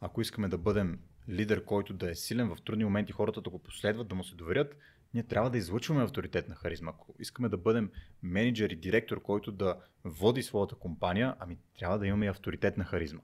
Ако 0.00 0.20
искаме 0.20 0.48
да 0.48 0.58
бъдем 0.58 0.98
лидер, 1.28 1.64
който 1.64 1.94
да 1.94 2.10
е 2.10 2.14
силен 2.14 2.54
в 2.54 2.62
трудни 2.64 2.84
моменти, 2.84 3.12
хората 3.12 3.40
да 3.40 3.50
го 3.50 3.58
последват, 3.58 4.08
да 4.08 4.14
му 4.14 4.24
се 4.24 4.34
доверят, 4.34 4.76
ние 5.14 5.22
трябва 5.22 5.50
да 5.50 5.58
излъчваме 5.58 6.02
авторитетна 6.02 6.54
харизма. 6.54 6.90
Ако 6.90 7.14
искаме 7.18 7.48
да 7.48 7.56
бъдем 7.56 7.90
менеджер 8.22 8.70
и 8.70 8.76
директор, 8.76 9.22
който 9.22 9.52
да 9.52 9.76
води 10.04 10.42
своята 10.42 10.74
компания, 10.74 11.34
ами 11.40 11.58
трябва 11.78 11.98
да 11.98 12.06
имаме 12.06 12.28
авторитетна 12.28 12.84
харизма. 12.84 13.20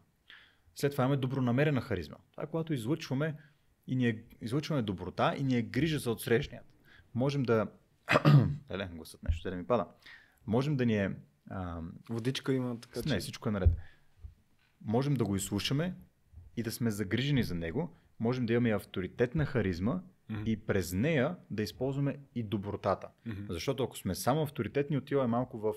След 0.75 0.93
това 0.93 1.05
имаме 1.05 1.17
добронамерена 1.17 1.81
харизма. 1.81 2.17
Това 2.31 2.43
е 2.43 2.47
когато 2.47 2.75
излъчваме 2.75 3.37
и 3.87 3.97
ние 3.97 4.25
излъчваме 4.41 4.83
доброта 4.83 5.35
и 5.39 5.43
ни 5.43 5.57
е 5.57 5.63
грижа 5.63 5.99
за 5.99 6.11
отсрещният. 6.11 6.65
Можем 7.15 7.43
да... 7.43 7.67
Еле, 8.71 8.89
гласът 8.95 9.23
нещо, 9.23 9.51
да 9.51 9.57
ми 9.57 9.67
пада. 9.67 9.87
Можем 10.47 10.77
да 10.77 10.87
ни 10.87 10.97
е... 10.97 11.17
А, 11.51 11.81
Водичка 12.09 12.53
има 12.53 12.81
така, 12.81 13.01
не, 13.07 13.15
че... 13.15 13.21
всичко 13.21 13.49
е 13.49 13.53
наред. 13.53 13.71
Можем 14.85 15.15
да 15.15 15.25
го 15.25 15.37
изслушаме 15.37 15.95
и 16.57 16.63
да 16.63 16.73
сме 16.73 16.91
загрижени 16.91 17.43
за 17.43 17.55
него. 17.55 17.97
Можем 18.21 18.47
да 18.47 18.53
имаме 18.53 18.71
авторитетна 18.71 19.47
харизма 19.47 20.01
Мгм. 20.31 20.43
и 20.47 20.57
през 20.57 20.93
нея 20.93 21.37
да 21.51 21.63
използваме 21.63 22.17
и 22.35 22.43
добротата. 22.43 23.09
Мгм. 23.27 23.41
Защото 23.49 23.83
ако 23.85 23.99
сме 23.99 24.15
само 24.15 24.43
авторитетни, 24.43 24.97
отиваме 24.97 25.29
малко 25.29 25.59
в 25.59 25.75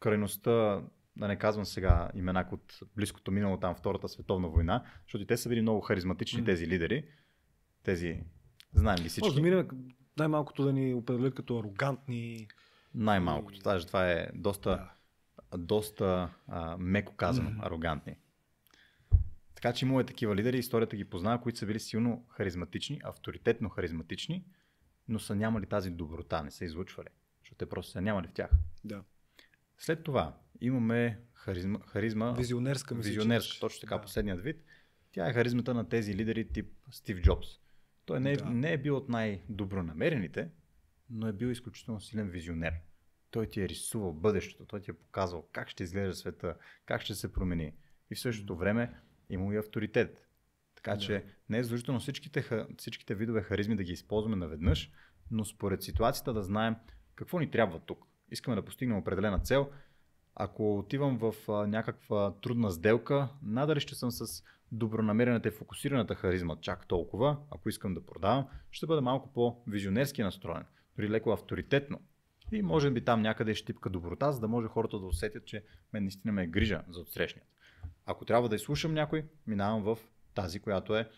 крайността, 0.00 0.82
да 1.16 1.28
не 1.28 1.36
казвам 1.38 1.64
сега 1.64 2.10
имена 2.14 2.48
от 2.52 2.78
близкото 2.96 3.30
минало 3.30 3.56
там 3.56 3.74
Втората 3.74 4.08
световна 4.08 4.48
война, 4.48 4.84
защото 5.02 5.22
и 5.22 5.26
те 5.26 5.36
са 5.36 5.48
били 5.48 5.62
много 5.62 5.80
харизматични 5.80 6.40
Мгм. 6.40 6.46
тези 6.46 6.66
лидери. 6.66 7.04
Тези, 7.82 8.20
знаем 8.72 8.96
ги 9.02 9.08
всички. 9.08 9.26
Може 9.28 9.36
да 9.36 9.42
минем 9.42 9.68
най-малкото 10.18 10.64
да 10.64 10.72
ни 10.72 10.94
определят 10.94 11.34
като 11.34 11.58
арогантни. 11.58 12.48
Най-малкото. 12.94 13.60
Даже 13.60 13.86
това 13.86 14.10
е 14.12 14.28
доста, 14.34 14.90
Да. 15.50 15.58
доста 15.58 16.34
а, 16.48 16.76
меко 16.78 17.16
казано, 17.16 17.50
Мгм. 17.50 17.60
арогантни. 17.62 18.16
Така 19.66 19.76
че 19.76 19.84
имало 19.84 20.00
е 20.00 20.06
такива 20.06 20.36
лидери, 20.36 20.58
историята 20.58 20.96
ги 20.96 21.04
познава, 21.04 21.40
които 21.40 21.58
са 21.58 21.66
били 21.66 21.80
силно 21.80 22.26
харизматични, 22.28 23.00
авторитетно 23.04 23.68
харизматични, 23.68 24.44
но 25.08 25.18
са 25.18 25.34
нямали 25.34 25.66
тази 25.66 25.90
доброта, 25.90 26.42
не 26.42 26.50
са 26.50 26.64
излучвали, 26.64 27.08
защото 27.40 27.58
те 27.58 27.68
просто 27.68 27.92
са 27.92 28.00
нямали 28.00 28.28
в 28.28 28.32
тях. 28.32 28.50
Да. 28.84 29.04
След 29.78 30.02
това 30.02 30.36
имаме 30.60 31.20
харизма, 31.32 31.78
харизма 31.86 32.32
Визионерска 32.32 32.94
визионерска, 32.94 33.60
точно 33.60 33.80
така, 33.80 33.94
Да. 33.94 34.02
последният 34.02 34.40
вид. 34.40 34.64
Тя 35.12 35.28
е 35.28 35.32
харизмата 35.32 35.74
на 35.74 35.88
тези 35.88 36.14
лидери 36.14 36.48
тип 36.48 36.72
Стив 36.90 37.20
Джобс. 37.22 37.46
Той 38.04 38.20
не 38.20 38.32
е, 38.32 38.36
Да. 38.36 38.44
не 38.44 38.72
е 38.72 38.78
бил 38.78 38.96
от 38.96 39.08
най-добронамерените, 39.08 40.50
но 41.10 41.28
е 41.28 41.32
бил 41.32 41.46
изключително 41.46 42.00
силен 42.00 42.28
визионер. 42.30 42.74
Той 43.30 43.46
ти 43.46 43.62
е 43.62 43.68
рисувал 43.68 44.12
бъдещето, 44.12 44.64
той 44.64 44.80
ти 44.80 44.90
е 44.90 44.94
показвал 44.94 45.48
как 45.52 45.68
ще 45.68 45.82
изглежда 45.82 46.14
света, 46.14 46.54
как 46.84 47.02
ще 47.02 47.14
се 47.14 47.32
промени. 47.32 47.72
И 48.10 48.14
в 48.14 48.20
същото 48.20 48.56
време 48.56 48.94
има 49.30 49.54
и 49.54 49.56
авторитет. 49.56 50.26
Така 50.74 50.90
Да. 50.90 50.98
че 50.98 51.24
не 51.48 51.58
е 51.58 51.62
задължително 51.62 52.00
всичките, 52.00 52.66
всичките 52.78 53.14
видове 53.14 53.42
харизми 53.42 53.76
да 53.76 53.84
ги 53.84 53.92
използваме 53.92 54.36
наведнъж, 54.36 54.90
но 55.30 55.44
според 55.44 55.82
ситуацията 55.82 56.32
да 56.32 56.42
знаем 56.42 56.76
какво 57.14 57.38
ни 57.38 57.50
трябва 57.50 57.78
тук. 57.78 58.04
Искаме 58.30 58.56
да 58.56 58.64
постигнем 58.64 58.98
определена 58.98 59.38
цел, 59.38 59.70
Ако 60.34 60.78
отивам 60.78 61.18
в 61.18 61.34
някаква 61.66 62.34
трудна 62.40 62.70
сделка, 62.70 63.28
надали 63.42 63.80
ще 63.80 63.94
съм 63.94 64.10
с 64.10 64.42
добронамерената 64.72 65.48
и 65.48 65.50
фокусираната 65.50 66.14
харизма 66.14 66.56
чак 66.60 66.86
толкова, 66.86 67.38
ако 67.50 67.68
искам 67.68 67.94
да 67.94 68.06
продавам, 68.06 68.46
ще 68.70 68.86
бъда 68.86 69.00
малко 69.00 69.32
по-визионерски 69.32 70.22
настроен, 70.22 70.64
дори 70.96 71.10
леко 71.10 71.30
авторитетно. 71.30 72.00
И 72.52 72.62
може 72.62 72.90
би 72.90 73.04
там 73.04 73.22
някъде 73.22 73.54
ще 73.54 73.66
типка 73.66 73.90
доброта, 73.90 74.32
за 74.32 74.40
да 74.40 74.48
може 74.48 74.68
хората 74.68 74.98
да 74.98 75.06
усетят, 75.06 75.46
че 75.46 75.64
мен 75.92 76.02
наистина 76.02 76.32
ме 76.32 76.42
е 76.42 76.46
грижа 76.46 76.82
за 76.88 77.00
отсрещният. 77.00 77.48
Ако 78.06 78.24
трябва 78.24 78.48
да 78.48 78.56
изслушам 78.56 78.94
някой, 78.94 79.24
минавам 79.46 79.82
в 79.82 79.98
тази, 80.34 80.60
която 80.60 80.96
е 80.96 81.10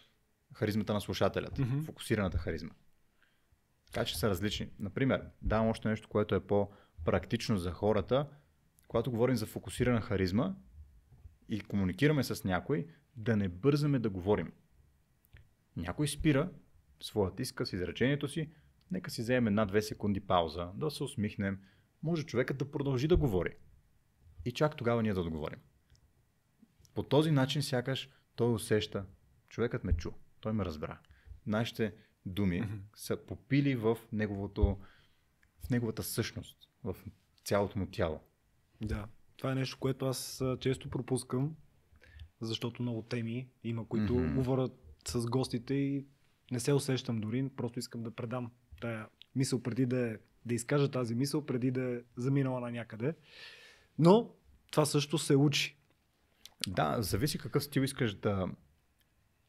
харизмата 0.54 0.94
на 0.94 1.00
слушателят, 1.00 1.58
mm-hmm. 1.58 1.84
фокусираната 1.84 2.38
харизма. 2.38 2.70
Така 3.86 4.04
че 4.04 4.18
са 4.18 4.30
различни. 4.30 4.70
Например, 4.78 5.24
давам 5.42 5.68
още 5.68 5.88
нещо, 5.88 6.08
което 6.08 6.34
е 6.34 6.40
по-практично 6.40 7.56
за 7.56 7.70
хората. 7.70 8.28
Когато 8.88 9.10
говорим 9.10 9.36
за 9.36 9.46
фокусирана 9.46 10.00
харизма 10.00 10.54
и 11.48 11.60
комуникираме 11.60 12.24
с 12.24 12.44
някой, 12.44 12.86
да 13.16 13.36
не 13.36 13.48
бързаме 13.48 13.98
да 13.98 14.10
говорим. 14.10 14.52
Някой 15.76 16.08
спира 16.08 16.50
своят 17.00 17.40
иска 17.40 17.66
с 17.66 17.72
изречението 17.72 18.28
си, 18.28 18.50
нека 18.90 19.10
си 19.10 19.22
вземем 19.22 19.46
една-две 19.46 19.82
секунди 19.82 20.20
пауза, 20.20 20.68
да 20.74 20.90
се 20.90 21.02
усмихнем, 21.02 21.60
може 22.02 22.22
човекът 22.22 22.58
да 22.58 22.70
продължи 22.70 23.08
да 23.08 23.16
говори. 23.16 23.56
И 24.44 24.52
чак 24.52 24.76
тогава 24.76 25.02
ние 25.02 25.14
да 25.14 25.20
отговорим. 25.20 25.58
По 26.98 27.02
този 27.02 27.30
начин 27.30 27.62
сякаш 27.62 28.08
той 28.36 28.52
усеща, 28.52 29.04
човекът 29.48 29.84
ме 29.84 29.92
чу, 29.92 30.10
той 30.40 30.52
ме 30.52 30.64
разбра. 30.64 30.98
Нашите 31.46 31.94
думи 32.26 32.62
mm-hmm. 32.62 32.80
са 32.96 33.16
попили 33.16 33.76
в, 33.76 33.98
неговото, 34.12 34.78
в 35.66 35.70
неговата 35.70 36.02
същност, 36.02 36.56
в 36.84 36.96
цялото 37.44 37.78
му 37.78 37.86
тяло. 37.86 38.20
Да, 38.80 39.06
това 39.36 39.52
е 39.52 39.54
нещо, 39.54 39.78
което 39.80 40.06
аз 40.06 40.44
често 40.60 40.90
пропускам, 40.90 41.56
защото 42.40 42.82
много 42.82 43.02
теми 43.02 43.48
има, 43.64 43.88
които 43.88 44.12
mm-hmm. 44.12 44.34
говорят 44.34 44.72
с 45.08 45.26
гостите 45.26 45.74
и 45.74 46.06
не 46.50 46.60
се 46.60 46.72
усещам 46.72 47.20
дори, 47.20 47.48
просто 47.56 47.78
искам 47.78 48.02
да 48.02 48.10
предам 48.10 48.50
тая 48.80 49.08
мисъл 49.34 49.62
преди 49.62 49.86
да, 49.86 50.08
е, 50.08 50.16
да 50.46 50.54
изкажа 50.54 50.90
тази 50.90 51.14
мисъл, 51.14 51.46
преди 51.46 51.70
да 51.70 51.82
е 51.82 52.00
заминала 52.16 52.60
на 52.60 52.70
някъде. 52.70 53.14
Но 53.98 54.30
това 54.70 54.86
също 54.86 55.18
се 55.18 55.36
учи. 55.36 55.77
Да, 56.66 57.02
зависи 57.02 57.38
какъв 57.38 57.64
стил 57.64 57.80
искаш 57.80 58.14
да, 58.14 58.48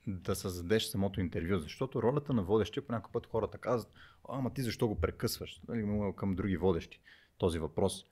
да 0.07 0.35
създадеш 0.35 0.83
самото 0.83 1.19
интервю, 1.19 1.59
защото 1.59 2.01
ролята 2.01 2.33
на 2.33 2.43
водещия 2.43 2.87
по 2.87 2.91
някакъв 2.91 3.11
път 3.11 3.25
хората 3.25 3.57
казват, 3.57 3.93
ама 4.29 4.53
ти 4.53 4.61
защо 4.61 4.87
го 4.87 4.99
прекъсваш? 4.99 5.61
Нали, 5.67 6.13
към 6.15 6.35
други 6.35 6.57
водещи 6.57 7.01
този 7.37 7.59
въпрос. 7.59 8.05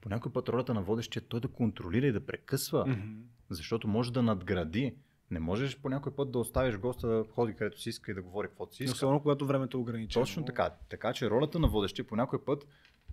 По 0.00 0.08
някой 0.08 0.32
път 0.32 0.48
ролята 0.48 0.74
на 0.74 0.82
водещия 0.82 1.20
е 1.20 1.24
той 1.28 1.40
да 1.40 1.48
контролира 1.48 2.06
и 2.06 2.12
да 2.12 2.26
прекъсва, 2.26 2.86
mm-hmm. 2.86 3.22
защото 3.50 3.88
може 3.88 4.12
да 4.12 4.22
надгради. 4.22 4.94
Не 5.30 5.40
можеш 5.40 5.78
по 5.78 5.88
някой 5.88 6.14
път 6.14 6.32
да 6.32 6.38
оставиш 6.38 6.76
госта 6.76 7.08
да 7.08 7.24
ходи 7.30 7.54
където 7.54 7.80
си 7.80 7.88
иска 7.88 8.10
и 8.10 8.14
да 8.14 8.22
говори 8.22 8.48
каквото 8.48 8.74
си 8.74 8.84
иска. 8.84 8.94
Особено 8.94 9.20
когато 9.20 9.46
времето 9.46 9.78
е 9.78 9.80
ограничено. 9.80 10.24
Точно 10.24 10.44
така. 10.44 10.70
Така 10.88 11.12
че 11.12 11.30
ролята 11.30 11.58
на 11.58 11.68
водещия 11.68 12.06
по 12.06 12.16
някой 12.16 12.44
път 12.44 12.66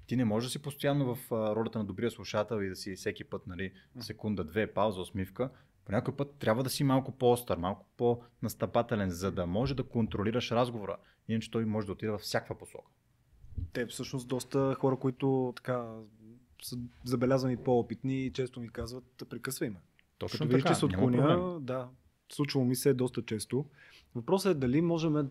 ти 0.08 0.16
не 0.16 0.26
можеш 0.26 0.48
да 0.48 0.52
си 0.52 0.62
постоянно 0.62 1.16
в 1.16 1.32
ролята 1.32 1.80
на 1.80 1.86
добрия 1.86 2.12
слушател 2.12 2.62
и 2.62 2.70
да 2.70 2.76
си 2.76 2.96
всеки 2.96 3.24
път, 3.24 3.48
нали, 3.48 3.72
секунда, 4.00 4.44
две, 4.44 4.74
пауза, 4.74 5.02
усмивка. 5.02 5.50
По 5.86 5.92
някой 5.92 6.16
път 6.16 6.36
трябва 6.40 6.64
да 6.64 6.70
си 6.70 6.84
малко 6.84 7.12
по-остър, 7.12 7.58
малко 7.58 7.86
по-настъпателен, 7.98 9.10
за 9.10 9.32
да 9.32 9.46
може 9.46 9.76
да 9.76 9.84
контролираш 9.84 10.52
разговора. 10.52 10.98
Иначе 11.28 11.52
той 11.52 11.66
може 11.66 11.88
да 11.88 11.94
отиде 11.94 12.12
във 12.12 12.22
всякаква 12.22 12.58
посока. 12.58 12.92
Те 13.74 13.86
всъщност 13.86 14.28
доста 14.28 14.76
хора, 14.80 14.96
които 14.96 15.54
така 15.56 15.86
са 16.64 16.78
забелязвани 17.04 17.58
по-опитни 17.58 18.26
и 18.26 18.32
често 18.34 18.60
ми 18.60 18.70
казват, 18.70 19.24
прекъсвай 19.30 19.70
ме. 19.70 19.80
Точно 20.18 20.40
Като 20.40 20.58
така, 20.58 20.70
че 20.74 20.80
се 20.80 20.86
отклоня, 20.86 21.60
да, 21.60 21.90
случвало 22.32 22.66
ми 22.66 22.76
се 22.76 22.94
доста 22.94 23.22
често. 23.22 23.66
Въпросът 24.16 24.56
е 24.56 24.60
дали 24.60 24.82
можем 24.82 25.30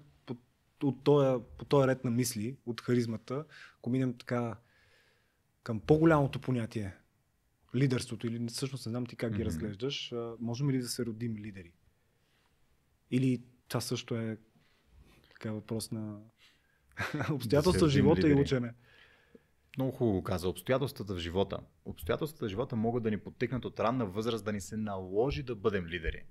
от 0.82 1.04
този, 1.04 1.42
по 1.58 1.64
този 1.64 1.88
ред 1.88 2.04
на 2.04 2.10
мисли, 2.10 2.56
от 2.66 2.80
харизмата, 2.80 3.44
ако 3.78 3.90
минем 3.90 4.18
така 4.18 4.56
към 5.62 5.80
по-голямото 5.80 6.40
понятие, 6.40 6.94
лидерството, 7.74 8.26
или 8.26 8.46
всъщност 8.46 8.86
не 8.86 8.90
знам 8.90 9.06
ти 9.06 9.16
как 9.16 9.32
mm-hmm. 9.32 9.36
ги 9.36 9.44
разглеждаш, 9.44 10.12
можем 10.40 10.70
ли 10.70 10.78
да 10.78 10.88
се 10.88 11.06
родим 11.06 11.36
лидери? 11.36 11.72
Или 13.10 13.42
това 13.68 13.80
също 13.80 14.16
е 14.16 14.38
така 15.30 15.52
въпрос 15.52 15.90
на 15.90 16.18
обстоятелства 17.32 17.88
в 17.88 17.90
живота 17.90 18.20
лидери. 18.20 18.38
и 18.38 18.42
учене? 18.42 18.74
Много 19.76 19.92
хубаво 19.92 20.22
каза. 20.22 20.48
Обстоятелствата 20.48 21.14
в 21.14 21.18
живота. 21.18 21.58
Обстоятелствата 21.84 22.46
в 22.46 22.48
живота 22.48 22.76
могат 22.76 23.02
да 23.02 23.10
ни 23.10 23.18
подтикнат 23.18 23.64
от 23.64 23.80
ранна 23.80 24.06
възраст 24.06 24.44
да 24.44 24.52
ни 24.52 24.60
се 24.60 24.76
наложи 24.76 25.42
да 25.42 25.54
бъдем 25.54 25.86
лидери. 25.86 26.24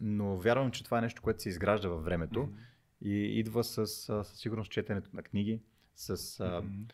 Но 0.00 0.36
вярвам, 0.36 0.70
че 0.70 0.84
това 0.84 0.98
е 0.98 1.00
нещо, 1.00 1.22
което 1.22 1.42
се 1.42 1.48
изгражда 1.48 1.88
във 1.88 2.04
времето 2.04 2.40
mm-hmm. 2.40 2.73
И 3.04 3.38
идва 3.38 3.64
с, 3.64 3.86
със 3.86 4.28
сигурност 4.28 4.70
четенето 4.70 5.10
на 5.12 5.22
книги, 5.22 5.62
с 5.94 6.16
mm-hmm. 6.16 6.92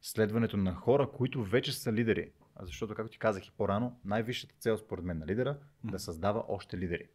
следването 0.00 0.56
на 0.56 0.74
хора, 0.74 1.10
които 1.10 1.44
вече 1.44 1.72
са 1.72 1.92
лидери. 1.92 2.32
Защото, 2.60 2.94
както 2.94 3.12
ти 3.12 3.18
казах 3.18 3.46
и 3.46 3.50
по-рано, 3.50 4.00
най-висшата 4.04 4.54
цел 4.58 4.78
според 4.78 5.04
мен 5.04 5.18
на 5.18 5.26
лидера 5.26 5.58
е 5.88 5.90
да 5.90 5.98
създава 5.98 6.44
още 6.48 6.78
лидери. 6.78 7.08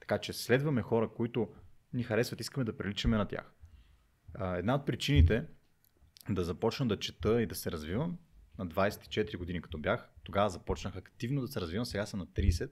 Така 0.00 0.18
че 0.18 0.32
следваме 0.32 0.82
хора, 0.82 1.08
които 1.08 1.48
ни 1.92 2.02
харесват, 2.02 2.40
искаме 2.40 2.64
да 2.64 2.76
приличаме 2.76 3.16
на 3.16 3.28
тях. 3.28 3.52
Една 4.40 4.74
от 4.74 4.86
причините 4.86 5.46
да 6.30 6.44
започна 6.44 6.88
да 6.88 6.98
чета 6.98 7.42
и 7.42 7.46
да 7.46 7.54
се 7.54 7.70
развивам 7.70 8.18
на 8.58 8.66
24 8.66 9.36
години 9.36 9.62
като 9.62 9.78
бях, 9.78 10.10
тогава 10.22 10.50
започнах 10.50 10.96
активно 10.96 11.40
да 11.40 11.48
се 11.48 11.60
развивам, 11.60 11.84
сега 11.84 12.06
съм 12.06 12.20
на 12.20 12.26
30, 12.26 12.70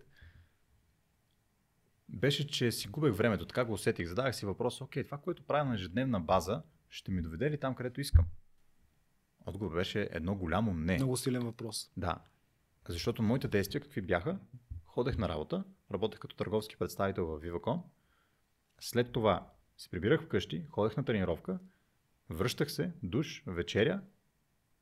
беше, 2.09 2.47
че 2.47 2.73
си 2.73 2.89
губех 2.89 3.15
времето, 3.15 3.47
така 3.47 3.65
го 3.65 3.73
усетих. 3.73 4.09
Задавах 4.09 4.37
си 4.37 4.47
въпрос, 4.47 4.81
окей, 4.81 5.05
това, 5.05 5.19
което 5.19 5.43
правя 5.43 5.65
на 5.65 5.75
ежедневна 5.75 6.21
база, 6.21 6.63
ще 6.91 7.11
ми 7.11 7.23
доведе 7.23 7.51
ли 7.51 7.61
там, 7.61 7.75
където 7.75 8.01
искам? 8.01 8.25
Отговор 9.47 9.75
беше 9.75 10.09
едно 10.13 10.35
голямо 10.35 10.75
не. 10.75 10.97
Много 10.97 11.17
силен 11.17 11.43
въпрос. 11.43 11.91
Да. 11.97 12.19
Защото 12.89 13.23
моите 13.23 13.49
действия 13.49 13.81
какви 13.81 14.01
бяха? 14.01 14.39
Ходех 14.85 15.19
на 15.19 15.29
работа, 15.29 15.65
работех 15.93 16.21
като 16.21 16.37
търговски 16.37 16.77
представител 16.77 17.27
в 17.27 17.41
Viva.com. 17.41 17.83
След 18.81 19.13
това 19.13 19.53
се 19.77 19.89
прибирах 19.89 20.23
вкъщи, 20.23 20.67
ходех 20.71 20.97
на 20.97 21.05
тренировка, 21.05 21.59
връщах 22.31 22.73
се, 22.73 22.93
душ, 23.03 23.43
вечеря 23.47 24.03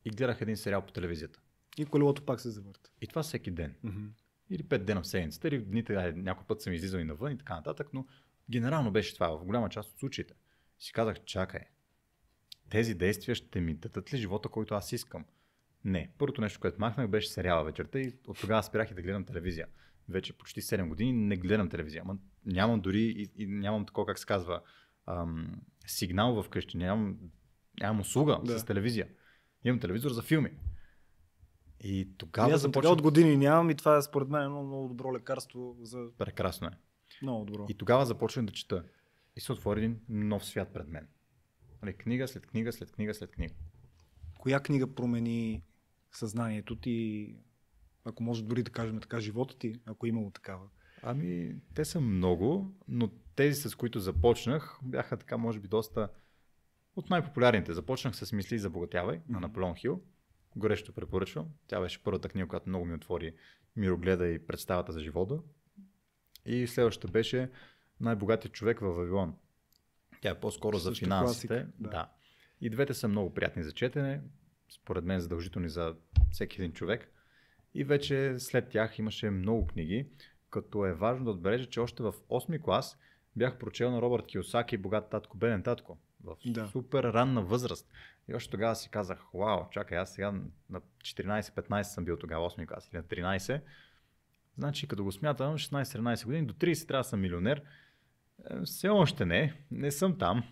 и 0.04 0.10
гледах 0.10 0.40
един 0.40 0.56
сериал 0.56 0.86
по 0.86 0.92
телевизията. 0.92 1.40
И 1.78 1.86
колелото 1.86 2.26
пак 2.26 2.40
се 2.40 2.50
завърта. 2.50 2.90
И 3.00 3.06
това 3.06 3.22
всеки 3.22 3.50
ден. 3.50 3.74
Mm-hmm. 3.84 4.08
Или 4.50 4.62
пет 4.62 4.84
дена 4.84 5.02
в 5.02 5.06
седмицата, 5.06 5.48
или 5.48 5.58
дните, 5.58 6.12
някой 6.12 6.46
път 6.46 6.62
съм 6.62 6.72
излизал 6.72 6.98
и 6.98 7.04
навън 7.04 7.32
и 7.32 7.38
така 7.38 7.54
нататък, 7.54 7.88
но 7.92 8.06
генерално 8.50 8.92
беше 8.92 9.14
това 9.14 9.38
в 9.38 9.44
голяма 9.44 9.68
част 9.68 9.92
от 9.92 9.98
случаите. 9.98 10.34
Си 10.78 10.92
казах, 10.92 11.24
чакай, 11.24 11.60
тези 12.70 12.94
действия 12.94 13.34
ще 13.34 13.60
ми 13.60 13.74
дадат 13.74 14.12
ли 14.12 14.18
живота, 14.18 14.48
който 14.48 14.74
аз 14.74 14.92
искам? 14.92 15.24
Не. 15.84 16.10
Първото 16.18 16.40
нещо, 16.40 16.60
което 16.60 16.80
махнах, 16.80 17.08
беше 17.08 17.28
сериала 17.28 17.64
вечерта 17.64 17.98
и 17.98 18.12
от 18.26 18.40
тогава 18.40 18.62
спрях 18.62 18.90
и 18.90 18.94
да 18.94 19.02
гледам 19.02 19.24
телевизия. 19.24 19.66
Вече 20.08 20.32
почти 20.32 20.62
7 20.62 20.88
години 20.88 21.12
не 21.12 21.36
гледам 21.36 21.68
телевизия. 21.68 22.02
Ама 22.04 22.16
нямам 22.46 22.80
дори 22.80 23.00
и, 23.02 23.30
и 23.36 23.46
нямам 23.46 23.86
такова, 23.86 24.06
как 24.06 24.18
се 24.18 24.26
казва, 24.26 24.60
ам, 25.06 25.60
сигнал 25.86 26.42
вкъщи. 26.42 26.76
Нямам, 26.76 27.18
нямам 27.80 28.00
услуга 28.00 28.40
да. 28.44 28.58
с 28.58 28.64
телевизия. 28.64 29.08
Имам 29.64 29.80
телевизор 29.80 30.10
за 30.10 30.22
филми. 30.22 30.50
И 31.84 32.08
тогава 32.18 32.52
аз 32.52 32.60
започнах... 32.60 32.92
от 32.92 33.02
години 33.02 33.36
нямам 33.36 33.70
и 33.70 33.74
това 33.74 33.96
е 33.96 34.02
според 34.02 34.28
мен 34.28 34.42
едно 34.42 34.62
много 34.62 34.88
добро 34.88 35.14
лекарство 35.14 35.76
за... 35.80 36.06
Прекрасно 36.18 36.66
е. 36.66 36.70
Много 37.22 37.44
добро. 37.44 37.66
И 37.68 37.74
тогава 37.74 38.06
започнах 38.06 38.46
да 38.46 38.52
чета. 38.52 38.84
И 39.36 39.40
се 39.40 39.52
отвори 39.52 39.78
един 39.78 40.00
нов 40.08 40.44
свят 40.44 40.68
пред 40.74 40.88
мен. 40.88 41.08
Нали, 41.82 41.92
книга 41.92 42.28
след 42.28 42.46
книга, 42.46 42.72
след 42.72 42.92
книга, 42.92 43.14
след 43.14 43.30
книга. 43.30 43.54
Коя 44.38 44.60
книга 44.60 44.94
промени 44.94 45.62
съзнанието 46.12 46.76
ти, 46.76 47.28
ако 48.04 48.22
може 48.22 48.44
дори 48.44 48.62
да 48.62 48.70
кажем 48.70 49.00
така, 49.00 49.20
живота 49.20 49.58
ти, 49.58 49.80
ако 49.86 50.06
е 50.06 50.08
имало 50.08 50.30
такава? 50.30 50.68
Ами, 51.02 51.54
те 51.74 51.84
са 51.84 52.00
много, 52.00 52.74
но 52.88 53.10
тези, 53.36 53.68
с 53.68 53.74
които 53.74 54.00
започнах, 54.00 54.78
бяха 54.82 55.16
така, 55.16 55.36
може 55.36 55.60
би, 55.60 55.68
доста 55.68 56.08
от 56.96 57.10
най-популярните. 57.10 57.72
Започнах 57.72 58.16
с 58.16 58.32
Мисли 58.32 58.58
за 58.58 58.70
богатявай 58.70 59.18
mm-hmm. 59.18 59.30
на 59.30 59.40
Наполеон 59.40 59.74
Хил. 59.74 60.02
Горещо 60.56 60.92
препоръчвам. 60.92 61.46
Тя 61.66 61.80
беше 61.80 62.02
първата 62.02 62.28
книга, 62.28 62.48
която 62.48 62.68
много 62.68 62.84
ми 62.84 62.94
отвори 62.94 63.34
мирогледа 63.76 64.28
и 64.28 64.46
представата 64.46 64.92
за 64.92 65.00
живота. 65.00 65.38
И 66.46 66.66
следващата 66.66 67.12
беше 67.12 67.50
Най-богатият 68.00 68.54
човек 68.54 68.80
във 68.80 68.96
Вавилон. 68.96 69.34
Тя 70.20 70.30
е 70.30 70.40
по-скоро 70.40 70.78
за 70.78 70.94
финансите. 70.94 71.48
Класика, 71.48 71.72
да. 71.78 71.88
да. 71.88 72.10
И 72.60 72.70
двете 72.70 72.94
са 72.94 73.08
много 73.08 73.34
приятни 73.34 73.62
за 73.64 73.72
четене, 73.72 74.20
според 74.68 75.04
мен 75.04 75.20
задължителни 75.20 75.68
за 75.68 75.94
всеки 76.30 76.60
един 76.60 76.72
човек. 76.72 77.10
И 77.74 77.84
вече 77.84 78.34
след 78.38 78.68
тях 78.68 78.98
имаше 78.98 79.30
много 79.30 79.66
книги, 79.66 80.08
като 80.50 80.86
е 80.86 80.94
важно 80.94 81.24
да 81.24 81.30
отбележа, 81.30 81.66
че 81.66 81.80
още 81.80 82.02
в 82.02 82.12
8 82.12 82.62
клас 82.62 82.98
бях 83.36 83.58
прочел 83.58 83.90
на 83.90 84.02
Робърт 84.02 84.26
Киосаки 84.26 84.76
Богат 84.76 85.10
татко, 85.10 85.36
беден 85.36 85.62
татко. 85.62 85.98
В 86.24 86.36
Да. 86.46 86.66
супер 86.66 87.04
ранна 87.04 87.42
възраст. 87.42 87.88
И 88.28 88.34
още 88.34 88.50
тогава 88.50 88.76
си 88.76 88.88
казах, 88.90 89.24
вау, 89.34 89.60
чакай, 89.70 89.98
аз 89.98 90.12
сега 90.14 90.32
на 90.70 90.80
14-15 91.02 91.82
съм 91.82 92.04
бил 92.04 92.16
тогава, 92.16 92.50
8 92.50 92.66
клас 92.66 92.88
или 92.88 92.96
на 92.96 93.02
13. 93.02 93.60
Значи, 94.58 94.88
като 94.88 95.04
го 95.04 95.12
смятам, 95.12 95.54
16-17 95.54 96.24
години, 96.24 96.46
до 96.46 96.54
30 96.54 96.88
трябва 96.88 97.00
да 97.00 97.08
съм 97.08 97.20
милионер. 97.20 97.62
Е, 98.50 98.60
Все 98.64 98.88
още 98.88 99.26
не, 99.26 99.54
не 99.70 99.90
съм 99.90 100.18
там, 100.18 100.44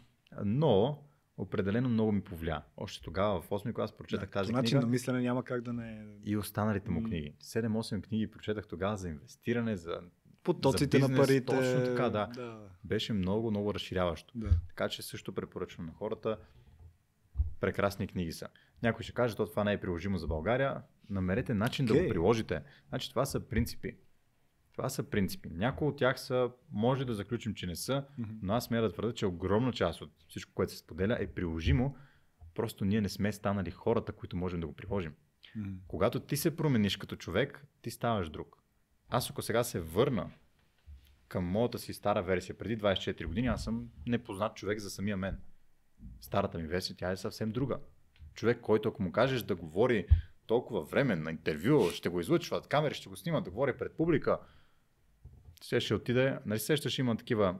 но 0.44 1.04
определено 1.36 1.88
много 1.88 2.12
ми 2.12 2.20
повлия. 2.20 2.62
Още 2.76 3.02
тогава, 3.04 3.40
в 3.42 3.48
8 3.48 3.72
клас, 3.72 3.92
прочетах 3.92 4.28
Да, 4.28 4.32
тази 4.32 4.52
начин 4.52 4.70
книга 4.70 4.86
на 4.86 4.90
мислене 4.90 5.20
няма 5.20 5.44
как 5.44 5.62
да 5.62 5.72
не... 5.72 6.06
и 6.24 6.36
останалите 6.36 6.90
му 6.90 7.02
книги. 7.02 7.34
7-8 7.40 8.02
книги 8.02 8.30
прочетах 8.30 8.66
тогава 8.66 8.96
за 8.96 9.08
инвестиране, 9.08 9.76
за... 9.76 10.00
Потоците 10.42 10.98
на 10.98 11.16
парите. 11.16 11.44
точно 11.44 11.84
така, 11.84 12.08
да. 12.10 12.26
да. 12.26 12.68
Беше 12.84 13.12
много, 13.12 13.50
много 13.50 13.74
разширяващо. 13.74 14.32
да. 14.34 14.50
Така 14.68 14.88
че 14.88 15.02
също 15.02 15.34
препоръчвам 15.34 15.86
на 15.86 15.92
хората. 15.92 16.38
Прекрасни 17.60 18.06
книги 18.06 18.32
са. 18.32 18.48
Някой 18.82 19.02
ще 19.02 19.12
каже, 19.12 19.36
то 19.36 19.46
това 19.46 19.64
не 19.64 19.72
е 19.72 19.80
приложимо 19.80 20.18
за 20.18 20.26
България. 20.26 20.82
Намерете 21.10 21.54
начин 21.54 21.86
да 21.86 21.92
Окей. 21.92 22.04
го 22.04 22.08
приложите. 22.08 22.62
Значи 22.88 23.10
това 23.10 23.26
са 23.26 23.40
принципи. 23.40 23.96
Това 24.72 24.88
са 24.88 25.02
принципи. 25.02 25.48
Някои 25.52 25.88
от 25.88 25.96
тях 25.96 26.20
са, 26.20 26.50
може 26.70 27.04
да 27.04 27.14
заключим, 27.14 27.54
че 27.54 27.66
не 27.66 27.76
са, 27.76 28.04
но 28.42 28.52
аз 28.52 28.64
смея 28.64 28.82
да 28.82 28.92
твърда, 28.92 29.14
че 29.14 29.26
огромна 29.26 29.72
част 29.72 30.00
от 30.00 30.12
всичко, 30.28 30.52
което 30.54 30.72
се 30.72 30.78
споделя 30.78 31.16
е 31.20 31.26
приложимо. 31.26 31.96
Просто 32.54 32.84
ние 32.84 33.00
не 33.00 33.08
сме 33.08 33.32
станали 33.32 33.70
хората, 33.70 34.12
които 34.12 34.36
можем 34.36 34.60
да 34.60 34.66
го 34.66 34.72
приложим. 34.72 35.14
Мгм. 35.56 35.70
Когато 35.88 36.20
ти 36.20 36.36
се 36.36 36.56
промениш 36.56 36.96
като 36.96 37.16
човек, 37.16 37.66
ти 37.82 37.90
ставаш 37.90 38.30
друг. 38.30 38.61
Аз 39.14 39.30
ако 39.30 39.42
сега 39.42 39.64
се 39.64 39.80
върна 39.80 40.30
към 41.28 41.44
моята 41.44 41.78
си 41.78 41.92
стара 41.92 42.22
версия, 42.22 42.58
преди 42.58 42.78
24 42.78 43.26
години, 43.26 43.46
аз 43.46 43.64
съм 43.64 43.88
непознат 44.06 44.56
човек 44.56 44.78
за 44.78 44.90
самия 44.90 45.16
мен. 45.16 45.40
Старата 46.20 46.58
ми 46.58 46.66
версия, 46.66 46.96
тя 46.96 47.10
е 47.10 47.16
съвсем 47.16 47.52
друга. 47.52 47.78
Човек, 48.34 48.60
който 48.60 48.88
ако 48.88 49.02
му 49.02 49.12
кажеш 49.12 49.42
да 49.42 49.56
говори 49.56 50.06
толкова 50.46 50.82
време 50.82 51.16
на 51.16 51.30
интервю, 51.30 51.90
ще 51.90 52.08
го 52.08 52.20
излъчват, 52.20 52.66
камери 52.66 52.94
ще 52.94 53.08
го 53.08 53.16
снимат, 53.16 53.44
да 53.44 53.50
говори 53.50 53.76
пред 53.78 53.96
публика, 53.96 54.38
ще, 55.62 55.80
ще 55.80 55.94
отиде, 55.94 56.38
нали 56.46 56.60
се 56.60 56.66
сещаш, 56.66 56.98
има 56.98 57.16
такива, 57.16 57.58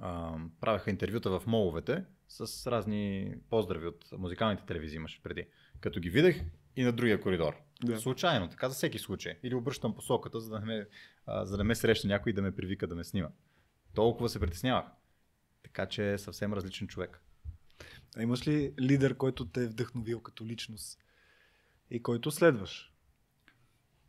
а, 0.00 0.38
правеха 0.60 0.90
интервюта 0.90 1.30
в 1.30 1.46
моловете 1.46 2.04
с 2.28 2.70
разни 2.70 3.34
поздрави 3.50 3.86
от 3.86 4.04
музикалните 4.18 4.64
телевизии 4.66 4.96
имаше 4.96 5.22
преди. 5.22 5.46
Като 5.80 6.00
ги 6.00 6.10
видях 6.10 6.36
и 6.76 6.82
на 6.82 6.92
другия 6.92 7.20
коридор. 7.20 7.54
Да. 7.84 8.00
Случайно, 8.00 8.48
така 8.48 8.68
за 8.68 8.74
всеки 8.74 8.98
случай. 8.98 9.38
Или 9.42 9.54
обръщам 9.54 9.94
посоката, 9.94 10.40
за 10.40 10.50
да, 10.50 10.60
ме, 10.60 10.86
а, 11.26 11.46
за 11.46 11.56
да 11.56 11.64
ме 11.64 11.74
срещне 11.74 12.08
някой 12.08 12.30
и 12.30 12.34
да 12.34 12.42
ме 12.42 12.54
привика 12.54 12.86
да 12.86 12.94
ме 12.94 13.04
снима. 13.04 13.28
Толкова 13.94 14.28
се 14.28 14.40
притеснявах. 14.40 14.84
Така 15.62 15.86
че 15.86 16.12
е 16.12 16.18
съвсем 16.18 16.52
различен 16.52 16.88
човек. 16.88 17.22
А 18.16 18.22
имаш 18.22 18.48
ли 18.48 18.74
лидер, 18.80 19.16
който 19.16 19.46
те 19.46 19.64
е 19.64 19.68
вдъхновил 19.68 20.20
като 20.20 20.46
личност 20.46 20.98
и 21.90 22.02
който 22.02 22.30
следваш? 22.30 22.92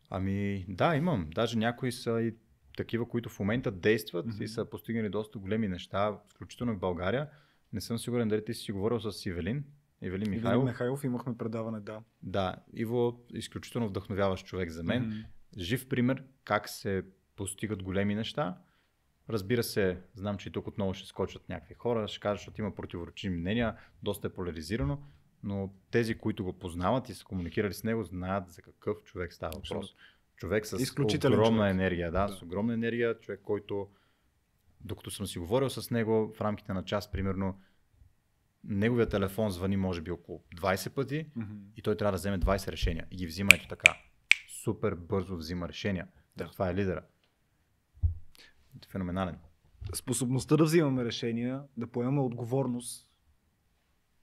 Ами 0.09 0.65
да, 0.67 0.95
имам. 0.95 1.29
Даже 1.35 1.57
някои 1.57 1.91
са 1.91 2.21
и 2.21 2.35
такива, 2.77 3.09
които 3.09 3.29
в 3.29 3.39
момента 3.39 3.71
действат 3.71 4.25
Мгм. 4.25 4.43
и 4.43 4.47
са 4.47 4.65
постигнали 4.65 5.09
доста 5.09 5.39
големи 5.39 5.67
неща, 5.67 6.17
включително 6.29 6.73
в 6.75 6.79
България. 6.79 7.29
Не 7.73 7.81
съм 7.81 7.99
сигурен 7.99 8.27
дали 8.27 8.45
ти 8.45 8.53
си 8.53 8.71
говорил 8.71 8.99
с 8.99 9.25
Ивелин. 9.25 9.63
Ивелин 10.01 10.29
Михайлов. 10.29 10.43
Михайлов. 10.43 10.65
Михайлов 10.65 11.03
имахме 11.03 11.37
предаване, 11.37 11.79
да. 11.79 12.01
Да, 12.23 12.55
Иво 12.73 13.25
изключително 13.33 13.87
вдъхновяващ 13.87 14.45
човек 14.45 14.69
за 14.69 14.83
мен. 14.83 15.03
Мгм. 15.03 15.15
Жив 15.57 15.89
пример 15.89 16.23
как 16.43 16.69
се 16.69 17.03
постигат 17.35 17.83
големи 17.83 18.15
неща. 18.15 18.57
Разбира 19.29 19.63
се, 19.63 20.01
знам, 20.13 20.37
че 20.37 20.49
и 20.49 20.51
тук 20.51 20.67
отново 20.67 20.93
ще 20.93 21.07
скочат 21.07 21.49
някакви 21.49 21.73
хора, 21.73 22.07
ще 22.07 22.19
кажат, 22.19 22.39
защото 22.39 22.61
има 22.61 22.75
противоречиви 22.75 23.35
мнения, 23.35 23.75
доста 24.03 24.27
е 24.27 24.33
поляризирано, 24.33 25.03
но 25.43 25.73
тези, 25.91 26.15
които 26.17 26.43
го 26.43 26.53
познават 26.53 27.09
и 27.09 27.13
са 27.13 27.25
комуникирали 27.25 27.73
с 27.73 27.83
него, 27.83 28.03
знаят 28.03 28.49
за 28.49 28.61
какъв 28.61 29.03
човек 29.03 29.33
става 29.33 29.51
въпрос. 29.51 29.69
Абсолютно. 29.71 29.97
Човек 30.41 30.65
с 30.67 30.79
Изключителен 30.79 31.33
огромна 31.33 31.61
човек. 31.61 31.71
енергия, 31.71 32.11
да, 32.11 32.27
Да. 32.27 32.33
с 32.33 32.41
огромна 32.41 32.73
енергия, 32.73 33.19
човек, 33.19 33.39
който, 33.43 33.87
докато 34.79 35.11
съм 35.11 35.27
си 35.27 35.39
говорил 35.39 35.69
с 35.69 35.91
него 35.91 36.33
в 36.35 36.41
рамките 36.41 36.73
на 36.73 36.83
час, 36.85 37.11
примерно, 37.11 37.59
неговия 38.63 39.09
телефон 39.09 39.51
звъни 39.51 39.77
може 39.77 40.01
би 40.01 40.11
около 40.11 40.43
20 40.55 40.89
пъти, 40.89 41.25
Мгм. 41.35 41.53
и 41.77 41.81
той 41.81 41.97
трябва 41.97 42.11
да 42.11 42.17
вземе 42.17 42.39
20 42.39 42.71
решения 42.71 43.07
и 43.11 43.15
ги 43.15 43.27
взима 43.27 43.49
ето 43.55 43.67
така. 43.67 43.97
Супер 44.63 44.95
бързо 44.95 45.37
взима 45.37 45.67
решения. 45.67 46.07
Да. 46.37 46.47
Това 46.47 46.69
е 46.69 46.75
лидера. 46.75 47.03
Феноменален. 48.87 49.37
Способността 49.95 50.57
да 50.57 50.63
взимаме 50.63 51.05
решения, 51.05 51.63
да 51.77 51.87
поемаме 51.87 52.21
отговорност, 52.21 53.07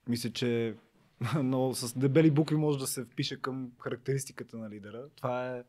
мисля, 0.08 0.30
че 0.30 0.76
но 1.42 1.74
с 1.74 1.98
дебели 1.98 2.30
букви 2.30 2.56
може 2.56 2.78
да 2.78 2.86
се 2.86 3.04
впише 3.04 3.40
към 3.40 3.72
характеристиката 3.80 4.56
на 4.56 4.70
лидера. 4.70 5.08
Това 5.16 5.56
е... 5.56 5.64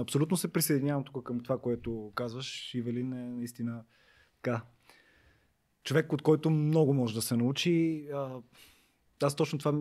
Абсолютно 0.00 0.36
се 0.36 0.52
присъединявам 0.52 1.04
тук 1.04 1.24
към 1.24 1.40
това, 1.40 1.58
което 1.58 2.12
казваш. 2.14 2.74
Ивелин 2.74 3.12
е 3.12 3.28
наистина 3.28 3.84
така. 4.42 4.62
Човек, 5.84 6.12
от 6.12 6.22
който 6.22 6.50
много 6.50 6.94
може 6.94 7.14
да 7.14 7.22
се 7.22 7.36
научи. 7.36 8.08
Аз 9.22 9.36
точно 9.36 9.58
това 9.58 9.72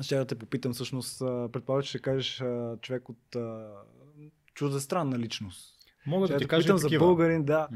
ще 0.00 0.16
да 0.16 0.26
те 0.26 0.34
попитам 0.34 0.72
всъщност. 0.72 1.18
Предполагам, 1.52 1.82
че 1.82 1.88
ще 1.88 1.98
кажеш 1.98 2.42
човек 2.80 3.08
от 3.08 3.36
чуждестранна 4.54 5.18
личност. 5.18 5.76
Мога 6.06 6.26
Ще 6.26 6.34
да 6.34 6.38
ти 6.38 6.46
кажа 6.46 6.68
попитам 6.68 6.76
и 6.76 6.94
за 6.94 6.98
българин, 6.98 7.44
да. 7.44 7.68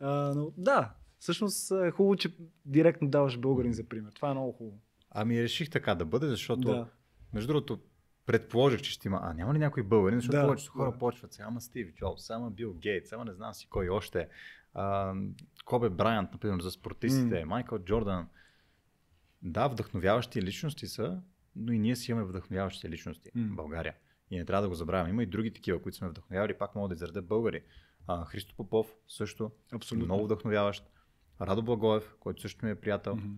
А, 0.00 0.34
но, 0.34 0.52
да, 0.56 0.94
всъщност 1.18 1.70
е 1.70 1.90
хубаво, 1.90 2.16
че 2.16 2.36
директно 2.64 3.08
даваш 3.08 3.38
българин 3.38 3.72
за 3.72 3.84
пример. 3.84 4.12
Това 4.12 4.30
е 4.30 4.34
много 4.34 4.52
хубаво. 4.52 4.78
Ами 5.10 5.42
реших 5.42 5.70
така 5.70 5.94
да 5.94 6.04
бъде, 6.04 6.26
защото, 6.26 6.60
Да. 6.60 6.88
между 7.32 7.48
другото, 7.48 7.78
предположих, 8.26 8.82
че 8.82 8.90
ще 8.90 9.08
има. 9.08 9.20
А 9.22 9.32
няма 9.34 9.54
ли 9.54 9.58
някой 9.58 9.82
българин? 9.82 10.18
Защото 10.18 10.36
Да, 10.36 10.42
повечето 10.44 10.72
хора 10.72 10.92
да. 10.92 10.98
почват. 10.98 11.32
Сега, 11.32 11.48
ама 11.48 11.60
Стив 11.60 11.94
Джобс, 11.94 12.30
ама 12.30 12.50
Бил 12.50 12.74
Гейтс, 12.74 13.12
ама 13.12 13.24
не 13.24 13.32
знам 13.32 13.54
си 13.54 13.66
кой 13.68 13.88
още. 13.88 14.28
А, 14.74 15.14
Кобе 15.64 15.90
Брайант, 15.90 16.32
например, 16.32 16.60
за 16.60 16.70
спортистите, 16.70 17.44
Майкъл 17.44 17.78
Джордан. 17.78 18.28
Да, 19.42 19.68
вдъхновяващи 19.68 20.42
личности 20.42 20.86
са, 20.86 21.22
но 21.56 21.72
и 21.72 21.78
ние 21.78 21.96
си 21.96 22.10
имаме 22.10 22.26
вдъхновяващи 22.26 22.88
личности 22.88 23.30
М. 23.34 23.52
в 23.52 23.56
България. 23.56 23.94
И 24.30 24.38
не 24.38 24.44
трябва 24.44 24.62
да 24.62 24.68
го 24.68 24.74
забравяме. 24.74 25.10
Има 25.10 25.22
и 25.22 25.26
други 25.26 25.52
такива, 25.52 25.82
които 25.82 25.98
сме 25.98 26.08
вдъхновявали, 26.08 26.58
пак 26.58 26.74
мога 26.74 26.88
да 26.88 26.94
изредя 26.94 27.22
българи. 27.22 27.62
А, 28.06 28.24
Христо 28.24 28.54
Попов 28.56 28.94
също, 29.08 29.50
Абсолютно. 29.72 30.04
много 30.04 30.24
вдъхновяващ. 30.24 30.90
Радо 31.40 31.62
Благоев, 31.62 32.14
който 32.20 32.42
също 32.42 32.64
ми 32.66 32.70
е 32.70 32.74
приятел, 32.74 33.16
Мгм. 33.16 33.34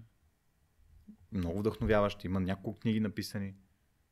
много 1.33 1.59
вдъхновяващ. 1.59 2.25
Има 2.25 2.41
няколко 2.41 2.81
книги 2.81 3.01
написани. 3.01 3.55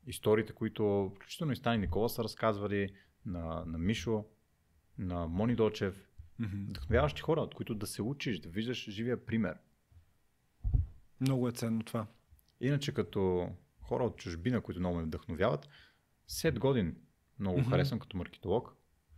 Историите, 0.06 0.52
които 0.52 1.12
включително 1.14 1.52
и 1.52 1.56
Стани 1.56 1.78
Никола 1.78 2.08
са 2.08 2.24
разказвали, 2.24 2.94
на, 3.26 3.64
на 3.66 3.78
Мишо, 3.78 4.24
на 4.98 5.26
Мони 5.26 5.54
Дочев. 5.54 6.08
Мгм. 6.38 6.56
Вдъхновяващи 6.68 7.22
хора, 7.22 7.40
от 7.40 7.54
които 7.54 7.74
да 7.74 7.86
се 7.86 8.02
учиш, 8.02 8.40
да 8.40 8.48
виждаш 8.48 8.90
живия 8.90 9.26
пример. 9.26 9.58
Много 11.20 11.48
е 11.48 11.52
ценно 11.52 11.84
това. 11.84 12.06
Иначе 12.60 12.94
като 12.94 13.50
хора 13.80 14.04
от 14.04 14.16
чужбина, 14.16 14.60
които 14.60 14.80
много 14.80 14.96
ме 14.96 15.02
вдъхновяват, 15.02 15.68
Сет 16.26 16.58
Годин 16.58 16.96
много 17.38 17.60
Мгм. 17.60 17.70
харесвам 17.70 18.00
като 18.00 18.16
маркетолог. 18.16 18.74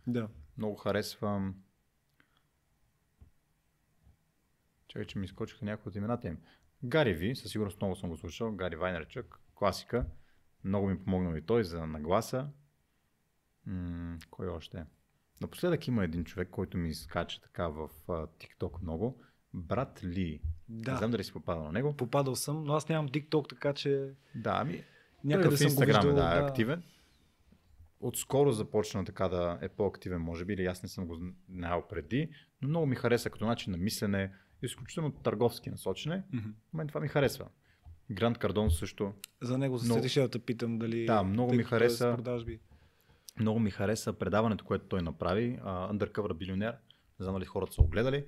Да. 0.07 0.29
Много 0.57 0.75
харесвам... 0.75 1.55
Чакай, 4.87 5.05
че 5.05 5.19
ми 5.19 5.25
изкочиха 5.25 5.65
някои 5.65 5.89
от 5.89 5.95
имената 5.95 6.27
им. 6.27 6.37
Гари 6.83 7.13
Ви, 7.13 7.35
със 7.35 7.51
сигурност 7.51 7.81
много 7.81 7.95
съм 7.95 8.09
го 8.09 8.17
слушал. 8.17 8.51
Гари 8.51 8.75
Вайнерчък, 8.75 9.39
класика. 9.55 10.05
Много 10.63 10.87
ми 10.87 10.99
помогна 11.03 11.37
и 11.37 11.41
той 11.41 11.63
за 11.63 11.87
нагласа. 11.87 12.47
М- 13.65 14.17
кой 14.29 14.47
още? 14.47 14.85
Напоследък 15.41 15.87
има 15.87 16.03
един 16.03 16.23
човек, 16.23 16.49
който 16.51 16.77
ми 16.77 16.93
скача 16.93 17.41
така 17.41 17.67
в 17.67 17.89
а, 18.07 18.11
TikTok 18.11 18.81
много. 18.81 19.21
Брат 19.53 20.03
Ли. 20.03 20.41
Да. 20.69 20.91
Не 20.91 20.97
знам 20.97 21.11
дали 21.11 21.23
си 21.23 21.33
попадал 21.33 21.63
на 21.63 21.71
него. 21.71 21.93
Попадал 21.97 22.35
съм, 22.35 22.63
но 22.63 22.73
аз 22.73 22.89
нямам 22.89 23.09
TikTok, 23.09 23.49
така 23.49 23.73
че 23.73 24.13
Да, 24.35 24.57
ами 24.61 24.83
някъде 25.23 25.47
той 25.49 25.57
в 25.57 25.61
Инстаграм 25.61 26.01
виждал. 26.01 26.11
е 26.11 26.13
да, 26.13 26.45
активен. 26.47 26.83
Отскоро 27.99 28.51
започна 28.51 29.05
така 29.05 29.27
да 29.29 29.59
е 29.61 29.69
по-активен, 29.69 30.21
може 30.21 30.45
би, 30.45 30.53
или 30.53 30.65
аз 30.65 30.83
не 30.83 30.89
съм 30.89 31.07
го 31.07 31.19
знаел 31.49 31.83
преди, 31.89 32.29
но 32.61 32.69
много 32.69 32.85
ми 32.85 32.95
хареса 32.95 33.29
като 33.29 33.45
начин 33.45 33.71
на 33.71 33.77
мислене, 33.77 34.33
изключително 34.61 35.11
търговски 35.11 35.69
насочене. 35.69 36.23
Мгм. 36.33 36.49
Мен 36.73 36.87
това 36.87 36.99
ми 36.99 37.07
харесва. 37.07 37.47
Гранд 38.11 38.37
Кардон 38.37 38.71
също. 38.71 39.13
За 39.41 39.57
него 39.57 39.79
се 39.79 39.85
Много- 39.85 40.07
да 40.15 40.29
те 40.29 40.39
питам 40.39 40.79
дали... 40.79 41.05
Да, 41.05 41.23
много 41.23 41.53
ми 41.53 41.61
е 41.61 41.63
хареса. 41.63 42.13
продажби. 42.15 42.59
Много 43.39 43.59
ми 43.59 43.71
хареса 43.71 44.13
предаването, 44.13 44.65
което 44.65 44.85
той 44.85 45.01
направи, 45.01 45.59
uh, 45.59 45.91
Undercover 45.91 46.31
Billionaire. 46.33 46.75
Не 47.19 47.23
знам 47.23 47.33
дали 47.33 47.45
хората 47.45 47.73
са 47.73 47.81
огледали. 47.81 48.25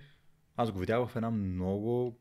Аз 0.56 0.72
го 0.72 0.80
видях 0.80 1.08
в 1.08 1.16
една 1.16 1.32
много, 1.32 2.20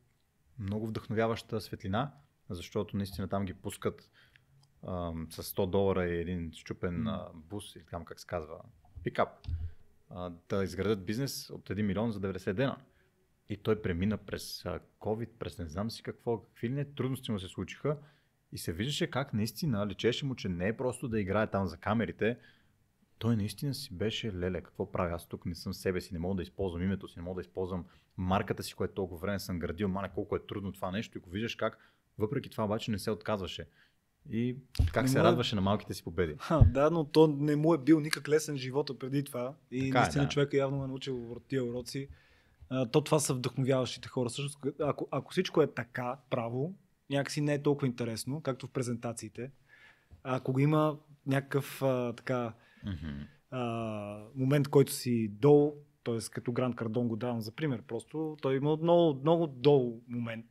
много 0.59 0.87
вдъхновяваща 0.87 1.61
светлина, 1.61 2.13
защото 2.51 2.97
наистина 2.97 3.29
там 3.29 3.45
ги 3.45 3.55
пускат 3.55 4.11
uh, 4.85 5.31
с 5.33 5.55
100 5.57 5.71
долара 5.71 6.09
и 6.09 6.21
един 6.21 6.53
щупен 6.53 7.05
uh, 7.05 7.31
бус, 7.35 7.77
или 7.77 7.85
там 7.91 8.05
как 8.05 8.21
се 8.21 8.27
казва, 8.27 8.57
пикап, 9.05 9.29
uh, 10.11 10.35
да 10.49 10.65
изградят 10.65 11.07
бизнес 11.07 11.51
от 11.51 11.69
1 11.69 11.83
милион 11.83 12.13
за 12.13 12.21
90 12.21 12.53
дена. 12.53 12.77
И 13.51 13.57
той 13.57 13.83
премина 13.83 14.17
през 14.17 14.65
COVID, 15.01 15.29
през 15.39 15.59
не 15.59 15.67
знам 15.69 15.91
си 15.91 16.03
какво, 16.03 16.39
какви 16.39 16.69
ли 16.69 16.73
не 16.73 16.85
трудности 16.85 17.33
му 17.33 17.39
се 17.39 17.49
случиха. 17.49 17.97
И 18.53 18.59
се 18.59 18.73
виждаше 18.73 19.07
как 19.07 19.35
наистина 19.35 19.87
лечеше 19.87 20.27
му, 20.27 20.35
че 20.35 20.49
не 20.49 20.69
е 20.69 20.77
просто 20.77 21.09
да 21.09 21.21
играе 21.21 21.47
там 21.47 21.67
за 21.67 21.77
камерите. 21.77 22.39
Той 23.19 23.37
наистина 23.37 23.75
си 23.75 23.95
беше 23.95 24.33
леле, 24.33 24.61
какво 24.61 24.93
правя? 24.93 25.15
Аз 25.15 25.27
тук 25.29 25.47
не 25.47 25.55
съм 25.55 25.75
себе 25.75 26.01
си, 26.01 26.13
не 26.13 26.19
мога 26.19 26.35
да 26.35 26.43
използвам 26.43 26.83
името 26.83 27.09
си, 27.09 27.19
не 27.19 27.23
мога 27.23 27.43
да 27.43 27.49
използвам 27.49 27.85
марката 28.17 28.63
си, 28.63 28.75
което 28.75 28.95
толкова 28.95 29.21
време 29.21 29.39
съм 29.39 29.59
градил. 29.59 29.89
Мане 29.89 30.11
колко 30.15 30.37
е 30.37 30.47
трудно 30.47 30.73
това 30.73 30.91
нещо 30.91 31.19
и 31.19 31.21
го 31.21 31.31
виждаш 31.31 31.55
как 31.55 31.79
въпреки 32.19 32.51
това 32.51 32.65
обаче 32.65 32.91
не 32.91 32.99
се 32.99 33.11
отказваше. 33.11 33.67
И 34.31 34.57
как 34.93 35.03
Не 35.03 35.09
се 35.09 35.19
му 35.19 35.25
е- 35.25 35.25
радваше 35.25 35.55
на 35.55 35.61
малките 35.61 35.95
си 35.95 36.05
победи. 36.05 36.35
Ха, 36.39 36.61
да, 36.67 36.91
но 36.91 37.05
то 37.05 37.27
не 37.27 37.57
му 37.57 37.75
е 37.75 37.79
бил 37.79 38.01
никак 38.01 38.29
лесен 38.29 38.57
живота 38.57 38.99
преди 38.99 39.25
това. 39.25 39.55
И 39.71 39.81
Така 39.81 39.99
е, 39.99 40.03
наистина 40.03 40.25
да. 40.25 40.31
човека 40.31 40.57
явно 40.57 40.85
е 40.85 40.87
научил 40.87 41.33
от 41.33 41.45
тия 41.45 41.65
уроци. 41.65 42.09
То 42.93 43.01
това 43.01 43.19
са 43.19 43.35
вдъхновяващите 43.35 44.09
хора. 44.09 44.31
Също, 44.31 44.59
ако, 44.81 45.09
ако 45.11 45.33
всичко 45.33 45.63
е 45.63 45.67
така, 45.67 46.17
право, 46.31 46.75
някакси 47.11 47.41
не 47.41 47.55
е 47.55 47.63
толкова 47.63 47.87
интересно, 47.87 48.41
както 48.41 48.67
в 48.67 48.71
презентациите. 48.71 49.51
А 50.23 50.37
ако 50.37 50.53
го 50.53 50.59
има 50.59 50.99
някакъв 51.27 51.83
а, 51.83 52.13
така, 52.13 52.53
а, 53.51 54.25
момент, 54.35 54.69
който 54.69 54.93
си 54.93 55.29
долу, 55.29 55.75
т.е. 56.05 56.19
като 56.31 56.53
Гранд 56.53 56.77
Кардон 56.77 57.09
го 57.09 57.17
давам 57.17 57.41
за 57.41 57.53
пример, 57.53 57.83
просто 57.83 58.37
той 58.43 58.57
има 58.57 58.77
много, 58.77 59.21
много 59.21 59.47
долу 59.47 60.03
момент, 60.09 60.47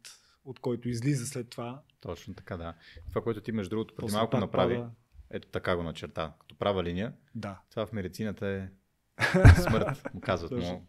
от 0.45 0.59
който 0.59 0.89
излиза 0.89 1.25
след 1.25 1.49
това. 1.49 1.81
Точно 2.01 2.33
така, 2.33 2.57
да. 2.57 2.73
Това, 3.09 3.21
което 3.21 3.41
ти 3.41 3.51
между 3.51 3.69
другото 3.69 3.95
преди 3.95 4.11
малко 4.11 4.37
направи, 4.37 4.75
пада. 4.75 4.89
ето 5.29 5.47
така 5.47 5.75
го 5.75 5.83
начерта, 5.83 6.33
като 6.39 6.55
права 6.57 6.83
линия. 6.83 7.13
Да. 7.35 7.61
Това 7.69 7.85
в 7.85 7.93
медицината 7.93 8.47
е 8.47 8.69
смърт, 9.61 10.13
му 10.13 10.21
казват 10.21 10.51
му. 10.51 10.87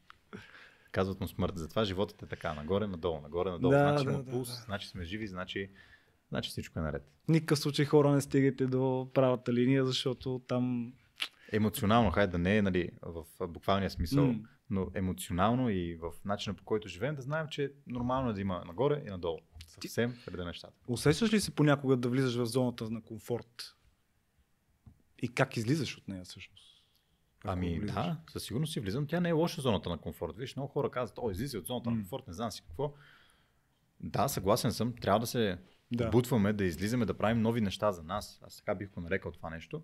Казват 0.93 1.21
му 1.21 1.29
смърт. 1.29 1.53
Затова 1.57 1.85
животът 1.85 2.23
е 2.23 2.27
така, 2.27 2.55
нагоре, 2.55 2.87
надолу, 2.87 3.21
нагоре, 3.21 3.51
надолу. 3.51 3.73
Да, 3.73 3.79
значи 3.79 4.05
да, 4.05 4.11
има 4.11 4.23
да, 4.23 4.31
пулс, 4.31 4.49
да. 4.49 4.55
значи 4.55 4.89
сме 4.89 5.05
живи, 5.05 5.27
значи, 5.27 5.71
значи 6.29 6.51
всичко 6.51 6.79
е 6.79 6.83
наред. 6.83 7.03
В 7.25 7.29
никакъв 7.29 7.59
случай 7.59 7.85
хора 7.85 8.13
не 8.13 8.21
стигайте 8.21 8.67
до 8.67 9.11
правата 9.15 9.53
линия, 9.53 9.87
защото 9.87 10.43
там 10.49 10.93
Емоционално, 11.53 12.11
хайде 12.11 12.31
да 12.31 12.39
не 12.39 12.57
е 12.57 12.63
нали, 12.63 12.91
в 13.03 13.25
буквалния 13.49 13.91
смисъл, 13.91 14.27
М. 14.27 14.35
но 14.71 14.91
емоционално 14.95 15.71
и 15.71 15.95
в 15.95 16.13
начина 16.25 16.57
по 16.57 16.65
който 16.65 16.89
живеем, 16.89 17.15
да 17.15 17.23
знаем, 17.23 17.47
че 17.51 17.73
нормално 17.87 18.31
е 18.31 18.33
да 18.33 18.41
има 18.41 18.65
нагоре 18.67 19.03
и 19.07 19.11
надолу. 19.11 19.39
Съвсем 19.67 20.17
преди 20.27 20.45
нещата. 20.45 20.75
Усещаш 20.89 21.33
ли 21.33 21.41
се 21.41 21.55
понякога 21.55 21.97
да 21.97 22.09
влизаш 22.09 22.35
в 22.37 22.47
зоната 22.47 22.91
на 22.91 23.03
комфорт? 23.03 23.77
И 25.19 25.29
как 25.29 25.57
излизаш 25.57 25.99
от 25.99 26.09
нея 26.09 26.25
всъщност? 26.25 26.70
Ами 27.45 27.79
влизаш? 27.79 27.95
да, 27.95 28.17
със 28.31 28.45
сигурност 28.45 28.73
си 28.73 28.81
влизам. 28.81 29.07
Тя 29.07 29.21
не 29.21 29.29
е 29.29 29.33
лоша 29.33 29.61
зоната 29.61 29.89
на 29.91 29.99
комфорт. 29.99 30.37
Виж, 30.37 30.57
много 30.57 30.73
хора 30.73 30.91
казват, 30.91 31.19
о, 31.23 31.31
излизай 31.31 31.61
от 31.61 31.67
зоната 31.67 31.91
на 31.91 31.97
М. 31.97 32.03
комфорт, 32.03 32.27
не 32.27 32.33
знам 32.35 32.51
си 32.51 32.63
какво. 32.63 32.95
Да, 34.01 34.29
съгласен 34.29 34.73
съм. 34.73 34.95
Трябва 34.97 35.21
да 35.21 35.27
се 35.27 35.59
Да. 35.93 36.09
бутваме, 36.11 36.53
да 36.53 36.65
излизаме, 36.65 37.07
да 37.07 37.19
правим 37.19 37.43
нови 37.43 37.61
неща 37.61 37.93
за 37.93 38.03
нас. 38.03 38.41
Аз 38.47 38.57
така 38.57 38.75
бих 38.75 38.91
го 38.91 39.01
нарекал 39.01 39.33
това 39.33 39.51
нещо. 39.51 39.83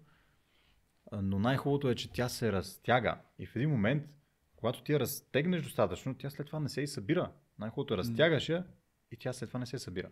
Но 1.12 1.38
най-хубавото 1.38 1.90
е, 1.90 1.94
че 1.94 2.12
тя 2.12 2.28
се 2.28 2.52
разтяга. 2.52 3.20
И 3.38 3.46
в 3.46 3.56
един 3.56 3.70
момент, 3.70 4.04
когато 4.56 4.82
ти 4.82 4.92
я 4.92 5.00
разтегнеш 5.00 5.62
достатъчно, 5.62 6.14
тя 6.14 6.30
след 6.30 6.46
това 6.46 6.60
не 6.60 6.68
се 6.68 6.80
и 6.80 6.86
събира. 6.86 7.32
Най-хубавото 7.58 7.94
е 7.94 7.96
разтягаш 7.96 8.48
я 8.48 8.64
и 9.10 9.16
тя 9.16 9.32
след 9.32 9.50
това 9.50 9.60
не 9.60 9.66
се 9.66 9.78
събира. 9.78 10.10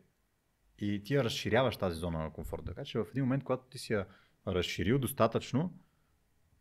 И 0.78 1.02
ти 1.04 1.14
я 1.14 1.24
разширяваш 1.24 1.76
тази 1.76 1.96
зона 2.00 2.18
на 2.18 2.30
комфорт. 2.32 2.62
Така 2.66 2.84
че 2.84 2.98
в 2.98 3.06
един 3.10 3.24
момент, 3.24 3.44
когато 3.44 3.64
ти 3.70 3.78
си 3.78 3.92
я 3.92 4.06
разширил 4.46 4.98
достатъчно, 4.98 5.72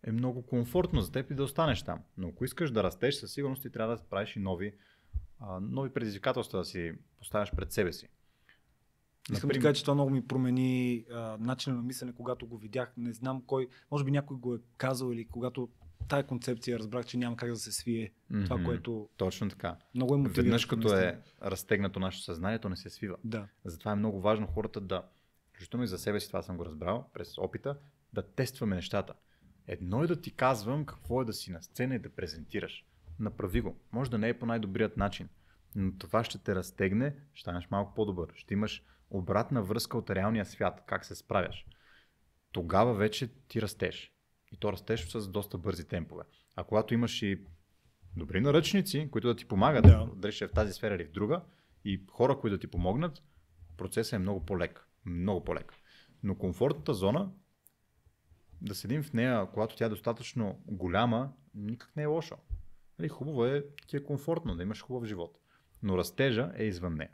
е 0.03 0.11
много 0.11 0.41
комфортно 0.41 1.01
за 1.01 1.11
теб 1.11 1.31
и 1.31 1.35
да 1.35 1.43
останеш 1.43 1.83
там. 1.83 1.99
Но 2.17 2.27
ако 2.27 2.45
искаш 2.45 2.71
да 2.71 2.83
растеш, 2.83 3.15
със 3.15 3.33
сигурност 3.33 3.61
ти 3.61 3.69
трябва 3.69 3.97
да 3.97 4.03
правиш 4.03 4.35
и 4.35 4.39
нови, 4.39 4.73
а, 5.39 5.59
нови 5.59 5.89
предизвикателства 5.89 6.59
да 6.59 6.65
си 6.65 6.93
поставяш 7.19 7.51
пред 7.55 7.71
себе 7.71 7.93
си. 7.93 8.07
Искам 9.31 9.49
да 9.49 9.59
кажа, 9.59 9.73
че 9.73 9.83
това 9.83 9.93
много 9.93 10.09
ми 10.09 10.27
промени 10.27 11.05
а, 11.11 11.37
начина 11.39 11.75
на 11.75 11.81
мислене, 11.81 12.13
когато 12.13 12.47
го 12.47 12.57
видях. 12.57 12.93
Не 12.97 13.13
знам 13.13 13.43
кой, 13.47 13.67
може 13.91 14.03
би 14.03 14.11
някой 14.11 14.37
го 14.37 14.55
е 14.55 14.57
казал 14.77 15.11
или 15.13 15.25
когато 15.25 15.69
тая 16.07 16.23
концепция 16.23 16.79
разбрах, 16.79 17.05
че 17.05 17.17
няма 17.17 17.35
как 17.35 17.49
да 17.49 17.55
се 17.55 17.71
свие. 17.71 18.13
Това, 18.43 18.55
Мгм. 18.55 18.65
което 18.65 19.09
Точно 19.17 19.49
така. 19.49 19.77
много 19.95 20.13
е 20.13 20.17
мотивиращо. 20.17 20.41
Веднъж 20.41 20.65
като 20.65 20.97
е 20.97 21.19
разтегнато 21.41 21.99
нашето 21.99 22.23
съзнание, 22.23 22.59
то 22.59 22.69
не 22.69 22.75
се 22.75 22.89
свива. 22.89 23.17
Да. 23.23 23.47
Затова 23.65 23.91
е 23.91 23.95
много 23.95 24.21
важно 24.21 24.47
хората 24.47 24.81
да, 24.81 25.03
включително 25.49 25.83
и 25.83 25.87
за 25.87 25.97
себе 25.97 26.19
си, 26.19 26.27
това 26.27 26.41
съм 26.41 26.57
го 26.57 26.65
разбрал 26.65 27.09
през 27.13 27.37
опита, 27.37 27.77
да 28.13 28.21
тестваме 28.21 28.75
нещата. 28.75 29.13
Едно 29.67 30.03
е 30.03 30.07
да 30.07 30.21
ти 30.21 30.31
казвам 30.31 30.85
какво 30.85 31.21
е 31.21 31.25
да 31.25 31.33
си 31.33 31.51
на 31.51 31.61
сцена 31.61 31.95
и 31.95 31.99
да 31.99 32.09
презентираш. 32.09 32.85
Направи 33.19 33.61
го. 33.61 33.77
Може 33.91 34.11
да 34.11 34.17
не 34.17 34.29
е 34.29 34.39
по 34.39 34.45
най-добрият 34.45 34.97
начин, 34.97 35.29
но 35.75 35.97
това 35.97 36.23
ще 36.23 36.37
те 36.37 36.55
разтегне, 36.55 37.15
ще 37.33 37.41
станеш 37.41 37.67
малко 37.71 37.93
по-добър. 37.93 38.33
Ще 38.35 38.53
имаш 38.53 38.83
обратна 39.09 39.63
връзка 39.63 39.97
от 39.97 40.09
реалния 40.09 40.45
свят, 40.45 40.83
как 40.85 41.05
се 41.05 41.15
справяш. 41.15 41.65
Тогава 42.51 42.93
вече 42.93 43.27
ти 43.27 43.61
растеш. 43.61 44.11
И 44.51 44.57
то 44.57 44.73
растеш 44.73 45.07
с 45.07 45.27
доста 45.27 45.57
бързи 45.57 45.87
темпове. 45.87 46.23
А 46.55 46.63
когато 46.63 46.93
имаш 46.93 47.21
и 47.21 47.45
добри 48.15 48.41
наръчници, 48.41 49.09
които 49.11 49.27
да 49.27 49.35
ти 49.35 49.45
помагат, 49.45 49.83
Да. 49.83 50.09
дали 50.15 50.31
ще 50.31 50.45
е 50.45 50.47
в 50.47 50.51
тази 50.51 50.73
сфера 50.73 50.95
или 50.95 51.05
в 51.05 51.11
друга, 51.11 51.41
и 51.85 52.05
хора, 52.11 52.39
които 52.39 52.55
да 52.55 52.59
ти 52.59 52.67
помогнат, 52.67 53.21
процесът 53.77 54.13
е 54.13 54.17
много 54.17 54.45
по-лек. 54.45 54.87
Много 55.05 55.43
по-лек. 55.43 55.73
Но 56.23 56.35
комфортната 56.35 56.93
зона, 56.93 57.31
да 58.63 58.75
седим 58.75 59.03
в 59.03 59.13
нея, 59.13 59.47
когато 59.53 59.75
тя 59.75 59.85
е 59.85 59.89
достатъчно 59.89 60.61
голяма, 60.65 61.33
никак 61.55 61.95
не 61.95 62.03
е 62.03 62.05
лошо. 62.05 62.37
Нали, 62.99 63.09
хубаво 63.09 63.45
е, 63.45 63.65
ти 63.87 63.97
е 63.97 64.03
комфортно, 64.03 64.55
да 64.55 64.63
имаш 64.63 64.81
хубав 64.81 65.05
живот. 65.05 65.37
Но 65.83 65.97
растежа 65.97 66.51
е 66.55 66.63
извън 66.63 66.95
нея. 66.95 67.11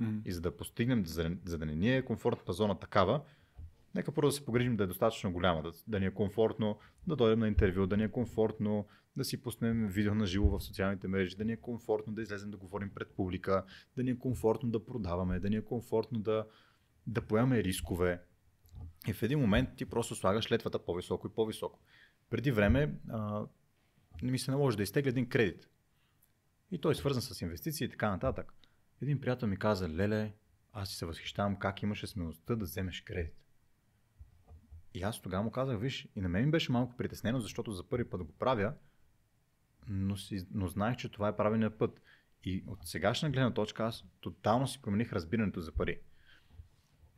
М. 0.00 0.20
И 0.24 0.32
за 0.32 0.40
да 0.40 0.56
постигнем, 0.56 1.06
за, 1.06 1.36
за 1.44 1.58
да 1.58 1.66
не 1.66 1.74
ни 1.74 1.96
е 1.96 2.04
комфортната 2.04 2.52
зона 2.52 2.78
такава, 2.78 3.22
нека 3.94 4.12
първо 4.12 4.28
да 4.28 4.32
се 4.32 4.44
погрижим 4.44 4.76
да 4.76 4.84
е 4.84 4.86
достатъчно 4.86 5.32
голяма, 5.32 5.62
да, 5.62 5.72
да 5.86 6.00
ни 6.00 6.06
е 6.06 6.14
комфортно 6.14 6.78
да 7.06 7.16
дойдем 7.16 7.38
на 7.38 7.48
интервю, 7.48 7.86
да 7.86 7.96
ни 7.96 8.04
е 8.04 8.10
комфортно 8.10 8.86
да 9.16 9.24
си 9.24 9.42
пуснем 9.42 9.88
видео 9.88 10.14
на 10.14 10.26
живо 10.26 10.58
в 10.58 10.64
социалните 10.64 11.08
мрежи, 11.08 11.36
да 11.36 11.44
ни 11.44 11.52
е 11.52 11.56
комфортно 11.56 12.12
да 12.12 12.22
излезем 12.22 12.50
да 12.50 12.56
говорим 12.56 12.90
пред 12.94 13.08
публика, 13.16 13.64
да 13.96 14.02
ни 14.02 14.10
е 14.10 14.18
комфортно 14.18 14.70
да 14.70 14.84
продаваме, 14.84 15.40
да 15.40 15.50
ни 15.50 15.56
е 15.56 15.64
комфортно 15.64 16.18
да, 16.18 16.46
да 17.06 17.22
поемаме 17.22 17.64
рискове. 17.64 18.22
И 19.08 19.12
в 19.12 19.22
един 19.22 19.38
момент 19.38 19.68
ти 19.76 19.84
просто 19.86 20.14
слагаш 20.14 20.52
летвата 20.52 20.84
по-високо 20.84 21.26
и 21.26 21.34
по-високо. 21.34 21.80
Преди 22.30 22.50
време 22.50 22.94
а, 23.10 23.46
ми 24.22 24.38
се 24.38 24.50
наложи 24.50 24.76
да 24.76 24.82
изтегля 24.82 25.08
един 25.08 25.28
кредит. 25.28 25.68
И 26.70 26.80
той 26.80 26.92
е 26.92 26.94
свързан 26.94 27.22
с 27.22 27.40
инвестиции 27.40 27.84
и 27.84 27.90
така 27.90 28.10
нататък. 28.10 28.54
Един 29.02 29.20
приятел 29.20 29.48
ми 29.48 29.56
каза, 29.56 29.88
леле, 29.88 30.32
аз 30.72 30.88
си 30.88 30.96
се 30.96 31.06
възхищавам 31.06 31.58
как 31.58 31.82
имаше 31.82 32.06
смелостта 32.06 32.56
да 32.56 32.64
вземеш 32.64 33.00
кредит. 33.00 33.34
И 34.94 35.02
аз 35.02 35.22
тогава 35.22 35.42
му 35.42 35.50
казах, 35.50 35.80
виж, 35.80 36.08
и 36.16 36.20
на 36.20 36.28
мен 36.28 36.44
ми 36.44 36.50
беше 36.50 36.72
малко 36.72 36.96
притеснено, 36.96 37.40
защото 37.40 37.72
за 37.72 37.88
първи 37.88 38.10
път 38.10 38.24
го 38.24 38.32
правя, 38.32 38.74
но, 39.88 40.16
си, 40.16 40.46
но 40.50 40.68
знаех, 40.68 40.96
че 40.96 41.08
това 41.08 41.28
е 41.28 41.36
правилният 41.36 41.78
път. 41.78 42.02
И 42.44 42.64
от 42.66 42.78
сегашна 42.86 43.30
гледна 43.30 43.54
точка 43.54 43.84
аз 43.84 44.04
тотално 44.20 44.68
си 44.68 44.82
промених 44.82 45.12
разбирането 45.12 45.60
за 45.60 45.72
пари. 45.72 46.00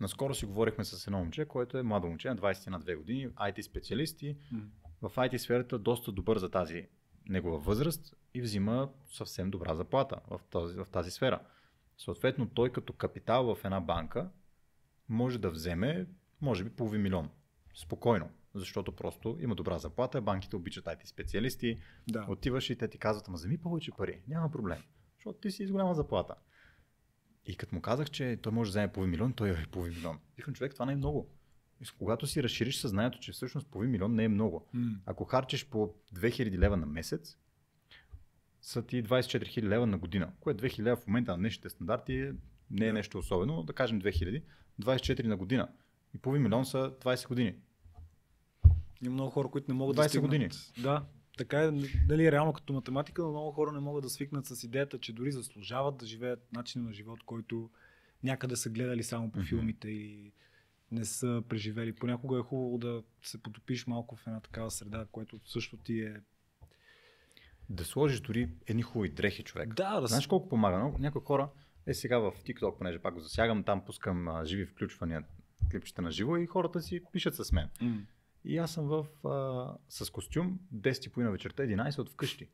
Наскоро 0.01 0.35
си 0.35 0.47
говорихме 0.47 0.85
с 0.85 1.07
едно 1.07 1.19
момче, 1.19 1.45
което 1.45 1.79
е 1.79 1.83
младо 1.83 2.07
момче 2.07 2.29
на 2.29 2.37
20 2.37 2.71
на 2.71 2.81
2 2.81 2.97
години, 2.97 3.29
IT 3.29 3.61
специалист 3.61 4.23
и 4.23 4.37
в 5.03 5.11
IT 5.17 5.37
сферата 5.37 5.79
доста 5.79 6.13
добър 6.13 6.39
за 6.39 6.51
тази 6.51 6.89
негова 7.29 7.59
възраст 7.59 8.17
и 8.35 8.41
взима 8.41 8.91
съвсем 9.13 9.51
добра 9.51 9.75
заплата 9.75 10.21
в 10.31 10.41
тази, 10.51 10.77
в 10.77 10.87
тази 10.93 11.11
сфера. 11.11 11.41
Съответно, 11.99 12.49
той 12.49 12.73
като 12.73 12.93
капитал 12.93 13.55
в 13.55 13.65
една 13.65 13.81
банка 13.81 14.31
може 15.09 15.39
да 15.39 15.51
вземе, 15.51 16.07
може 16.41 16.65
би, 16.65 16.71
половин 16.71 17.03
милион. 17.03 17.31
Спокойно. 17.75 18.31
Защото 18.55 18.93
просто 18.93 19.39
има 19.41 19.55
добра 19.55 19.79
заплата, 19.79 20.21
банките 20.21 20.57
обичат 20.57 20.85
IT 20.85 21.07
специалисти, 21.07 21.81
Да. 22.09 22.27
отиваш 22.29 22.71
и 22.71 22.79
те 22.79 22.89
ти 22.89 22.99
казват, 22.99 23.29
ама 23.29 23.35
вземи 23.35 23.59
повече 23.59 23.93
пари, 23.99 24.23
няма 24.29 24.51
проблем. 24.51 24.79
Защото 25.15 25.39
ти 25.39 25.51
си 25.51 25.67
с 25.67 25.73
голяма 25.73 25.95
заплата. 25.95 26.35
И 27.47 27.57
като 27.57 27.75
му 27.75 27.81
казах, 27.81 28.11
че 28.11 28.39
той 28.43 28.53
може 28.53 28.69
да 28.69 28.73
вземе 28.73 28.93
половин 28.93 29.11
милион, 29.11 29.33
той 29.33 29.51
е 29.51 29.67
половин 29.73 29.95
милион. 29.95 30.19
Викам, 30.37 30.55
човек, 30.55 30.73
това 30.73 30.87
не 30.87 30.93
е 30.93 30.97
много. 30.97 31.29
И 31.81 31.87
когато 31.99 32.27
си 32.27 32.43
разшириш 32.43 32.77
съзнанието, 32.77 33.19
че 33.19 33.33
всъщност 33.33 33.67
половин 33.67 33.91
милион 33.91 34.15
не 34.15 34.25
е 34.25 34.29
много. 34.29 34.67
М. 34.73 34.97
Ако 35.07 35.25
харчиш 35.25 35.67
по 35.67 35.95
2000 36.15 36.59
лева 36.59 36.77
на 36.77 36.87
месец, 36.87 37.39
са 38.63 38.83
ти 38.83 39.05
24 39.05 39.45
000 39.61 39.63
лева 39.63 39.87
на 39.87 39.99
година, 39.99 40.33
което 40.41 40.65
2000 40.65 40.83
лева 40.83 40.97
в 40.97 41.07
момента 41.07 41.31
на 41.33 41.39
днешните 41.39 41.69
стандарти 41.71 42.15
е- 42.15 42.33
не 42.71 42.87
е 42.87 42.93
нещо 42.93 43.19
особено, 43.19 43.63
да 43.63 43.73
кажем 43.73 44.03
2000, 44.03 44.43
24 44.81 45.23
на 45.25 45.37
година. 45.37 45.69
И 46.15 46.19
половин 46.19 46.43
милион 46.43 46.67
са 46.67 46.93
20 47.01 47.29
години. 47.29 47.55
Има 49.05 49.13
много 49.13 49.31
хора, 49.31 49.49
които 49.49 49.71
не 49.71 49.79
могат 49.79 49.97
20 49.97 50.03
да 50.03 50.09
стигнат. 50.09 50.27
години. 50.27 50.49
Да, 50.83 51.05
така 51.37 51.61
е, 51.61 51.71
дали 52.07 52.27
е 52.27 52.33
реално 52.33 52.53
като 52.53 52.73
математика, 52.73 53.23
но 53.23 53.31
много 53.31 53.53
хора 53.53 53.73
не 53.73 53.81
могат 53.81 54.03
да 54.03 54.11
свикнат 54.11 54.47
с 54.47 54.65
идеята, 54.65 54.99
че 54.99 55.13
дори 55.13 55.33
заслужават 55.33 55.97
да 55.97 56.07
живеят 56.07 56.53
начин 56.53 56.83
на 56.83 56.93
живот, 56.93 57.23
който 57.23 57.71
някъде 58.23 58.57
са 58.57 58.71
гледали 58.71 59.03
само 59.03 59.31
по 59.33 59.39
Мгм. 59.39 59.47
филмите 59.47 59.89
и 59.89 60.33
не 60.93 61.05
са 61.05 61.43
преживели. 61.49 61.93
Понякога 61.93 62.39
е 62.39 62.43
хубаво 62.43 62.79
да 62.79 63.03
се 63.23 63.43
потопиш 63.43 63.87
малко 63.87 64.17
в 64.17 64.27
една 64.27 64.41
такава 64.41 64.71
среда, 64.71 65.07
което 65.13 65.41
също 65.45 65.77
ти 65.77 66.01
е 66.01 66.21
да 67.69 67.85
сложиш 67.85 68.21
дори 68.21 68.49
едни 68.67 68.83
хубави 68.83 69.09
дрехи, 69.09 69.43
човек. 69.43 69.75
Да, 69.75 70.01
да. 70.01 70.07
Знаеш 70.07 70.27
колко 70.27 70.49
помага? 70.49 70.79
Много- 70.79 70.99
Някои 70.99 71.21
хора, 71.21 71.49
е 71.87 71.95
сега 71.95 72.19
в 72.19 72.33
TikTok, 72.39 72.79
понеже 72.79 72.99
пак 72.99 73.15
го 73.15 73.21
засягам, 73.21 73.65
там 73.65 73.85
пускам 73.85 74.29
а, 74.29 74.45
живи 74.45 74.67
включвания, 74.67 75.25
клипчета 75.71 76.03
на 76.03 76.11
живо 76.11 76.37
и 76.37 76.47
хората 76.47 76.83
си 76.83 77.01
пишат 77.13 77.35
с 77.37 77.53
мен. 77.53 77.69
М. 77.81 78.01
И 78.47 78.59
аз 78.59 78.71
съм 78.71 78.87
в, 78.87 79.07
а, 79.27 79.77
с 79.89 80.11
костюм 80.11 80.59
10 80.75 81.17
на 81.17 81.31
вечерта, 81.31 81.63
11 81.63 81.99
от 81.99 82.11
вкъщи. 82.11 82.49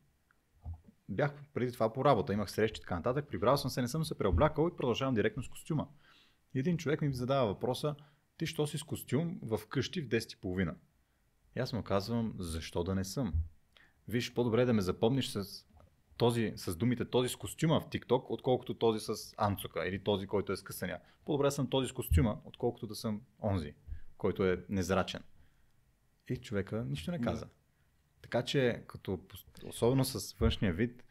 Бях 1.09 1.32
преди 1.55 1.72
това 1.72 1.93
по 1.93 2.05
работа, 2.05 2.32
имах 2.32 2.51
срещи 2.51 2.78
и 2.78 2.80
така 2.80 2.97
нататък, 2.97 3.28
прибрал 3.28 3.57
съм 3.57 3.70
се, 3.70 3.82
не 3.82 3.88
съм 3.88 4.05
се 4.05 4.18
преоблякал 4.18 4.68
и 4.68 4.76
продължавам 4.76 5.14
директно 5.14 5.43
с 5.43 5.49
костюма. 5.49 5.88
И 6.55 6.59
един 6.59 6.76
човек 6.76 7.03
ми 7.03 7.12
задава 7.12 7.47
въпроса, 7.47 7.95
ти 8.36 8.47
що 8.47 8.66
си 8.66 8.78
с 8.78 8.82
костюм 8.82 9.38
в 9.43 9.61
къщи 9.68 10.01
в 10.01 10.09
10.30? 10.09 10.74
И 11.57 11.61
аз 11.61 11.72
му 11.72 11.82
казвам, 11.82 12.34
защо 12.38 12.84
да 12.84 12.95
не 12.95 13.05
съм? 13.05 13.34
Виж, 14.09 14.34
по-добре 14.34 14.64
да 14.64 14.72
ме 14.72 14.82
запомниш 14.82 15.28
с, 15.28 15.66
този, 16.16 16.53
с 16.57 16.76
думите 16.76 17.05
този 17.05 17.28
с 17.28 17.36
костюма 17.36 17.80
в 17.80 17.86
TikTok, 17.86 18.24
отколкото 18.28 18.74
този 18.74 19.01
с 19.01 19.34
анцука 19.36 19.86
или 19.88 20.05
този, 20.05 20.26
който 20.26 20.53
е 20.53 20.57
с. 20.57 20.64
По-добре 21.24 21.51
съм 21.51 21.70
този 21.70 21.88
с 21.88 21.93
костюма, 21.93 22.40
отколкото 22.45 22.86
да 22.86 22.95
съм 22.95 23.20
онзи, 23.43 23.74
който 24.18 24.45
е 24.45 24.64
незрачен. 24.68 25.22
И 26.29 26.37
човека 26.37 26.85
нищо 26.89 27.11
не 27.11 27.20
каза. 27.20 27.47
Така 28.23 28.43
че, 28.43 28.85
като, 28.89 29.20
особено 29.66 30.05
с 30.05 30.33
външния 30.33 30.73
вид, 30.73 31.05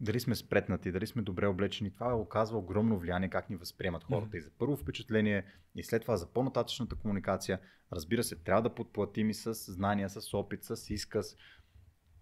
дали 0.00 0.20
сме 0.20 0.34
спретнати, 0.34 0.92
дали 0.92 1.06
сме 1.06 1.22
добре 1.22 1.46
облечени, 1.46 1.90
това 1.90 2.16
оказва 2.16 2.58
огромно 2.58 2.98
влияние 2.98 3.30
как 3.30 3.50
ни 3.50 3.56
възприемат 3.56 4.04
хората. 4.04 4.26
Мгм. 4.26 4.36
И 4.36 4.40
за 4.40 4.50
първо 4.58 4.76
впечатление, 4.76 5.44
и 5.76 5.84
след 5.84 6.02
това 6.02 6.16
за 6.16 6.32
по-нататъчната 6.32 6.96
комуникация. 6.96 7.60
Разбира 7.92 8.24
се, 8.24 8.36
трябва 8.36 8.62
да 8.62 8.74
подплатим 8.74 9.30
и 9.30 9.34
с 9.34 9.54
знания, 9.54 10.10
с 10.10 10.34
опит, 10.34 10.64
с 10.64 10.90
изказ. 10.90 11.36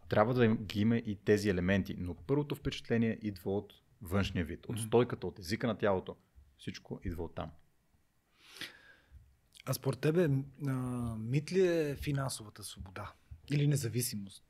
Трябва 0.09 0.35
да 0.35 0.57
ги 0.57 0.80
има 0.80 0.97
и 0.97 1.18
тези 1.24 1.49
елементи. 1.49 1.97
Но 1.99 2.14
първото 2.14 2.55
впечатление 2.55 3.18
идва 3.22 3.57
от 3.57 3.72
външния 4.03 4.45
вид, 4.45 4.66
от 4.66 4.80
стойката, 4.80 5.26
от 5.26 5.39
езика 5.39 5.66
на 5.66 5.78
тялото. 5.78 6.16
Всичко 6.59 7.01
идва 7.05 7.24
от 7.24 7.35
там. 7.35 7.51
А 9.64 9.74
според 9.74 10.00
тебе, 10.00 10.28
а, 10.66 10.72
мит 11.18 11.52
ли 11.52 11.66
е 11.66 11.96
финансовата 11.96 12.64
свобода? 12.64 13.12
Или 13.50 13.66
независимост, 13.66 14.44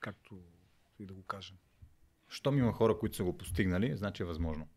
както 0.00 0.40
и 0.98 1.06
да 1.06 1.14
го 1.14 1.22
кажем? 1.22 1.56
Щом 2.28 2.58
има 2.58 2.72
хора, 2.72 2.98
които 2.98 3.16
са 3.16 3.24
го 3.24 3.38
постигнали, 3.38 3.96
значи 3.96 4.22
е 4.22 4.26
възможно. 4.26 4.68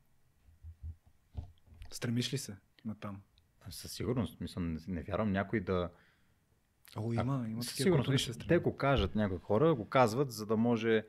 Стремиш 1.91 2.33
ли 2.33 2.37
се 2.37 2.57
на 2.85 2.95
там? 2.95 3.21
Със 3.69 3.91
сигурност. 3.91 4.39
Мисля, 4.39 4.61
не, 4.61 4.79
не 4.87 5.03
вярвам 5.03 5.31
някой 5.31 5.59
да. 5.59 5.89
О, 6.95 7.13
има, 7.13 7.45
има 7.47 7.63
Със 7.63 7.73
такива, 7.73 8.03
сигурност. 8.03 8.33
се 8.33 8.39
те 8.39 8.57
го 8.57 8.77
кажат, 8.77 9.15
някои 9.15 9.37
хора 9.37 9.75
го 9.75 9.89
казват, 9.89 10.31
за 10.31 10.45
да 10.45 10.57
може 10.57 11.05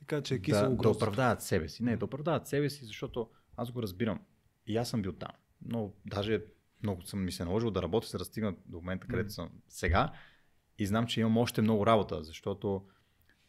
Така 0.00 0.22
че 0.22 0.34
е 0.34 0.38
да, 0.38 0.70
да 0.70 0.90
оправдаят 0.90 1.42
себе 1.42 1.68
си. 1.68 1.82
Не, 1.82 1.96
да 1.96 2.04
оправдаят 2.04 2.46
себе 2.46 2.70
си, 2.70 2.84
защото 2.84 3.30
аз 3.56 3.70
го 3.70 3.82
разбирам. 3.82 4.20
И 4.66 4.76
аз 4.76 4.88
съм 4.88 5.02
бил 5.02 5.12
там. 5.12 5.30
Но 5.62 5.92
даже 6.06 6.44
много 6.82 7.02
съм 7.02 7.24
ми 7.24 7.32
се 7.32 7.44
наложил 7.44 7.70
да 7.70 7.82
работя, 7.82 8.06
за 8.06 8.18
да 8.18 8.24
стигна 8.24 8.54
до 8.66 8.76
момента, 8.76 9.06
където 9.06 9.30
съм 9.32 9.50
сега. 9.68 10.12
И 10.78 10.86
знам, 10.86 11.06
че 11.06 11.20
имам 11.20 11.36
още 11.36 11.62
много 11.62 11.86
работа, 11.86 12.22
защото 12.22 12.86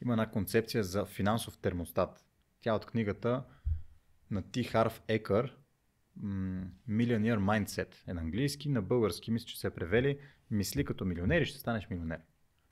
има 0.04 0.14
една 0.14 0.30
концепция 0.32 0.84
за 0.84 1.06
финансов 1.06 1.58
термостат. 1.58 2.26
Тя 2.62 2.70
е 2.70 2.74
от 2.74 2.86
книгата 2.86 3.44
на 4.32 4.42
Ти 4.42 4.64
Харв 4.64 5.02
Екър, 5.08 5.58
Millionaire 6.90 7.40
Mindset 7.40 7.96
е 8.08 8.14
на 8.14 8.22
английски, 8.22 8.70
на 8.70 8.82
български 8.82 9.32
мисля, 9.32 9.46
че 9.46 9.60
се 9.60 9.68
е 9.68 9.72
превели 9.72 10.20
Мисли 10.52 10.86
като 10.86 11.06
милионер 11.06 11.42
и 11.42 11.46
ще 11.46 11.60
станеш 11.60 11.90
милионер. 11.90 12.20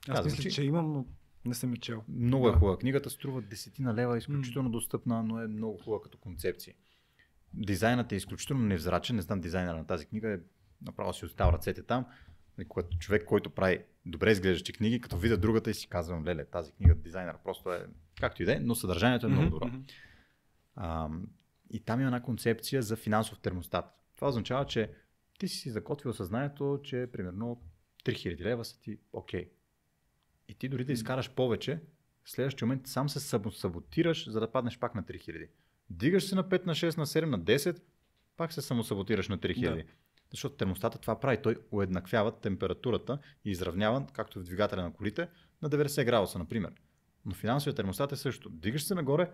Аз 0.00 0.06
Казвам, 0.06 0.24
мисля, 0.24 0.42
че- 0.42 0.50
че 0.50 0.62
имам, 0.62 0.92
но 0.92 1.06
не 1.44 1.54
съм 1.54 1.70
я 1.70 1.76
чел. 1.76 2.02
Много 2.08 2.48
е 2.48 2.52
Да. 2.52 2.58
хубава. 2.58 2.78
Книгата 2.78 3.10
струва 3.10 3.42
десетина 3.42 3.94
лева, 3.94 4.18
изключително 4.18 4.70
достъпна, 4.70 5.22
но 5.22 5.42
е 5.42 5.46
много 5.46 5.78
хубава 5.78 6.02
като 6.02 6.18
концепция. 6.18 6.74
Дизайнът 7.54 8.12
е 8.12 8.16
изключително 8.16 8.62
невзрачен. 8.62 9.16
Не 9.16 9.22
знам 9.22 9.40
дизайнера 9.40 9.76
на 9.76 9.86
тази 9.86 10.06
книга, 10.06 10.32
е 10.32 10.38
направо 10.82 11.12
си 11.12 11.24
оставя 11.24 11.52
ръцете 11.52 11.82
там. 11.82 12.06
И 12.60 12.64
Когато 12.64 12.98
човек, 12.98 13.24
който 13.24 13.50
прави 13.50 13.84
добре 14.06 14.30
изглеждащи 14.32 14.72
книги, 14.72 15.00
като 15.00 15.16
видя 15.16 15.36
другата 15.36 15.70
и 15.70 15.74
си 15.74 15.88
казвам, 15.88 16.24
леле, 16.24 16.44
тази 16.44 16.72
книга 16.72 16.94
дизайнер 16.94 17.36
просто 17.44 17.72
е 17.72 17.86
както 18.20 18.42
и 18.42 18.46
да 18.46 18.52
е, 18.56 18.60
но 18.60 18.74
съдържанието 18.74 19.26
е 19.26 19.30
много 19.30 19.50
добро. 19.50 19.70
А, 20.76 21.08
и 21.70 21.80
там 21.80 22.00
има 22.00 22.06
една 22.06 22.22
концепция 22.22 22.82
за 22.82 22.96
финансов 22.96 23.38
термостат. 23.38 23.84
Това 24.16 24.28
означава, 24.28 24.66
че 24.66 24.92
ти 25.38 25.48
си 25.48 25.56
си 25.56 25.70
закотвил 25.70 26.12
съзнанието, 26.12 26.80
че 26.82 27.08
примерно 27.12 27.62
3000 28.04 28.40
лева 28.40 28.64
са 28.64 28.80
ти 28.80 28.98
окей. 29.12 29.50
И 30.48 30.54
ти 30.54 30.68
дори 30.68 30.84
да 30.84 30.92
изкараш 30.92 31.30
повече, 31.30 31.80
в 32.24 32.30
следващия 32.30 32.66
момент 32.66 32.86
сам 32.86 33.08
се 33.08 33.20
сабо- 33.20 33.50
саботираш, 33.50 34.30
за 34.30 34.40
да 34.40 34.52
паднеш 34.52 34.78
пак 34.78 34.94
на 34.94 35.02
3000. 35.02 35.48
Дигаш 35.90 36.24
се 36.24 36.34
на 36.34 36.44
5, 36.44 36.66
на 36.66 36.74
6, 36.74 36.98
на 36.98 37.06
7, 37.06 37.24
на 37.24 37.40
10, 37.40 37.80
пак 38.36 38.52
се 38.52 38.62
самосаботираш 38.62 39.28
на 39.28 39.38
3000. 39.38 39.76
Да. 39.76 39.82
Защото 40.30 40.56
термостата 40.56 40.98
това 40.98 41.20
прави. 41.20 41.42
Той 41.42 41.56
уеднаквява 41.70 42.40
температурата 42.40 43.18
и 43.44 43.50
изравнява, 43.50 44.06
както 44.12 44.40
в 44.40 44.42
двигателя 44.42 44.82
на 44.82 44.92
колите, 44.92 45.28
на 45.62 45.70
90 45.70 46.04
градуса, 46.04 46.38
например. 46.38 46.72
Но 47.24 47.34
финансовият 47.34 47.76
термостат 47.76 48.12
е 48.12 48.16
също. 48.16 48.50
Дигаш 48.50 48.84
се 48.84 48.94
нагоре, 48.94 49.30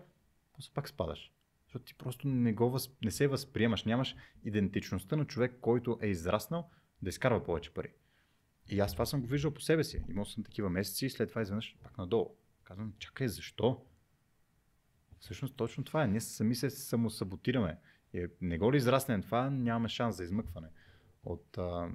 после 0.53 0.73
пак 0.73 0.89
спадаш. 0.89 1.31
Защото 1.63 1.85
ти 1.85 1.93
просто 1.93 2.27
не, 2.27 2.53
го 2.53 2.69
въз... 2.69 2.89
не 3.03 3.11
се 3.11 3.27
възприемаш, 3.27 3.83
нямаш 3.83 4.15
идентичността 4.43 5.15
на 5.15 5.25
човек, 5.25 5.57
който 5.61 5.99
е 6.01 6.07
израснал 6.07 6.69
да 7.01 7.09
изкарва 7.09 7.43
повече 7.43 7.73
пари. 7.73 7.89
И 8.69 8.79
аз 8.79 8.93
това 8.93 9.05
съм 9.05 9.21
го 9.21 9.27
виждал 9.27 9.51
по 9.51 9.61
себе 9.61 9.83
си. 9.83 10.03
Имал 10.09 10.25
съм 10.25 10.43
такива 10.43 10.69
месеци 10.69 11.05
и 11.05 11.09
след 11.09 11.29
това 11.29 11.41
изведнъж 11.41 11.77
пак 11.83 11.97
надолу. 11.97 12.35
Казвам, 12.63 12.93
чакай, 12.99 13.27
защо? 13.27 13.85
Всъщност 15.19 15.55
точно 15.55 15.83
това 15.83 16.03
е. 16.03 16.07
Ние 16.07 16.21
сами 16.21 16.55
се 16.55 16.69
самосаботираме. 16.69 17.77
И 18.13 18.27
не 18.41 18.57
го 18.57 18.73
ли 18.73 18.77
израснем 18.77 19.21
това, 19.21 19.49
нямаме 19.49 19.89
шанс 19.89 20.17
за 20.17 20.23
измъкване 20.23 20.67
от 21.23 21.57
а, 21.57 21.89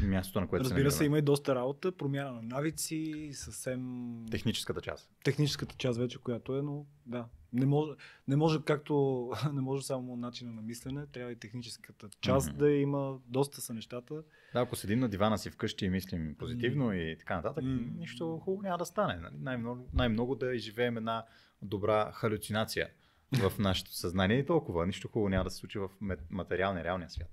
мястото, 0.00 0.40
на 0.40 0.48
което 0.48 0.64
Разбира 0.64 0.90
се 0.90 0.96
се, 0.96 1.02
намираме. 1.02 1.08
има 1.08 1.18
и 1.18 1.22
доста 1.22 1.54
работа, 1.54 1.92
промяна 1.92 2.32
на 2.32 2.42
навици, 2.42 3.30
съвсем 3.32 4.06
Техническата 4.30 4.80
част. 4.80 5.10
техническата 5.24 5.74
част 5.76 5.98
вече, 5.98 6.18
която 6.18 6.56
е, 6.56 6.62
но 6.62 6.86
да. 7.06 7.26
Не 7.52 7.66
може, 7.66 7.92
не 8.28 8.36
може 8.36 8.58
както 8.62 8.94
не 9.52 9.60
може 9.60 9.84
само 9.84 10.16
начина 10.16 10.52
на 10.52 10.62
мислене, 10.62 11.06
трябва 11.06 11.32
и 11.32 11.36
техническата 11.36 12.08
част 12.20 12.48
Мгм. 12.48 12.58
да 12.58 12.70
има. 12.70 13.18
Доста 13.26 13.60
са 13.60 13.74
нещата. 13.74 14.14
Да, 14.54 14.60
ако 14.60 14.76
седим 14.76 14.98
на 14.98 15.08
дивана 15.08 15.38
си 15.38 15.50
вкъщи 15.50 15.84
и 15.84 15.90
мислим 15.90 16.34
позитивно 16.34 16.92
и 16.92 17.16
така 17.18 17.36
нататък, 17.36 17.64
М. 17.64 17.78
нищо 17.96 18.38
хубаво 18.38 18.62
няма 18.62 18.78
да 18.78 18.84
стане. 18.86 19.16
Нали? 19.16 19.34
Най-много, 19.38 19.88
най-много 19.92 20.34
да 20.34 20.54
изживеем 20.54 20.96
една 20.96 21.24
добра 21.62 22.12
халюцинация 22.12 22.88
в 23.34 23.52
нашето 23.58 23.92
съзнание 23.92 24.38
и 24.38 24.46
толкова. 24.46 24.86
Нищо 24.86 25.08
хубаво 25.08 25.28
няма 25.28 25.44
да 25.44 25.50
се 25.50 25.56
случи 25.56 25.78
в 25.78 25.88
материалния, 26.30 26.84
реалния 26.84 27.10
свят. 27.10 27.28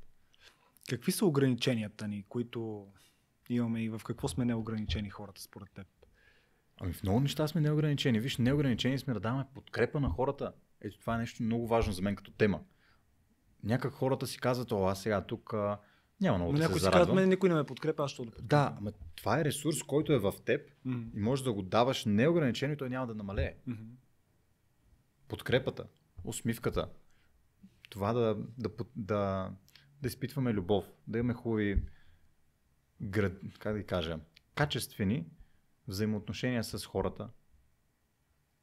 Какви 0.89 1.11
са 1.11 1.25
ограниченията 1.25 2.07
ни, 2.07 2.23
които 2.29 2.87
имаме 3.49 3.83
и 3.83 3.89
в 3.89 4.01
какво 4.05 4.27
сме 4.27 4.45
неограничени 4.45 5.09
хората 5.09 5.41
според 5.41 5.69
теб? 5.71 5.87
Ами 6.81 6.93
в 6.93 7.03
много 7.03 7.19
неща 7.19 7.47
сме 7.47 7.61
неограничени. 7.61 8.19
Виж, 8.19 8.37
неограничени 8.37 8.99
сме 8.99 9.13
да 9.13 9.19
даваме 9.19 9.45
подкрепа 9.53 9.99
на 9.99 10.09
хората. 10.09 10.53
Ето 10.81 10.99
това 10.99 11.15
е 11.15 11.17
нещо 11.17 11.43
много 11.43 11.67
важно 11.67 11.93
за 11.93 12.01
мен 12.01 12.15
като 12.15 12.31
тема. 12.31 12.59
Някак 13.63 13.93
хората 13.93 14.27
си 14.27 14.37
казват, 14.37 14.71
о, 14.71 14.85
аз 14.85 15.01
сега 15.01 15.21
тук 15.21 15.53
а, 15.53 15.79
няма 16.21 16.37
много 16.37 16.51
Но 16.51 16.57
да 16.57 16.63
някой 16.63 16.73
се 16.73 16.79
си 16.79 16.85
казва, 16.85 16.97
зарадвам. 16.97 17.15
мен 17.15 17.29
никой 17.29 17.49
не 17.49 17.55
ме 17.55 17.63
подкрепя, 17.63 18.03
аз 18.03 18.11
ще 18.11 18.21
да 18.21 18.25
подкрепя. 18.25 18.47
Да, 18.47 18.75
ама 18.77 18.91
това 19.15 19.39
е 19.39 19.45
ресурс, 19.45 19.83
който 19.83 20.13
е 20.13 20.19
в 20.19 20.33
теб 20.45 20.61
Мгм. 20.85 21.01
и 21.15 21.19
можеш 21.19 21.43
да 21.43 21.53
го 21.53 21.61
даваш 21.61 22.05
неограничено 22.05 22.73
и 22.73 22.77
той 22.77 22.89
няма 22.89 23.07
да 23.07 23.15
намалее. 23.15 23.55
Мгм. 23.67 23.83
подкрепата, 25.27 25.87
усмивката, 26.23 26.89
това 27.89 28.13
да, 28.13 28.37
да, 28.57 28.69
да, 28.95 29.51
да 30.03 30.07
изпитваме 30.07 30.53
любов, 30.53 30.85
да 31.07 31.19
имаме 31.19 31.33
хубави, 31.33 31.83
град, 33.01 33.33
как 33.59 33.77
да 33.77 33.85
кажа, 33.85 34.19
качествени 34.55 35.25
взаимоотношения 35.87 36.63
с 36.63 36.85
хората. 36.85 37.29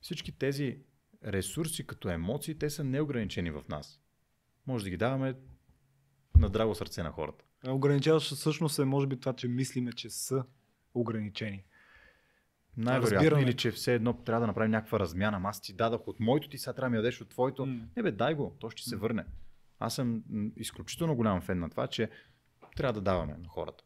Всички 0.01 0.33
тези 0.33 0.79
ресурси 1.25 1.87
като 1.87 2.09
емоции, 2.09 2.59
те 2.59 2.71
са 2.71 2.85
неограничени 2.85 3.51
в 3.51 3.63
нас. 3.69 4.01
Може 4.67 4.85
да 4.85 4.91
ги 4.91 4.97
даваме 4.97 5.35
на 6.37 6.51
драго 6.51 6.75
сърце 6.75 7.03
на 7.03 7.11
хората. 7.11 7.45
А 7.67 7.73
Ограничаващ 7.73 8.35
всъщност 8.35 8.79
е, 8.79 8.85
може 8.85 9.07
би, 9.07 9.21
това, 9.21 9.33
че 9.33 9.49
мислиме, 9.49 9.93
че 9.93 10.11
са 10.11 10.45
ограничени. 10.95 11.65
Най-вероятно 12.77 13.17
Разбираме. 13.17 13.43
или 13.43 13.57
че 13.57 13.71
все 13.71 13.95
едно 13.95 14.13
трябва 14.13 14.41
да 14.41 14.47
направим 14.47 14.71
някаква 14.71 14.99
размяна. 14.99 15.41
Аз 15.45 15.61
ти 15.61 15.73
дадах 15.73 16.09
от 16.09 16.21
моето, 16.21 16.49
ти 16.49 16.59
сега 16.59 16.73
трябва 16.75 16.87
да 16.87 16.91
ми 16.91 16.97
дадеш 16.97 17.21
от 17.21 17.29
твоето. 17.29 17.67
М. 17.67 17.87
Не 17.97 18.03
бе, 18.03 18.13
дай 18.13 18.35
го, 18.35 18.57
то 18.61 18.71
ще 18.71 18.83
се 18.83 18.97
М. 18.97 19.01
върне. 19.01 19.25
Аз 19.81 19.95
съм 19.95 20.23
изключително 20.57 21.17
голям 21.17 21.41
фен 21.41 21.59
на 21.59 21.71
това, 21.71 21.87
че 21.87 22.11
трябва 22.77 22.93
да 22.93 23.01
даваме 23.01 23.37
на 23.39 23.49
хората. 23.49 23.85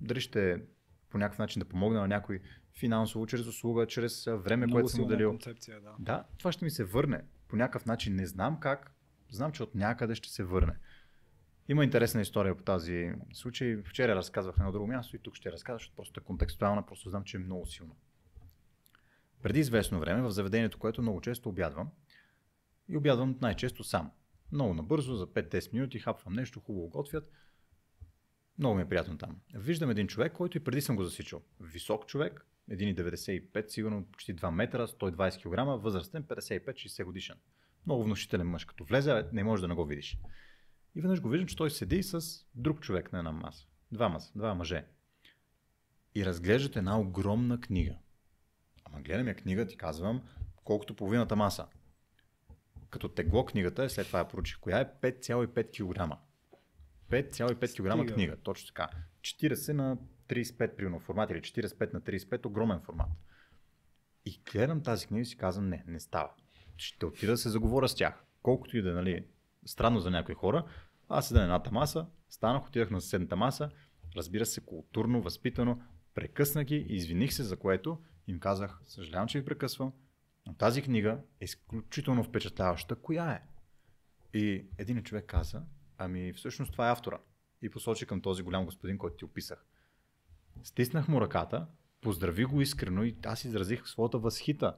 Дали 0.00 0.20
ще 0.20 0.62
по 1.10 1.18
някакъв 1.18 1.38
начин 1.38 1.60
да 1.60 1.68
помогна 1.68 2.00
на 2.00 2.08
някой 2.08 2.40
финансово, 2.78 3.26
чрез 3.26 3.46
услуга, 3.46 3.86
чрез 3.86 4.24
време, 4.24 4.66
Много 4.66 4.76
което 4.76 4.88
съм 4.88 5.04
отделил. 5.04 5.30
концепция, 5.30 5.80
да. 5.80 5.94
Да, 5.98 6.24
това 6.38 6.52
ще 6.52 6.64
ми 6.64 6.70
се 6.70 6.84
върне. 6.84 7.22
По 7.48 7.56
някакъв 7.56 7.86
начин 7.86 8.14
не 8.14 8.26
знам 8.26 8.60
как, 8.60 8.92
знам, 9.30 9.52
че 9.52 9.62
от 9.62 9.74
някъде 9.74 10.14
ще 10.14 10.28
се 10.28 10.44
върне. 10.44 10.76
Има 11.68 11.84
интересна 11.84 12.20
история 12.20 12.56
по 12.56 12.62
тази 12.62 13.12
случай. 13.32 13.76
Вчера 13.76 14.14
разказвах 14.14 14.56
на 14.56 14.62
едно 14.62 14.72
друго 14.72 14.86
място 14.86 15.16
и 15.16 15.18
тук 15.18 15.34
ще 15.34 15.52
разказвам, 15.52 15.78
защото 15.78 15.96
просто 15.96 16.20
е 16.20 16.24
контекстуална, 16.24 16.86
просто 16.86 17.10
знам, 17.10 17.24
че 17.24 17.36
е 17.36 17.40
много 17.40 17.66
силна. 17.66 17.94
Преди 19.42 19.60
известно 19.60 20.00
време 20.00 20.22
в 20.22 20.30
заведението, 20.30 20.78
което 20.78 21.02
много 21.02 21.20
често 21.20 21.48
обядвам, 21.48 21.90
и 22.88 22.96
обядвам 22.96 23.38
най-често 23.40 23.84
сам. 23.84 24.10
Много 24.52 24.74
набързо, 24.74 25.14
за 25.14 25.26
5-10 25.26 25.72
минути, 25.72 25.98
хапвам 25.98 26.34
нещо, 26.34 26.60
хубаво 26.60 26.88
готвят. 26.88 27.32
Много 28.58 28.74
ми 28.74 28.82
е 28.82 28.88
приятно 28.88 29.18
там. 29.18 29.40
Виждам 29.54 29.90
един 29.90 30.06
човек, 30.06 30.32
който 30.32 30.58
и 30.58 30.64
преди 30.64 30.80
съм 30.80 30.96
го 30.96 31.04
засичал. 31.04 31.42
Висок 31.60 32.06
човек, 32.06 32.46
1,95, 32.70 33.68
сигурно 33.68 34.04
почти 34.12 34.36
2 34.36 34.50
метра, 34.50 34.86
120 34.86 35.76
кг, 35.76 35.82
възрастен, 35.82 36.24
55-60 36.24 37.04
годишен. 37.04 37.36
Много 37.86 38.04
внушителен 38.04 38.46
мъж. 38.46 38.64
Като 38.64 38.84
влезе, 38.84 39.24
не 39.32 39.44
може 39.44 39.62
да 39.62 39.68
не 39.68 39.74
го 39.74 39.84
видиш. 39.84 40.18
И 40.94 41.00
веднъж 41.00 41.20
го 41.20 41.28
виждам, 41.28 41.48
че 41.48 41.56
той 41.56 41.70
седи 41.70 42.02
с 42.02 42.20
друг 42.54 42.80
човек 42.80 43.12
на 43.12 43.18
една 43.18 43.32
маса. 43.32 43.66
Два 43.92 44.08
маса, 44.08 44.32
два 44.34 44.54
мъже. 44.54 44.86
И 46.14 46.26
разглеждат 46.26 46.76
една 46.76 47.00
огромна 47.00 47.60
книга. 47.60 47.96
Ама 48.84 49.00
гледам 49.00 49.28
я 49.28 49.34
книга, 49.34 49.66
ти 49.66 49.76
казвам, 49.76 50.22
колкото 50.64 50.96
половината 50.96 51.36
маса. 51.36 51.66
Като 52.90 53.08
тегло 53.08 53.44
книгата, 53.44 53.90
след 53.90 54.06
това 54.06 54.18
я 54.18 54.28
проучих, 54.28 54.58
коя 54.58 54.80
е 54.80 54.84
5,5 55.02 55.70
кг. 55.70 56.18
5,5 57.10 58.06
кг 58.06 58.14
книга, 58.14 58.36
точно 58.36 58.66
така. 58.66 58.88
40 59.20 59.72
на 59.72 59.96
35 60.28 60.76
примерно 60.76 61.00
формат 61.00 61.30
или 61.30 61.40
45 61.40 61.92
на 61.92 62.00
35 62.00 62.46
огромен 62.46 62.80
формат. 62.80 63.08
И 64.26 64.42
гледам 64.52 64.82
тази 64.82 65.06
книга 65.06 65.22
и 65.22 65.24
си 65.24 65.36
казвам, 65.36 65.68
не, 65.68 65.84
не 65.86 66.00
става. 66.00 66.30
Ще 66.76 67.06
отида 67.06 67.32
да 67.32 67.38
се 67.38 67.48
заговоря 67.48 67.88
с 67.88 67.94
тях. 67.94 68.24
Колкото 68.42 68.76
и 68.76 68.82
да 68.82 68.90
е 68.90 68.92
нали, 68.92 69.26
странно 69.66 70.00
за 70.00 70.10
някои 70.10 70.34
хора, 70.34 70.64
аз 71.08 71.28
седа 71.28 71.38
на 71.38 71.44
едната 71.44 71.72
маса, 71.72 72.06
станах, 72.28 72.66
отидах 72.66 72.90
на 72.90 73.00
съседната 73.00 73.36
маса, 73.36 73.70
разбира 74.16 74.46
се, 74.46 74.60
културно, 74.60 75.22
възпитано, 75.22 75.82
прекъснах 76.14 76.64
ги, 76.64 76.86
извиних 76.88 77.32
се 77.32 77.42
за 77.42 77.56
което 77.56 77.98
им 78.26 78.40
казах, 78.40 78.80
съжалявам, 78.84 79.28
че 79.28 79.38
ви 79.38 79.44
прекъсвам, 79.44 79.92
но 80.50 80.54
тази 80.56 80.82
книга 80.82 81.18
е 81.40 81.44
изключително 81.44 82.24
впечатляваща. 82.24 82.96
Коя 82.96 83.32
е? 83.32 83.42
И 84.34 84.66
един 84.78 85.02
човек 85.02 85.24
каза, 85.26 85.62
ами 85.98 86.32
всъщност 86.32 86.72
това 86.72 86.88
е 86.88 86.92
автора. 86.92 87.18
И 87.62 87.70
посочи 87.70 88.06
към 88.06 88.20
този 88.20 88.42
голям 88.42 88.64
господин, 88.64 88.98
който 88.98 89.16
ти 89.16 89.24
описах. 89.24 89.64
Стиснах 90.62 91.08
му 91.08 91.20
ръката, 91.20 91.66
поздрави 92.00 92.44
го 92.44 92.60
искрено 92.60 93.04
и 93.04 93.16
аз 93.26 93.44
изразих 93.44 93.86
своята 93.86 94.18
възхита, 94.18 94.76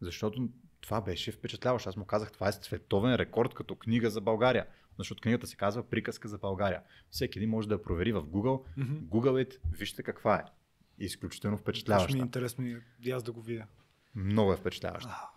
защото 0.00 0.48
това 0.80 1.00
беше 1.00 1.32
впечатляващо. 1.32 1.88
Аз 1.88 1.96
му 1.96 2.04
казах, 2.04 2.32
това 2.32 2.48
е 2.48 2.52
световен 2.52 3.14
рекорд 3.14 3.54
като 3.54 3.76
книга 3.76 4.10
за 4.10 4.20
България. 4.20 4.66
Защото 4.98 5.22
книгата 5.22 5.46
се 5.46 5.56
казва 5.56 5.88
Приказка 5.88 6.28
за 6.28 6.38
България. 6.38 6.82
Всеки 7.10 7.38
един 7.38 7.50
може 7.50 7.68
да 7.68 7.74
я 7.74 7.82
провери 7.82 8.12
в 8.12 8.22
Google. 8.22 8.64
Mm-hmm. 8.78 9.02
Google 9.02 9.46
it, 9.46 9.58
вижте 9.78 10.02
каква 10.02 10.36
е. 10.36 10.44
Изключително 10.98 11.56
впечатляваща. 11.56 12.06
Точно 12.06 12.16
ми 12.16 12.22
е 12.22 12.24
интересно 12.24 12.82
и 13.02 13.10
аз 13.10 13.22
да 13.22 13.32
го 13.32 13.42
видя. 13.42 13.66
Много 14.14 14.52
е 14.52 14.56
впечатляваща. 14.56 15.10
Ah. 15.10 15.28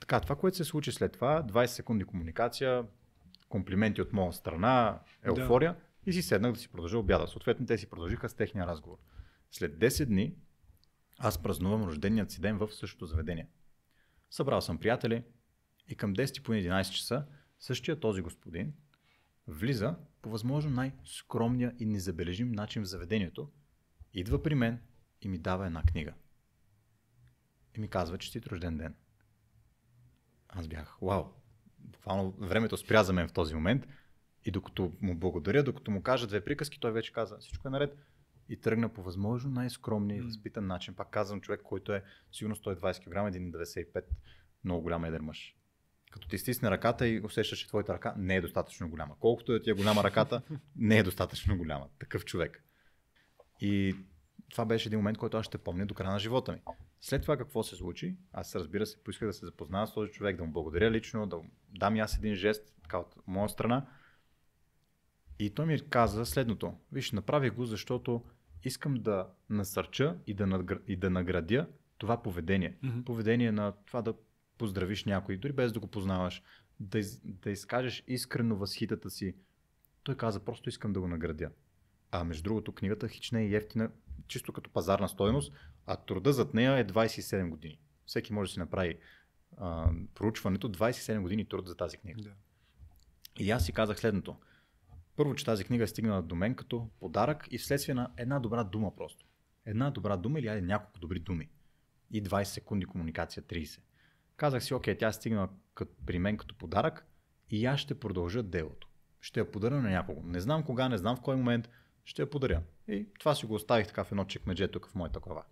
Така, 0.00 0.20
това, 0.20 0.36
което 0.36 0.56
се 0.56 0.64
случи 0.64 0.92
след 0.92 1.12
това, 1.12 1.42
20 1.42 1.66
секунди 1.66 2.04
комуникация, 2.04 2.84
комплименти 3.48 4.02
от 4.02 4.12
моя 4.12 4.32
страна, 4.32 5.00
еуфория 5.22 5.72
да. 5.72 6.10
и 6.10 6.12
си 6.12 6.22
седнах 6.22 6.52
да 6.52 6.58
си 6.58 6.68
продължа 6.68 6.98
обяда. 6.98 7.28
Съответно, 7.28 7.66
те 7.66 7.78
си 7.78 7.90
продължиха 7.90 8.28
с 8.28 8.34
техния 8.34 8.66
разговор. 8.66 8.98
След 9.50 9.78
10 9.78 10.04
дни 10.04 10.34
аз 11.18 11.42
празнувам 11.42 11.84
рожденият 11.84 12.30
си 12.30 12.40
ден 12.40 12.58
в 12.58 12.68
същото 12.72 13.06
заведение. 13.06 13.48
Събрал 14.30 14.60
съм 14.60 14.78
приятели 14.78 15.24
и 15.88 15.94
към 15.94 16.14
10 16.14 16.42
по 16.42 16.52
11 16.52 16.90
часа 16.90 17.24
същия 17.58 18.00
този 18.00 18.22
господин 18.22 18.72
влиза 19.46 19.94
по 20.22 20.30
възможно 20.30 20.70
най-скромния 20.70 21.74
и 21.78 21.86
незабележим 21.86 22.52
начин 22.52 22.82
в 22.82 22.88
заведението, 22.88 23.50
идва 24.14 24.42
при 24.42 24.54
мен 24.54 24.80
и 25.22 25.28
ми 25.28 25.38
дава 25.38 25.66
една 25.66 25.82
книга. 25.82 26.14
И 27.78 27.80
ми 27.80 27.88
казва, 27.88 28.18
че 28.18 28.30
си 28.30 28.42
рожден 28.52 28.76
ден. 28.76 28.94
Аз 30.48 30.68
бях, 30.68 30.98
вау, 31.02 31.24
буквално 31.78 32.30
времето 32.30 32.76
спря 32.76 33.04
за 33.04 33.12
мен 33.12 33.28
в 33.28 33.32
този 33.32 33.54
момент 33.54 33.86
и 34.44 34.50
докато 34.50 34.92
му 35.00 35.18
благодаря, 35.18 35.62
докато 35.62 35.90
му 35.90 36.02
кажа 36.02 36.26
две 36.26 36.44
приказки, 36.44 36.80
той 36.80 36.92
вече 36.92 37.12
каза, 37.12 37.38
всичко 37.38 37.68
е 37.68 37.70
наред 37.70 37.96
и 38.48 38.60
тръгна 38.60 38.88
по 38.88 39.02
възможно 39.02 39.50
най-скромния 39.50 40.18
и 40.18 40.20
възпитан 40.20 40.66
начин. 40.66 40.94
Пак 40.94 41.10
казвам 41.10 41.40
човек, 41.40 41.60
който 41.62 41.92
е 41.92 42.04
сигурно 42.32 42.56
120 42.56 43.04
кг, 43.04 43.12
1,95 43.12 44.04
много 44.64 44.82
голям 44.82 45.04
едър 45.04 45.20
мъж. 45.20 45.56
Като 46.10 46.28
ти 46.28 46.38
стисне 46.38 46.70
ръката 46.70 47.08
и 47.08 47.20
усещаш, 47.20 47.58
че 47.58 47.68
твоята 47.68 47.94
ръка 47.94 48.14
не 48.18 48.36
е 48.36 48.40
достатъчно 48.40 48.90
голяма. 48.90 49.16
Колкото 49.20 49.54
е 49.54 49.62
ти 49.62 49.70
е 49.70 49.72
голяма 49.72 50.04
ръката, 50.04 50.42
не 50.76 50.98
е 50.98 51.02
достатъчно 51.02 51.58
голяма. 51.58 51.88
Такъв 51.98 52.24
човек. 52.24 52.64
И 53.60 53.96
това 54.50 54.64
беше 54.64 54.88
един 54.88 54.98
момент, 54.98 55.18
който 55.18 55.36
аз 55.36 55.46
ще 55.46 55.58
помня 55.58 55.86
до 55.86 55.94
края 55.94 56.12
на 56.12 56.18
живота 56.18 56.52
ми. 56.52 56.58
След 57.00 57.22
това 57.22 57.36
какво 57.36 57.62
се 57.62 57.76
случи? 57.76 58.16
Аз 58.32 58.56
разбира 58.56 58.86
се, 58.86 59.04
поисках 59.04 59.28
да 59.28 59.32
се 59.32 59.46
запозная 59.46 59.86
с 59.86 59.94
този 59.94 60.12
човек, 60.12 60.36
да 60.36 60.44
му 60.44 60.52
благодаря 60.52 60.90
лично, 60.90 61.26
да 61.26 61.40
дам 61.78 61.96
и 61.96 62.00
аз 62.00 62.18
един 62.18 62.34
жест 62.34 62.74
така, 62.82 62.98
от 62.98 63.14
моя 63.26 63.48
страна. 63.48 63.86
И 65.38 65.50
той 65.50 65.66
ми 65.66 65.80
каза 65.90 66.26
следното. 66.26 66.74
Виж, 66.92 67.12
направих 67.12 67.54
го, 67.54 67.64
защото 67.64 68.24
искам 68.64 68.94
да 68.94 69.28
насърча 69.50 70.18
и 70.26 70.34
да, 70.34 70.46
нагр... 70.46 70.74
и 70.86 70.96
да 70.96 71.10
наградя 71.10 71.66
това 71.98 72.22
поведение. 72.22 72.76
Mm-hmm. 72.84 73.04
Поведение 73.04 73.52
на 73.52 73.72
това 73.86 74.02
да 74.02 74.14
поздравиш 74.58 75.04
някой, 75.04 75.36
дори 75.36 75.52
без 75.52 75.72
да 75.72 75.80
го 75.80 75.86
познаваш, 75.86 76.42
да, 76.80 76.98
из... 76.98 77.20
да 77.24 77.50
изкажеш 77.50 78.04
искрено 78.06 78.56
възхитата 78.56 79.10
си. 79.10 79.34
Той 80.02 80.16
каза, 80.16 80.44
просто 80.44 80.68
искам 80.68 80.92
да 80.92 81.00
го 81.00 81.08
наградя. 81.08 81.50
А 82.10 82.24
между 82.24 82.42
другото, 82.42 82.72
книгата 82.72 83.08
хич 83.08 83.30
не 83.30 83.42
е 83.44 83.50
ефтина, 83.50 83.90
чисто 84.28 84.52
като 84.52 84.70
пазарна 84.70 85.08
стоеност, 85.08 85.52
а 85.86 85.96
труда 85.96 86.32
зад 86.32 86.54
нея 86.54 86.78
е 86.78 86.86
27 86.86 87.48
години. 87.48 87.78
Всеки 88.06 88.32
може 88.32 88.48
да 88.48 88.52
си 88.52 88.58
направи 88.58 88.98
а, 89.56 89.90
проучването, 90.14 90.72
27 90.72 91.20
години 91.20 91.48
труд 91.48 91.68
за 91.68 91.76
тази 91.76 91.96
книга. 91.96 92.22
Да. 92.22 92.32
И 93.38 93.50
аз 93.50 93.64
си 93.64 93.72
казах 93.72 93.98
следното. 93.98 94.36
Първо, 95.16 95.34
че 95.34 95.44
тази 95.44 95.64
книга 95.64 95.84
е 95.84 95.86
стигнала 95.86 96.22
до 96.22 96.34
мен 96.34 96.54
като 96.54 96.90
подарък 97.00 97.46
и 97.50 97.58
вследствие 97.58 97.94
на 97.94 98.10
една 98.16 98.38
добра 98.40 98.64
дума 98.64 98.96
просто. 98.96 99.26
Една 99.66 99.90
добра 99.90 100.16
дума 100.16 100.38
или 100.38 100.48
айде 100.48 100.66
няколко 100.66 100.98
добри 100.98 101.20
думи. 101.20 101.48
И 102.10 102.22
20 102.22 102.44
секунди 102.44 102.86
комуникация, 102.86 103.42
30. 103.42 103.80
Казах 104.36 104.64
си, 104.64 104.74
окей, 104.74 104.98
тя 104.98 105.08
е 105.08 105.12
стигнала 105.12 105.48
при 106.06 106.18
мен 106.18 106.36
като 106.36 106.58
подарък 106.58 107.06
и 107.50 107.66
аз 107.66 107.80
ще 107.80 108.00
продължа 108.00 108.42
делото. 108.42 108.88
Ще 109.20 109.40
я 109.40 109.50
подаря 109.50 109.82
на 109.82 109.90
някого. 109.90 110.22
Не 110.22 110.40
знам 110.40 110.62
кога, 110.62 110.88
не 110.88 110.98
знам 110.98 111.16
в 111.16 111.20
кой 111.20 111.36
момент, 111.36 111.70
ще 112.08 112.22
я 112.22 112.30
подаря. 112.30 112.62
И 112.88 113.06
това 113.18 113.34
си 113.34 113.46
го 113.46 113.54
оставих 113.54 113.86
така 113.86 114.04
в 114.04 114.12
едно 114.12 114.24
чекмедже 114.24 114.68
тук 114.68 114.88
в 114.88 114.94
моята 114.94 115.20
глава. 115.20 115.44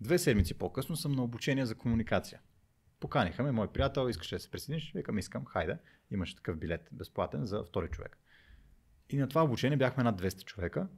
Две 0.00 0.18
седмици 0.18 0.54
по-късно 0.54 0.96
съм 0.96 1.12
на 1.12 1.22
обучение 1.22 1.66
за 1.66 1.74
комуникация. 1.74 2.40
Поканиха 3.00 3.42
ме, 3.42 3.52
мой 3.52 3.72
приятел, 3.72 4.08
искаше 4.08 4.34
да 4.34 4.40
се 4.40 4.50
присъединиш, 4.50 4.92
викам, 4.94 5.18
искам, 5.18 5.44
хайде, 5.44 5.78
имаш 6.10 6.34
такъв 6.34 6.56
билет 6.56 6.88
безплатен 6.92 7.46
за 7.46 7.64
втори 7.64 7.88
човек. 7.88 8.18
И 9.10 9.16
на 9.16 9.28
това 9.28 9.44
обучение 9.44 9.76
бяхме 9.76 10.04
над 10.04 10.22
200 10.22 10.44
човека. 10.44 10.88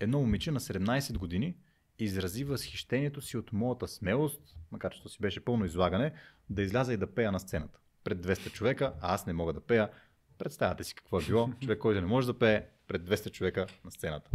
Едно 0.00 0.20
момиче 0.20 0.50
на 0.50 0.60
17 0.60 1.18
години 1.18 1.56
изрази 1.98 2.44
възхищението 2.44 3.20
си 3.20 3.36
от 3.36 3.52
моята 3.52 3.88
смелост, 3.88 4.56
макар 4.72 4.92
че 4.92 5.02
то 5.02 5.08
си 5.08 5.18
беше 5.20 5.44
пълно 5.44 5.64
излагане, 5.64 6.12
да 6.50 6.62
изляза 6.62 6.92
и 6.92 6.96
да 6.96 7.14
пея 7.14 7.32
на 7.32 7.40
сцената. 7.40 7.78
Пред 8.04 8.26
200 8.26 8.52
човека, 8.52 8.94
а 9.00 9.14
аз 9.14 9.26
не 9.26 9.32
мога 9.32 9.52
да 9.52 9.60
пея. 9.60 9.90
Представяте 10.38 10.84
си 10.84 10.94
какво 10.94 11.20
е 11.20 11.24
било. 11.24 11.50
Човек, 11.60 11.78
който 11.78 12.00
не 12.00 12.06
може 12.06 12.26
да 12.26 12.38
пее 12.38 12.66
пред 12.86 13.02
200 13.02 13.30
човека 13.30 13.66
на 13.84 13.90
сцената. 13.90 14.30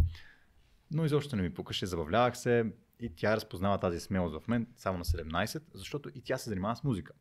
Но 0.91 1.05
изобщо 1.05 1.35
не 1.35 1.41
ми 1.41 1.53
пукаше, 1.53 1.85
забавлявах 1.85 2.37
се 2.37 2.65
и 2.99 3.15
тя 3.15 3.35
разпознава 3.35 3.79
тази 3.79 3.99
смелост 3.99 4.43
в 4.43 4.47
мен 4.47 4.67
само 4.77 4.97
на 4.97 5.05
17, 5.05 5.63
защото 5.73 6.09
и 6.15 6.21
тя 6.21 6.37
се 6.37 6.49
занимава 6.49 6.75
с 6.75 6.83
музика. 6.83 7.13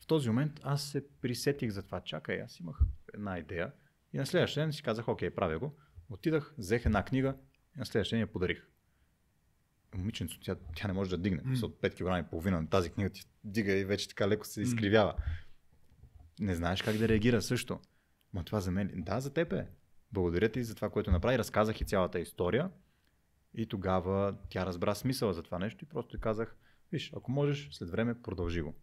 В 0.00 0.06
този 0.06 0.28
момент 0.28 0.60
аз 0.62 0.82
се 0.82 1.08
присетих 1.20 1.70
за 1.70 1.82
това. 1.82 2.00
Чакай, 2.00 2.40
аз 2.40 2.60
имах 2.60 2.78
една 3.14 3.38
идея 3.38 3.72
и 4.12 4.18
на 4.18 4.26
следващия 4.26 4.64
ден 4.64 4.72
си 4.72 4.82
казах, 4.82 5.08
окей, 5.08 5.30
правя 5.30 5.58
го. 5.58 5.76
Отидах, 6.10 6.54
взех 6.58 6.86
една 6.86 7.04
книга 7.04 7.36
и 7.76 7.78
на 7.78 7.86
следващия 7.86 8.16
ден 8.16 8.20
я 8.20 8.32
подарих. 8.32 8.66
Момиченцето, 9.94 10.40
тя, 10.40 10.56
тя 10.76 10.88
не 10.88 10.94
може 10.94 11.10
да 11.10 11.18
дигне. 11.18 11.42
Mm. 11.42 11.62
От 11.62 11.80
5 11.80 11.94
кг 11.94 12.26
и 12.26 12.30
половина 12.30 12.60
на 12.60 12.68
тази 12.68 12.90
книга 12.90 13.10
ти 13.10 13.24
дига 13.44 13.72
и 13.72 13.84
вече 13.84 14.08
така 14.08 14.28
леко 14.28 14.46
се 14.46 14.62
изкривява. 14.62 15.14
Mm. 15.14 15.22
Не 16.40 16.54
знаеш 16.54 16.82
как 16.82 16.96
да 16.96 17.08
реагира 17.08 17.42
също. 17.42 17.80
Ма 18.32 18.44
това 18.44 18.60
за 18.60 18.70
мен, 18.70 18.92
да, 18.94 19.20
за 19.20 19.32
теб 19.32 19.52
е. 19.52 19.66
Благодаря 20.12 20.48
ти 20.48 20.64
за 20.64 20.74
това, 20.74 20.90
което 20.90 21.10
направи. 21.10 21.38
Разказах 21.38 21.80
и 21.80 21.84
цялата 21.84 22.20
история. 22.20 22.70
И 23.54 23.66
тогава 23.66 24.36
тя 24.48 24.66
разбра 24.66 24.94
смисъла 24.94 25.32
за 25.32 25.42
това 25.42 25.58
нещо 25.58 25.84
и 25.84 25.88
просто 25.88 26.20
казах, 26.20 26.56
виж, 26.92 27.12
ако 27.16 27.30
можеш, 27.30 27.68
след 27.72 27.90
време 27.90 28.22
продължи 28.22 28.60
го. 28.60 28.74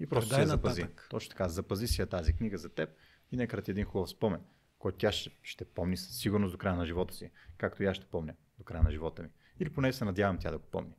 И 0.00 0.06
просто 0.06 0.34
се 0.34 0.46
запази. 0.46 0.86
Точно 1.10 1.30
така, 1.30 1.48
запази 1.48 1.88
си 1.88 2.00
я 2.00 2.06
тази 2.06 2.32
книга 2.32 2.58
за 2.58 2.68
теб 2.68 2.90
и 3.32 3.36
нека 3.36 3.62
ти 3.62 3.70
един 3.70 3.84
хубав 3.84 4.10
спомен 4.10 4.40
който 4.78 4.98
тя 4.98 5.12
ще, 5.12 5.30
ще 5.42 5.64
помни 5.64 5.96
със 5.96 6.16
сигурност 6.16 6.52
до 6.52 6.58
края 6.58 6.76
на 6.76 6.86
живота 6.86 7.14
си, 7.14 7.30
както 7.56 7.82
и 7.82 7.86
аз 7.86 7.96
ще 7.96 8.06
помня 8.06 8.34
до 8.58 8.64
края 8.64 8.82
на 8.82 8.90
живота 8.90 9.22
ми. 9.22 9.28
Или 9.60 9.70
поне 9.70 9.92
се 9.92 10.04
надявам 10.04 10.38
тя 10.38 10.50
да 10.50 10.58
го 10.58 10.64
помни. 10.64 10.94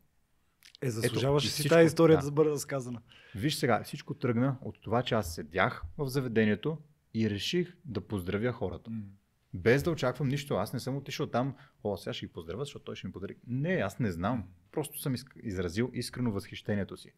Е, 0.82 0.90
заслужаваше 0.90 1.50
си 1.50 1.70
тази 1.70 1.86
история 1.86 2.18
да, 2.18 2.26
да 2.26 2.32
бъде 2.32 2.50
разказана. 2.50 3.02
Виж 3.36 3.56
сега, 3.56 3.84
всичко 3.84 4.14
тръгна 4.14 4.58
от 4.62 4.82
това, 4.82 5.04
че 5.04 5.16
аз 5.16 5.36
седях 5.36 5.84
в 5.98 6.08
заведението 6.08 6.78
и 7.14 7.30
реших 7.30 7.78
да 7.86 8.02
поздравя 8.02 8.52
хората. 8.52 8.90
Mm. 8.90 9.04
Без 9.54 9.84
да 9.84 9.92
очаквам 9.92 10.28
нищо. 10.28 10.56
Аз 10.56 10.74
не 10.74 10.80
съм 10.80 10.98
отишъл 10.98 11.28
там, 11.28 11.56
о, 11.84 11.98
сега 11.98 12.14
ще 12.14 12.26
ги 12.26 12.32
поздравя, 12.32 12.66
защото 12.66 12.86
той 12.86 12.96
ще 12.96 13.08
ми 13.08 13.14
подари. 13.14 13.36
Не, 13.48 13.74
аз 13.74 14.00
не 14.00 14.12
знам. 14.12 14.48
Просто 14.72 15.00
съм 15.00 15.16
изразил 15.36 15.92
искрено 15.94 16.32
възхищението 16.32 16.98
си. 16.98 17.12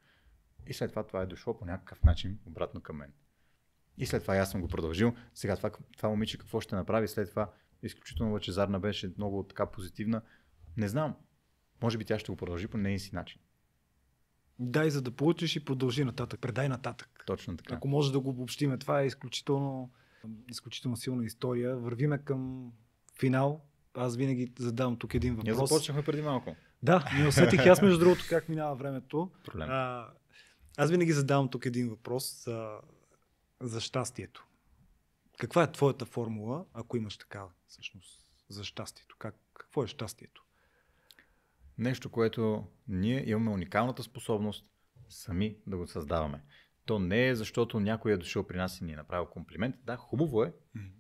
И 0.68 0.74
след 0.74 0.90
това 0.90 1.04
това 1.04 1.22
е 1.22 1.26
дошло 1.26 1.58
по 1.58 1.66
някакъв 1.66 2.04
начин 2.04 2.40
обратно 2.46 2.82
към 2.82 2.98
мен. 2.98 3.14
И 3.98 4.06
след 4.06 4.22
това 4.22 4.38
аз 4.38 4.52
съм 4.52 4.62
го 4.62 4.68
продължил. 4.68 5.16
Сега 5.34 5.58
това, 5.58 5.72
това 5.98 6.10
момиче 6.10 6.38
какво 6.38 6.62
ще 6.62 6.76
направи 6.76 7.08
след 7.08 7.30
това? 7.30 7.52
Изключително 7.84 8.34
лъчезарна 8.34 8.80
беше, 8.80 9.14
много 9.18 9.44
така 9.44 9.66
позитивна. 9.66 10.22
Не 10.78 10.88
знам. 10.88 11.16
Може 11.82 11.98
би 11.98 12.06
тя 12.06 12.20
ще 12.20 12.32
го 12.32 12.36
продължи 12.36 12.68
по 12.68 12.78
нейния 12.78 13.00
си 13.00 13.16
начин. 13.16 13.42
Дай 14.60 14.90
за 14.90 15.02
да 15.02 15.12
получиш 15.12 15.56
и 15.56 15.66
продължи 15.66 16.04
нататък. 16.04 16.40
Предай 16.40 16.70
нататък. 16.70 17.24
Точно 17.26 17.58
така. 17.58 17.76
Ако 17.76 17.88
може 17.88 18.12
да 18.12 18.20
го 18.20 18.30
обобщиме, 18.30 18.78
това 18.78 19.02
е 19.02 19.06
изключително, 19.06 19.92
изключително 20.50 20.98
силна 20.98 21.26
история. 21.26 21.78
Вървиме 21.78 22.18
към 22.18 22.72
финал. 23.20 23.62
Аз 23.94 24.16
винаги 24.16 24.54
задавам 24.60 24.98
тук 24.98 25.14
един 25.14 25.36
въпрос. 25.36 25.46
Ние 25.46 25.68
започнахме 25.68 26.04
преди 26.04 26.22
малко. 26.22 26.56
Да, 26.84 27.10
не 27.18 27.28
усетих 27.28 27.66
аз 27.66 27.82
между 27.82 28.00
другото 28.00 28.26
как 28.30 28.50
минава 28.50 28.76
времето. 28.76 29.32
Проблем. 29.46 29.68
А, 29.72 30.10
аз 30.78 30.92
винаги 30.92 31.12
задавам 31.12 31.50
тук 31.50 31.66
един 31.66 31.90
въпрос 31.90 32.44
за, 32.44 32.80
за 33.62 33.82
щастието. 33.82 34.48
Каква 35.38 35.64
е 35.64 35.72
твоята 35.72 36.06
формула, 36.06 36.66
ако 36.74 36.98
имаш 36.98 37.18
такава, 37.18 37.50
всъщност, 37.68 38.26
за 38.50 38.64
щастието? 38.64 39.16
Как, 39.20 39.36
какво 39.54 39.84
е 39.84 39.88
щастието? 39.88 40.44
Нещо, 41.78 42.10
което 42.10 42.68
ние 42.88 43.30
имаме 43.30 43.52
уникалната 43.52 44.04
способност 44.04 44.66
сами 45.10 45.58
да 45.68 45.78
го 45.78 45.88
създаваме. 45.88 46.44
То 46.86 47.00
не 47.00 47.28
е 47.28 47.36
защото 47.36 47.80
някой 47.80 48.12
е 48.12 48.18
дошъл 48.18 48.48
при 48.48 48.58
нас 48.58 48.82
и 48.82 48.84
ни 48.84 48.94
е 48.94 48.96
направил 48.96 49.26
комплимент. 49.26 49.76
Да, 49.84 49.98
хубаво 49.98 50.44
е, 50.44 50.54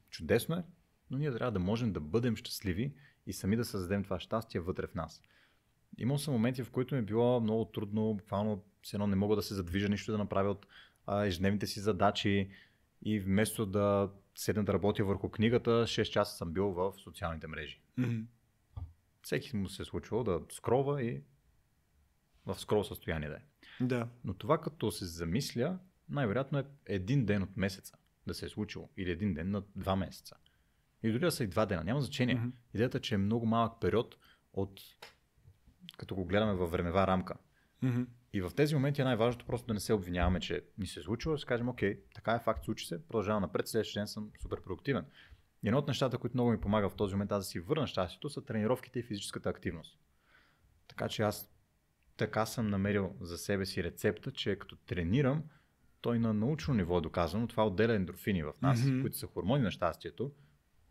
чудесно 0.10 0.56
е, 0.56 0.64
но 1.10 1.18
ние 1.18 1.32
трябва 1.32 1.52
да 1.52 1.60
можем 1.60 1.94
да 1.94 2.00
бъдем 2.00 2.36
щастливи 2.36 2.94
и 3.28 3.34
сами 3.34 3.56
да 3.56 3.66
създадем 3.66 4.04
това 4.04 4.20
щастие 4.20 4.62
вътре 4.62 4.88
в 4.88 4.96
нас. 4.96 5.22
Имал 5.98 6.18
съм 6.18 6.34
моменти, 6.34 6.64
в 6.64 6.72
които 6.72 6.96
ми 6.96 7.00
е 7.00 7.04
било 7.04 7.40
много 7.40 7.66
трудно, 7.66 8.14
буквално 8.14 8.64
все 8.82 8.96
едно 8.96 9.08
не 9.08 9.16
мога 9.16 9.36
да 9.36 9.42
се 9.42 9.54
задвижа, 9.54 9.90
нищо 9.90 10.12
да 10.12 10.18
направя 10.18 10.50
от 10.50 10.68
а, 11.06 11.26
ежедневните 11.26 11.68
си 11.68 11.80
задачи 11.80 12.50
и 13.06 13.20
вместо 13.20 13.66
да 13.66 14.12
седна 14.36 14.64
да 14.64 14.74
работя 14.74 15.06
върху 15.06 15.30
книгата, 15.30 15.70
6 15.70 16.04
часа 16.04 16.38
съм 16.38 16.54
бил 16.54 16.72
в 16.72 16.94
социалните 17.04 17.48
мрежи. 17.48 17.82
Mm-hmm. 18.00 18.26
Всеки 19.22 19.56
му 19.56 19.70
се 19.70 19.82
е 19.82 19.86
случвало 19.86 20.24
да 20.24 20.42
скролва 20.52 21.04
и 21.04 21.22
в 22.46 22.60
скрол 22.60 22.84
състояние 22.84 23.30
да 23.30 23.36
е. 23.36 23.42
Да. 23.82 24.08
Но 24.24 24.34
това 24.34 24.62
като 24.62 24.92
се 24.92 25.06
замисля, 25.06 25.80
най-вероятно 26.10 26.60
е 26.60 26.66
един 26.86 27.26
ден 27.26 27.44
от 27.44 27.58
месеца 27.58 27.98
да 28.28 28.34
се 28.34 28.46
е 28.46 28.50
случило. 28.50 28.90
Или 28.98 29.12
един 29.12 29.34
ден 29.34 29.52
на 29.52 29.64
два 29.76 29.96
месеца. 29.96 30.36
И 31.04 31.12
дори 31.12 31.20
да 31.20 31.32
са 31.32 31.44
и 31.44 31.48
два 31.48 31.66
дена, 31.66 31.84
няма 31.84 32.02
значение. 32.02 32.36
Мгм. 32.36 32.50
Идеята 32.74 32.98
е, 32.98 33.02
че 33.02 33.16
е 33.16 33.18
много 33.18 33.46
малък 33.46 33.82
период 33.82 34.16
от 34.54 34.82
като 35.98 36.16
го 36.16 36.26
гледаме 36.26 36.54
във 36.54 36.72
времева 36.72 37.08
рамка. 37.08 37.36
Mm-hmm. 37.84 38.06
И 38.34 38.42
в 38.42 38.52
тези 38.56 38.76
моменти 38.76 39.02
е 39.02 39.04
най-важното 39.04 39.46
просто 39.46 39.68
да 39.68 39.74
не 39.74 39.80
се 39.80 39.94
обвиняваме, 39.94 40.40
че 40.40 40.64
ни 40.78 40.88
се 40.88 41.00
е 41.00 41.04
случило, 41.04 41.36
да 41.36 41.40
си 41.40 41.46
кажем, 41.46 41.70
окей, 41.70 42.00
така 42.16 42.32
е 42.32 42.40
факт, 42.40 42.66
случи 42.66 42.88
се, 42.88 43.08
продължавам 43.08 43.42
напред, 43.42 43.68
следващия 43.68 44.00
ден 44.00 44.08
съм 44.08 44.32
супер 44.42 44.62
продуктивен. 44.62 45.06
И 45.64 45.68
едно 45.68 45.78
от 45.78 45.88
нещата, 45.88 46.18
които 46.18 46.36
много 46.36 46.52
ми 46.52 46.62
помага 46.62 46.90
в 46.90 46.96
този 46.96 47.16
момент 47.16 47.32
аз 47.32 47.46
да 47.46 47.50
си 47.50 47.60
върна 47.60 47.88
щастието, 47.88 48.30
са 48.30 48.46
тренировките 48.46 49.00
и 49.00 49.04
физическата 49.04 49.50
активност. 49.50 50.00
Така 50.88 51.10
че 51.10 51.22
аз 51.22 51.51
така 52.22 52.46
съм 52.46 52.68
намерил 52.68 53.16
за 53.22 53.38
себе 53.38 53.66
си 53.66 53.84
рецепта, 53.84 54.32
че 54.32 54.56
като 54.56 54.76
тренирам, 54.76 55.44
той 56.02 56.20
на 56.20 56.34
научно 56.34 56.74
ниво 56.74 56.98
е 56.98 57.02
доказано, 57.02 57.48
това 57.48 57.68
отделя 57.68 57.94
ендорфини 57.96 58.44
в 58.44 58.54
нас, 58.62 58.86
Мгм. 58.86 59.02
които 59.02 59.18
са 59.18 59.28
хормони 59.28 59.64
на 59.64 59.72
щастието, 59.72 60.32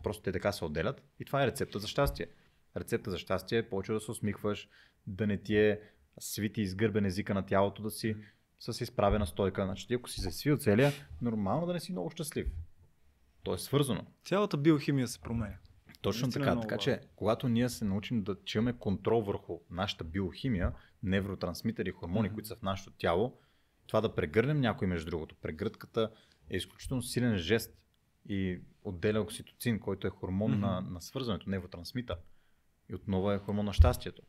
просто 0.02 0.22
те 0.22 0.32
така 0.32 0.52
се 0.52 0.64
отделят 0.64 1.02
и 1.20 1.24
това 1.24 1.42
е 1.42 1.46
рецепта 1.46 1.78
за 1.78 1.88
щастие. 1.88 2.26
Рецепта 2.76 3.10
за 3.10 3.18
щастие 3.18 3.58
е 3.58 3.68
повече 3.68 3.92
да 3.92 4.00
се 4.00 4.10
усмихваш, 4.10 4.68
да 5.06 5.26
не 5.26 5.36
ти 5.36 5.56
е 5.56 5.80
свити 6.20 6.60
изгърбен 6.62 7.06
езика 7.06 7.34
на 7.34 7.46
тялото, 7.46 7.82
да 7.82 7.90
си 7.90 8.16
с 8.58 8.80
изправена 8.80 9.26
стойка. 9.26 9.64
Значи 9.64 9.88
ти 9.88 9.94
ако 9.94 10.10
си 10.10 10.20
се 10.20 10.30
свил 10.30 10.56
целия, 10.56 10.92
нормално 11.22 11.66
да 11.66 11.72
не 11.72 11.80
си 11.80 11.92
много 11.92 12.10
щастлив. 12.10 12.46
То 13.42 13.54
е 13.54 13.58
свързано. 13.58 14.06
Цялата 14.24 14.56
биохимия 14.56 15.08
се 15.08 15.20
променя. 15.20 15.56
Точно 16.00 16.26
Наистина 16.26 16.44
е 16.44 16.46
така. 16.46 16.54
много 16.54 16.68
Така 16.68 16.78
че, 16.78 17.00
когато 17.16 17.48
ние 17.48 17.68
се 17.68 17.84
научим 17.84 18.22
да 18.22 18.36
че 18.44 18.58
имаме 18.58 18.78
контрол 18.78 19.22
върху 19.22 19.60
нашата 19.70 20.04
биохимия, 20.04 20.72
невротрансмитери, 21.02 21.90
хормони, 21.90 22.28
Мгм. 22.28 22.34
които 22.34 22.48
са 22.48 22.56
в 22.56 22.62
нашето 22.62 22.90
тяло, 22.90 23.38
това 23.86 24.00
да 24.00 24.14
прегърнем 24.14 24.60
някой 24.60 24.88
между 24.88 25.10
другото. 25.10 25.34
Прегръдката 25.42 26.10
е 26.50 26.56
изключително 26.56 27.02
силен 27.02 27.36
жест 27.36 27.84
и 28.28 28.60
отделя 28.84 29.20
окситоцин, 29.20 29.80
който 29.80 30.06
е 30.06 30.10
хормон 30.10 30.50
Мгм. 30.50 30.60
на, 30.60 30.80
на 30.80 31.00
свързването, 31.00 31.50
невротрансмитър. 31.50 32.16
И 32.88 32.94
отново 32.94 33.32
е 33.32 33.38
хормон 33.38 33.64
на 33.66 33.72
щастието. 33.72 34.22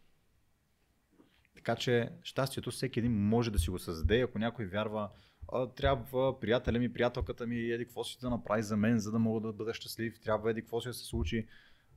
Така 1.55 1.75
че 1.75 2.09
щастието 2.23 2.71
всеки 2.71 2.99
един 2.99 3.27
може 3.27 3.51
да 3.51 3.59
си 3.59 3.69
го 3.69 3.79
създаде. 3.79 4.21
Ако 4.21 4.39
някой 4.39 4.65
вярва, 4.65 5.09
а, 5.53 5.67
трябва 5.67 6.39
приятеля 6.39 6.79
ми, 6.79 6.93
приятелката 6.93 7.47
ми, 7.47 7.59
еди 7.59 7.85
какво 7.85 8.03
си 8.03 8.17
да 8.21 8.29
направи 8.29 8.63
за 8.63 8.77
мен, 8.77 8.99
за 8.99 9.11
да 9.11 9.19
мога 9.19 9.41
да 9.41 9.53
бъда 9.53 9.73
щастлив, 9.73 10.19
трябва 10.19 10.51
еди 10.51 10.61
какво 10.61 10.81
си 10.81 10.87
да 10.87 10.93
се 10.93 11.05
случи. 11.05 11.47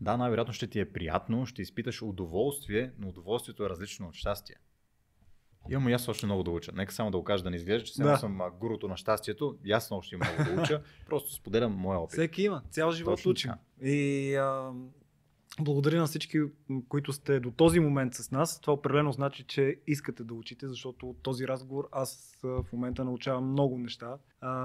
Да, 0.01 0.17
най-вероятно 0.17 0.55
ще 0.55 0.67
ти 0.67 0.81
е 0.81 0.93
приятно, 0.93 1.47
ще 1.47 1.63
изпиташ 1.63 2.03
удоволствие, 2.03 2.93
но 2.99 3.09
удоволствието 3.09 3.65
е 3.65 3.69
различно 3.69 4.09
от 4.09 4.15
щастие. 4.15 4.57
Имам 5.71 5.89
и 5.89 5.93
аз 5.93 6.09
още 6.09 6.27
много 6.27 6.43
да 6.43 6.51
уча. 6.51 6.73
Нека 6.75 6.93
само 6.93 7.11
да 7.11 7.19
го 7.19 7.25
кажа 7.25 7.45
да 7.45 7.51
не 7.51 7.57
изглежда, 7.57 7.87
че 7.87 7.95
сега 7.95 8.11
Да. 8.11 8.17
съм 8.17 8.41
а, 8.41 8.51
гуруто 8.51 8.89
на 8.89 8.97
щастието. 8.97 9.59
Аз 9.73 9.93
още 9.93 10.15
имам 10.15 10.29
много 10.35 10.57
да 10.57 10.63
уча. 10.63 10.83
Просто 11.07 11.33
споделям 11.33 11.73
моя 11.73 11.99
опит. 11.99 12.13
Всеки 12.13 12.43
има. 12.43 12.63
Цял 12.71 12.93
живот 12.93 13.17
Точно 13.17 13.31
учим. 13.31 13.51
И 13.83 14.35
а, 14.35 14.73
благодаря 15.61 16.01
на 16.01 16.07
всички, 16.07 16.39
които 16.89 17.13
сте 17.13 17.41
до 17.41 17.51
този 17.51 17.81
момент 17.81 18.15
с 18.15 18.31
нас. 18.31 18.61
Това 18.61 18.73
определено 18.73 19.13
значи, 19.13 19.45
че 19.45 19.77
искате 19.87 20.25
да 20.25 20.35
учите, 20.35 20.69
защото 20.69 21.11
от 21.11 21.23
този 21.23 21.49
разговор 21.49 21.89
аз 21.93 22.39
в 22.43 22.65
момента 22.73 23.05
научавам 23.05 23.51
много 23.51 23.79
неща. 23.79 24.17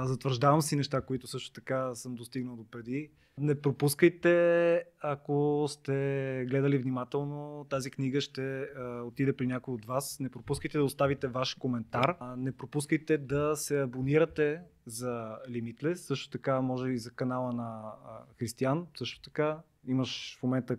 Затвърждавам 0.04 0.62
си 0.62 0.76
неща, 0.76 1.02
които 1.02 1.28
също 1.28 1.52
така 1.52 1.96
съм 1.96 2.16
достигнал 2.16 2.56
до 2.56 2.64
преди. 2.72 3.10
Не 3.38 3.62
пропускайте, 3.62 4.84
ако 5.02 5.66
сте 5.70 6.46
гледали 6.50 6.78
внимателно, 6.78 7.66
тази 7.70 7.92
книга 7.92 8.22
ще 8.22 8.68
отиде 9.04 9.36
при 9.36 9.48
някой 9.48 9.74
от 9.74 9.86
вас. 9.86 10.20
Не 10.20 10.30
пропускайте 10.30 10.78
да 10.78 10.84
оставите 10.84 11.28
ваш 11.28 11.54
коментар. 11.54 12.18
Не 12.38 12.52
пропускайте 12.52 13.18
да 13.18 13.56
се 13.56 13.82
абонирате 13.82 14.62
за 14.86 15.38
Limitless. 15.50 15.94
Също 15.94 16.30
така 16.30 16.62
може 16.62 16.90
и 16.90 16.98
за 16.98 17.12
канала 17.12 17.54
на 17.54 17.92
Християн. 18.40 18.88
Също 18.98 19.22
така 19.22 19.58
имаш 19.88 20.38
в 20.40 20.44
момента 20.44 20.78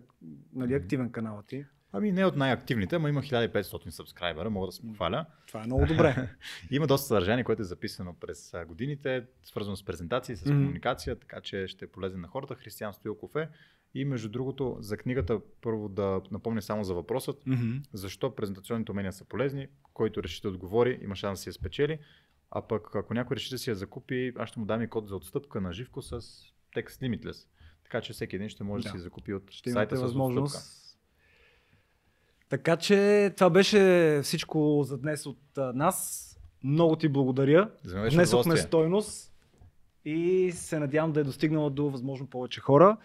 нали, 0.53 0.73
активен 0.73 1.11
канал 1.11 1.43
ти. 1.47 1.65
Ами 1.93 2.11
не 2.11 2.25
от 2.25 2.35
най-активните, 2.35 2.95
ама 2.95 3.09
има 3.09 3.21
1500 3.21 3.89
сабскрайбера, 3.89 4.49
мога 4.49 4.67
да 4.67 4.71
се 4.71 4.81
похваля. 4.81 5.25
Това 5.47 5.61
е 5.63 5.65
много 5.65 5.85
добре. 5.85 6.29
Има 6.71 6.87
доста 6.87 7.07
съдържание, 7.07 7.43
което 7.43 7.61
е 7.61 7.65
записано 7.65 8.15
през 8.19 8.53
годините, 8.67 9.25
свързано 9.43 9.75
с 9.75 9.85
презентации, 9.85 10.35
с 10.35 10.43
комуникация, 10.43 11.19
така 11.19 11.41
че 11.41 11.67
ще 11.67 11.85
е 11.85 11.87
полезен 11.87 12.21
на 12.21 12.27
хората. 12.27 12.55
Християн 12.55 12.93
Стоилков 12.93 13.35
е. 13.35 13.49
И 13.93 14.05
между 14.05 14.29
другото, 14.29 14.77
за 14.79 14.97
книгата 14.97 15.39
първо 15.61 15.89
да 15.89 16.21
напомня 16.31 16.61
само 16.61 16.83
за 16.83 16.93
въпросът, 16.93 17.43
защо 17.93 18.35
презентационните 18.35 18.91
умения 18.91 19.13
са 19.13 19.25
полезни, 19.25 19.67
който 19.93 20.23
реши 20.23 20.41
да 20.41 20.49
отговори, 20.49 20.99
има 21.01 21.15
шанс 21.15 21.39
да 21.39 21.43
си 21.43 21.49
я 21.49 21.53
спечели. 21.53 21.99
А 22.51 22.67
пък 22.67 22.95
ако 22.95 23.13
някой 23.13 23.35
реши 23.35 23.49
да 23.49 23.57
си 23.57 23.69
я 23.69 23.75
закупи, 23.75 24.33
аз 24.37 24.49
ще 24.49 24.59
му 24.59 24.65
дам 24.65 24.81
и 24.81 24.87
код 24.87 25.07
за 25.07 25.15
отстъпка 25.15 25.61
на 25.61 25.73
живко 25.73 26.01
с 26.01 26.21
текст 26.73 27.01
Limitless. 27.01 27.47
Така 27.91 28.01
че 28.01 28.13
всеки 28.13 28.35
един 28.35 28.49
ще 28.49 28.63
може 28.63 28.83
да, 28.83 28.89
Да. 28.89 28.97
си 28.97 29.03
закупи 29.03 29.33
от 29.33 29.51
ще 29.51 29.71
сайта 29.71 29.97
с 29.97 30.01
възможност. 30.01 30.55
отстъпка. 30.55 30.81
Така 32.49 32.77
че 32.77 33.31
това 33.35 33.49
беше 33.49 34.19
всичко 34.23 34.83
за 34.83 34.97
днес 34.97 35.25
от 35.25 35.57
а, 35.57 35.73
нас. 35.73 36.27
Много 36.63 36.95
ти 36.95 37.07
благодаря. 37.07 37.71
Внесохме 37.85 38.57
стойност 38.57 39.33
и 40.05 40.51
се 40.55 40.79
надявам 40.79 41.11
да 41.11 41.19
е 41.19 41.23
достигнала 41.23 41.69
до 41.69 41.89
възможно 41.89 42.27
повече 42.27 42.61
хора. 42.61 42.97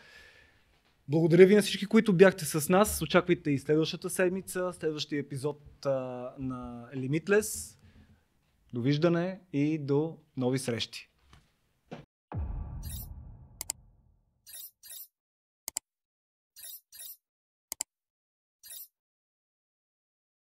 Благодаря 1.09 1.47
ви 1.47 1.55
на 1.55 1.63
всички, 1.63 1.87
които 1.87 2.13
бяхте 2.13 2.45
с 2.45 2.69
нас. 2.69 3.03
Очаквайте 3.03 3.51
и 3.51 3.59
следващата 3.59 4.11
седмица, 4.11 4.73
следващия 4.73 5.21
епизод 5.21 5.87
а, 5.87 5.91
на 6.39 6.89
Limitless. 6.95 7.77
Довиждане 8.73 9.41
и 9.53 9.79
до 9.79 10.19
нови 10.37 10.59
срещи. 10.59 11.11